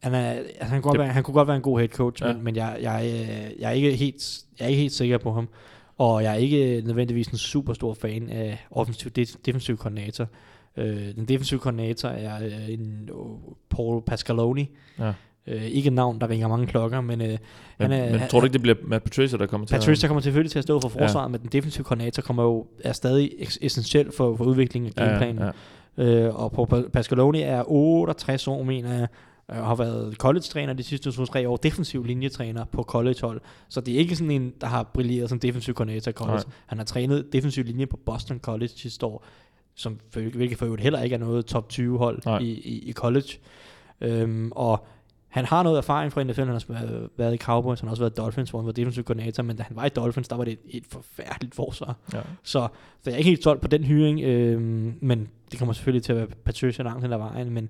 han, 0.02 0.14
er, 0.14 0.30
altså, 0.30 0.64
han, 0.64 0.82
kunne 0.82 0.90
godt 0.90 0.98
være, 0.98 1.08
han 1.08 1.22
kunne 1.22 1.34
godt 1.34 1.48
være 1.48 1.56
en 1.56 1.62
god 1.62 1.78
head 1.78 1.88
coach, 1.88 2.22
Ja. 2.22 2.32
men, 2.32 2.44
men 2.44 2.56
jeg, 2.56 2.78
jeg, 2.82 3.02
øh, 3.04 3.60
jeg, 3.60 3.68
er 3.68 3.70
ikke 3.70 3.96
helt, 3.96 4.38
jeg 4.58 4.64
er 4.64 4.68
ikke 4.68 4.80
helt 4.80 4.92
sikker 4.92 5.18
på 5.18 5.32
ham. 5.32 5.48
Og 5.98 6.22
jeg 6.22 6.32
er 6.32 6.36
ikke 6.36 6.82
nødvendigvis 6.86 7.28
en 7.28 7.38
super 7.38 7.72
stor 7.72 7.94
fan 7.94 8.30
af 8.30 8.66
offensiv 8.70 9.10
de- 9.10 9.26
defensiv 9.46 9.76
koordinator. 9.76 10.26
Øh, 10.76 11.14
den 11.14 11.24
defensive 11.24 11.60
koordinator 11.60 12.08
er 12.08 12.44
øh, 12.46 12.70
en 12.72 13.08
uh, 13.12 13.38
Paul 13.70 14.02
Pascaloni. 14.02 14.68
Ja. 14.98 15.12
Øh, 15.46 15.64
ikke 15.64 15.86
et 15.86 15.92
navn, 15.92 16.20
der 16.20 16.28
ringer 16.30 16.48
mange 16.48 16.66
klokker, 16.66 17.00
men 17.00 17.20
øh, 17.20 17.28
Men, 17.28 17.38
han 17.80 17.92
er, 17.92 18.10
men 18.18 18.28
tror 18.28 18.40
du 18.40 18.46
ikke, 18.46 18.52
det 18.52 18.62
bliver 18.62 18.76
Matt 18.84 19.04
Patricia, 19.04 19.38
der 19.38 19.46
kommer 19.46 19.66
til 19.66 19.74
Patricia 19.74 20.06
kommer 20.08 20.20
selvfølgelig 20.20 20.50
til 20.50 20.58
at 20.58 20.62
stå 20.62 20.80
for 20.80 20.88
forsvaret, 20.88 21.24
ja. 21.24 21.28
men 21.28 21.40
den 21.40 21.48
defensive 21.52 21.84
koordinator 21.84 22.22
kommer 22.22 22.42
jo, 22.42 22.66
er 22.84 22.92
stadig 22.92 23.30
es- 23.38 23.58
essentiel 23.62 24.12
for, 24.12 24.36
for 24.36 24.44
udviklingen 24.44 24.92
af 24.96 25.02
at... 25.04 25.08
gameplanen. 25.08 25.38
Ja, 25.38 25.44
Ja. 25.98 26.04
Øh, 26.04 26.34
og 26.42 26.52
Paul 26.52 26.66
Pa- 26.72 26.88
Pascaloni 26.88 27.40
er 27.40 27.62
68 27.66 28.48
år, 28.48 28.62
mener 28.62 28.92
jeg, 28.94 29.06
øh, 29.50 29.58
og 29.60 29.66
har 29.66 29.74
været 29.74 30.14
college-træner 30.16 30.72
de 30.72 30.82
sidste 30.82 31.10
2-3 31.10 31.46
år, 31.46 31.56
defensiv 31.56 32.04
linjetræner 32.04 32.64
på 32.64 32.82
college-hold. 32.82 33.40
Så 33.68 33.80
det 33.80 33.94
er 33.94 33.98
ikke 33.98 34.16
sådan 34.16 34.30
en, 34.30 34.52
der 34.60 34.66
har 34.66 34.82
brilleret 34.94 35.28
som 35.28 35.38
defensiv 35.40 35.74
koordinator 35.74 36.10
i 36.10 36.12
college. 36.12 36.36
Nej. 36.38 36.54
Han 36.66 36.78
har 36.78 36.84
trænet 36.84 37.32
defensiv 37.32 37.64
linje 37.64 37.86
på 37.86 37.98
Boston 38.06 38.38
College 38.38 38.72
sidste 38.76 39.06
år, 39.06 39.24
som 39.76 40.00
hvilket 40.12 40.58
for 40.58 40.66
øvrigt 40.66 40.82
heller 40.82 41.02
ikke 41.02 41.14
er 41.14 41.18
noget 41.18 41.46
top 41.46 41.68
20 41.68 41.98
hold 41.98 42.22
Nej. 42.24 42.38
i, 42.38 42.44
i, 42.44 42.88
i 42.88 42.92
college. 42.92 43.38
Øhm, 44.00 44.52
og 44.54 44.86
han 45.28 45.44
har 45.44 45.62
noget 45.62 45.78
erfaring 45.78 46.12
fra 46.12 46.22
NFL, 46.22 46.40
han 46.40 46.48
har 46.48 46.64
været, 46.68 47.08
været 47.16 47.34
i 47.34 47.36
Cowboys, 47.36 47.80
han 47.80 47.86
har 47.86 47.90
også 47.90 48.02
været 48.02 48.12
i 48.12 48.20
Dolphins, 48.20 48.50
hvor 48.50 48.58
han 48.58 48.66
var 48.66 48.72
defensiv 48.72 49.04
koordinator, 49.04 49.42
men 49.42 49.56
da 49.56 49.62
han 49.62 49.76
var 49.76 49.84
i 49.84 49.88
Dolphins, 49.88 50.28
der 50.28 50.36
var 50.36 50.44
det 50.44 50.52
et, 50.52 50.58
et 50.68 50.84
forfærdeligt 50.90 51.54
forsvar. 51.54 51.96
ja. 52.12 52.20
Så, 52.42 52.68
så 53.02 53.10
jeg 53.10 53.12
er 53.12 53.16
ikke 53.16 53.30
helt 53.30 53.42
solgt 53.42 53.62
på 53.62 53.68
den 53.68 53.84
hyring, 53.84 54.20
øhm, 54.20 54.98
men 55.00 55.28
det 55.50 55.58
kommer 55.58 55.72
selvfølgelig 55.72 56.02
til 56.02 56.12
at 56.12 56.18
være 56.18 56.26
Patricia 56.44 56.84
langt 56.84 57.02
hen 57.02 57.12
ad 57.12 57.18
vejen, 57.18 57.50
men 57.50 57.68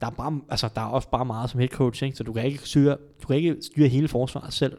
der 0.00 0.06
er, 0.06 0.10
bare, 0.10 0.40
altså, 0.50 0.68
der 0.74 0.80
er 0.80 0.86
også 0.86 1.08
bare 1.08 1.24
meget 1.24 1.50
som 1.50 1.60
head 1.60 1.68
coach, 1.68 2.04
ikke? 2.04 2.16
så 2.16 2.24
du 2.24 2.32
kan 2.32 2.44
ikke 2.44 2.58
styre, 2.58 2.96
du 3.22 3.26
kan 3.26 3.36
ikke 3.36 3.56
styre 3.72 3.88
hele 3.88 4.08
forsvaret 4.08 4.52
selv, 4.52 4.78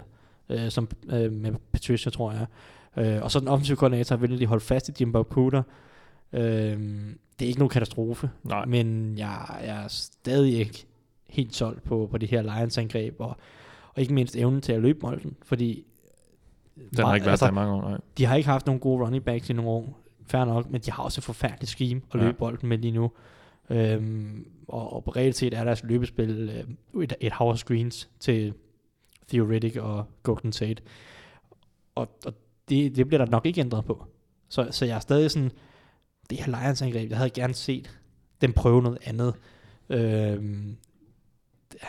øh, 0.49 0.69
som 0.69 0.89
øh, 1.09 1.31
med 1.31 1.51
Patricia, 1.71 2.11
tror 2.11 2.31
jeg. 2.31 2.45
Øh, 2.97 3.23
og 3.23 3.31
så 3.31 3.39
den 3.39 3.47
offensive 3.47 3.77
koordinator 3.77 4.15
vil 4.15 4.39
de 4.39 4.45
holde 4.45 4.63
fast 4.63 4.89
i 4.89 4.91
Jimbo 4.99 5.23
Cooter. 5.23 5.63
Øh, 6.33 6.41
det 7.39 7.45
er 7.45 7.47
ikke 7.47 7.59
nogen 7.59 7.69
katastrofe, 7.69 8.29
Nej. 8.43 8.65
men 8.65 9.17
jeg, 9.17 9.45
jeg 9.63 9.83
er 9.83 9.87
stadig 9.87 10.59
ikke 10.59 10.85
helt 11.29 11.55
solgt 11.55 11.83
på, 11.83 12.07
på 12.11 12.17
det 12.17 12.29
her 12.29 12.41
Lions-angreb, 12.41 13.15
og, 13.19 13.37
og 13.93 14.01
ikke 14.01 14.13
mindst 14.13 14.35
evnen 14.35 14.61
til 14.61 14.73
at 14.73 14.81
løbe 14.81 14.99
bolden, 14.99 15.35
fordi 15.43 15.85
Den 16.95 17.05
har 17.05 17.15
ikke 17.15 17.25
været 17.25 17.31
altså, 17.33 17.45
der 17.45 17.51
i 17.51 17.55
mange 17.55 17.73
år, 17.73 17.81
nej. 17.89 17.99
de 18.17 18.25
har 18.25 18.35
ikke 18.35 18.49
haft 18.49 18.65
nogen 18.65 18.79
gode 18.79 19.05
running 19.05 19.23
backs 19.23 19.49
i 19.49 19.53
nogle 19.53 19.69
år, 19.71 20.01
fair 20.25 20.45
nok, 20.45 20.69
men 20.69 20.81
de 20.81 20.91
har 20.91 21.03
også 21.03 21.19
et 21.19 21.23
forfærdeligt 21.23 21.69
scheme 21.69 22.01
at 22.13 22.19
Ja. 22.19 22.25
løbe 22.25 22.37
bolden 22.37 22.69
med 22.69 22.77
lige 22.77 22.91
nu. 22.91 23.11
Øhm, 23.69 24.45
og, 24.67 24.93
og 24.93 25.03
på 25.03 25.11
reelt 25.11 25.35
set 25.35 25.53
er 25.53 25.63
deres 25.63 25.83
løbespil 25.83 26.63
øh, 26.95 27.03
et, 27.03 27.13
et 27.19 27.31
hav 27.31 27.47
af 27.47 27.57
screens 27.57 28.09
til 28.19 28.53
Theoretic 29.27 29.77
og 29.77 30.05
Golden 30.23 30.51
Tate. 30.51 30.83
Og, 31.95 32.09
og 32.25 32.33
det, 32.69 32.95
det 32.95 33.07
bliver 33.07 33.25
der 33.25 33.31
nok 33.31 33.45
ikke 33.45 33.61
ændret 33.61 33.85
på. 33.85 34.05
Så, 34.49 34.67
så 34.71 34.85
jeg 34.85 34.95
er 34.95 34.99
stadig 34.99 35.31
sådan, 35.31 35.51
det 36.31 36.39
her 36.39 36.61
Lions 36.61 36.81
angreb, 36.81 37.09
jeg 37.09 37.17
havde 37.17 37.29
gerne 37.29 37.53
set 37.53 37.99
dem 38.41 38.53
prøve 38.53 38.81
noget 38.81 38.97
andet. 39.05 39.33
Øh, 39.89 40.65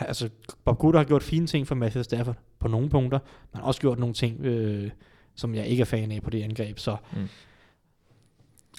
altså, 0.01 0.28
Bob 0.64 0.78
Gutter 0.78 1.01
har 1.01 1.05
gjort 1.05 1.22
fine 1.22 1.47
ting 1.47 1.66
for 1.66 1.74
Matthew 1.74 2.03
Stafford 2.03 2.36
på 2.59 2.68
nogle 2.68 2.90
punkter, 2.90 3.18
men 3.53 3.62
også 3.62 3.80
gjort 3.80 3.99
nogle 3.99 4.14
ting, 4.14 4.45
øh, 4.45 4.90
som 5.34 5.55
jeg 5.55 5.66
ikke 5.66 5.80
er 5.80 5.84
fan 5.84 6.12
af 6.12 6.22
på 6.22 6.30
det 6.30 6.43
angreb. 6.43 6.78
Så 6.78 6.97
mm. 7.12 7.28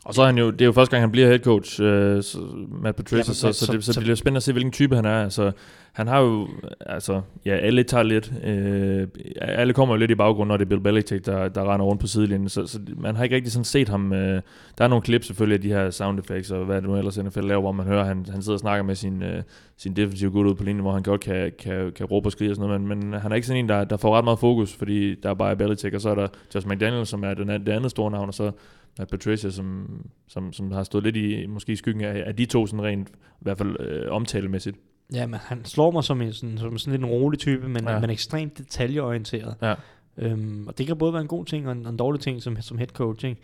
Og 0.05 0.13
så 0.13 0.21
er 0.21 0.25
han 0.25 0.37
jo, 0.37 0.51
det 0.51 0.61
er 0.61 0.65
jo 0.65 0.71
første 0.71 0.91
gang, 0.95 1.03
han 1.03 1.11
bliver 1.11 1.27
head 1.27 1.39
coach, 1.39 1.81
øh, 1.81 2.23
så, 2.23 2.37
Matt 2.81 2.95
Patricia, 2.97 3.17
Ja, 3.17 3.23
så, 3.33 3.47
men 3.47 3.53
så, 3.53 3.65
så- 3.65 3.73
det, 3.73 3.83
så, 3.83 3.93
så- 3.93 3.99
det 3.99 4.03
bliver 4.05 4.15
spændende 4.15 4.37
at 4.37 4.43
se, 4.43 4.51
hvilken 4.51 4.71
type 4.71 4.95
han 4.95 5.05
er. 5.05 5.23
Altså, 5.23 5.51
han 5.93 6.07
har 6.07 6.19
jo, 6.21 6.47
altså, 6.79 7.21
ja, 7.45 7.55
alle 7.55 7.83
tager 7.83 8.03
lidt, 8.03 8.33
øh, 8.43 9.07
alle 9.41 9.73
kommer 9.73 9.95
jo 9.95 9.99
lidt 9.99 10.11
i 10.11 10.15
baggrund, 10.15 10.47
når 10.47 10.57
det 10.57 10.65
er 10.65 10.69
Bill 10.69 10.81
Belichick, 10.81 11.25
der, 11.25 11.47
der 11.47 11.73
render 11.73 11.85
rundt 11.85 12.01
på 12.01 12.07
sidelinjen, 12.07 12.49
så, 12.49 12.65
så 12.67 12.79
man 12.97 13.15
har 13.15 13.23
ikke 13.23 13.35
rigtig 13.35 13.51
sådan 13.51 13.65
set 13.65 13.89
ham. 13.89 14.13
Øh, 14.13 14.41
der 14.77 14.83
er 14.83 14.87
nogle 14.87 15.01
klip 15.01 15.23
selvfølgelig 15.23 15.55
af 15.55 15.61
de 15.61 15.67
her 15.69 15.89
sound 15.89 16.19
effects, 16.19 16.51
og 16.51 16.65
hvad 16.65 16.75
det 16.75 16.83
nu 16.83 16.95
ellers 16.97 17.17
NFL 17.17 17.39
laver, 17.41 17.61
hvor 17.61 17.71
man 17.71 17.85
hører, 17.85 18.05
han, 18.05 18.25
han 18.31 18.41
sidder 18.41 18.55
og 18.55 18.59
snakker 18.59 18.83
med 18.83 18.95
sin, 18.95 19.23
øh, 19.23 19.43
sin 19.77 19.95
defensive 19.95 20.31
gut 20.31 20.45
ude 20.45 20.55
på 20.55 20.63
linjen, 20.63 20.81
hvor 20.81 20.93
han 20.93 21.03
godt 21.03 21.21
kan, 21.21 21.51
kan, 21.59 21.91
kan 21.95 22.05
råbe 22.05 22.27
og 22.27 22.31
skrige 22.31 22.51
og 22.51 22.55
sådan 22.55 22.67
noget, 22.69 22.81
men, 22.81 22.99
men 23.11 23.19
han 23.21 23.31
er 23.31 23.35
ikke 23.35 23.47
sådan 23.47 23.63
en, 23.63 23.69
der, 23.69 23.83
der 23.83 23.97
får 23.97 24.17
ret 24.17 24.23
meget 24.23 24.39
fokus, 24.39 24.73
fordi 24.73 25.15
der 25.15 25.29
er 25.29 25.33
bare 25.33 25.55
Belichick, 25.55 25.95
og 25.95 26.01
så 26.01 26.09
er 26.09 26.15
der 26.15 26.27
Josh 26.55 26.67
McDaniel, 26.67 27.05
som 27.05 27.23
er 27.23 27.33
den, 27.33 27.47
det 27.47 27.69
andet 27.69 27.91
store 27.91 28.11
navn, 28.11 28.27
og 28.27 28.33
så 28.33 28.51
Matt 28.97 29.11
Patricia, 29.11 29.49
som, 29.49 29.87
som, 30.27 30.53
som 30.53 30.71
har 30.71 30.83
stået 30.83 31.03
lidt 31.03 31.15
i, 31.15 31.45
måske 31.45 31.71
i 31.71 31.75
skyggen 31.75 32.03
af, 32.03 32.23
af 32.27 32.35
de 32.35 32.45
to 32.45 32.67
sådan 32.67 32.83
rent, 32.83 33.09
i 33.09 33.11
hvert 33.41 33.57
fald 33.57 33.79
øh, 33.79 34.11
omtalemæssigt. 34.11 34.77
ja, 35.13 35.27
men 35.27 35.39
han 35.43 35.65
slår 35.65 35.91
mig 35.91 36.03
som, 36.03 36.21
en, 36.21 36.33
sådan, 36.33 36.57
som 36.57 36.77
sådan 36.77 36.91
lidt 36.91 37.01
en 37.03 37.09
rolig 37.09 37.39
type, 37.39 37.69
men, 37.69 37.83
Ja. 37.87 37.99
men 37.99 38.09
ekstremt 38.09 38.57
detaljeorienteret. 38.57 39.55
Ja. 39.61 39.75
Øhm, 40.17 40.67
og 40.67 40.77
det 40.77 40.87
kan 40.87 40.97
både 40.97 41.13
være 41.13 41.21
en 41.21 41.27
god 41.27 41.45
ting 41.45 41.65
og 41.67 41.71
en, 41.71 41.87
en 41.87 41.97
dårlig 41.97 42.21
ting 42.21 42.41
som, 42.41 42.61
som 42.61 42.77
head 42.77 42.87
coach. 42.87 43.25
Ikke? 43.25 43.41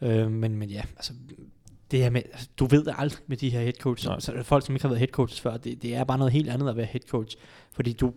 Øhm, 0.00 0.32
men, 0.32 0.56
men 0.56 0.68
ja, 0.70 0.82
altså, 0.96 1.12
det 1.90 1.98
her 2.02 2.10
med, 2.10 2.22
altså, 2.32 2.48
du 2.58 2.66
ved 2.66 2.84
det 2.84 2.94
aldrig 2.98 3.18
med 3.26 3.36
de 3.36 3.50
her 3.50 3.60
head 3.60 3.72
coach, 3.80 4.06
Nej. 4.06 4.20
så, 4.20 4.26
så 4.26 4.32
er 4.32 4.36
der 4.36 4.42
folk, 4.42 4.66
som 4.66 4.74
ikke 4.74 4.82
har 4.84 4.88
været 4.88 4.98
head 4.98 5.08
coaches 5.08 5.40
før, 5.40 5.56
det, 5.56 5.82
det 5.82 5.94
er 5.94 6.04
bare 6.04 6.18
noget 6.18 6.32
helt 6.32 6.48
andet 6.50 6.68
at 6.68 6.76
være 6.76 6.86
head 6.86 7.00
coach, 7.08 7.36
fordi 7.72 7.92
du 7.92 8.12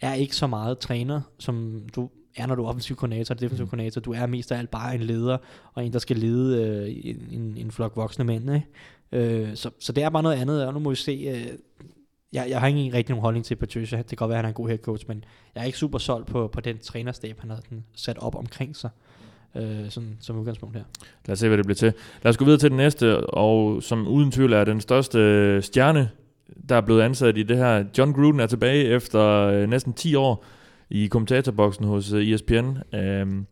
er 0.00 0.14
ikke 0.14 0.36
så 0.36 0.46
meget 0.46 0.78
træner, 0.78 1.20
som 1.38 1.82
du 1.96 2.10
er, 2.36 2.46
når 2.46 2.54
du 2.54 2.64
er 2.64 2.68
offensiv 2.68 2.96
koordinator 2.96 3.34
og 3.34 3.40
defensiv 3.40 3.64
Mm. 3.64 3.70
koordinator. 3.70 4.00
Du 4.00 4.12
er 4.12 4.26
mest 4.26 4.52
af 4.52 4.58
alt 4.58 4.70
bare 4.70 4.94
en 4.94 5.00
leder, 5.00 5.36
og 5.74 5.86
en, 5.86 5.92
der 5.92 5.98
skal 5.98 6.16
lede 6.16 6.62
øh, 6.62 7.14
en, 7.30 7.56
en, 7.56 7.70
flok 7.70 7.96
voksne 7.96 8.24
mænd. 8.24 8.54
Ikke? 8.54 8.66
Øh, 9.12 9.56
så, 9.56 9.70
så 9.78 9.92
det 9.92 10.04
er 10.04 10.10
bare 10.10 10.22
noget 10.22 10.36
andet, 10.36 10.66
og 10.66 10.72
nu 10.72 10.78
må 10.78 10.90
vi 10.90 10.96
se. 10.96 11.12
Øh, 11.12 11.46
jeg, 12.32 12.46
jeg 12.50 12.60
har 12.60 12.66
ikke 12.66 12.96
rigtig 12.96 13.10
nogen 13.12 13.22
holdning 13.22 13.44
til 13.44 13.56
Patricia. 13.56 13.98
Det 13.98 14.06
kan 14.06 14.16
godt 14.16 14.28
være, 14.28 14.38
at 14.38 14.44
han 14.44 14.44
er 14.44 14.48
en 14.48 14.54
god 14.54 14.68
head 14.68 14.78
coach, 14.78 15.04
men 15.08 15.24
jeg 15.54 15.60
er 15.60 15.64
ikke 15.64 15.78
super 15.78 15.98
solgt 15.98 16.26
på, 16.26 16.48
på 16.48 16.60
den 16.60 16.78
trænerstab, 16.78 17.40
han 17.40 17.50
har 17.50 17.56
sådan 17.56 17.84
sat 17.94 18.18
op 18.18 18.34
omkring 18.34 18.76
sig. 18.76 18.90
Øh, 19.54 19.90
sådan, 19.90 20.16
som 20.20 20.38
udgangspunkt 20.38 20.76
her. 20.76 20.84
Lad 21.26 21.32
os 21.32 21.38
se, 21.38 21.48
hvad 21.48 21.58
det 21.58 21.66
bliver 21.66 21.74
til. 21.76 21.92
Lad 22.22 22.30
os 22.30 22.36
gå 22.36 22.44
videre 22.44 22.60
til 22.60 22.70
den 22.70 22.76
næste, 22.76 23.26
og 23.26 23.82
som 23.82 24.08
uden 24.08 24.30
tvivl 24.30 24.52
er 24.52 24.64
den 24.64 24.80
største 24.80 25.62
stjerne, 25.62 26.10
der 26.68 26.76
er 26.76 26.80
blevet 26.80 27.02
ansat 27.02 27.38
i 27.38 27.42
det 27.42 27.56
her. 27.56 27.84
John 27.98 28.12
Gruden 28.12 28.40
er 28.40 28.46
tilbage 28.46 28.84
efter 28.84 29.22
øh, 29.22 29.68
næsten 29.68 29.92
10 29.92 30.14
år 30.14 30.44
i 30.90 31.06
kommentatorboksen 31.06 31.84
hos 31.84 32.12
øh, 32.12 32.28
ESPN. 32.28 32.94
Øhm, 32.94 33.46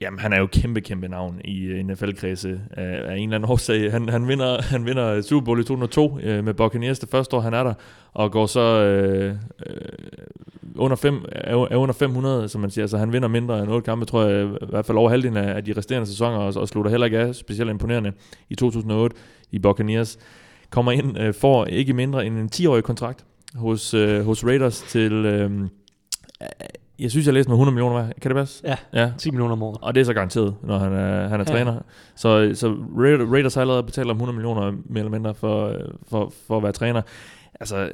jamen, 0.00 0.18
han 0.18 0.32
er 0.32 0.38
jo 0.38 0.46
kæmpe, 0.46 0.80
kæmpe 0.80 1.08
navn 1.08 1.40
i 1.44 1.62
øh, 1.62 1.86
NFL-kredse 1.86 2.60
af, 2.70 3.10
af 3.12 3.16
en 3.16 3.22
eller 3.22 3.36
anden 3.36 3.50
årsag. 3.50 3.92
Han, 3.92 4.08
han, 4.08 4.28
vinder, 4.28 4.62
han 4.72 4.86
vinder 4.86 5.22
Super 5.22 5.44
Bowl 5.44 5.60
i 5.60 5.64
2002 5.64 6.18
øh, 6.22 6.44
med 6.44 6.54
Buccaneers 6.54 6.98
det 6.98 7.08
første 7.08 7.36
år, 7.36 7.40
han 7.40 7.54
er 7.54 7.64
der, 7.64 7.74
og 8.12 8.32
går 8.32 8.46
så 8.46 8.60
øh, 8.60 9.34
øh, 9.66 9.74
under, 10.76 10.96
fem, 10.96 11.24
er, 11.32 11.66
er 11.70 11.76
under 11.76 11.92
500, 11.92 12.48
som 12.48 12.60
man 12.60 12.70
siger. 12.70 12.86
Så 12.86 12.98
han 12.98 13.12
vinder 13.12 13.28
mindre 13.28 13.62
end 13.62 13.70
8 13.70 13.84
kampe, 13.84 14.06
tror 14.06 14.22
jeg, 14.24 14.46
i 14.46 14.66
hvert 14.68 14.86
fald 14.86 14.98
over 14.98 15.10
halvdelen 15.10 15.36
af, 15.36 15.56
af 15.56 15.64
de 15.64 15.72
resterende 15.76 16.06
sæsoner, 16.06 16.38
og, 16.38 16.52
og 16.56 16.68
slutter 16.68 16.90
heller 16.90 17.04
ikke 17.04 17.18
af 17.18 17.34
specielt 17.34 17.70
imponerende 17.70 18.12
i 18.48 18.54
2008 18.54 19.16
i 19.50 19.58
Buccaneers. 19.58 20.18
Kommer 20.70 20.92
ind, 20.92 21.18
øh, 21.18 21.34
får 21.34 21.64
ikke 21.64 21.92
mindre 21.92 22.26
end 22.26 22.38
en 22.38 22.50
10-årig 22.54 22.84
kontrakt 22.84 23.24
hos, 23.54 23.94
øh, 23.94 24.24
hos 24.24 24.44
Raiders 24.44 24.82
til... 24.82 25.12
Øh, 25.12 25.68
jeg 26.98 27.10
synes, 27.10 27.26
jeg 27.26 27.34
læste 27.34 27.48
med 27.50 27.54
100 27.54 27.74
millioner. 27.74 28.02
hvad? 28.02 28.14
Kan 28.22 28.30
det 28.30 28.36
passe? 28.36 28.62
Ja, 28.64 28.76
Ja, 28.94 29.12
10 29.18 29.30
millioner 29.30 29.52
om 29.52 29.62
året. 29.62 29.78
og 29.82 29.94
det 29.94 30.00
er 30.00 30.04
så 30.04 30.14
garanteret, 30.14 30.54
når 30.62 30.78
han 30.78 30.92
er, 30.92 31.28
han 31.28 31.40
er 31.40 31.44
Ja. 31.48 31.52
træner. 31.54 31.80
Så, 32.16 32.50
så 32.54 32.72
Ra- 32.72 33.32
Raiders 33.32 33.54
har 33.54 33.60
allerede 33.60 33.82
betalt 33.82 34.10
om 34.10 34.16
100 34.16 34.36
millioner 34.36 34.70
mere 34.70 34.98
eller 34.98 35.10
mindre 35.10 35.34
for, 35.34 35.66
øh, 35.68 35.74
for, 36.08 36.32
for 36.46 36.56
at 36.56 36.62
være 36.62 36.72
træner. 36.72 37.02
Altså, 37.60 37.88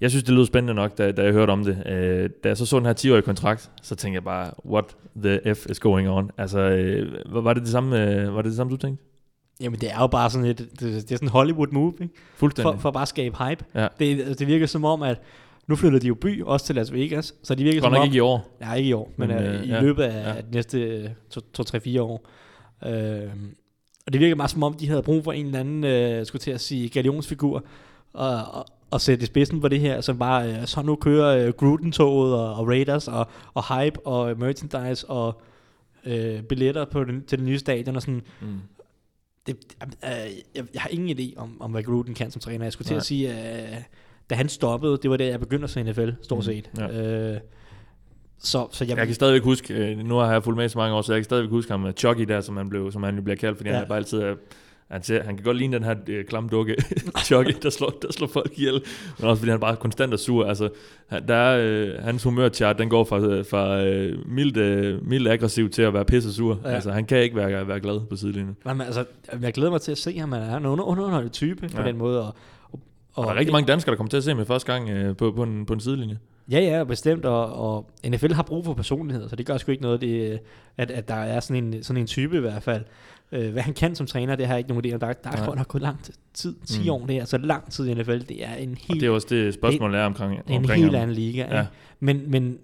jeg 0.00 0.10
synes, 0.10 0.24
det 0.24 0.34
lød 0.34 0.46
spændende 0.46 0.74
nok, 0.74 0.98
da, 0.98 1.12
da 1.12 1.22
jeg 1.22 1.32
hørte 1.32 1.50
om 1.50 1.64
det. 1.64 1.82
Øh, 1.86 2.30
da 2.44 2.48
jeg 2.48 2.56
så 2.56 2.66
så 2.66 2.76
den 2.78 2.86
her 2.86 2.94
10-årige 2.94 3.22
kontrakt, 3.22 3.70
så 3.82 3.94
tænkte 3.96 4.14
jeg 4.14 4.24
bare, 4.24 4.50
what 4.66 4.84
the 5.22 5.54
F 5.54 5.66
is 5.70 5.80
going 5.80 6.08
on? 6.08 6.30
Altså, 6.38 6.60
øh, 6.60 7.12
var 7.34 7.40
var 7.40 7.52
det 7.54 7.62
det 7.62 7.70
samme, 7.70 8.06
øh, 8.14 8.34
var 8.34 8.42
det 8.42 8.48
det 8.48 8.56
samme, 8.56 8.70
du 8.70 8.76
tænkte? 8.76 9.04
Jamen, 9.60 9.80
det 9.80 9.90
er 9.90 9.98
jo 10.00 10.06
bare 10.06 10.30
sådan 10.30 10.46
et, 10.46 10.58
det, 10.58 10.68
det 10.80 10.96
er 10.96 11.16
sådan 11.16 11.28
en 11.28 11.32
Hollywood 11.32 11.68
move, 11.72 11.94
ikke? 12.00 12.14
Fuldstændig. 12.36 12.74
For, 12.74 12.80
for 12.80 12.90
bare 12.90 13.02
at 13.02 13.08
skabe 13.08 13.36
hype. 13.44 13.64
Ja. 13.74 13.86
Det, 14.00 14.38
det 14.38 14.46
virker 14.46 14.66
som 14.66 14.84
om, 14.84 15.02
at 15.02 15.20
nu 15.70 15.76
flytter 15.76 15.98
de 15.98 16.06
jo 16.06 16.14
by, 16.14 16.42
også 16.42 16.66
til 16.66 16.74
Las 16.74 16.92
Vegas, 16.92 17.34
så 17.42 17.54
de 17.54 17.64
virker 17.64 17.80
Godt 17.80 17.84
som 17.84 17.92
nok 17.92 18.00
om... 18.00 18.06
ikke 18.06 18.16
i 18.16 18.20
år. 18.20 18.56
Nej, 18.60 18.76
ikke 18.76 18.88
i 18.88 18.92
år, 18.92 19.12
men, 19.16 19.28
Men, 19.28 19.38
øh, 19.38 19.54
øh, 19.54 19.64
i 19.64 19.68
ja, 19.68 19.80
løbet 19.80 20.02
af 20.02 20.34
ja. 20.34 20.40
de 20.40 20.46
næste 20.50 21.14
2-3-4 21.60 22.00
år. 22.00 22.26
Øh, 22.86 23.30
og 24.06 24.12
det 24.12 24.20
virker 24.20 24.34
meget 24.34 24.50
som 24.50 24.62
om, 24.62 24.74
de 24.74 24.88
havde 24.88 25.02
brug 25.02 25.24
for 25.24 25.32
en 25.32 25.46
eller 25.46 25.60
anden, 25.60 25.84
øh, 25.84 26.26
skulle 26.26 26.40
til 26.40 26.50
at 26.50 26.60
sige, 26.60 26.88
galionsfigur, 26.88 27.64
og, 28.12 28.44
og, 28.52 28.66
og 28.90 29.00
sætte 29.00 29.22
i 29.22 29.26
spidsen 29.26 29.60
på 29.60 29.68
det 29.68 29.80
her, 29.80 30.00
som 30.00 30.18
bare, 30.18 30.52
øh, 30.52 30.66
så 30.66 30.82
nu 30.82 30.96
kører 30.96 31.46
øh, 31.46 31.52
Gruden-toget 31.52 32.34
og, 32.34 32.54
og 32.54 32.68
Raiders 32.68 33.08
og, 33.08 33.26
og 33.54 33.80
hype 33.80 34.06
og 34.06 34.38
merchandise 34.38 35.10
og 35.10 35.40
øh, 36.04 36.42
billetter 36.42 36.84
på 36.84 37.04
den, 37.04 37.24
til 37.24 37.38
det 37.38 37.46
nye 37.46 37.58
stadion 37.58 37.96
og 37.96 38.02
sådan. 38.02 38.22
Mm. 38.40 38.60
Det, 39.46 39.56
øh, 39.82 40.10
jeg, 40.54 40.64
jeg 40.74 40.82
har 40.82 40.88
ingen 40.88 41.18
idé 41.18 41.40
om, 41.40 41.62
om, 41.62 41.70
hvad 41.70 41.82
Gruden 41.82 42.14
kan 42.14 42.30
som 42.30 42.40
træner. 42.40 42.64
Jeg 42.64 42.72
skulle 42.72 42.86
til 42.86 42.94
Nej. 42.94 42.98
at 42.98 43.06
sige, 43.06 43.30
øh, 43.30 43.76
da 44.30 44.34
han 44.34 44.48
stoppede, 44.48 44.98
det 45.02 45.10
var 45.10 45.16
da 45.16 45.26
jeg 45.26 45.40
begyndte 45.40 45.64
at 45.64 45.70
se 45.70 45.82
NFL, 45.82 46.08
stort 46.22 46.38
Mm, 46.38 46.42
set. 46.42 46.70
ja. 46.78 47.32
Øh, 47.32 47.38
så, 48.42 48.68
så 48.72 48.84
jeg, 48.84 48.96
Jeg 48.96 49.06
kan 49.06 49.14
stadigvæk 49.14 49.42
huske, 49.42 49.74
øh, 49.74 49.98
nu 49.98 50.14
har 50.16 50.32
jeg 50.32 50.44
fulgt 50.44 50.56
med 50.56 50.68
så 50.68 50.78
mange 50.78 50.94
år, 50.94 51.02
så 51.02 51.12
jeg 51.12 51.18
kan 51.20 51.24
stadigvæk 51.24 51.50
huske 51.50 51.70
ham, 51.72 51.86
øh, 51.86 51.92
Chucky 51.92 52.22
der, 52.22 52.40
som 52.40 52.56
han, 52.56 52.68
blev, 52.68 52.92
som 52.92 53.02
han 53.02 53.16
jo 53.16 53.22
bliver 53.22 53.36
kaldt, 53.36 53.56
fordi 53.58 53.68
ja. 53.70 53.74
Han 53.74 53.84
er 53.84 53.88
bare 53.88 53.98
altid... 53.98 54.22
øh, 54.22 54.36
Han, 54.90 55.02
ser, 55.02 55.22
han 55.22 55.36
kan 55.36 55.44
godt 55.44 55.56
ligne 55.56 55.76
den 55.76 55.84
her 55.84 55.94
øh, 56.08 56.24
klamme 56.24 56.48
dukke, 56.48 56.76
Chucky, 57.26 57.52
der 57.62 57.70
slår, 57.70 57.90
der 58.02 58.12
slår 58.12 58.26
folk 58.26 58.52
ihjel. 58.58 58.82
Men 59.18 59.28
også 59.28 59.40
fordi 59.40 59.50
han 59.50 59.60
bare 59.60 59.76
konstant 59.76 60.12
er 60.12 60.16
sur. 60.16 60.46
Altså, 60.46 60.68
han, 61.08 61.28
der 61.28 61.34
er, 61.34 61.58
øh, 61.98 62.04
hans 62.04 62.22
humørchart, 62.22 62.78
den 62.78 62.88
går 62.88 63.04
fra, 63.04 63.18
fra 63.42 63.82
øh, 63.84 64.18
mildt, 64.28 64.56
øh, 64.56 65.08
mildt 65.08 65.28
aggressiv 65.28 65.70
til 65.70 65.82
at 65.82 65.94
være 65.94 66.04
pisse 66.04 66.34
sur. 66.34 66.58
Ja. 66.64 66.68
Altså, 66.70 66.90
han 66.90 67.04
kan 67.04 67.18
ikke 67.22 67.36
være, 67.36 67.68
være 67.68 67.80
glad 67.80 68.00
på 68.10 68.16
sidelinjen. 68.16 68.56
Nej, 68.64 68.74
men 68.74 68.86
altså, 68.86 69.04
jeg 69.42 69.52
glæder 69.52 69.70
mig 69.70 69.80
til 69.80 69.92
at 69.92 69.98
se 69.98 70.18
ham. 70.18 70.32
Han 70.32 70.42
er 70.42 70.56
en 70.56 70.66
under, 70.66 70.84
underholdet 70.84 71.32
type 71.32 71.68
på 71.68 71.82
Ja. 71.82 71.88
den 71.88 71.96
måde. 71.98 72.26
Og, 72.26 72.34
og, 73.12 73.18
Og 73.18 73.24
der 73.26 73.30
er 73.32 73.38
rigtig 73.38 73.52
mange 73.52 73.66
danskere, 73.66 73.90
der 73.90 73.96
kommer 73.96 74.10
til 74.10 74.16
at 74.16 74.24
se 74.24 74.34
ham 74.34 74.46
første 74.46 74.72
gang 74.72 74.90
øh, 74.90 75.16
på, 75.16 75.32
på, 75.32 75.42
en, 75.42 75.66
på 75.66 75.72
en 75.72 75.80
sidelinje. 75.80 76.18
Ja, 76.50 76.60
ja, 76.60 76.84
bestemt. 76.84 77.24
Og, 77.24 77.52
og 77.52 77.90
NFL 78.08 78.32
har 78.32 78.42
brug 78.42 78.64
for 78.64 78.74
personlighed, 78.74 79.28
så 79.28 79.36
det 79.36 79.46
gør 79.46 79.56
sgu 79.56 79.70
ikke 79.72 79.82
noget, 79.82 80.00
det, 80.00 80.38
at, 80.76 80.90
at 80.90 81.08
der 81.08 81.14
er 81.14 81.40
sådan 81.40 81.64
en, 81.64 81.82
sådan 81.82 82.00
en 82.00 82.06
type 82.06 82.36
i 82.36 82.40
hvert 82.40 82.62
fald. 82.62 82.84
Øh, 83.32 83.52
hvad 83.52 83.62
han 83.62 83.74
kan 83.74 83.94
som 83.94 84.06
træner, 84.06 84.36
det 84.36 84.46
har 84.46 84.54
jeg 84.54 84.58
ikke 84.58 84.68
nogen 84.74 84.84
idé 84.86 84.94
om. 84.94 85.00
Der, 85.00 85.06
er- 85.06 85.12
der 85.12 85.30
er 85.30 85.46
godt 85.46 85.56
nok 85.58 85.68
gået 85.68 85.82
lang 85.82 85.98
tid. 86.34 86.54
10 86.66 86.82
Mm. 86.82 86.90
år, 86.90 87.06
det 87.06 87.16
er 87.16 87.20
altså 87.20 87.38
lang 87.38 87.70
tid 87.70 87.86
i 87.88 87.94
NFL. 87.94 88.18
Det 88.18 88.44
er 88.44 88.54
en 88.54 88.70
Og 88.70 88.76
helt, 88.88 89.00
det 89.00 89.06
er 89.06 89.10
også 89.10 89.26
det 89.30 89.54
spørgsmål, 89.54 89.92
der 89.92 89.98
er 89.98 90.06
omkring, 90.06 90.32
er 90.38 90.42
en 90.48 90.56
omkring 90.56 90.82
helt 90.82 90.94
ham. 90.96 91.02
anden 91.02 91.16
liga. 91.16 91.46
Ja. 91.50 91.56
Ja. 91.58 91.66
Men, 92.00 92.30
men 92.30 92.58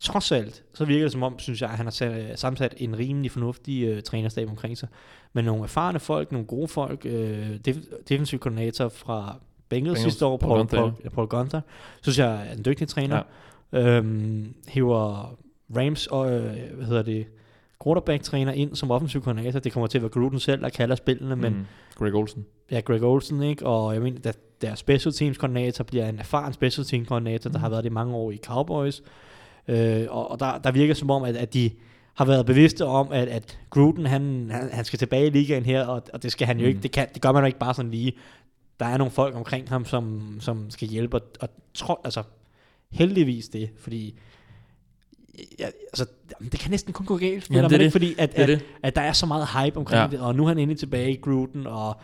trods 0.00 0.32
alt, 0.32 0.62
så 0.74 0.84
virker 0.84 1.04
det 1.04 1.12
som 1.12 1.22
om, 1.22 1.38
synes 1.38 1.62
jeg, 1.62 1.70
at 1.70 1.76
han 1.76 1.86
har 1.86 1.90
sat, 1.90 2.38
sammensat 2.38 2.74
en 2.76 2.98
rimelig 2.98 3.30
fornuftig 3.30 3.82
øh, 3.84 4.02
trænerstab 4.02 4.48
omkring 4.50 4.78
sig. 4.78 4.88
Med 5.32 5.42
nogle 5.42 5.62
erfarne 5.62 6.00
folk, 6.00 6.32
nogle 6.32 6.46
gode 6.46 6.68
folk, 6.68 7.06
øh, 7.06 7.56
def- 7.68 8.02
defensiv 8.08 8.38
koordinator 8.38 8.88
fra 8.88 9.36
Bengals, 9.68 9.88
Bengals, 9.88 10.00
sidste 10.00 10.26
år, 10.26 10.36
Paul 10.36 10.48
Paul, 10.50 10.58
Gunther, 10.58 10.78
Paul, 10.80 11.10
Paul, 11.14 11.26
Gunther, 11.26 11.60
synes 12.02 12.18
jeg 12.18 12.46
er 12.48 12.52
en 12.56 12.64
dygtig 12.64 12.88
træner. 12.88 13.22
Ja. 13.72 13.78
Øhm, 13.96 14.54
hiver 14.68 15.34
Rams 15.76 16.06
og, 16.06 16.32
øh, 16.32 16.52
hvad 16.74 16.86
hedder 16.86 17.02
det, 17.02 17.26
quarterback-træner 17.84 18.52
ind 18.52 18.74
som 18.76 18.90
offensiv 18.90 19.22
koordinator. 19.22 19.58
Det 19.60 19.72
kommer 19.72 19.86
til 19.86 19.98
at 19.98 20.02
være 20.02 20.08
Gruden 20.10 20.40
selv, 20.40 20.60
der 20.62 20.68
kalder 20.68 20.94
spillene, 20.96 21.36
men 21.36 21.52
Mm. 21.52 21.64
Greg 21.94 22.14
Olsen. 22.14 22.44
ja, 22.70 22.80
Greg 22.80 23.02
Olsen, 23.02 23.42
ikke? 23.42 23.66
Og 23.66 23.94
jeg 23.94 24.02
mener, 24.02 24.18
at 24.24 24.38
deres 24.62 24.78
special 24.78 25.12
teams 25.14 25.38
koordinator 25.38 25.84
bliver 25.84 26.08
en 26.08 26.18
erfaren 26.18 26.52
special 26.52 26.84
teams 26.86 27.08
koordinator, 27.08 27.50
der 27.50 27.58
har 27.58 27.68
været 27.68 27.84
det 27.84 27.90
i 27.90 27.92
mange 27.92 28.14
år 28.14 28.30
i 28.30 28.36
Cowboys. 28.46 29.02
Øh, 29.68 30.06
og 30.10 30.30
og 30.30 30.40
der, 30.40 30.58
der 30.58 30.72
virker 30.72 30.94
som 30.94 31.10
om, 31.10 31.22
at, 31.22 31.36
at 31.36 31.54
de 31.54 31.70
har 32.14 32.24
været 32.24 32.46
bevidste 32.46 32.84
om, 32.86 33.08
at, 33.12 33.28
at 33.28 33.58
Gruden, 33.70 34.06
han, 34.06 34.48
han, 34.50 34.68
han 34.72 34.84
skal 34.84 34.98
tilbage 34.98 35.26
i 35.26 35.30
ligaen 35.30 35.64
her, 35.64 35.86
og, 35.86 36.02
og 36.12 36.22
det 36.22 36.32
skal 36.32 36.46
han 36.46 36.58
jo 36.58 36.62
Mm. 36.64 36.68
ikke, 36.68 36.80
det, 36.82 36.90
kan, 36.92 37.06
det 37.14 37.22
gør 37.22 37.32
man 37.32 37.42
jo 37.42 37.46
ikke 37.46 37.58
bare 37.58 37.74
sådan 37.74 37.90
lige. 37.90 38.12
Der 38.80 38.86
er 38.86 38.98
nogle 38.98 39.10
folk 39.10 39.36
omkring 39.36 39.68
ham, 39.68 39.84
som, 39.84 40.36
som 40.40 40.70
skal 40.70 40.88
hjælpe, 40.88 41.16
og, 41.16 41.22
og 41.40 41.48
tro, 41.74 41.96
altså 42.04 42.22
heldigvis 42.90 43.48
det, 43.48 43.70
fordi 43.78 44.14
ja, 45.58 45.66
altså, 45.66 46.06
det 46.52 46.60
kan 46.60 46.70
næsten 46.70 46.92
kun 46.92 47.06
gå 47.06 47.16
galt, 47.16 47.50
Jamen, 47.50 47.64
det 47.64 47.72
er 47.72 47.78
det, 47.78 47.84
ikke, 47.84 47.92
fordi 47.92 48.14
at, 48.18 48.32
Det 48.32 48.38
er 48.38 48.42
at, 48.42 48.48
det. 48.48 48.62
at 48.82 48.96
der 48.96 49.02
er 49.02 49.12
så 49.12 49.26
meget 49.26 49.48
hype 49.48 49.76
omkring 49.78 50.02
Ja. 50.02 50.08
det, 50.10 50.20
og 50.20 50.34
nu 50.34 50.44
er 50.44 50.48
han 50.48 50.58
endelig 50.58 50.78
tilbage 50.78 51.12
i 51.12 51.16
Gruden, 51.16 51.66
og 51.66 51.96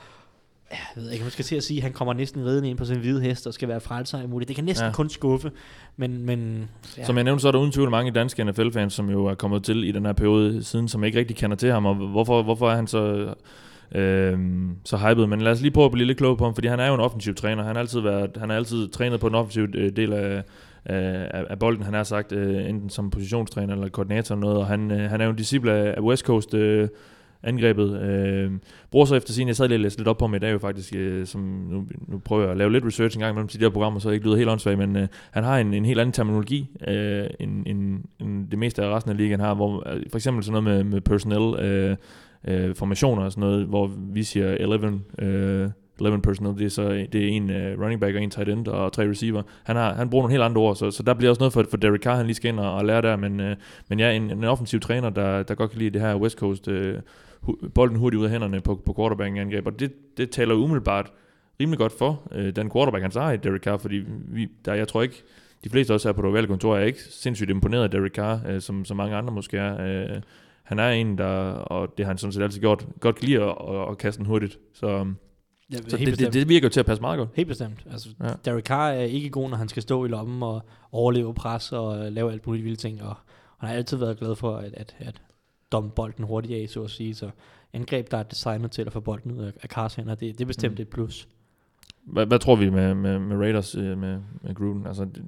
jeg 0.71 0.79
ved 0.97 1.11
ikke, 1.11 1.25
man 1.25 1.31
skal 1.31 1.45
til 1.45 1.57
at 1.57 1.65
sige, 1.65 1.79
at 1.79 1.83
han 1.83 1.93
kommer 1.93 2.15
næsten 2.15 2.45
ridende 2.45 2.71
ind 2.71 2.79
på 2.79 2.85
sin 2.85 2.99
hvide 2.99 3.21
hest, 3.23 3.47
og 3.47 3.55
skal 3.55 3.69
være 3.69 3.81
frelser 3.81 4.23
imod 4.23 4.41
det. 4.45 4.57
Kan 4.57 4.65
næsten 4.65 4.87
ja. 4.87 4.93
kun 4.93 5.09
skuffe, 5.11 5.53
men, 5.97 6.23
men 6.27 6.69
ja. 6.99 7.05
Som 7.05 7.17
jeg 7.17 7.25
nævnte, 7.25 7.43
så 7.43 7.49
er 7.49 7.53
der 7.53 7.59
uden 7.59 7.73
tvivl 7.73 7.91
mange 7.91 8.11
danske 8.11 8.45
NFL-fans, 8.45 8.95
som 8.95 9.11
jo 9.11 9.27
er 9.27 9.35
kommet 9.35 9.65
til 9.65 9.85
i 9.85 9.93
den 9.93 10.07
her 10.07 10.13
periode 10.13 10.65
siden, 10.65 10.89
som 10.89 11.05
ikke 11.05 11.19
rigtig 11.19 11.37
kender 11.37 11.57
til 11.57 11.73
ham, 11.73 11.87
og 11.87 11.95
hvorfor, 11.95 12.43
hvorfor 12.43 12.71
er 12.71 12.77
han 12.77 12.87
så, 12.87 13.35
øh, 13.95 14.39
så 14.85 14.97
hyped. 14.97 15.27
Men 15.27 15.41
lad 15.41 15.53
os 15.53 15.61
lige 15.61 15.71
prøve 15.71 15.85
at 15.85 15.93
blive 15.93 16.07
lidt 16.07 16.19
klog 16.19 16.39
på 16.39 16.45
ham, 16.45 16.55
fordi 16.55 16.69
han 16.69 16.81
er 16.81 16.89
jo 16.89 16.95
en 16.95 17.01
offensiv 17.01 17.35
træner. 17.35 17.63
Han 17.63 17.77
har 17.77 17.81
altid, 17.81 18.01
været, 18.01 18.31
han 18.37 18.51
har 18.51 18.57
altid 18.57 18.89
trænet 18.89 19.21
på 19.21 19.29
den 19.29 19.35
offensive 19.35 19.69
øh, 19.75 19.97
del 19.97 20.13
af, 20.13 20.43
af, 20.85 21.45
af 21.51 21.59
bolden, 21.59 21.85
han 21.85 21.95
har 21.95 22.03
sagt, 22.03 22.33
øh, 22.33 22.69
enten 22.69 22.91
som 22.91 23.11
positionstræner 23.11 23.75
eller 23.75 23.89
koordinator 23.89 24.35
eller 24.35 24.47
noget, 24.47 24.59
og 24.59 24.67
han, 24.67 24.91
øh, 24.91 25.11
han 25.11 25.21
er 25.21 25.25
jo 25.25 25.31
en 25.31 25.37
disciple 25.37 25.73
af, 25.73 25.95
af 25.97 26.01
West 26.01 26.25
Coast 26.27 26.55
øh, 26.55 26.89
angrebet. 27.43 28.01
Øh, 28.01 28.53
bruger 28.91 29.07
så 29.07 29.15
efter 29.15 29.33
sin, 29.33 29.49
jeg 29.49 29.57
sad 29.57 29.69
lige 29.69 29.77
og 29.77 29.81
læste 29.81 29.99
lidt 29.99 30.09
op 30.09 30.19
på 30.19 30.25
ham 30.25 30.35
i 30.35 30.39
dag 30.39 30.53
jo 30.53 30.59
faktisk, 30.59 30.95
øh, 30.97 31.27
som 31.27 31.41
nu, 31.41 31.87
nu 32.09 32.19
prøver 32.19 32.43
jeg 32.43 32.51
at 32.51 32.57
lave 32.57 32.73
lidt 32.73 32.85
research 32.85 33.17
en 33.17 33.21
gang 33.21 33.35
mellem 33.35 33.49
de 33.49 33.59
der 33.59 33.71
programmer, 33.71 34.01
så 34.01 34.09
jeg 34.09 34.15
ikke 34.15 34.27
lyder 34.27 34.37
helt 34.37 34.49
åndssvagt, 34.49 34.79
men 34.79 34.97
øh, 34.97 35.09
han 35.31 35.45
har 35.45 35.59
en, 35.59 35.75
en 35.75 35.85
helt 35.85 36.01
anden 36.01 36.13
terminologi, 36.13 36.71
øh, 36.89 37.27
end, 37.41 37.67
end, 37.67 38.05
end 38.21 38.51
det 38.51 38.59
meste 38.59 38.83
af 38.83 38.97
resten 38.97 39.11
af 39.11 39.17
ligaen 39.17 39.41
har, 39.41 39.55
hvor 39.55 39.93
øh, 39.93 40.03
for 40.11 40.19
eksempel 40.19 40.45
sådan 40.45 40.63
noget 40.63 40.85
med, 40.85 40.93
med 40.93 41.01
personnel, 41.01 41.65
øh, 41.65 41.97
øh, 42.49 42.75
formationer 42.75 43.23
og 43.25 43.33
sådan 43.33 43.41
noget, 43.41 43.67
hvor 43.67 43.91
vi 44.13 44.23
siger 44.23 44.51
11, 44.51 45.01
øh, 45.19 45.71
11 46.01 46.23
personnel, 46.23 46.59
det 46.59 46.65
er 46.65 46.71
så 46.71 47.07
det 47.13 47.15
er 47.15 47.29
en 47.29 47.51
uh, 47.51 47.83
running 47.83 48.01
back 48.01 48.17
og 48.17 48.23
en 48.23 48.31
tight 48.31 48.49
end 48.49 48.69
og 48.69 48.93
tre 48.93 49.11
receiver. 49.11 49.43
Han, 49.65 49.77
har, 49.77 49.95
han 49.95 50.11
bruger 50.11 50.23
nogle 50.23 50.33
helt 50.33 50.43
andre 50.43 50.61
ord, 50.61 50.77
så, 50.77 50.91
så 50.91 51.03
der 51.03 51.15
bliver 51.15 51.31
også 51.31 51.41
noget 51.41 51.53
for, 51.53 51.65
for 51.71 51.77
Derek 51.77 52.03
Carr, 52.03 52.17
han 52.17 52.27
lige 52.27 52.35
skal 52.35 52.49
ind 52.49 52.61
og, 52.61 52.75
og 52.75 52.85
lære 52.85 53.03
der, 53.03 53.17
men, 53.17 53.41
øh, 53.41 53.57
men 53.89 54.01
ja, 54.01 54.11
en, 54.13 54.31
en 54.31 54.45
offensiv 54.45 54.81
træner, 54.81 55.11
der, 55.11 55.43
der 55.43 55.55
godt 55.55 55.71
kan 55.71 55.79
lide 55.79 55.91
det 55.91 56.01
her 56.01 56.17
West 56.17 56.39
Coast, 56.39 56.69
øh, 56.69 56.99
hu- 57.41 57.69
bolden 57.75 57.97
hurtigt 57.97 58.21
ud 58.21 58.25
af 58.25 58.31
hænderne 58.31 58.61
på, 58.61 58.83
på 58.87 58.95
quarterback-angreb, 58.99 59.67
og 59.67 59.81
det, 59.81 59.93
det 60.17 60.31
taler 60.31 60.55
umiddelbart 60.55 61.13
rimelig 61.61 61.79
godt 61.79 61.93
for 61.99 62.23
øh, 62.33 62.57
den 62.57 62.71
quarterback, 62.71 63.03
han 63.03 63.13
har 63.23 63.33
i 63.33 63.37
Derek 63.37 63.63
Carr, 63.63 63.77
fordi 63.77 64.03
vi, 64.29 64.49
der, 64.65 64.75
jeg 64.75 64.89
tror 64.89 65.03
ikke, 65.03 65.23
de 65.65 65.71
fleste 65.71 65.95
også 65.95 66.09
her 66.09 66.13
på 66.13 66.23
det 66.23 66.31
ovale 66.31 66.47
kontor 66.47 66.77
er 66.77 66.85
ikke 66.85 67.03
sindssygt 67.03 67.51
imponeret 67.51 67.83
af 67.83 67.91
Derek 67.91 68.13
Carr, 68.13 68.41
øh, 68.49 68.61
som, 68.61 68.85
som 68.85 68.97
mange 68.97 69.17
andre 69.17 69.33
måske 69.33 69.57
er. 69.57 70.05
Øh, 70.15 70.21
han 70.71 70.79
er 70.79 70.89
en, 70.91 71.19
der, 71.19 71.27
og 71.53 71.89
det 71.99 72.07
har 72.07 72.11
han 72.11 72.19
sådan 72.19 72.33
set 72.33 72.43
altid 72.43 72.61
gjort, 72.61 72.87
godt 73.01 73.17
kan 73.17 73.29
lide 73.29 73.43
at, 73.43 73.57
at, 73.69 73.89
at 73.91 73.99
kaste 73.99 74.19
den 74.19 74.27
hurtigt. 74.27 74.59
Så, 74.75 74.87
ja, 74.89 75.77
så 75.77 75.83
det, 75.83 75.91
det, 75.99 76.07
bestemt. 76.09 76.33
det, 76.35 76.49
virker 76.49 76.67
jo 76.67 76.71
til 76.71 76.81
at 76.81 76.87
passe 76.87 77.01
meget 77.01 77.19
godt. 77.19 77.29
Helt 77.35 77.49
bestemt. 77.49 77.87
Altså, 77.91 78.09
Ja. 78.23 78.29
Derek 78.45 78.65
Carr 78.65 78.91
er 78.91 79.01
ikke 79.03 79.31
god, 79.31 79.51
når 79.51 79.57
han 79.57 79.69
skal 79.69 79.83
stå 79.83 80.05
i 80.05 80.09
lommen 80.09 80.43
og 80.43 80.63
overleve 80.93 81.35
pres 81.35 81.73
og 81.73 81.99
øh, 82.07 82.13
lave 82.13 82.33
alt 82.33 82.47
muligt 82.47 82.65
vilde 82.65 82.77
ting. 82.77 83.03
Og 83.03 83.15
han 83.59 83.69
har 83.69 83.77
altid 83.77 83.97
været 83.97 84.19
glad 84.19 84.37
for 84.37 84.57
at, 84.57 84.75
at, 84.75 84.97
at 84.99 85.23
domme 85.73 85.91
bolden 85.91 86.25
hurtigt 86.25 86.63
af, 86.63 86.69
så 86.69 86.83
at 86.85 86.91
sige. 86.91 87.15
Så 87.15 87.31
angreb, 87.73 88.11
der 88.11 88.17
er 88.17 88.23
designet 88.23 88.71
til 88.71 88.83
at 88.83 88.93
få 88.93 89.01
bolden 89.01 89.33
ud 89.33 89.43
af, 89.45 89.53
Carrs 89.67 89.95
hænder, 89.95 90.15
det, 90.15 90.39
det 90.39 90.41
er 90.45 90.47
bestemt 90.47 90.79
Mm. 90.79 90.83
et 90.83 90.89
plus. 90.89 91.29
Hvad, 92.07 92.27
hvad 92.27 92.39
tror 92.39 92.57
vi 92.57 92.71
med, 92.71 92.95
med, 92.95 93.19
med 93.19 93.37
Raiders, 93.37 93.75
øh, 93.75 93.99
med, 93.99 94.19
med 94.43 94.55
Gruden? 94.55 94.87
Altså, 94.87 95.05
det, 95.05 95.23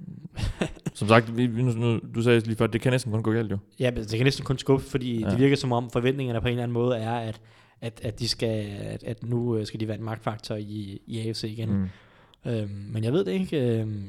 som 0.98 1.08
sagt, 1.08 1.36
vi, 1.36 1.46
nu, 1.46 1.72
nu, 1.72 2.00
du 2.14 2.22
sagde 2.22 2.40
lige 2.40 2.56
før, 2.56 2.66
det 2.66 2.80
kan 2.80 2.92
næsten 2.92 3.12
kun 3.12 3.22
gå 3.22 3.32
galt 3.32 3.50
jo. 3.50 3.58
Ja, 3.80 3.90
det 3.90 4.08
kan 4.10 4.24
næsten 4.24 4.44
kun 4.44 4.58
skuffe, 4.58 4.90
fordi 4.90 5.20
Ja. 5.20 5.30
det 5.30 5.38
virker 5.38 5.56
som 5.56 5.72
om 5.72 5.90
forventningerne 5.90 6.40
på 6.40 6.46
en 6.46 6.52
eller 6.52 6.62
anden 6.62 6.72
måde 6.74 6.96
er, 6.96 7.12
at, 7.14 7.40
at, 7.80 8.00
at, 8.04 8.20
de 8.20 8.28
skal, 8.28 8.66
at, 8.80 9.04
at 9.04 9.26
nu 9.26 9.56
øh, 9.56 9.66
skal 9.66 9.80
de 9.80 9.88
være 9.88 9.98
en 9.98 10.04
magtfaktor 10.04 10.54
i, 10.54 11.00
i 11.06 11.28
AFC 11.28 11.44
igen. 11.44 11.72
Mm. 11.72 11.88
Øhm, 12.50 12.70
men 12.92 13.04
jeg 13.04 13.12
ved 13.12 13.24
det 13.24 13.32
ikke. 13.32 13.78
Øhm, 13.80 14.04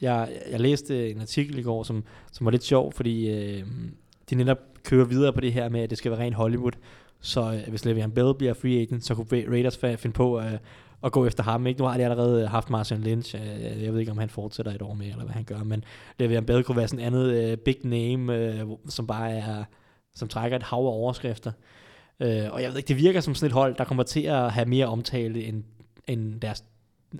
jeg, 0.00 0.28
jeg 0.50 0.60
læste 0.60 1.10
en 1.10 1.20
artikel 1.20 1.58
i 1.58 1.62
går, 1.62 1.82
som, 1.82 2.04
som 2.32 2.44
var 2.44 2.50
lidt 2.50 2.64
sjov, 2.64 2.92
fordi 2.92 3.30
øhm, 3.30 3.94
de 4.30 4.34
netop 4.34 4.58
kører 4.84 5.04
videre 5.04 5.32
på 5.32 5.40
det 5.40 5.52
her 5.52 5.68
med, 5.68 5.80
at 5.80 5.90
det 5.90 5.98
skal 5.98 6.10
være 6.10 6.20
rent 6.20 6.34
Hollywood. 6.34 6.72
Så 7.20 7.52
øh, 7.52 7.68
hvis 7.68 7.86
Le'Veon 7.86 8.06
Bell 8.06 8.34
bliver 8.38 8.54
free 8.54 8.80
agent, 8.80 9.04
så 9.04 9.14
kunne 9.14 9.26
Raiders 9.50 9.76
finde 9.76 10.14
på 10.14 10.40
øh, 10.40 10.52
at 11.06 11.12
gå 11.12 11.26
efter 11.26 11.42
ham. 11.42 11.66
Ikke? 11.66 11.80
Nu 11.80 11.86
har 11.86 11.96
de 11.96 12.04
allerede 12.04 12.48
haft 12.48 12.70
Martin 12.70 12.98
Lynch. 12.98 13.34
Øh, 13.34 13.82
jeg 13.82 13.92
ved 13.92 14.00
ikke, 14.00 14.12
om 14.12 14.18
han 14.18 14.30
fortsætter 14.30 14.72
et 14.72 14.82
år 14.82 14.94
mere, 14.94 15.08
eller 15.08 15.24
hvad 15.24 15.34
han 15.34 15.44
gør. 15.44 15.62
Men 15.62 15.84
Le'Veon 16.22 16.40
Bell 16.40 16.64
kunne 16.64 16.76
være 16.76 16.88
sådan 16.88 17.00
en 17.00 17.06
andet 17.06 17.32
øh, 17.32 17.56
big 17.56 17.78
name, 17.84 18.36
øh, 18.36 18.66
som 18.88 19.06
bare 19.06 19.30
er 19.30 19.64
som 20.14 20.28
trækker 20.28 20.56
et 20.56 20.62
hav 20.62 20.78
af 20.78 20.92
overskrifter. 20.92 21.52
Øh, 22.20 22.44
og 22.50 22.62
jeg 22.62 22.70
ved 22.70 22.76
ikke, 22.76 22.88
det 22.88 22.96
virker 22.96 23.20
som 23.20 23.34
sådan 23.34 23.46
et 23.46 23.52
hold, 23.52 23.74
der 23.74 23.84
kommer 23.84 24.02
til 24.02 24.22
at 24.22 24.52
have 24.52 24.66
mere 24.66 24.86
omtale 24.86 25.44
end, 25.44 25.64
end 26.06 26.40
deres 26.40 26.64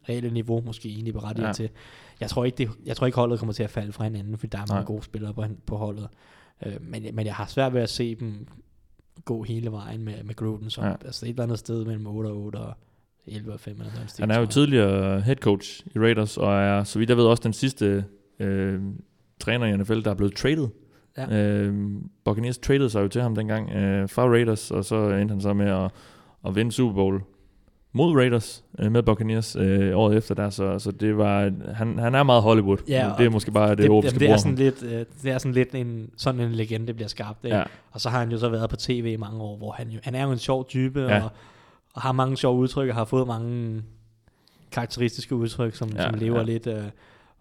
reelle 0.09 0.31
niveau 0.31 0.61
måske 0.61 0.89
egentlig 0.89 1.15
berettiget 1.15 1.47
ja. 1.47 1.53
Til. 1.53 1.71
Jeg 2.21 2.31
tror, 2.31 2.45
ikke, 2.45 2.57
det, 2.59 2.71
jeg 2.87 2.97
tror 2.97 3.07
ikke, 3.07 3.17
holdet 3.17 3.39
kommer 3.39 3.53
til 3.53 3.63
at 3.63 3.71
falde 3.71 3.93
fra 3.93 4.05
hinanden, 4.05 4.39
fordi 4.39 4.51
der 4.51 4.59
er 4.59 4.67
mange 4.69 4.75
Nej. 4.75 4.85
gode 4.85 5.03
spillere 5.03 5.35
på, 5.35 5.45
på 5.67 5.77
holdet. 5.77 6.09
Øh, 6.67 6.77
men, 6.81 7.07
men 7.13 7.27
jeg 7.27 7.35
har 7.35 7.47
svært 7.47 7.75
ved 7.75 7.81
at 7.81 7.91
se 7.91 8.15
dem 8.15 8.49
gå 9.25 9.43
hele 9.43 9.73
vejen 9.73 10.05
med, 10.05 10.23
med 10.23 10.35
Gruden. 10.35 10.71
Så 10.71 10.83
ja. 10.83 10.93
altså 11.05 11.27
et 11.27 11.31
eller 11.31 11.43
andet 11.43 11.59
sted 11.59 11.85
mellem 11.85 12.07
8 12.07 12.29
og 12.29 12.37
8 12.37 12.57
og 12.57 12.75
11 13.27 13.53
og 13.53 13.61
5 13.61 13.77
eller 13.79 13.91
sådan 14.07 14.31
Han 14.31 14.31
er 14.31 14.41
jo 14.41 14.47
tidligere 14.47 15.21
head 15.21 15.37
coach 15.37 15.87
i 15.95 15.99
Raiders, 15.99 16.37
og 16.37 16.53
er, 16.55 16.85
så 16.85 16.99
vidt 16.99 17.11
jeg 17.11 17.17
ved, 17.17 17.25
også 17.25 17.43
den 17.43 17.53
sidste 17.53 18.05
øh, 18.41 18.81
træner 19.41 19.67
i 19.67 19.77
NFL, 19.77 20.01
der 20.01 20.11
er 20.11 20.15
blevet 20.15 20.35
traded. 20.35 20.69
Ja. 21.19 21.37
Øh, 21.43 21.75
Buccaneers 22.25 22.59
traded 22.59 22.89
sig 22.89 23.03
jo 23.03 23.09
til 23.09 23.23
ham 23.23 23.35
dengang 23.35 23.71
øh, 23.71 24.09
fra 24.09 24.23
Raiders, 24.29 24.71
og 24.71 24.85
så 24.85 24.97
endte 25.11 25.33
han 25.33 25.41
så 25.41 25.53
med 25.55 25.71
at, 25.71 25.91
at 26.47 26.57
vinde 26.57 26.73
Super 26.73 26.95
Bowl 26.95 27.21
mod 27.93 28.13
Raiders 28.17 28.65
øh, 28.79 28.93
med 28.93 29.03
Buccaneers 29.03 29.57
øh, 29.57 29.97
året 29.99 30.17
efter 30.17 30.35
der, 30.35 30.51
så, 30.51 30.79
så 30.79 30.91
det 30.91 31.17
var, 31.19 31.53
han, 31.75 31.99
han 31.99 32.15
er 32.15 32.23
meget 32.23 32.43
Hollywood. 32.43 32.79
Ja, 32.89 33.11
det 33.19 33.27
er 33.27 33.31
måske 33.31 33.51
bare 33.51 33.71
det, 33.71 33.79
det, 33.79 33.91
ord, 33.91 34.05
det, 34.05 34.31
er 34.31 34.37
sådan 34.37 34.53
ham. 34.53 34.65
lidt, 34.65 34.83
øh, 34.83 35.05
det 35.23 35.31
er 35.31 35.39
sådan 35.39 35.53
lidt 35.53 35.75
en, 35.75 36.11
sådan 36.17 36.41
en 36.41 36.53
legende 36.53 36.95
bliver 36.95 37.09
skabt. 37.09 37.45
Ikke? 37.45 37.57
Ja. 37.57 37.63
Og 37.91 38.01
så 38.01 38.09
har 38.09 38.19
han 38.19 38.31
jo 38.31 38.39
så 38.39 38.49
været 38.49 38.71
på 38.71 38.77
tv 38.77 39.05
i 39.13 39.17
mange 39.17 39.41
år, 39.41 39.57
hvor 39.57 39.73
han, 39.73 39.89
jo, 39.89 39.99
han 40.03 40.15
er 40.15 40.25
jo 40.25 40.33
en 40.33 40.39
sjov 40.39 40.69
type, 40.69 41.01
Ja. 41.01 41.23
og, 41.23 41.31
og 41.97 42.03
har 42.03 42.13
mange 42.13 42.37
sjove 42.37 42.59
udtryk, 42.59 42.89
og 42.89 42.95
har 42.95 43.05
fået 43.05 43.27
mange 43.27 43.83
karakteristiske 44.73 45.35
udtryk, 45.35 45.75
som, 45.75 45.89
Ja, 45.89 46.03
som 46.03 46.15
lever 46.15 46.39
ja. 46.39 46.43
lidt 46.45 46.67
øh, 46.67 46.83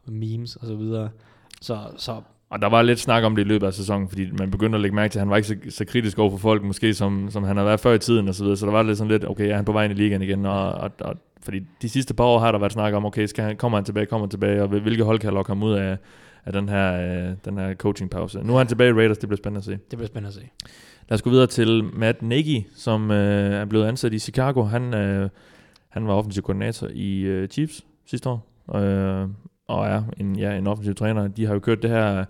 memes 0.06 0.56
og 0.56 0.68
så 0.68 0.76
videre. 0.76 1.10
Så, 1.62 1.78
så 1.98 2.22
Og 2.50 2.62
der 2.62 2.70
var 2.70 2.82
lidt 2.82 3.00
snak 3.00 3.24
om 3.24 3.36
det 3.36 3.44
i 3.44 3.48
løbet 3.48 3.68
af 3.68 3.74
sæsonen, 3.74 4.10
fordi 4.10 4.32
man 4.32 4.52
begyndte 4.52 4.76
at 4.76 4.82
lægge 4.82 4.96
mærke 4.96 5.12
til, 5.12 5.20
at 5.20 5.22
han 5.22 5.30
var 5.30 5.36
ikke 5.36 5.48
så, 5.48 5.56
så 5.70 5.86
kritisk 5.86 6.20
over 6.20 6.30
for 6.32 6.38
folk, 6.38 6.64
måske 6.64 6.94
som, 6.94 7.28
som 7.32 7.44
han 7.44 7.58
har 7.58 7.64
været 7.64 7.80
før 7.80 7.94
i 7.94 8.00
tiden 8.00 8.28
og 8.28 8.36
så 8.36 8.44
videre. 8.44 8.58
Så 8.58 8.66
der 8.66 8.72
var 8.72 8.84
lidt 8.84 8.98
sådan 8.98 9.12
lidt, 9.12 9.26
okay, 9.30 9.50
er 9.50 9.56
han 9.56 9.66
på 9.66 9.72
vej 9.72 9.84
ind 9.84 9.94
i 9.94 9.96
ligaen 9.96 10.22
igen? 10.22 10.46
Og, 10.46 10.72
og, 10.72 10.92
og 11.02 11.16
fordi 11.42 11.60
de 11.82 11.90
sidste 11.90 12.14
par 12.14 12.24
år 12.24 12.40
har 12.40 12.52
der 12.52 12.60
været 12.60 12.72
snak 12.72 12.94
om, 12.94 13.06
okay, 13.06 13.26
skal 13.26 13.44
han, 13.44 13.58
kommer 13.58 13.78
han 13.78 13.86
tilbage, 13.86 14.06
kommer 14.06 14.26
han 14.26 14.30
tilbage, 14.32 14.62
og 14.62 14.68
hvilke 14.68 15.04
hold 15.04 15.20
kan 15.20 15.34
lokke 15.34 15.50
ham 15.50 15.64
ud 15.64 15.74
af, 15.74 15.98
af 16.46 16.54
den 16.54 16.70
her, 16.70 16.94
øh, 17.30 17.34
den 17.46 17.58
her 17.58 17.74
coaching-pause. 17.76 18.40
Nu 18.44 18.54
er 18.54 18.58
han 18.58 18.68
tilbage 18.68 18.90
i 18.90 18.94
Raiders, 18.94 19.18
det 19.18 19.30
bliver 19.30 19.38
spændende 19.38 19.58
at 19.60 19.64
se. 19.66 19.72
det 19.72 19.82
bliver 19.90 20.08
spændende 20.08 20.28
at 20.28 20.34
se. 20.34 20.50
Lad 21.10 21.16
os 21.16 21.22
gå 21.22 21.30
videre 21.30 21.48
til 21.48 21.84
Matt 21.94 22.22
Nagy, 22.22 22.62
som 22.76 23.12
øh, 23.12 23.54
er 23.54 23.66
blevet 23.66 23.86
ansat 23.86 24.14
i 24.14 24.20
Chicago. 24.20 24.64
Han, 24.64 24.94
øh, 24.94 25.30
han 25.90 26.08
var 26.08 26.14
offensiv 26.14 26.44
koordinator 26.44 26.88
i 26.94 27.20
øh, 27.22 27.48
Chiefs 27.48 27.86
sidste 28.06 28.30
år, 28.30 28.48
øh, 28.76 29.28
og 29.68 29.88
er 29.88 30.04
en, 30.18 30.36
ja, 30.36 30.58
en 30.58 30.68
offensiv 30.68 30.96
træner. 30.96 31.28
De 31.28 31.46
har 31.46 31.54
jo 31.54 31.60
kørt 31.60 31.82
det 31.82 31.90
her, 31.90 32.26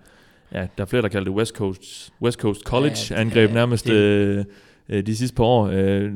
ja, 0.52 0.68
der 0.78 0.84
er 0.84 0.86
flere, 0.86 1.02
der 1.02 1.08
kalder 1.08 1.26
det 1.32 1.38
West 1.38 1.56
Coast, 1.56 2.14
West 2.22 2.40
Coast 2.40 2.62
College-angreb 2.62 3.50
Ja, 3.50 3.54
nærmest 3.54 3.86
det- 3.88 3.94
øh, 3.94 4.46
øh, 4.90 5.06
de 5.06 5.16
sidste 5.16 5.36
par 5.36 5.44
år. 5.44 5.70
Øh, 5.74 6.12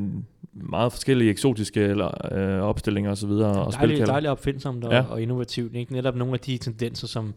meget 0.53 0.91
forskellige 0.91 1.29
eksotiske 1.31 1.81
eller, 1.81 2.33
øh, 2.37 2.61
opstillinger 2.61 3.11
osv. 3.11 3.29
Og 3.29 3.39
Dejligt, 3.39 3.73
spilkalder. 3.75 4.05
dejligt 4.05 4.31
opfindsomt 4.31 4.83
og, 4.83 4.91
Ja. 4.91 4.97
ja. 4.97 5.03
og 5.03 5.21
innovativt. 5.21 5.75
Ikke? 5.75 5.93
Netop 5.93 6.15
nogle 6.15 6.33
af 6.33 6.39
de 6.39 6.57
tendenser, 6.57 7.07
som 7.07 7.33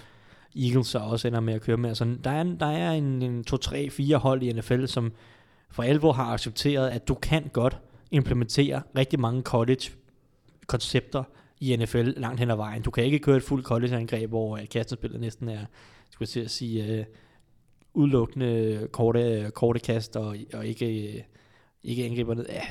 Eagles 0.56 0.86
så 0.86 0.98
også 0.98 1.28
ender 1.28 1.40
med 1.40 1.54
at 1.54 1.60
køre 1.60 1.76
med. 1.76 1.88
Altså, 1.88 2.16
der 2.24 2.30
er, 2.30 2.40
en, 2.40 2.60
der 2.60 2.66
er 2.66 2.92
en, 2.92 3.22
en 3.22 3.44
2, 3.44 3.56
3, 3.56 3.90
4 3.90 4.16
hold 4.16 4.42
i 4.42 4.52
NFL, 4.52 4.86
som 4.86 5.12
for 5.70 5.82
alvor 5.82 6.12
har 6.12 6.24
accepteret, 6.24 6.90
at 6.90 7.08
du 7.08 7.14
kan 7.14 7.50
godt 7.52 7.78
implementere 8.10 8.82
rigtig 8.96 9.20
mange 9.20 9.42
college-koncepter 9.42 11.24
i 11.60 11.76
NFL 11.76 12.12
langt 12.16 12.40
hen 12.40 12.50
ad 12.50 12.56
vejen. 12.56 12.82
Du 12.82 12.90
kan 12.90 13.04
ikke 13.04 13.18
køre 13.18 13.36
et 13.36 13.42
fuldt 13.42 13.66
college-angreb, 13.66 14.28
hvor 14.28 14.56
øh, 14.56 14.68
kastespillet 14.68 15.20
næsten 15.20 15.48
er, 15.48 15.60
skulle 16.10 16.26
jeg 16.26 16.28
til 16.28 16.40
at 16.40 16.50
sige, 16.50 16.84
øh, 16.86 17.04
udelukkende 17.94 18.88
korte, 18.92 19.50
korte 19.54 19.80
kast 19.80 20.16
og, 20.16 20.36
og 20.54 20.66
ikke, 20.66 21.14
øh, 21.14 21.22
ikke 21.82 22.04
angriber 22.04 22.34
ned. 22.34 22.46
Ja, 22.48 22.62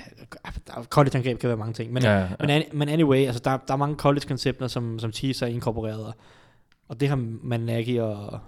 college-angreb 0.84 1.40
kan 1.40 1.48
være 1.48 1.58
mange 1.58 1.74
ting, 1.74 1.94
men 1.94 2.04
Ja, 2.04 2.20
ja. 2.20 2.28
men, 2.40 2.50
an, 2.50 2.64
men 2.74 2.90
anyway, 2.90 3.26
altså 3.26 3.42
der, 3.46 3.58
der 3.68 3.74
er 3.74 3.78
mange 3.78 3.96
college-koncepter, 3.96 4.68
som, 4.68 5.00
som 5.00 5.12
Chiefs 5.12 5.40
har 5.40 5.48
inkorporeret, 5.48 6.14
og- 6.92 7.00
det 7.00 7.10
har 7.10 7.20
man 7.44 7.60
Nagy 7.60 8.00
og 8.00 8.40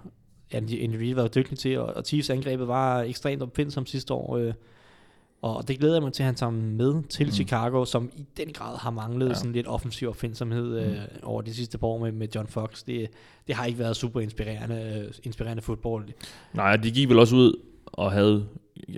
Andy, 0.52 0.96
Reid 0.98 1.14
været 1.14 1.34
dygtig 1.34 1.58
til, 1.58 1.78
og, 1.78 1.86
og 1.96 2.04
Chiefs 2.04 2.30
angrebet 2.30 2.68
var 2.68 3.02
ekstremt 3.02 3.42
opfindsomt 3.42 3.90
sidste 3.90 4.14
år, 4.14 4.36
øh, 4.36 4.52
og 5.42 5.68
det 5.68 5.78
glæder 5.78 5.94
jeg 5.94 6.02
mig 6.02 6.12
til, 6.12 6.22
at 6.22 6.26
han 6.26 6.34
tager 6.34 6.50
med 6.52 7.02
til 7.08 7.26
Mm. 7.26 7.32
Chicago, 7.32 7.84
som 7.84 8.10
i 8.16 8.24
den 8.36 8.52
grad 8.52 8.76
har 8.78 8.90
manglet 8.90 9.28
Ja. 9.28 9.34
sådan 9.34 9.52
lidt 9.52 9.66
offensiv 9.68 10.08
opfindsomhed 10.08 10.78
øh, 10.80 10.90
Mm. 10.92 10.98
over 11.22 11.42
de 11.42 11.54
sidste 11.54 11.78
par 11.78 11.86
år 11.86 11.98
med, 11.98 12.12
med 12.12 12.28
John 12.34 12.46
Fox. 12.48 12.82
Det, 12.84 13.08
det 13.46 13.54
har 13.54 13.64
ikke 13.64 13.78
været 13.78 13.96
super 13.96 14.20
inspirerende, 14.20 15.02
øh, 15.08 15.14
inspirerende 15.22 15.62
fodbold. 15.62 16.08
Nej, 16.52 16.76
de 16.76 16.90
gik 16.90 17.08
vel 17.08 17.18
også 17.18 17.36
ud 17.36 17.60
og 17.86 18.12
havde 18.12 18.46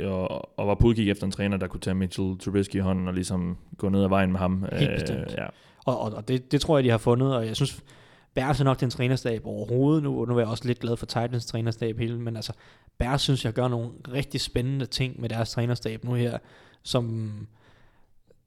og, 0.04 0.58
og 0.58 0.66
var 0.66 0.74
på 0.74 0.86
udkig 0.86 1.10
efter 1.10 1.24
en 1.26 1.30
træner, 1.32 1.56
der 1.56 1.66
kunne 1.66 1.80
tage 1.80 1.94
Mitchell 1.94 2.38
Trubisky 2.38 2.76
i 2.76 2.78
hånden 2.78 3.08
og 3.08 3.14
ligesom 3.14 3.56
gå 3.78 3.88
ned 3.88 4.02
ad 4.02 4.08
vejen 4.08 4.32
med 4.32 4.38
ham. 4.40 4.64
Helt 4.72 4.90
Øh, 4.90 4.94
bestemt. 5.00 5.34
ja. 5.38 5.46
Og, 5.84 6.00
og, 6.00 6.12
og 6.12 6.28
det, 6.28 6.52
det 6.52 6.60
tror 6.60 6.78
jeg, 6.78 6.84
de 6.84 6.90
har 6.90 6.98
fundet, 6.98 7.36
og 7.36 7.46
jeg 7.46 7.56
synes, 7.56 7.82
Bears 8.36 8.60
er 8.60 8.64
nok 8.64 8.80
den 8.80 8.90
trænerstab 8.90 9.46
overhovedet 9.46 10.02
nu, 10.02 10.24
nu 10.24 10.34
er 10.34 10.38
jeg 10.38 10.48
også 10.48 10.64
lidt 10.64 10.78
glad 10.78 10.96
for 10.96 11.06
Titans 11.06 11.46
trænerstab 11.46 11.98
hele, 11.98 12.20
men 12.20 12.36
altså, 12.36 12.52
Bears 12.98 13.22
synes 13.22 13.44
jeg 13.44 13.52
gør 13.52 13.68
nogle 13.68 13.88
rigtig 14.12 14.40
spændende 14.40 14.86
ting 14.86 15.20
med 15.20 15.28
deres 15.28 15.50
trænerstab 15.50 16.04
nu 16.04 16.14
her, 16.14 16.38
som 16.82 17.32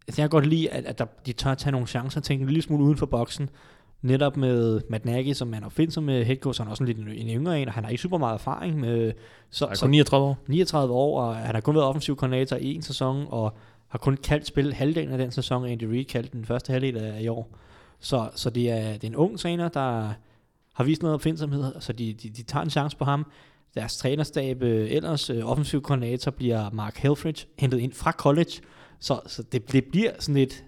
altså, 0.08 0.22
jeg 0.22 0.30
kan 0.30 0.30
godt 0.30 0.46
lide, 0.46 0.70
at, 0.70 0.86
at 0.86 1.00
der, 1.00 1.06
de 1.26 1.34
tør 1.34 1.52
at 1.52 1.58
tage 1.58 1.72
nogle 1.72 1.88
chancer, 1.88 2.22
tænke 2.22 2.42
en 2.42 2.48
lille 2.48 2.62
smule 2.62 2.84
uden 2.84 2.98
for 2.98 3.06
boksen, 3.06 3.50
netop 4.02 4.38
med 4.38 4.82
Matt 4.90 5.06
Nagy, 5.06 5.34
som 5.34 5.48
man 5.48 5.62
er 5.62 5.66
opfindsom 5.66 6.04
med 6.04 6.26
head 6.26 6.38
coach, 6.38 6.62
han 6.62 6.68
er 6.68 6.72
også 6.72 6.84
en 6.84 6.88
lidt 6.88 6.98
en, 6.98 7.30
yngre 7.30 7.62
en, 7.62 7.68
og 7.68 7.74
han 7.74 7.84
har 7.84 7.92
ikke 7.92 8.02
super 8.02 8.18
meget 8.18 8.34
erfaring 8.34 8.80
med, 8.80 9.14
så, 9.50 9.66
er 9.66 9.74
så 9.74 9.86
kun 9.86 9.92
39 9.92 10.28
år. 10.28 10.38
39 10.48 10.94
år, 10.94 11.22
og 11.22 11.36
han 11.36 11.56
har 11.56 11.62
kun 11.62 11.76
været 11.76 11.88
offensiv 11.88 12.16
koordinator 12.16 12.56
i 12.56 12.74
en 12.74 12.82
sæson, 12.82 13.26
og 13.30 13.58
har 13.88 14.00
kun 14.00 14.18
kaldt 14.18 14.48
spil 14.48 14.74
halvdelen 14.74 15.12
af 15.12 15.18
den 15.18 15.32
sæson, 15.32 15.66
Andy 15.66 15.84
Reid 15.84 16.06
kaldte 16.06 16.32
den 16.32 16.46
første 16.46 16.74
halvdel 16.74 16.98
af 16.98 17.22
i 17.22 17.28
år. 17.28 17.50
Så, 18.00 18.30
så 18.36 18.50
det, 18.50 18.70
er, 18.70 18.94
det 18.94 19.04
er 19.04 19.08
en 19.08 19.16
ung 19.16 19.40
træner, 19.40 19.70
der 19.70 20.14
har 20.74 20.84
vist 20.84 21.02
noget 21.02 21.14
opfindsomhed, 21.14 21.74
så 21.80 21.94
de, 21.94 22.14
de, 22.14 22.30
de 22.30 22.44
tager 22.44 22.64
en 22.64 22.70
chance 22.70 22.98
på 22.98 23.06
ham. 23.06 23.32
Deres 23.76 23.98
trænerstab 23.98 24.62
øh, 24.64 24.92
ellers, 24.92 25.30
øh, 25.30 25.50
offensiv 25.50 25.82
koordinator, 25.82 26.32
bliver 26.32 26.70
Mark 26.70 26.98
Helfrich, 26.98 27.48
hentet 27.58 27.80
ind 27.80 27.94
fra 27.94 28.12
college, 28.12 28.52
så, 29.00 29.20
så 29.26 29.44
det, 29.44 29.72
det 29.72 29.86
bliver 29.86 30.12
sådan 30.20 30.38
et 30.38 30.64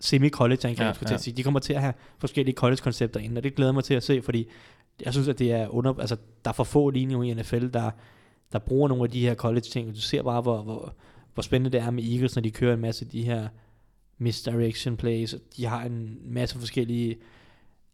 semi-college 0.00 0.68
angreb, 0.68 0.80
Ja, 0.80 0.86
ja, 0.86 0.92
skulle 0.92 1.18
sige. 1.18 1.36
De 1.36 1.42
kommer 1.42 1.60
til 1.60 1.72
at 1.72 1.80
have 1.80 1.94
forskellige 2.18 2.54
college-koncepter 2.54 3.20
ind, 3.20 3.36
og 3.36 3.42
det 3.42 3.54
glæder 3.54 3.72
mig 3.72 3.84
til 3.84 3.94
at 3.94 4.02
se, 4.02 4.22
fordi 4.22 4.48
jeg 5.04 5.12
synes, 5.12 5.28
at 5.28 5.38
det 5.38 5.52
er 5.52 5.68
under, 5.68 5.94
altså, 5.98 6.16
der 6.44 6.50
er 6.50 6.54
for 6.54 6.64
få 6.64 6.90
linjer 6.90 7.22
i 7.22 7.34
NFL, 7.34 7.68
der, 7.68 7.90
der 8.52 8.58
bruger 8.58 8.88
nogle 8.88 9.04
af 9.04 9.10
de 9.10 9.20
her 9.20 9.34
college-ting, 9.34 9.88
og 9.88 9.94
du 9.94 10.00
ser 10.00 10.22
bare, 10.22 10.42
hvor, 10.42 10.62
hvor, 10.62 10.94
hvor 11.34 11.42
spændende 11.42 11.78
det 11.78 11.86
er 11.86 11.90
med 11.90 12.04
Eagles, 12.04 12.36
når 12.36 12.42
de 12.42 12.50
kører 12.50 12.74
en 12.74 12.80
masse 12.80 13.04
af 13.04 13.10
de 13.10 13.22
her 13.22 13.48
misdirection 14.20 14.96
plays. 14.96 15.34
De 15.56 15.66
har 15.66 15.84
en 15.84 16.18
masse 16.24 16.58
forskellige 16.58 17.18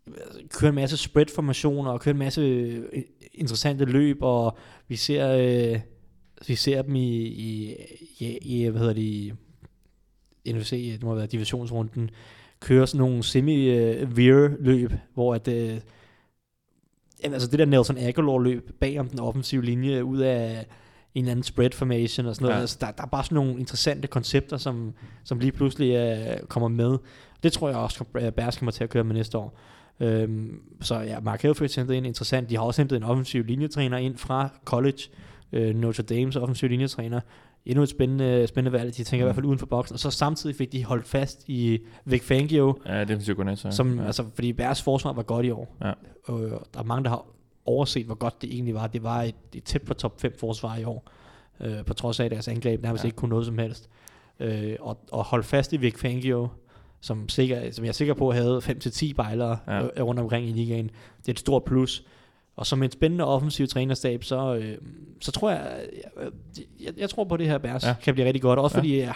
altså, 0.07 0.41
kører 0.51 0.69
en 0.69 0.75
masse 0.75 0.97
spread-formationer 0.97 1.91
og 1.91 2.01
kører 2.01 2.15
en 2.15 2.19
masse 2.19 2.41
øh, 2.41 3.03
interessante 3.35 3.85
løb, 3.85 4.19
og 4.21 4.57
vi 4.89 4.97
ser, 4.97 5.29
øh, 5.31 5.81
vi 6.47 6.55
ser 6.55 6.83
dem 6.83 6.95
i, 6.95 7.27
i, 7.27 7.75
i, 8.19 8.39
i 8.39 8.69
hvad 8.69 8.81
hedder 8.81 8.95
det, 8.95 9.03
i 9.03 10.53
NFC, 10.53 10.71
det 10.71 11.03
må 11.03 11.15
være 11.15 11.27
divisionsrunden, 11.27 12.11
kører 12.61 12.87
sådan 12.87 12.99
nogle 12.99 13.23
semi-veer 13.23 14.57
løb, 14.61 14.93
hvor 15.15 15.35
at, 15.35 15.49
øh, 15.49 15.81
altså 17.23 17.49
det 17.49 17.59
der 17.59 17.65
Nelson 17.65 17.99
Aguilar 17.99 18.39
løb 18.39 18.71
bag 18.81 19.01
om 19.01 19.09
den 19.09 19.21
offensive 19.21 19.65
linje 19.65 20.05
ud 20.05 20.19
af 20.19 20.67
en 21.17 21.25
eller 21.25 21.31
anden 21.31 21.43
spread 21.43 21.71
formation 21.73 22.27
og 22.27 22.35
sådan 22.35 22.45
noget. 22.45 22.57
Ja. 22.57 22.61
Altså, 22.61 22.79
der, 22.81 22.91
der 22.91 23.03
er 23.03 23.07
bare 23.07 23.25
sådan 23.25 23.35
nogle 23.35 23.59
interessante 23.59 24.09
koncepter, 24.09 24.57
som, 24.57 24.95
som 25.25 25.39
lige 25.39 25.53
pludselig 25.53 25.95
øh, 25.95 26.47
kommer 26.49 26.69
med. 26.69 26.99
Det 27.43 27.53
tror 27.53 27.69
jeg 27.69 27.79
også, 27.79 28.05
at 28.15 28.35
Bears 28.35 28.59
kommer 28.59 28.73
til 28.73 28.85
at 28.85 28.91
køre 28.91 29.05
med 29.05 29.15
næste 29.15 29.39
år. 29.39 29.59
Øhm, 30.01 30.61
så 30.81 31.01
ja, 31.01 31.21
Mark 31.21 31.43
Helfrich 31.43 31.79
hentet 31.79 31.95
ind 31.95 32.07
interessant. 32.07 32.51
De 32.51 32.57
har 32.57 32.63
også 32.63 32.83
hentet 32.83 32.97
en 32.97 33.03
offensiv 33.03 33.45
linjetræner 33.45 33.99
ind 33.99 34.17
fra 34.17 34.49
college. 34.65 34.99
Øh, 35.53 35.75
Notre 35.75 36.03
Dames 36.03 36.37
offensiv 36.37 36.69
linjetræner. 36.69 37.21
Endnu 37.67 37.83
et 37.83 37.89
spændende, 37.89 38.47
spændende 38.47 38.79
valg. 38.79 38.97
De 38.97 39.05
tænker 39.05 39.25
mm. 39.25 39.27
i 39.27 39.27
hvert 39.27 39.35
fald 39.35 39.47
uden 39.47 39.59
for 39.59 39.67
boksen. 39.67 39.95
Og 39.95 40.01
så 40.01 40.11
samtidig 40.11 40.57
fik 40.57 40.73
de 40.73 40.85
holdt 40.85 41.09
fast 41.09 41.45
i 41.49 41.79
Vic 42.05 42.23
Fangio, 42.23 42.79
Ja, 42.87 43.01
det 43.01 43.11
er 43.11 43.15
som, 43.71 43.99
ja. 43.99 44.07
altså, 44.07 44.25
fordi 44.35 44.53
Bears 44.53 44.83
forsvar 44.83 45.13
var 45.13 45.23
godt 45.23 45.47
i 45.47 45.51
år. 45.51 45.77
Ja. 45.85 45.93
Og 46.25 46.45
øh, 46.45 46.51
der 46.51 46.81
er 46.81 46.85
mange, 46.85 47.05
der 47.05 47.11
har 47.11 47.25
overset, 47.67 48.07
hvor 48.07 48.15
godt 48.15 48.43
det 48.43 48.53
egentlig 48.55 48.75
var. 48.75 48.87
Det 48.87 49.03
var 49.03 49.23
et, 49.23 49.35
et 49.55 49.65
tæt 49.65 49.83
på 49.83 49.95
top 49.95 50.21
5 50.21 50.37
forsvar 50.39 50.77
i 50.77 50.85
år, 50.85 51.05
øh, 51.61 51.85
på 51.85 51.95
trods 51.95 52.21
af 52.21 52.25
at 52.25 52.31
deres 52.31 52.49
angreb 52.49 52.83
nærmest 52.83 53.05
Ja. 53.05 53.07
ikke 53.07 53.17
kunne 53.17 53.29
noget 53.29 53.47
som 53.47 53.59
helst. 53.59 53.89
Øh, 54.41 54.77
og, 54.81 54.99
og 55.13 55.25
holde 55.25 55.45
fast 55.45 55.73
i 55.73 55.77
Vic 55.77 55.99
Fangio, 55.99 56.49
som, 57.01 57.29
sikker, 57.29 57.71
som 57.71 57.85
jeg 57.85 57.89
er 57.89 57.93
sikker 57.95 58.15
på 58.15 58.33
havde 58.33 58.59
5-10 58.59 59.13
bejlere 59.17 59.59
Ja. 59.67 59.75
ja. 59.97 60.03
rundt 60.03 60.21
omkring 60.21 60.49
i 60.49 60.53
ligaen. 60.53 60.91
Det 61.21 61.29
er 61.29 61.33
et 61.33 61.39
stort 61.39 61.65
plus. 61.65 62.05
Og 62.57 62.67
som 62.67 62.83
en 62.83 62.91
spændende 62.91 63.25
offensiv 63.25 63.67
trænerstab, 63.67 64.25
så, 64.25 64.55
øh, 64.55 64.79
så 65.21 65.33
tror 65.33 65.51
jeg, 65.51 65.81
jeg, 66.05 66.65
jeg, 66.85 66.93
jeg 66.99 67.11
tror 67.11 67.25
på 67.25 67.35
at 67.35 67.41
det 67.41 67.49
her 67.49 67.59
Bears 67.59 67.85
Ja. 67.87 67.95
kan 68.03 68.15
blive 68.15 68.27
rigtig 68.27 68.43
godt. 68.43 68.59
Også 68.59 68.77
Ja. 68.77 68.81
fordi 68.81 68.99
jeg, 69.01 69.15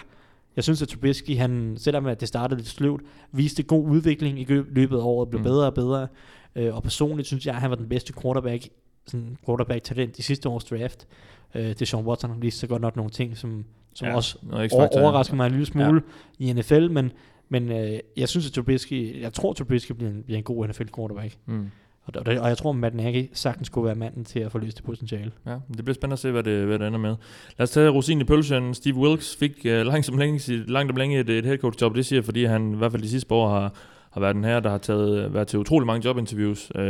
jeg 0.57 0.65
synes, 0.65 0.83
at 0.83 0.89
Trubisky, 0.89 1.37
han, 1.37 1.75
selvom 1.79 2.07
at 2.07 2.21
det 2.21 2.29
startede 2.29 2.61
lidt 2.61 2.69
sløvt, 2.69 3.03
viste 3.33 3.63
god 3.63 3.85
udvikling 3.85 4.41
i 4.41 4.45
lø- 4.45 4.73
løbet 4.75 4.97
af 4.99 5.03
året, 5.03 5.29
blev 5.31 5.39
mm. 5.39 5.45
bedre 5.45 5.67
og 5.67 5.75
bedre. 5.75 6.09
Øh, 6.57 6.75
og 6.75 6.83
personligt 6.83 7.27
synes 7.27 7.47
jeg, 7.47 7.55
at 7.55 7.61
han 7.61 7.71
var 7.71 7.77
den 7.77 7.89
bedste 7.89 8.13
quarterback, 8.23 8.69
sådan 9.07 9.37
quarterback 9.47 9.85
talent 9.85 10.19
i 10.19 10.23
sidste 10.23 10.49
års 10.49 10.65
draft. 10.65 11.07
Øh, 11.55 11.75
det 11.79 11.89
Sean 11.89 12.07
Watson 12.07 12.31
har 12.31 12.39
vist 12.39 12.59
så 12.59 12.67
godt 12.67 12.83
nok 12.83 12.97
nogle 12.97 13.11
ting, 13.11 13.37
som, 13.37 13.65
som 13.95 14.09
ja. 14.09 14.15
også 14.15 14.39
over, 14.73 14.89
overrasker 15.01 15.35
mig 15.35 15.47
en 15.47 15.53
lille 15.53 15.67
smule 15.67 16.03
ja. 16.41 16.45
i 16.45 16.53
NFL, 16.53 16.91
men, 16.91 17.13
men 17.49 17.73
øh, 17.73 17.99
jeg 18.17 18.29
synes, 18.29 18.47
at 18.47 18.53
Trubisky, 18.53 19.23
jeg 19.23 19.33
tror, 19.33 19.53
Trubisky 19.53 19.93
bliver 19.93 20.11
en, 20.11 20.23
bliver 20.23 20.39
en 20.39 20.45
god 20.45 20.69
NFL 20.69 20.89
quarterback. 20.97 21.37
Mm. 21.47 21.71
Og, 22.05 22.13
og, 22.27 22.43
og 22.43 22.49
jeg 22.49 22.59
tror, 22.59 22.71
at 22.71 22.77
Matt 22.77 22.95
Nagy 22.95 23.29
sagtens 23.33 23.69
kunne 23.69 23.85
være 23.85 23.95
manden 23.95 24.25
til 24.25 24.41
at 24.41 24.53
få 24.53 24.59
løst 24.59 24.77
det 24.77 24.85
potentiale. 24.85 25.33
Ja, 25.47 25.57
det 25.69 25.85
bliver 25.85 25.95
spændende 25.95 26.13
at 26.13 26.19
se, 26.19 26.31
hvad 26.31 26.43
det, 26.43 26.67
hvad 26.67 26.79
det 26.79 26.87
ender 26.87 26.99
med. 26.99 27.17
Lad 27.59 27.63
os 27.63 27.71
tage 27.71 27.89
rosinen 27.89 28.21
i 28.21 28.25
pølsen. 28.25 28.75
Steve 28.75 28.97
Wilkes 28.97 29.37
fik 29.37 29.53
uh, 29.65 29.71
langt, 29.71 30.07
som 30.07 30.19
længe, 30.19 30.57
langt 30.57 30.91
om 30.91 30.97
længe 30.97 31.21
et, 31.21 31.31
et 31.31 31.45
head 31.45 31.59
coach 31.59 31.83
job. 31.83 31.95
Det 31.95 32.07
siger 32.07 32.23
fordi 32.23 32.45
han 32.45 32.75
i 32.75 32.77
hvert 32.77 32.93
fald 32.93 33.03
de 33.03 33.09
sidste 33.09 33.35
år 33.35 33.49
har, 33.49 33.75
har 34.11 34.21
været 34.21 34.35
den 34.35 34.45
her, 34.45 34.61
der 34.61 34.71
har 34.71 34.79
taget, 34.79 35.35
været 35.35 35.49
til 35.49 35.59
utrolig 35.59 35.87
mange 35.87 36.09
jobinterviews. 36.09 36.73
Uh, 36.75 36.81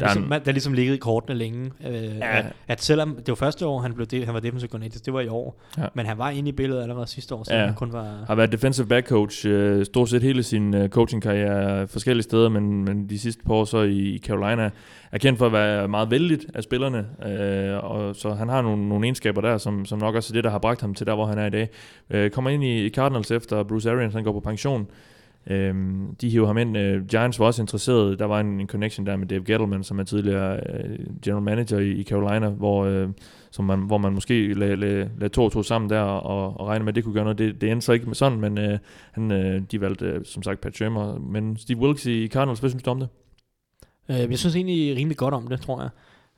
Der 0.00 0.06
er, 0.08 0.14
ligesom, 0.14 0.30
der 0.30 0.40
er 0.46 0.52
ligesom 0.52 0.72
ligget 0.72 0.94
i 0.94 0.98
kortene 0.98 1.38
længe. 1.38 1.70
Øh, 1.88 1.94
Ja. 2.18 2.38
at, 2.38 2.44
at 2.68 2.82
selvom 2.82 3.14
det 3.16 3.28
var 3.28 3.34
første 3.34 3.66
år, 3.66 3.80
han, 3.80 3.94
blev 3.94 4.06
det, 4.06 4.24
han 4.24 4.34
var 4.34 4.40
defensive 4.40 4.68
coordinator, 4.70 5.00
det 5.04 5.12
var 5.14 5.20
i 5.20 5.28
år. 5.28 5.60
Ja. 5.78 5.86
Men 5.94 6.06
han 6.06 6.18
var 6.18 6.30
inde 6.30 6.48
i 6.48 6.52
billedet 6.52 6.82
allerede 6.82 7.06
sidste 7.06 7.34
år, 7.34 7.42
så 7.44 7.54
Ja. 7.54 7.64
han 7.64 7.74
kun 7.74 7.92
var... 7.92 8.24
har 8.26 8.34
været 8.34 8.52
defensive 8.52 8.86
back 8.86 9.08
coach 9.08 9.46
uh, 9.48 9.82
stort 9.82 10.08
set 10.08 10.22
hele 10.22 10.42
sin 10.42 10.74
uh, 10.74 10.88
coaching-karriere 10.88 11.88
forskellige 11.88 12.22
steder, 12.22 12.48
men, 12.48 12.84
men 12.84 13.08
de 13.10 13.18
sidste 13.18 13.42
par 13.44 13.54
år 13.54 13.64
så 13.64 13.78
i, 13.82 13.98
i 13.98 14.18
Carolina 14.18 14.70
er 15.12 15.18
kendt 15.18 15.38
for 15.38 15.46
at 15.46 15.52
være 15.52 15.88
meget 15.88 16.10
vældigt 16.10 16.46
af 16.54 16.62
spillerne, 16.62 17.06
uh, 17.18 17.90
og 17.90 18.16
så 18.16 18.34
han 18.34 18.48
har 18.48 18.62
nogle, 18.62 18.88
nogle 18.88 19.06
egenskaber 19.06 19.40
der, 19.40 19.58
som, 19.58 19.84
som 19.84 19.98
nok 19.98 20.14
også 20.14 20.32
er 20.32 20.34
det, 20.34 20.44
der 20.44 20.50
har 20.50 20.58
bragt 20.58 20.80
ham 20.80 20.94
til 20.94 21.06
der, 21.06 21.14
hvor 21.14 21.26
han 21.26 21.38
er 21.38 21.46
i 21.46 21.50
dag. 21.50 21.68
Uh, 22.14 22.30
kommer 22.30 22.50
ind 22.50 22.64
i, 22.64 22.86
i 22.86 22.90
Cardinals 22.90 23.30
efter 23.30 23.62
Bruce 23.62 23.90
Arians, 23.90 24.14
han 24.14 24.24
går 24.24 24.32
på 24.32 24.40
pension. 24.40 24.86
Øhm, 25.46 26.14
de 26.20 26.30
hiver 26.30 26.46
ham 26.46 26.58
ind. 26.58 26.76
Øh, 26.76 27.06
Giants 27.06 27.38
var 27.38 27.46
også 27.46 27.62
interesseret. 27.62 28.18
Der 28.18 28.24
var 28.24 28.40
en, 28.40 28.60
en 28.60 28.66
connection 28.66 29.06
der 29.06 29.16
med 29.16 29.26
Dave 29.26 29.44
Gettleman, 29.44 29.84
som 29.84 29.98
er 29.98 30.04
tidligere 30.04 30.56
øh, 30.56 30.98
general 31.22 31.42
manager 31.42 31.78
i, 31.78 31.90
i 31.90 32.02
Carolina, 32.02 32.48
hvor, 32.48 32.84
øh, 32.84 33.08
som 33.50 33.64
man, 33.64 33.78
hvor 33.78 33.98
man 33.98 34.12
måske 34.12 34.54
lagde, 34.54 34.76
lagde, 34.76 35.10
lagde 35.18 35.34
to 35.34 35.44
og 35.44 35.52
to 35.52 35.62
sammen 35.62 35.90
der 35.90 36.00
og, 36.00 36.60
og 36.60 36.66
regnede 36.66 36.84
med, 36.84 36.92
at 36.92 36.96
det 36.96 37.04
kunne 37.04 37.14
gøre 37.14 37.24
noget. 37.24 37.38
Det, 37.38 37.60
det 37.60 37.70
endte 37.70 37.84
så 37.84 37.92
ikke 37.92 38.06
med 38.06 38.14
sådan, 38.14 38.40
men 38.40 38.58
øh, 38.58 38.78
han, 39.12 39.32
øh, 39.32 39.62
de 39.72 39.80
valgte 39.80 40.06
øh, 40.06 40.24
som 40.24 40.42
sagt 40.42 40.60
Pat 40.60 40.74
Shermer. 40.74 41.18
Men 41.18 41.56
Steve 41.56 41.78
Wilkes 41.78 42.06
i 42.06 42.28
Cardinals, 42.28 42.60
hvad 42.60 42.70
synes 42.70 42.82
du 42.82 42.90
om 42.90 43.00
det? 43.00 43.08
Øh, 44.10 44.30
jeg 44.30 44.38
synes 44.38 44.56
egentlig 44.56 44.96
rimelig 44.96 45.16
godt 45.16 45.34
om 45.34 45.46
det, 45.46 45.60
tror 45.60 45.80
jeg. 45.80 45.90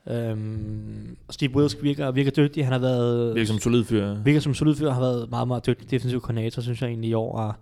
Øhm, 0.09 1.17
Steve 1.29 1.55
Wilkes 1.55 1.83
virker, 1.83 2.11
virker 2.11 2.31
dygtig. 2.31 2.65
Han 2.65 2.71
har 2.71 2.79
været... 2.79 3.35
Virker 3.35 3.47
som 3.47 3.59
solid 3.59 3.83
fyr. 3.83 4.15
virker 4.23 4.39
som 4.39 4.53
solid 4.53 4.75
fyr, 4.75 4.89
har 4.89 4.99
været 4.99 5.29
meget, 5.29 5.47
meget 5.47 5.65
dygtig 5.65 5.91
defensiv 5.91 6.21
koordinator, 6.21 6.61
synes 6.61 6.81
jeg 6.81 6.87
egentlig 6.87 7.09
i 7.09 7.13
år. 7.13 7.37
Og 7.37 7.53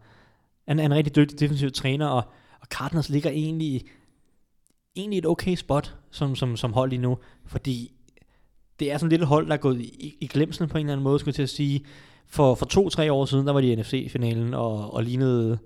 han 0.68 0.80
er 0.80 0.86
en 0.86 0.93
rigtig 0.93 1.16
dygtig 1.16 1.39
defensiv 1.39 1.72
træner, 1.72 2.07
og, 2.07 2.24
og 2.59 2.68
Cardinals 2.68 3.09
ligger 3.09 3.30
egentlig, 3.30 3.82
egentlig 4.95 5.18
et 5.18 5.26
okay 5.26 5.55
spot 5.55 5.95
som, 6.11 6.36
som, 6.36 6.57
som 6.57 6.74
hold 6.74 6.89
lige 6.89 7.01
nu, 7.01 7.18
fordi 7.45 7.91
det 8.80 8.91
er 8.91 8.97
sådan 8.97 9.09
lidt 9.09 9.22
et 9.22 9.28
hold, 9.28 9.47
der 9.47 9.53
er 9.53 9.57
gået 9.57 9.82
i, 9.82 10.18
i 10.22 10.28
glemslen 10.28 10.70
på 10.70 10.78
en 10.78 10.86
eller 10.86 10.93
anden 10.93 11.03
måde, 11.03 11.20
skulle 11.20 11.30
jeg 11.30 11.36
til 11.36 11.43
at 11.43 11.49
sige. 11.49 11.86
For, 12.28 12.55
for 12.55 12.66
to-tre 12.66 13.11
år 13.11 13.26
siden, 13.26 13.47
der 13.47 13.53
var 13.53 13.61
de 13.61 13.72
i 13.72 13.76
NFC-finalen 13.76 14.53
og, 14.53 14.93
og 14.93 15.03
lignede 15.03 15.57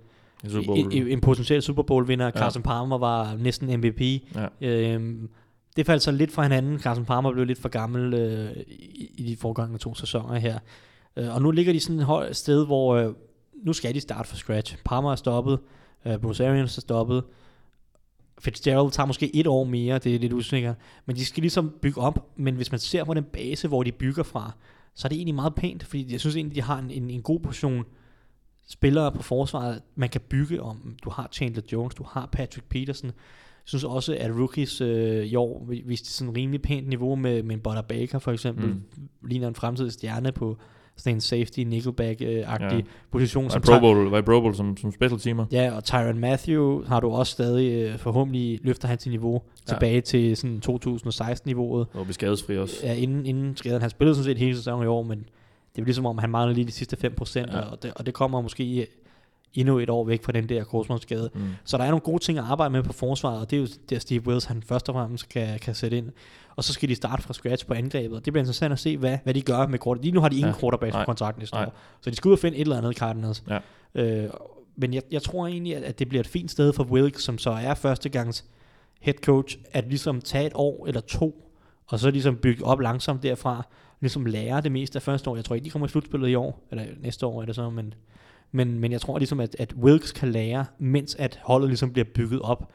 Super 0.47 0.65
Bowl. 0.65 0.79
en, 0.79 0.91
en, 0.91 1.07
en 1.07 1.21
potentiel 1.21 1.61
Super 1.61 1.83
Bowl-vinder. 1.83 2.25
Ja. 2.25 2.31
Carson 2.31 2.63
Palmer 2.63 2.97
var 2.97 3.35
næsten 3.39 3.79
MVP. 3.79 4.01
Ja. 4.35 4.47
Øhm, 4.61 5.29
det 5.75 5.85
faldt 5.85 6.03
så 6.03 6.11
lidt 6.11 6.31
fra 6.31 6.43
hinanden. 6.43 6.79
Carson 6.79 7.05
Palmer 7.05 7.31
blev 7.31 7.45
lidt 7.45 7.61
for 7.61 7.69
gammel 7.69 8.13
øh, 8.13 8.51
i, 8.67 9.11
i 9.17 9.23
de 9.23 9.37
foregående 9.37 9.77
to 9.77 9.95
sæsoner 9.95 10.35
her. 10.35 10.59
Øh, 11.17 11.35
og 11.35 11.41
nu 11.41 11.51
ligger 11.51 11.73
de 11.73 11.79
sådan 11.79 12.21
et 12.29 12.35
sted, 12.35 12.65
hvor 12.65 12.95
øh, 12.95 13.13
nu 13.63 13.73
skal 13.73 13.95
de 13.95 13.99
starte 14.01 14.29
fra 14.29 14.37
scratch. 14.37 14.77
Palmer 14.85 15.11
er 15.11 15.15
stoppet, 15.15 15.59
øh, 16.05 16.17
Bruce 16.17 16.47
Arians 16.47 16.77
er 16.77 16.81
stoppet, 16.81 17.23
Fitzgerald 18.39 18.91
tager 18.91 19.07
måske 19.07 19.35
et 19.35 19.47
år 19.47 19.63
mere, 19.63 19.99
det 19.99 20.15
er 20.15 20.19
lidt 20.19 20.33
usikkert, 20.33 20.75
men 21.05 21.15
de 21.15 21.25
skal 21.25 21.41
ligesom 21.41 21.73
bygge 21.81 22.01
op, 22.01 22.29
men 22.35 22.55
hvis 22.55 22.71
man 22.71 22.79
ser 22.79 23.03
på 23.03 23.13
den 23.13 23.23
base, 23.23 23.67
hvor 23.67 23.83
de 23.83 23.91
bygger 23.91 24.23
fra, 24.23 24.51
så 24.95 25.07
er 25.07 25.09
det 25.09 25.15
egentlig 25.15 25.35
meget 25.35 25.55
pænt, 25.55 25.83
fordi 25.83 26.11
jeg 26.11 26.19
synes 26.19 26.35
egentlig, 26.35 26.55
de 26.55 26.61
har 26.61 26.79
en, 26.79 26.91
en, 26.91 27.09
en 27.09 27.21
god 27.21 27.39
portion 27.39 27.85
spillere 28.67 29.11
på 29.11 29.21
forsvaret, 29.21 29.81
man 29.95 30.09
kan 30.09 30.21
bygge 30.21 30.61
om. 30.61 30.95
Du 31.03 31.09
har 31.09 31.29
Chandler 31.31 31.61
Jones, 31.71 31.95
du 31.95 32.03
har 32.03 32.25
Patrick 32.31 32.69
Peterson. 32.69 33.07
Jeg 33.07 33.13
synes 33.65 33.83
også, 33.83 34.17
at 34.19 34.31
rookies 34.31 34.81
øh, 34.81 35.25
i 35.25 35.35
år 35.35 35.65
vi- 35.69 35.83
viste 35.85 36.09
sådan 36.11 36.29
en 36.29 36.37
rimelig 36.37 36.61
pænt 36.61 36.87
niveau 36.87 37.15
med, 37.15 37.43
med 37.43 37.55
en 37.55 37.61
Butter 37.61 37.81
Baker 37.81 38.19
for 38.19 38.31
eksempel. 38.31 38.67
Mm. 38.67 38.83
Ligner 39.27 39.47
en 39.47 39.55
fremtidig 39.55 39.91
stjerne 39.91 40.31
på 40.31 40.57
sådan 40.97 41.13
en 41.15 41.21
safety, 41.21 41.59
nickelback-agtig 41.59 42.61
Ja. 42.71 42.75
ja. 42.75 42.81
position. 43.11 43.45
I 43.45 43.49
Som 43.49 43.61
Pro 43.61 43.79
Bowl, 43.79 44.09
var 44.09 44.17
i 44.17 44.21
Pro 44.21 44.39
Bowl 44.41 44.55
som, 44.55 44.77
som 44.77 44.91
special 44.91 45.19
teamer. 45.19 45.45
Ja, 45.51 45.71
og 45.75 45.83
Tyron 45.83 46.19
Matthew 46.19 46.85
har 46.85 46.99
du 46.99 47.09
også 47.09 47.31
stadig 47.31 47.71
øh, 47.71 47.97
forhåbentlig 47.99 48.59
løfter 48.63 48.87
han 48.87 48.97
til 48.97 49.11
niveau 49.11 49.41
Ja. 49.69 49.73
tilbage 49.73 50.01
til 50.01 50.37
sådan 50.37 50.61
2016-niveauet. 50.69 51.87
Og 51.93 52.07
vi 52.07 52.13
skadesfri 52.13 52.57
også. 52.57 52.75
Ja, 52.83 52.93
inden, 52.93 53.25
inden 53.25 53.55
skaden. 53.57 53.81
Han 53.81 53.89
spillede 53.89 54.15
sådan 54.15 54.25
set 54.25 54.37
hele 54.37 54.55
sæsonen 54.57 54.83
i 54.83 54.87
år, 54.87 55.03
men 55.03 55.17
det 55.75 55.81
er 55.81 55.85
ligesom 55.85 56.05
om, 56.05 56.17
han 56.17 56.29
mangler 56.29 56.55
lige 56.55 56.67
de 56.67 56.71
sidste 56.71 56.97
5%, 57.21 57.35
Ja. 57.35 57.57
ja. 57.57 57.59
og, 57.59 57.83
det, 57.83 57.91
og 57.95 58.05
det 58.05 58.13
kommer 58.13 58.41
måske 58.41 58.87
endnu 59.53 59.79
et 59.79 59.89
år 59.89 60.03
væk 60.05 60.23
fra 60.23 60.31
den 60.31 60.49
der 60.49 60.63
korsmålsskade. 60.63 61.29
Mm. 61.33 61.41
Så 61.63 61.77
der 61.77 61.83
er 61.83 61.87
nogle 61.89 62.01
gode 62.01 62.23
ting 62.23 62.37
at 62.37 62.43
arbejde 62.43 62.71
med 62.71 62.83
på 62.83 62.93
forsvaret, 62.93 63.41
og 63.41 63.51
det 63.51 63.57
er 63.57 63.61
jo 63.61 63.67
der 63.89 63.99
Steve 63.99 64.27
Wills, 64.27 64.45
han 64.45 64.63
først 64.63 64.89
og 64.89 64.95
fremmest 64.95 65.29
kan, 65.29 65.59
kan 65.59 65.75
sætte 65.75 65.97
ind. 65.97 66.11
Og 66.55 66.63
så 66.63 66.73
skal 66.73 66.89
de 66.89 66.95
starte 66.95 67.23
fra 67.23 67.33
scratch 67.33 67.65
på 67.67 67.73
angrebet, 67.73 68.17
og 68.17 68.25
det 68.25 68.33
bliver 68.33 68.41
interessant 68.41 68.73
at 68.73 68.79
se, 68.79 68.97
hvad, 68.97 69.17
hvad 69.23 69.33
de 69.33 69.41
gør 69.41 69.67
med 69.67 69.79
quarter. 69.79 70.01
Lige 70.01 70.11
nu 70.11 70.21
har 70.21 70.29
de 70.29 70.35
ingen 70.37 70.53
Ja. 70.53 70.59
quarterback 70.59 70.93
på 70.93 71.03
kontrakten 71.05 71.41
næste 71.41 71.55
Nej. 71.55 71.65
år, 71.65 71.73
så 72.01 72.09
de 72.09 72.15
skal 72.15 72.29
ud 72.29 72.33
og 72.33 72.39
finde 72.39 72.57
et 72.57 72.61
eller 72.61 72.77
andet 72.77 72.95
Cardinals. 72.97 73.43
Ja. 73.49 73.59
Øh, 73.95 74.29
men 74.75 74.93
jeg, 74.93 75.01
jeg 75.11 75.21
tror 75.21 75.47
egentlig, 75.47 75.75
at, 75.75 75.83
at 75.83 75.99
det 75.99 76.09
bliver 76.09 76.19
et 76.19 76.27
fint 76.27 76.51
sted 76.51 76.73
for 76.73 76.83
Wilkes, 76.83 77.23
som 77.23 77.37
så 77.37 77.51
er 77.51 77.73
førstegangs 77.73 78.45
head 79.01 79.13
coach, 79.13 79.57
at 79.71 79.87
ligesom 79.87 80.21
tage 80.21 80.45
et 80.45 80.51
år 80.55 80.87
eller 80.87 81.01
to, 81.01 81.51
og 81.87 81.99
så 81.99 82.11
ligesom 82.11 82.35
bygge 82.35 82.65
op 82.65 82.79
langsomt 82.79 83.23
derfra, 83.23 83.67
ligesom 84.01 84.25
lære 84.25 84.61
det 84.61 84.71
meste 84.71 84.97
af 84.97 85.01
første 85.01 85.29
år. 85.29 85.35
Jeg 85.35 85.45
tror 85.45 85.55
ikke, 85.55 85.65
de 85.65 85.69
kommer 85.69 85.87
i 85.87 85.89
slutspillet 85.89 86.29
i 86.29 86.35
år, 86.35 86.67
eller 86.71 86.83
næste 87.01 87.25
år 87.25 87.41
er 87.41 87.45
det 87.45 87.55
så, 87.55 87.69
men, 87.69 87.93
men, 88.51 88.79
men 88.79 88.91
jeg 88.91 89.01
tror 89.01 89.17
ligesom, 89.17 89.39
at, 89.39 89.55
at 89.59 89.73
Wilkes 89.73 90.11
kan 90.11 90.31
lære, 90.31 90.65
mens 90.79 91.15
at 91.15 91.39
holdet 91.43 91.69
ligesom 91.69 91.91
bliver 91.93 92.05
bygget 92.15 92.41
op 92.41 92.71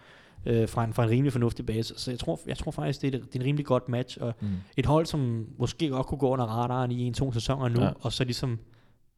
øh, 0.47 0.69
fra, 0.69 0.85
en, 0.85 0.93
fra 0.93 1.05
en 1.05 1.11
rimelig 1.11 1.33
fornuftig 1.33 1.67
base. 1.67 1.95
Så 1.97 2.11
jeg 2.11 2.19
tror, 2.19 2.41
jeg 2.47 2.59
tror 2.59 2.71
faktisk, 2.71 3.03
det 3.03 3.15
er, 3.15 3.19
et- 3.19 3.25
det 3.33 3.37
er 3.37 3.41
en 3.41 3.47
rimelig 3.47 3.67
godt 3.67 3.89
match, 3.89 4.19
og 4.21 4.35
Mm. 4.41 4.49
et 4.77 4.87
hold, 4.87 5.07
som 5.07 5.47
måske 5.59 5.89
godt 5.89 6.07
kunne 6.07 6.19
gå 6.19 6.29
under 6.29 6.45
radaren 6.45 6.91
i 6.93 7.07
en-to 7.07 7.33
sæsoner 7.33 7.69
nu, 7.69 7.81
Ja. 7.83 7.91
og 8.01 8.13
så 8.13 8.25
ligesom 8.25 8.59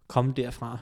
komme 0.07 0.33
derfra. 0.37 0.79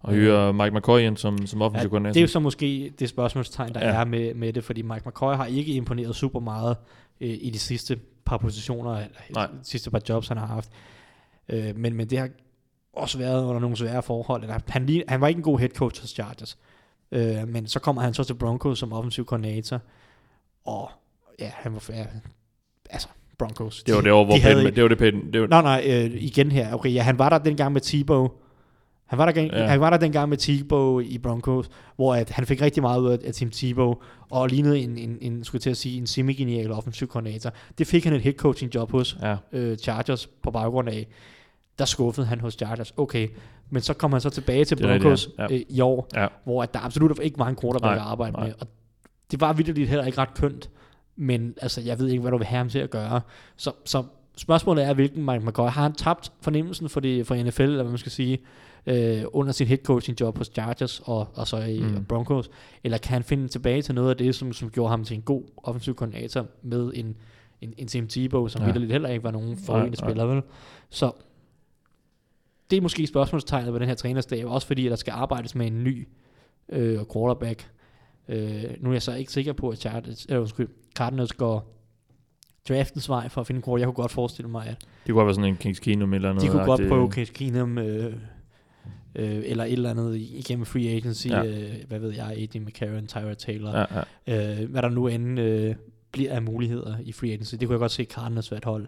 Og 0.00 0.12
hyre 0.14 0.52
Mike 0.54 0.70
McCoy 0.76 1.00
ind 1.00 1.16
som, 1.16 1.46
som 1.46 1.62
offensiv 1.62 1.84
Ja, 1.84 1.88
koordinator. 1.88 2.12
det 2.12 2.20
er 2.20 2.22
jo 2.22 2.28
så 2.28 2.40
måske 2.40 2.92
det 2.98 3.08
spørgsmålstegn, 3.08 3.74
der 3.74 3.80
ja. 3.88 4.00
er 4.00 4.04
med, 4.04 4.34
med 4.34 4.52
det, 4.52 4.64
fordi 4.64 4.82
Mike 4.82 5.02
McCoy 5.08 5.34
har 5.34 5.46
ikke 5.46 5.72
imponeret 5.72 6.16
super 6.16 6.40
meget 6.40 6.76
øh, 7.20 7.30
i 7.40 7.50
de 7.50 7.58
sidste 7.58 7.98
par 8.24 8.36
positioner, 8.36 8.90
eller 8.96 9.08
Nej. 9.34 9.46
de 9.46 9.58
sidste 9.62 9.90
par 9.90 10.00
jobs, 10.08 10.28
han 10.28 10.36
har 10.36 10.46
haft. 10.46 10.70
Øh, 11.48 11.76
men, 11.76 11.94
men 11.94 12.10
det 12.10 12.18
har 12.18 12.28
også 12.96 13.18
været 13.18 13.44
under 13.44 13.60
nogle 13.60 13.76
svære 13.76 14.02
forhold. 14.02 14.42
Eller, 14.42 14.58
han, 14.68 14.86
lige, 14.86 15.04
han 15.08 15.20
var 15.20 15.28
ikke 15.28 15.38
en 15.38 15.42
god 15.44 15.58
head 15.58 15.70
coach 15.70 16.00
hos 16.00 16.10
Chargers, 16.10 16.58
øh, 17.12 17.48
men 17.48 17.66
så 17.66 17.78
kommer 17.80 18.02
han 18.02 18.14
så 18.14 18.24
til 18.24 18.34
Broncos 18.34 18.78
som 18.78 18.92
offensiv 18.92 19.24
koordinator, 19.24 19.80
og 20.64 20.90
ja, 21.40 21.50
han 21.54 21.72
var 21.72 21.84
ja, 21.88 22.04
altså 22.90 23.08
Broncos. 23.38 23.82
det 23.82 23.94
var 23.94 24.00
de- 24.00 24.04
det 24.04 24.12
år, 24.12 24.24
hvor 24.24 24.34
de 24.34 24.40
havde 24.40 24.54
Peyton, 24.54 24.66
ikke- 24.66 24.76
det 24.76 24.82
var 24.82 24.88
det 24.88 24.98
Peyton, 24.98 25.32
det 25.32 25.40
var, 25.40 25.46
Nej, 25.46 25.62
nej, 25.62 25.82
øh, 25.86 26.22
igen 26.22 26.52
her. 26.52 26.74
Okay, 26.74 26.94
ja, 26.94 27.02
han 27.02 27.18
var 27.18 27.28
der 27.28 27.38
dengang 27.38 27.72
med 27.72 27.80
Tebow. 27.80 28.28
Han 29.06 29.18
var 29.18 29.32
der, 29.32 29.42
Ja. 29.42 29.66
han 29.66 29.80
var 29.80 29.90
der 29.90 29.96
dengang 29.96 30.28
med 30.28 30.36
Tebow 30.38 31.00
i 31.00 31.18
Broncos, 31.18 31.70
hvor 31.96 32.14
at 32.14 32.30
han 32.30 32.46
fik 32.46 32.60
rigtig 32.62 32.82
meget 32.82 33.00
ud 33.00 33.10
af, 33.10 33.18
af 33.24 33.32
Tim 33.34 33.50
Tebow, 33.50 33.94
og 34.30 34.48
lignede 34.48 34.78
en, 34.78 34.98
en, 34.98 35.18
en, 35.20 35.44
skulle 35.44 35.60
til 35.62 35.70
at 35.70 35.76
sige, 35.76 35.98
en 35.98 36.06
semi-genial 36.06 36.72
offensiv 36.72 37.08
koordinator. 37.08 37.50
Det 37.78 37.86
fik 37.86 38.04
han 38.04 38.12
et 38.12 38.20
head 38.22 38.34
coaching 38.34 38.74
job 38.74 38.90
hos 38.90 39.16
ja, 39.22 39.36
øh, 39.52 39.76
Chargers 39.78 40.26
på 40.26 40.50
baggrund 40.50 40.88
af. 40.88 41.06
Der 41.78 41.84
skuffede 41.84 42.26
han 42.26 42.40
hos 42.40 42.54
Chargers. 42.54 42.94
Okay, 42.96 43.28
men 43.70 43.82
så 43.82 43.94
kom 43.94 44.12
han 44.12 44.20
så 44.20 44.30
tilbage 44.30 44.64
til 44.64 44.76
Broncos 44.76 45.28
ja. 45.38 45.46
øh, 45.52 45.60
i 45.68 45.80
år, 45.80 46.08
ja. 46.14 46.26
hvor 46.44 46.62
at 46.62 46.74
der 46.74 46.80
absolut 46.80 47.20
ikke 47.22 47.38
var 47.38 47.48
en 47.48 47.56
quarterback 47.56 47.96
at 47.96 48.06
arbejde 48.06 48.32
nej. 48.32 48.46
med. 48.46 48.54
Og 48.60 48.66
det 49.30 49.40
var 49.40 49.52
vildt 49.52 49.88
heller 49.88 50.04
ikke 50.06 50.18
ret 50.18 50.34
kønt. 50.34 50.70
Men 51.16 51.54
altså, 51.62 51.80
jeg 51.80 51.98
ved 51.98 52.08
ikke, 52.08 52.20
hvad 52.20 52.30
du 52.30 52.36
vil 52.38 52.46
have 52.46 52.58
ham 52.58 52.68
til 52.68 52.78
at 52.78 52.90
gøre. 52.90 53.20
Så, 53.56 53.72
så 53.84 54.04
spørgsmålet 54.36 54.84
er, 54.84 54.94
hvilken 54.94 55.24
Mike 55.24 55.46
McCoy 55.46 55.68
har 55.68 55.82
han 55.82 55.92
tabt 55.92 56.32
fornemmelsen 56.40 56.88
for, 56.88 57.00
det, 57.00 57.26
for 57.26 57.34
NFL, 57.34 57.62
eller 57.62 57.82
hvad 57.82 57.90
man 57.90 57.98
skal 57.98 58.12
sige, 58.12 58.38
øh, 58.86 59.22
under 59.32 59.52
sin 59.52 59.66
head 59.66 59.78
coaching 59.78 60.20
job 60.20 60.38
hos 60.38 60.50
Chargers 60.54 61.00
og, 61.04 61.28
og 61.34 61.46
så 61.48 61.56
i 61.56 61.80
Mm. 61.80 62.04
Broncos? 62.04 62.50
Eller 62.84 62.98
kan 62.98 63.12
han 63.12 63.22
finde 63.22 63.48
tilbage 63.48 63.82
til 63.82 63.94
noget 63.94 64.10
af 64.10 64.16
det, 64.16 64.34
som, 64.34 64.52
som 64.52 64.70
gjorde 64.70 64.90
ham 64.90 65.04
til 65.04 65.16
en 65.16 65.22
god 65.22 65.42
offensiv 65.56 65.94
koordinator 65.94 66.46
med 66.62 66.90
en, 66.94 67.16
en, 67.60 67.74
en 67.78 67.86
Tim 67.86 68.08
Tebow, 68.08 68.48
som 68.48 68.62
Ja. 68.62 68.66
ja. 68.68 68.72
heller 68.86 69.08
ikke 69.08 69.24
var 69.24 69.30
nogen 69.30 69.56
forrygende 69.56 69.96
spiller, 69.96 70.24
vel? 70.24 70.42
Så 70.90 71.12
det 72.70 72.76
er 72.76 72.80
måske 72.80 73.06
spørgsmålstegnet 73.06 73.72
ved 73.72 73.80
den 73.80 73.88
her 73.88 73.94
trænerstab, 73.94 74.46
også 74.46 74.66
fordi 74.66 74.86
at 74.86 74.90
der 74.90 74.96
skal 74.96 75.12
arbejdes 75.12 75.54
med 75.54 75.66
en 75.66 75.84
ny 75.84 76.08
øh, 76.68 76.98
quarterback. 77.12 77.70
Øh, 78.28 78.64
nu 78.80 78.88
er 78.88 78.92
jeg 78.94 79.02
så 79.02 79.14
ikke 79.14 79.32
sikker 79.32 79.52
på, 79.52 79.68
at 79.68 79.78
Chargers, 79.78 80.26
øh, 80.28 80.40
undskyld, 80.40 80.68
Cardinals 80.96 81.32
går, 81.32 81.72
draftens 82.68 83.08
vej 83.08 83.28
for 83.28 83.40
at 83.40 83.46
finde 83.46 83.58
en 83.58 83.62
quarterback. 83.62 83.80
Jeg 83.80 83.86
kunne 83.94 84.02
godt 84.02 84.12
forestille 84.12 84.50
mig, 84.50 84.66
at 84.66 84.76
Det 85.06 85.12
kunne 85.14 85.26
være 85.26 85.34
sådan 85.34 85.50
en 85.50 85.56
Kings 85.56 85.80
Keenum 85.80 86.14
eller 86.14 86.28
noget. 86.28 86.42
de 86.42 86.48
kunne 86.48 86.64
godt 86.64 86.80
agtigt. 86.80 86.88
prøve 86.88 87.12
Case 87.12 87.32
Keenum, 87.32 87.78
øh, 87.78 88.12
øh, 89.14 89.42
eller 89.44 89.64
et 89.64 89.72
eller 89.72 89.90
andet 89.90 90.16
igennem 90.16 90.64
free 90.66 90.88
agency, 90.88 91.26
Ja. 91.28 91.42
ja. 91.42 91.60
øh, 91.62 91.74
hvad 91.88 91.98
ved 91.98 92.12
jeg, 92.14 92.34
Eddie 92.36 92.60
McCarron, 92.60 93.06
Tyra 93.06 93.34
Taylor, 93.34 93.70
Ja, 93.78 93.84
ja. 94.26 94.62
øh, 94.62 94.70
hvad 94.70 94.82
der 94.82 94.88
nu 94.88 95.06
end 95.08 95.40
øh, 95.40 95.74
bliver 96.12 96.32
af 96.34 96.42
muligheder 96.42 96.96
i 97.02 97.12
free 97.12 97.32
agency. 97.32 97.54
Det 97.54 97.68
kunne 97.68 97.74
jeg 97.74 97.80
godt 97.80 97.92
se 97.92 98.04
Cardinals 98.04 98.50
være 98.50 98.58
et 98.58 98.64
hold, 98.64 98.86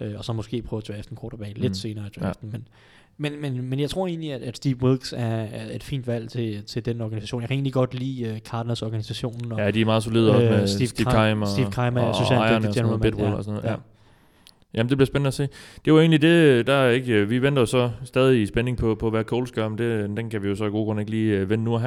øh, 0.00 0.14
og 0.18 0.24
så 0.24 0.32
måske 0.32 0.62
prøve 0.62 0.82
at 0.82 0.88
drafte 0.88 1.10
en 1.12 1.18
quarterback 1.20 1.58
lidt 1.58 1.70
Mm. 1.70 1.74
senere 1.74 2.06
i 2.06 2.20
draften. 2.20 2.50
Men, 2.52 2.68
men, 3.20 3.40
men, 3.40 3.70
men 3.70 3.80
jeg 3.80 3.90
tror 3.90 4.06
egentlig, 4.06 4.32
at, 4.32 4.42
at 4.42 4.56
Steve 4.56 4.82
Wilkes 4.82 5.12
er, 5.12 5.26
er 5.26 5.74
et 5.74 5.82
fint 5.82 6.06
valg 6.06 6.28
til, 6.28 6.64
til 6.64 6.84
den 6.84 7.00
organisation. 7.00 7.40
Jeg 7.40 7.48
kan 7.48 7.54
egentlig 7.54 7.72
godt 7.72 7.94
lide 7.94 8.32
uh, 8.32 8.38
Cardinals 8.38 8.82
organisationen. 8.82 9.52
Og, 9.52 9.58
ja, 9.58 9.70
de 9.70 9.80
er 9.80 9.84
meget 9.84 10.02
solide 10.02 10.34
også 10.34 10.46
med 10.46 10.66
Steve, 10.66 10.88
Steve 10.88 11.10
Keim 11.10 11.42
og, 11.42 11.48
Steve 11.48 11.70
Keim 11.70 11.96
og, 11.96 12.02
og 12.02 12.08
og 12.08 12.14
sådan 12.26 12.62
noget, 12.62 12.74
general 12.74 12.98
Bidwell 12.98 13.16
manager. 13.16 13.36
og 13.36 13.44
sådan 13.44 13.60
noget. 13.60 13.70
Ja. 13.70 13.76
Jamen, 14.74 14.88
det 14.90 14.98
bliver 14.98 15.06
spændende 15.06 15.28
at 15.28 15.34
se. 15.34 15.48
Det 15.84 15.92
var 15.92 16.00
egentlig 16.00 16.22
det, 16.22 16.66
der 16.66 16.74
er 16.74 16.90
ikke... 16.90 17.28
Vi 17.28 17.42
venter 17.42 17.62
jo 17.62 17.66
så 17.66 17.90
stadig 18.04 18.42
i 18.42 18.46
spænding 18.46 18.76
på, 18.76 18.94
på 18.94 19.10
hvad 19.10 19.24
Coles 19.24 19.52
gør, 19.52 19.68
men 19.68 19.78
det, 19.78 20.16
den 20.16 20.30
kan 20.30 20.42
vi 20.42 20.48
jo 20.48 20.54
så 20.54 20.64
i 20.64 20.70
god 20.70 20.84
grund 20.84 21.00
ikke 21.00 21.10
lige 21.10 21.36
øh, 21.36 21.50
vende 21.50 21.64
nu 21.64 21.74
og 21.74 21.80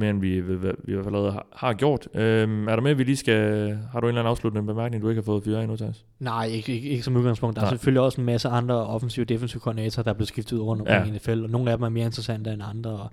her. 0.00 0.12
Men 0.12 0.22
vi, 0.22 0.40
vi, 0.40 0.54
vi 0.56 0.68
i 0.88 0.92
hvert 0.92 1.04
fald 1.04 1.14
allerede 1.14 1.32
har, 1.32 1.46
har 1.52 1.72
gjort. 1.74 2.08
Øhm, 2.14 2.68
er 2.68 2.74
der 2.76 2.82
med, 2.82 2.90
at 2.90 2.98
vi 2.98 3.04
lige 3.04 3.16
skal... 3.16 3.78
Har 3.92 4.00
du 4.00 4.06
en 4.06 4.08
eller 4.08 4.20
anden 4.20 4.30
afsluttende 4.30 4.66
bemærkning, 4.66 5.02
du 5.02 5.08
ikke 5.08 5.20
har 5.20 5.24
fået 5.24 5.44
fyret 5.44 5.62
endnu, 5.62 5.76
Thijs? 5.76 6.04
Nej, 6.20 6.46
ikke, 6.46 6.72
ikke, 6.74 6.88
ikke 6.88 7.02
som 7.02 7.16
udgangspunkt. 7.16 7.56
Der 7.56 7.62
er 7.62 7.66
Nej. 7.66 7.70
selvfølgelig 7.70 8.00
også 8.02 8.20
en 8.20 8.24
masse 8.24 8.48
andre 8.48 8.74
offensive 8.86 9.24
og 9.24 9.28
defensive 9.28 9.60
koordinatorer, 9.60 10.02
der 10.02 10.10
er 10.10 10.14
blevet 10.14 10.28
skiftet 10.28 10.56
ud 10.56 10.60
rundt 10.62 10.80
omkring 10.82 11.06
Ja. 11.06 11.12
i 11.12 11.16
NFL, 11.16 11.42
og 11.44 11.50
nogle 11.50 11.70
af 11.70 11.76
dem 11.78 11.84
er 11.84 11.88
mere 11.88 12.06
interessante 12.06 12.52
end 12.52 12.62
andre, 12.70 12.90
og 12.90 13.10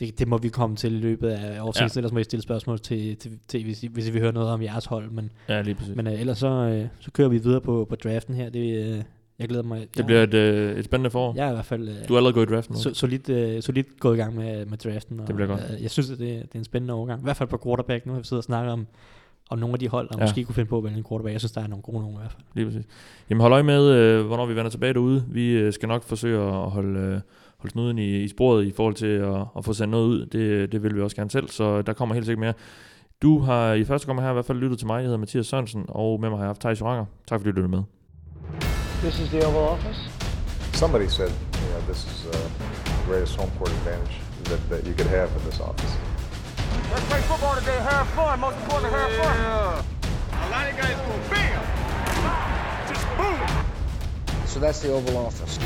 det, 0.00 0.18
det 0.18 0.28
må 0.28 0.38
vi 0.38 0.48
komme 0.48 0.76
til 0.76 0.92
i 0.94 0.98
løbet 0.98 1.28
af 1.28 1.60
offseason, 1.62 1.96
ja. 1.96 1.98
ellers 2.00 2.12
må 2.12 2.18
I 2.18 2.24
stille 2.24 2.42
spørgsmål 2.42 2.78
til, 2.78 3.16
til, 3.16 3.32
til 3.48 3.64
hvis, 3.64 3.82
I, 3.82 3.86
hvis 3.86 4.08
I 4.08 4.10
vil 4.12 4.20
høre 4.20 4.32
noget 4.32 4.50
om 4.50 4.62
jeres 4.62 4.84
hold, 4.86 5.10
men, 5.10 5.30
Ja, 5.48 5.62
lige 5.62 5.74
præcis. 5.74 5.96
men 5.96 6.06
uh, 6.06 6.20
ellers 6.20 6.38
så, 6.38 6.80
uh, 6.82 6.88
så 7.00 7.10
kører 7.10 7.28
vi 7.28 7.38
videre 7.38 7.60
på, 7.60 7.86
på 7.88 7.94
draften 7.96 8.34
her. 8.34 8.50
Det, 8.50 8.94
uh, 8.98 9.02
jeg 9.38 9.48
glæder 9.48 9.62
mig. 9.64 9.86
Det 9.96 10.06
bliver 10.06 10.22
et, 10.22 10.34
øh, 10.34 10.78
et 10.78 10.84
spændende 10.84 11.10
forår. 11.10 11.34
Jeg 11.36 11.46
er 11.46 11.50
i 11.50 11.54
hvert 11.54 11.64
fald 11.64 11.88
uh, 11.88 11.94
Du 12.08 12.12
er 12.14 12.16
allerede 12.16 12.34
gået 12.34 12.50
i 12.50 12.54
draften 12.54 12.72
nu. 12.74 12.80
så, 12.80 12.94
solidt, 12.94 13.28
uh, 13.56 13.62
solidt 13.62 14.00
gået 14.00 14.14
i 14.14 14.18
gang 14.18 14.36
med, 14.36 14.66
med 14.66 14.78
draften. 14.78 15.20
Og, 15.20 15.26
Det 15.26 15.34
bliver 15.36 15.48
godt. 15.48 15.60
Uh, 15.76 15.82
jeg 15.82 15.90
synes, 15.90 16.10
at 16.10 16.18
det, 16.18 16.28
det 16.42 16.54
er 16.54 16.58
en 16.58 16.64
spændende 16.64 16.94
overgang. 16.94 17.20
I 17.20 17.24
hvert 17.24 17.36
fald 17.36 17.48
på 17.48 17.60
quarterback. 17.64 18.06
Nu 18.06 18.12
har 18.12 18.20
vi 18.20 18.24
siddet 18.26 18.38
og 18.40 18.44
snakket 18.44 18.72
om, 18.72 18.86
om 19.50 19.58
nogle 19.58 19.72
af 19.72 19.78
de 19.78 19.88
hold, 19.88 20.08
der 20.08 20.14
Ja. 20.18 20.24
måske 20.24 20.44
kunne 20.44 20.54
finde 20.54 20.68
på 20.68 20.78
at 20.78 20.84
vælge 20.84 20.96
en 20.98 21.04
quarterback. 21.08 21.32
Jeg 21.32 21.40
synes, 21.40 21.52
der 21.52 21.60
er 21.62 21.66
nogle 21.66 21.82
gode 21.82 21.98
nogle 22.00 22.14
i 22.14 22.18
hvert 22.18 22.32
fald. 22.32 22.42
Lige 22.54 22.66
præcis. 22.66 22.84
Jamen 23.30 23.40
hold 23.40 23.52
øje 23.52 23.62
med, 23.62 23.90
øh, 23.90 24.26
hvornår 24.26 24.46
vi 24.46 24.56
vender 24.56 24.70
tilbage 24.70 24.94
derude. 24.94 25.24
Vi 25.28 25.50
øh, 25.52 25.72
skal 25.72 25.88
nok 25.88 26.02
forsøge 26.02 26.40
at 26.42 26.70
holde, 26.70 26.98
øh, 27.00 27.20
holde 27.58 27.72
snuden 27.72 27.98
i, 27.98 28.22
i 28.22 28.28
sporet 28.28 28.64
i 28.66 28.72
forhold 28.72 28.94
til 28.94 29.06
at, 29.06 29.40
at 29.56 29.64
få 29.64 29.72
sendt 29.72 29.90
noget 29.90 30.06
ud. 30.06 30.26
Det, 30.26 30.72
det 30.72 30.82
vil 30.82 30.94
vi 30.96 31.00
også 31.00 31.16
gerne 31.16 31.30
selv, 31.30 31.48
så 31.48 31.82
der 31.82 31.92
kommer 31.92 32.14
helt 32.14 32.26
sikkert 32.26 32.40
mere. 32.40 32.54
Du 33.22 33.38
har 33.38 33.72
i 33.72 33.84
første 33.84 34.06
gang 34.06 34.22
her 34.22 34.30
i 34.30 34.32
hvert 34.32 34.44
fald 34.44 34.58
lyttet 34.58 34.78
til 34.78 34.86
mig. 34.86 34.94
Jeg 34.96 35.04
hedder 35.04 35.18
Mathias 35.18 35.46
Sørensen, 35.46 35.84
og 35.88 36.20
med 36.20 36.28
mig 36.30 36.38
har 36.38 36.44
jeg 36.44 36.48
haft 36.48 36.60
Thijs 36.60 36.80
Joranger. 36.80 37.04
Tak 37.26 37.40
fordi 37.40 37.50
du 37.50 37.54
lyttede 37.56 37.68
med. 37.76 37.82
This 39.04 39.20
is 39.20 39.30
the 39.30 39.44
Oval 39.44 39.64
Office. 39.64 39.98
Somebody 40.72 41.08
said, 41.08 41.30
you 41.30 41.68
know, 41.68 41.80
this 41.82 42.06
is 42.06 42.24
uh, 42.24 42.48
the 42.84 43.04
greatest 43.04 43.36
home 43.36 43.50
court 43.58 43.68
advantage 43.68 44.16
that, 44.44 44.70
that 44.70 44.86
you 44.86 44.94
could 44.94 45.08
have 45.08 45.30
in 45.36 45.44
this 45.44 45.60
office. 45.60 45.94
Let's 46.90 47.04
play 47.04 47.20
football 47.20 47.54
today, 47.56 47.76
have 47.80 48.08
fun. 48.08 48.40
Most 48.40 48.56
important, 48.60 48.94
have 48.94 49.12
fun. 49.12 49.84
A 50.32 50.50
lot 50.50 50.70
of 50.70 50.76
guys 50.78 50.96
go 50.96 51.18
bam, 51.28 52.88
just 52.88 53.06
boom. 53.18 54.46
So 54.46 54.58
that's 54.58 54.80
the 54.80 54.90
Oval 54.90 55.18
Office. 55.18 55.58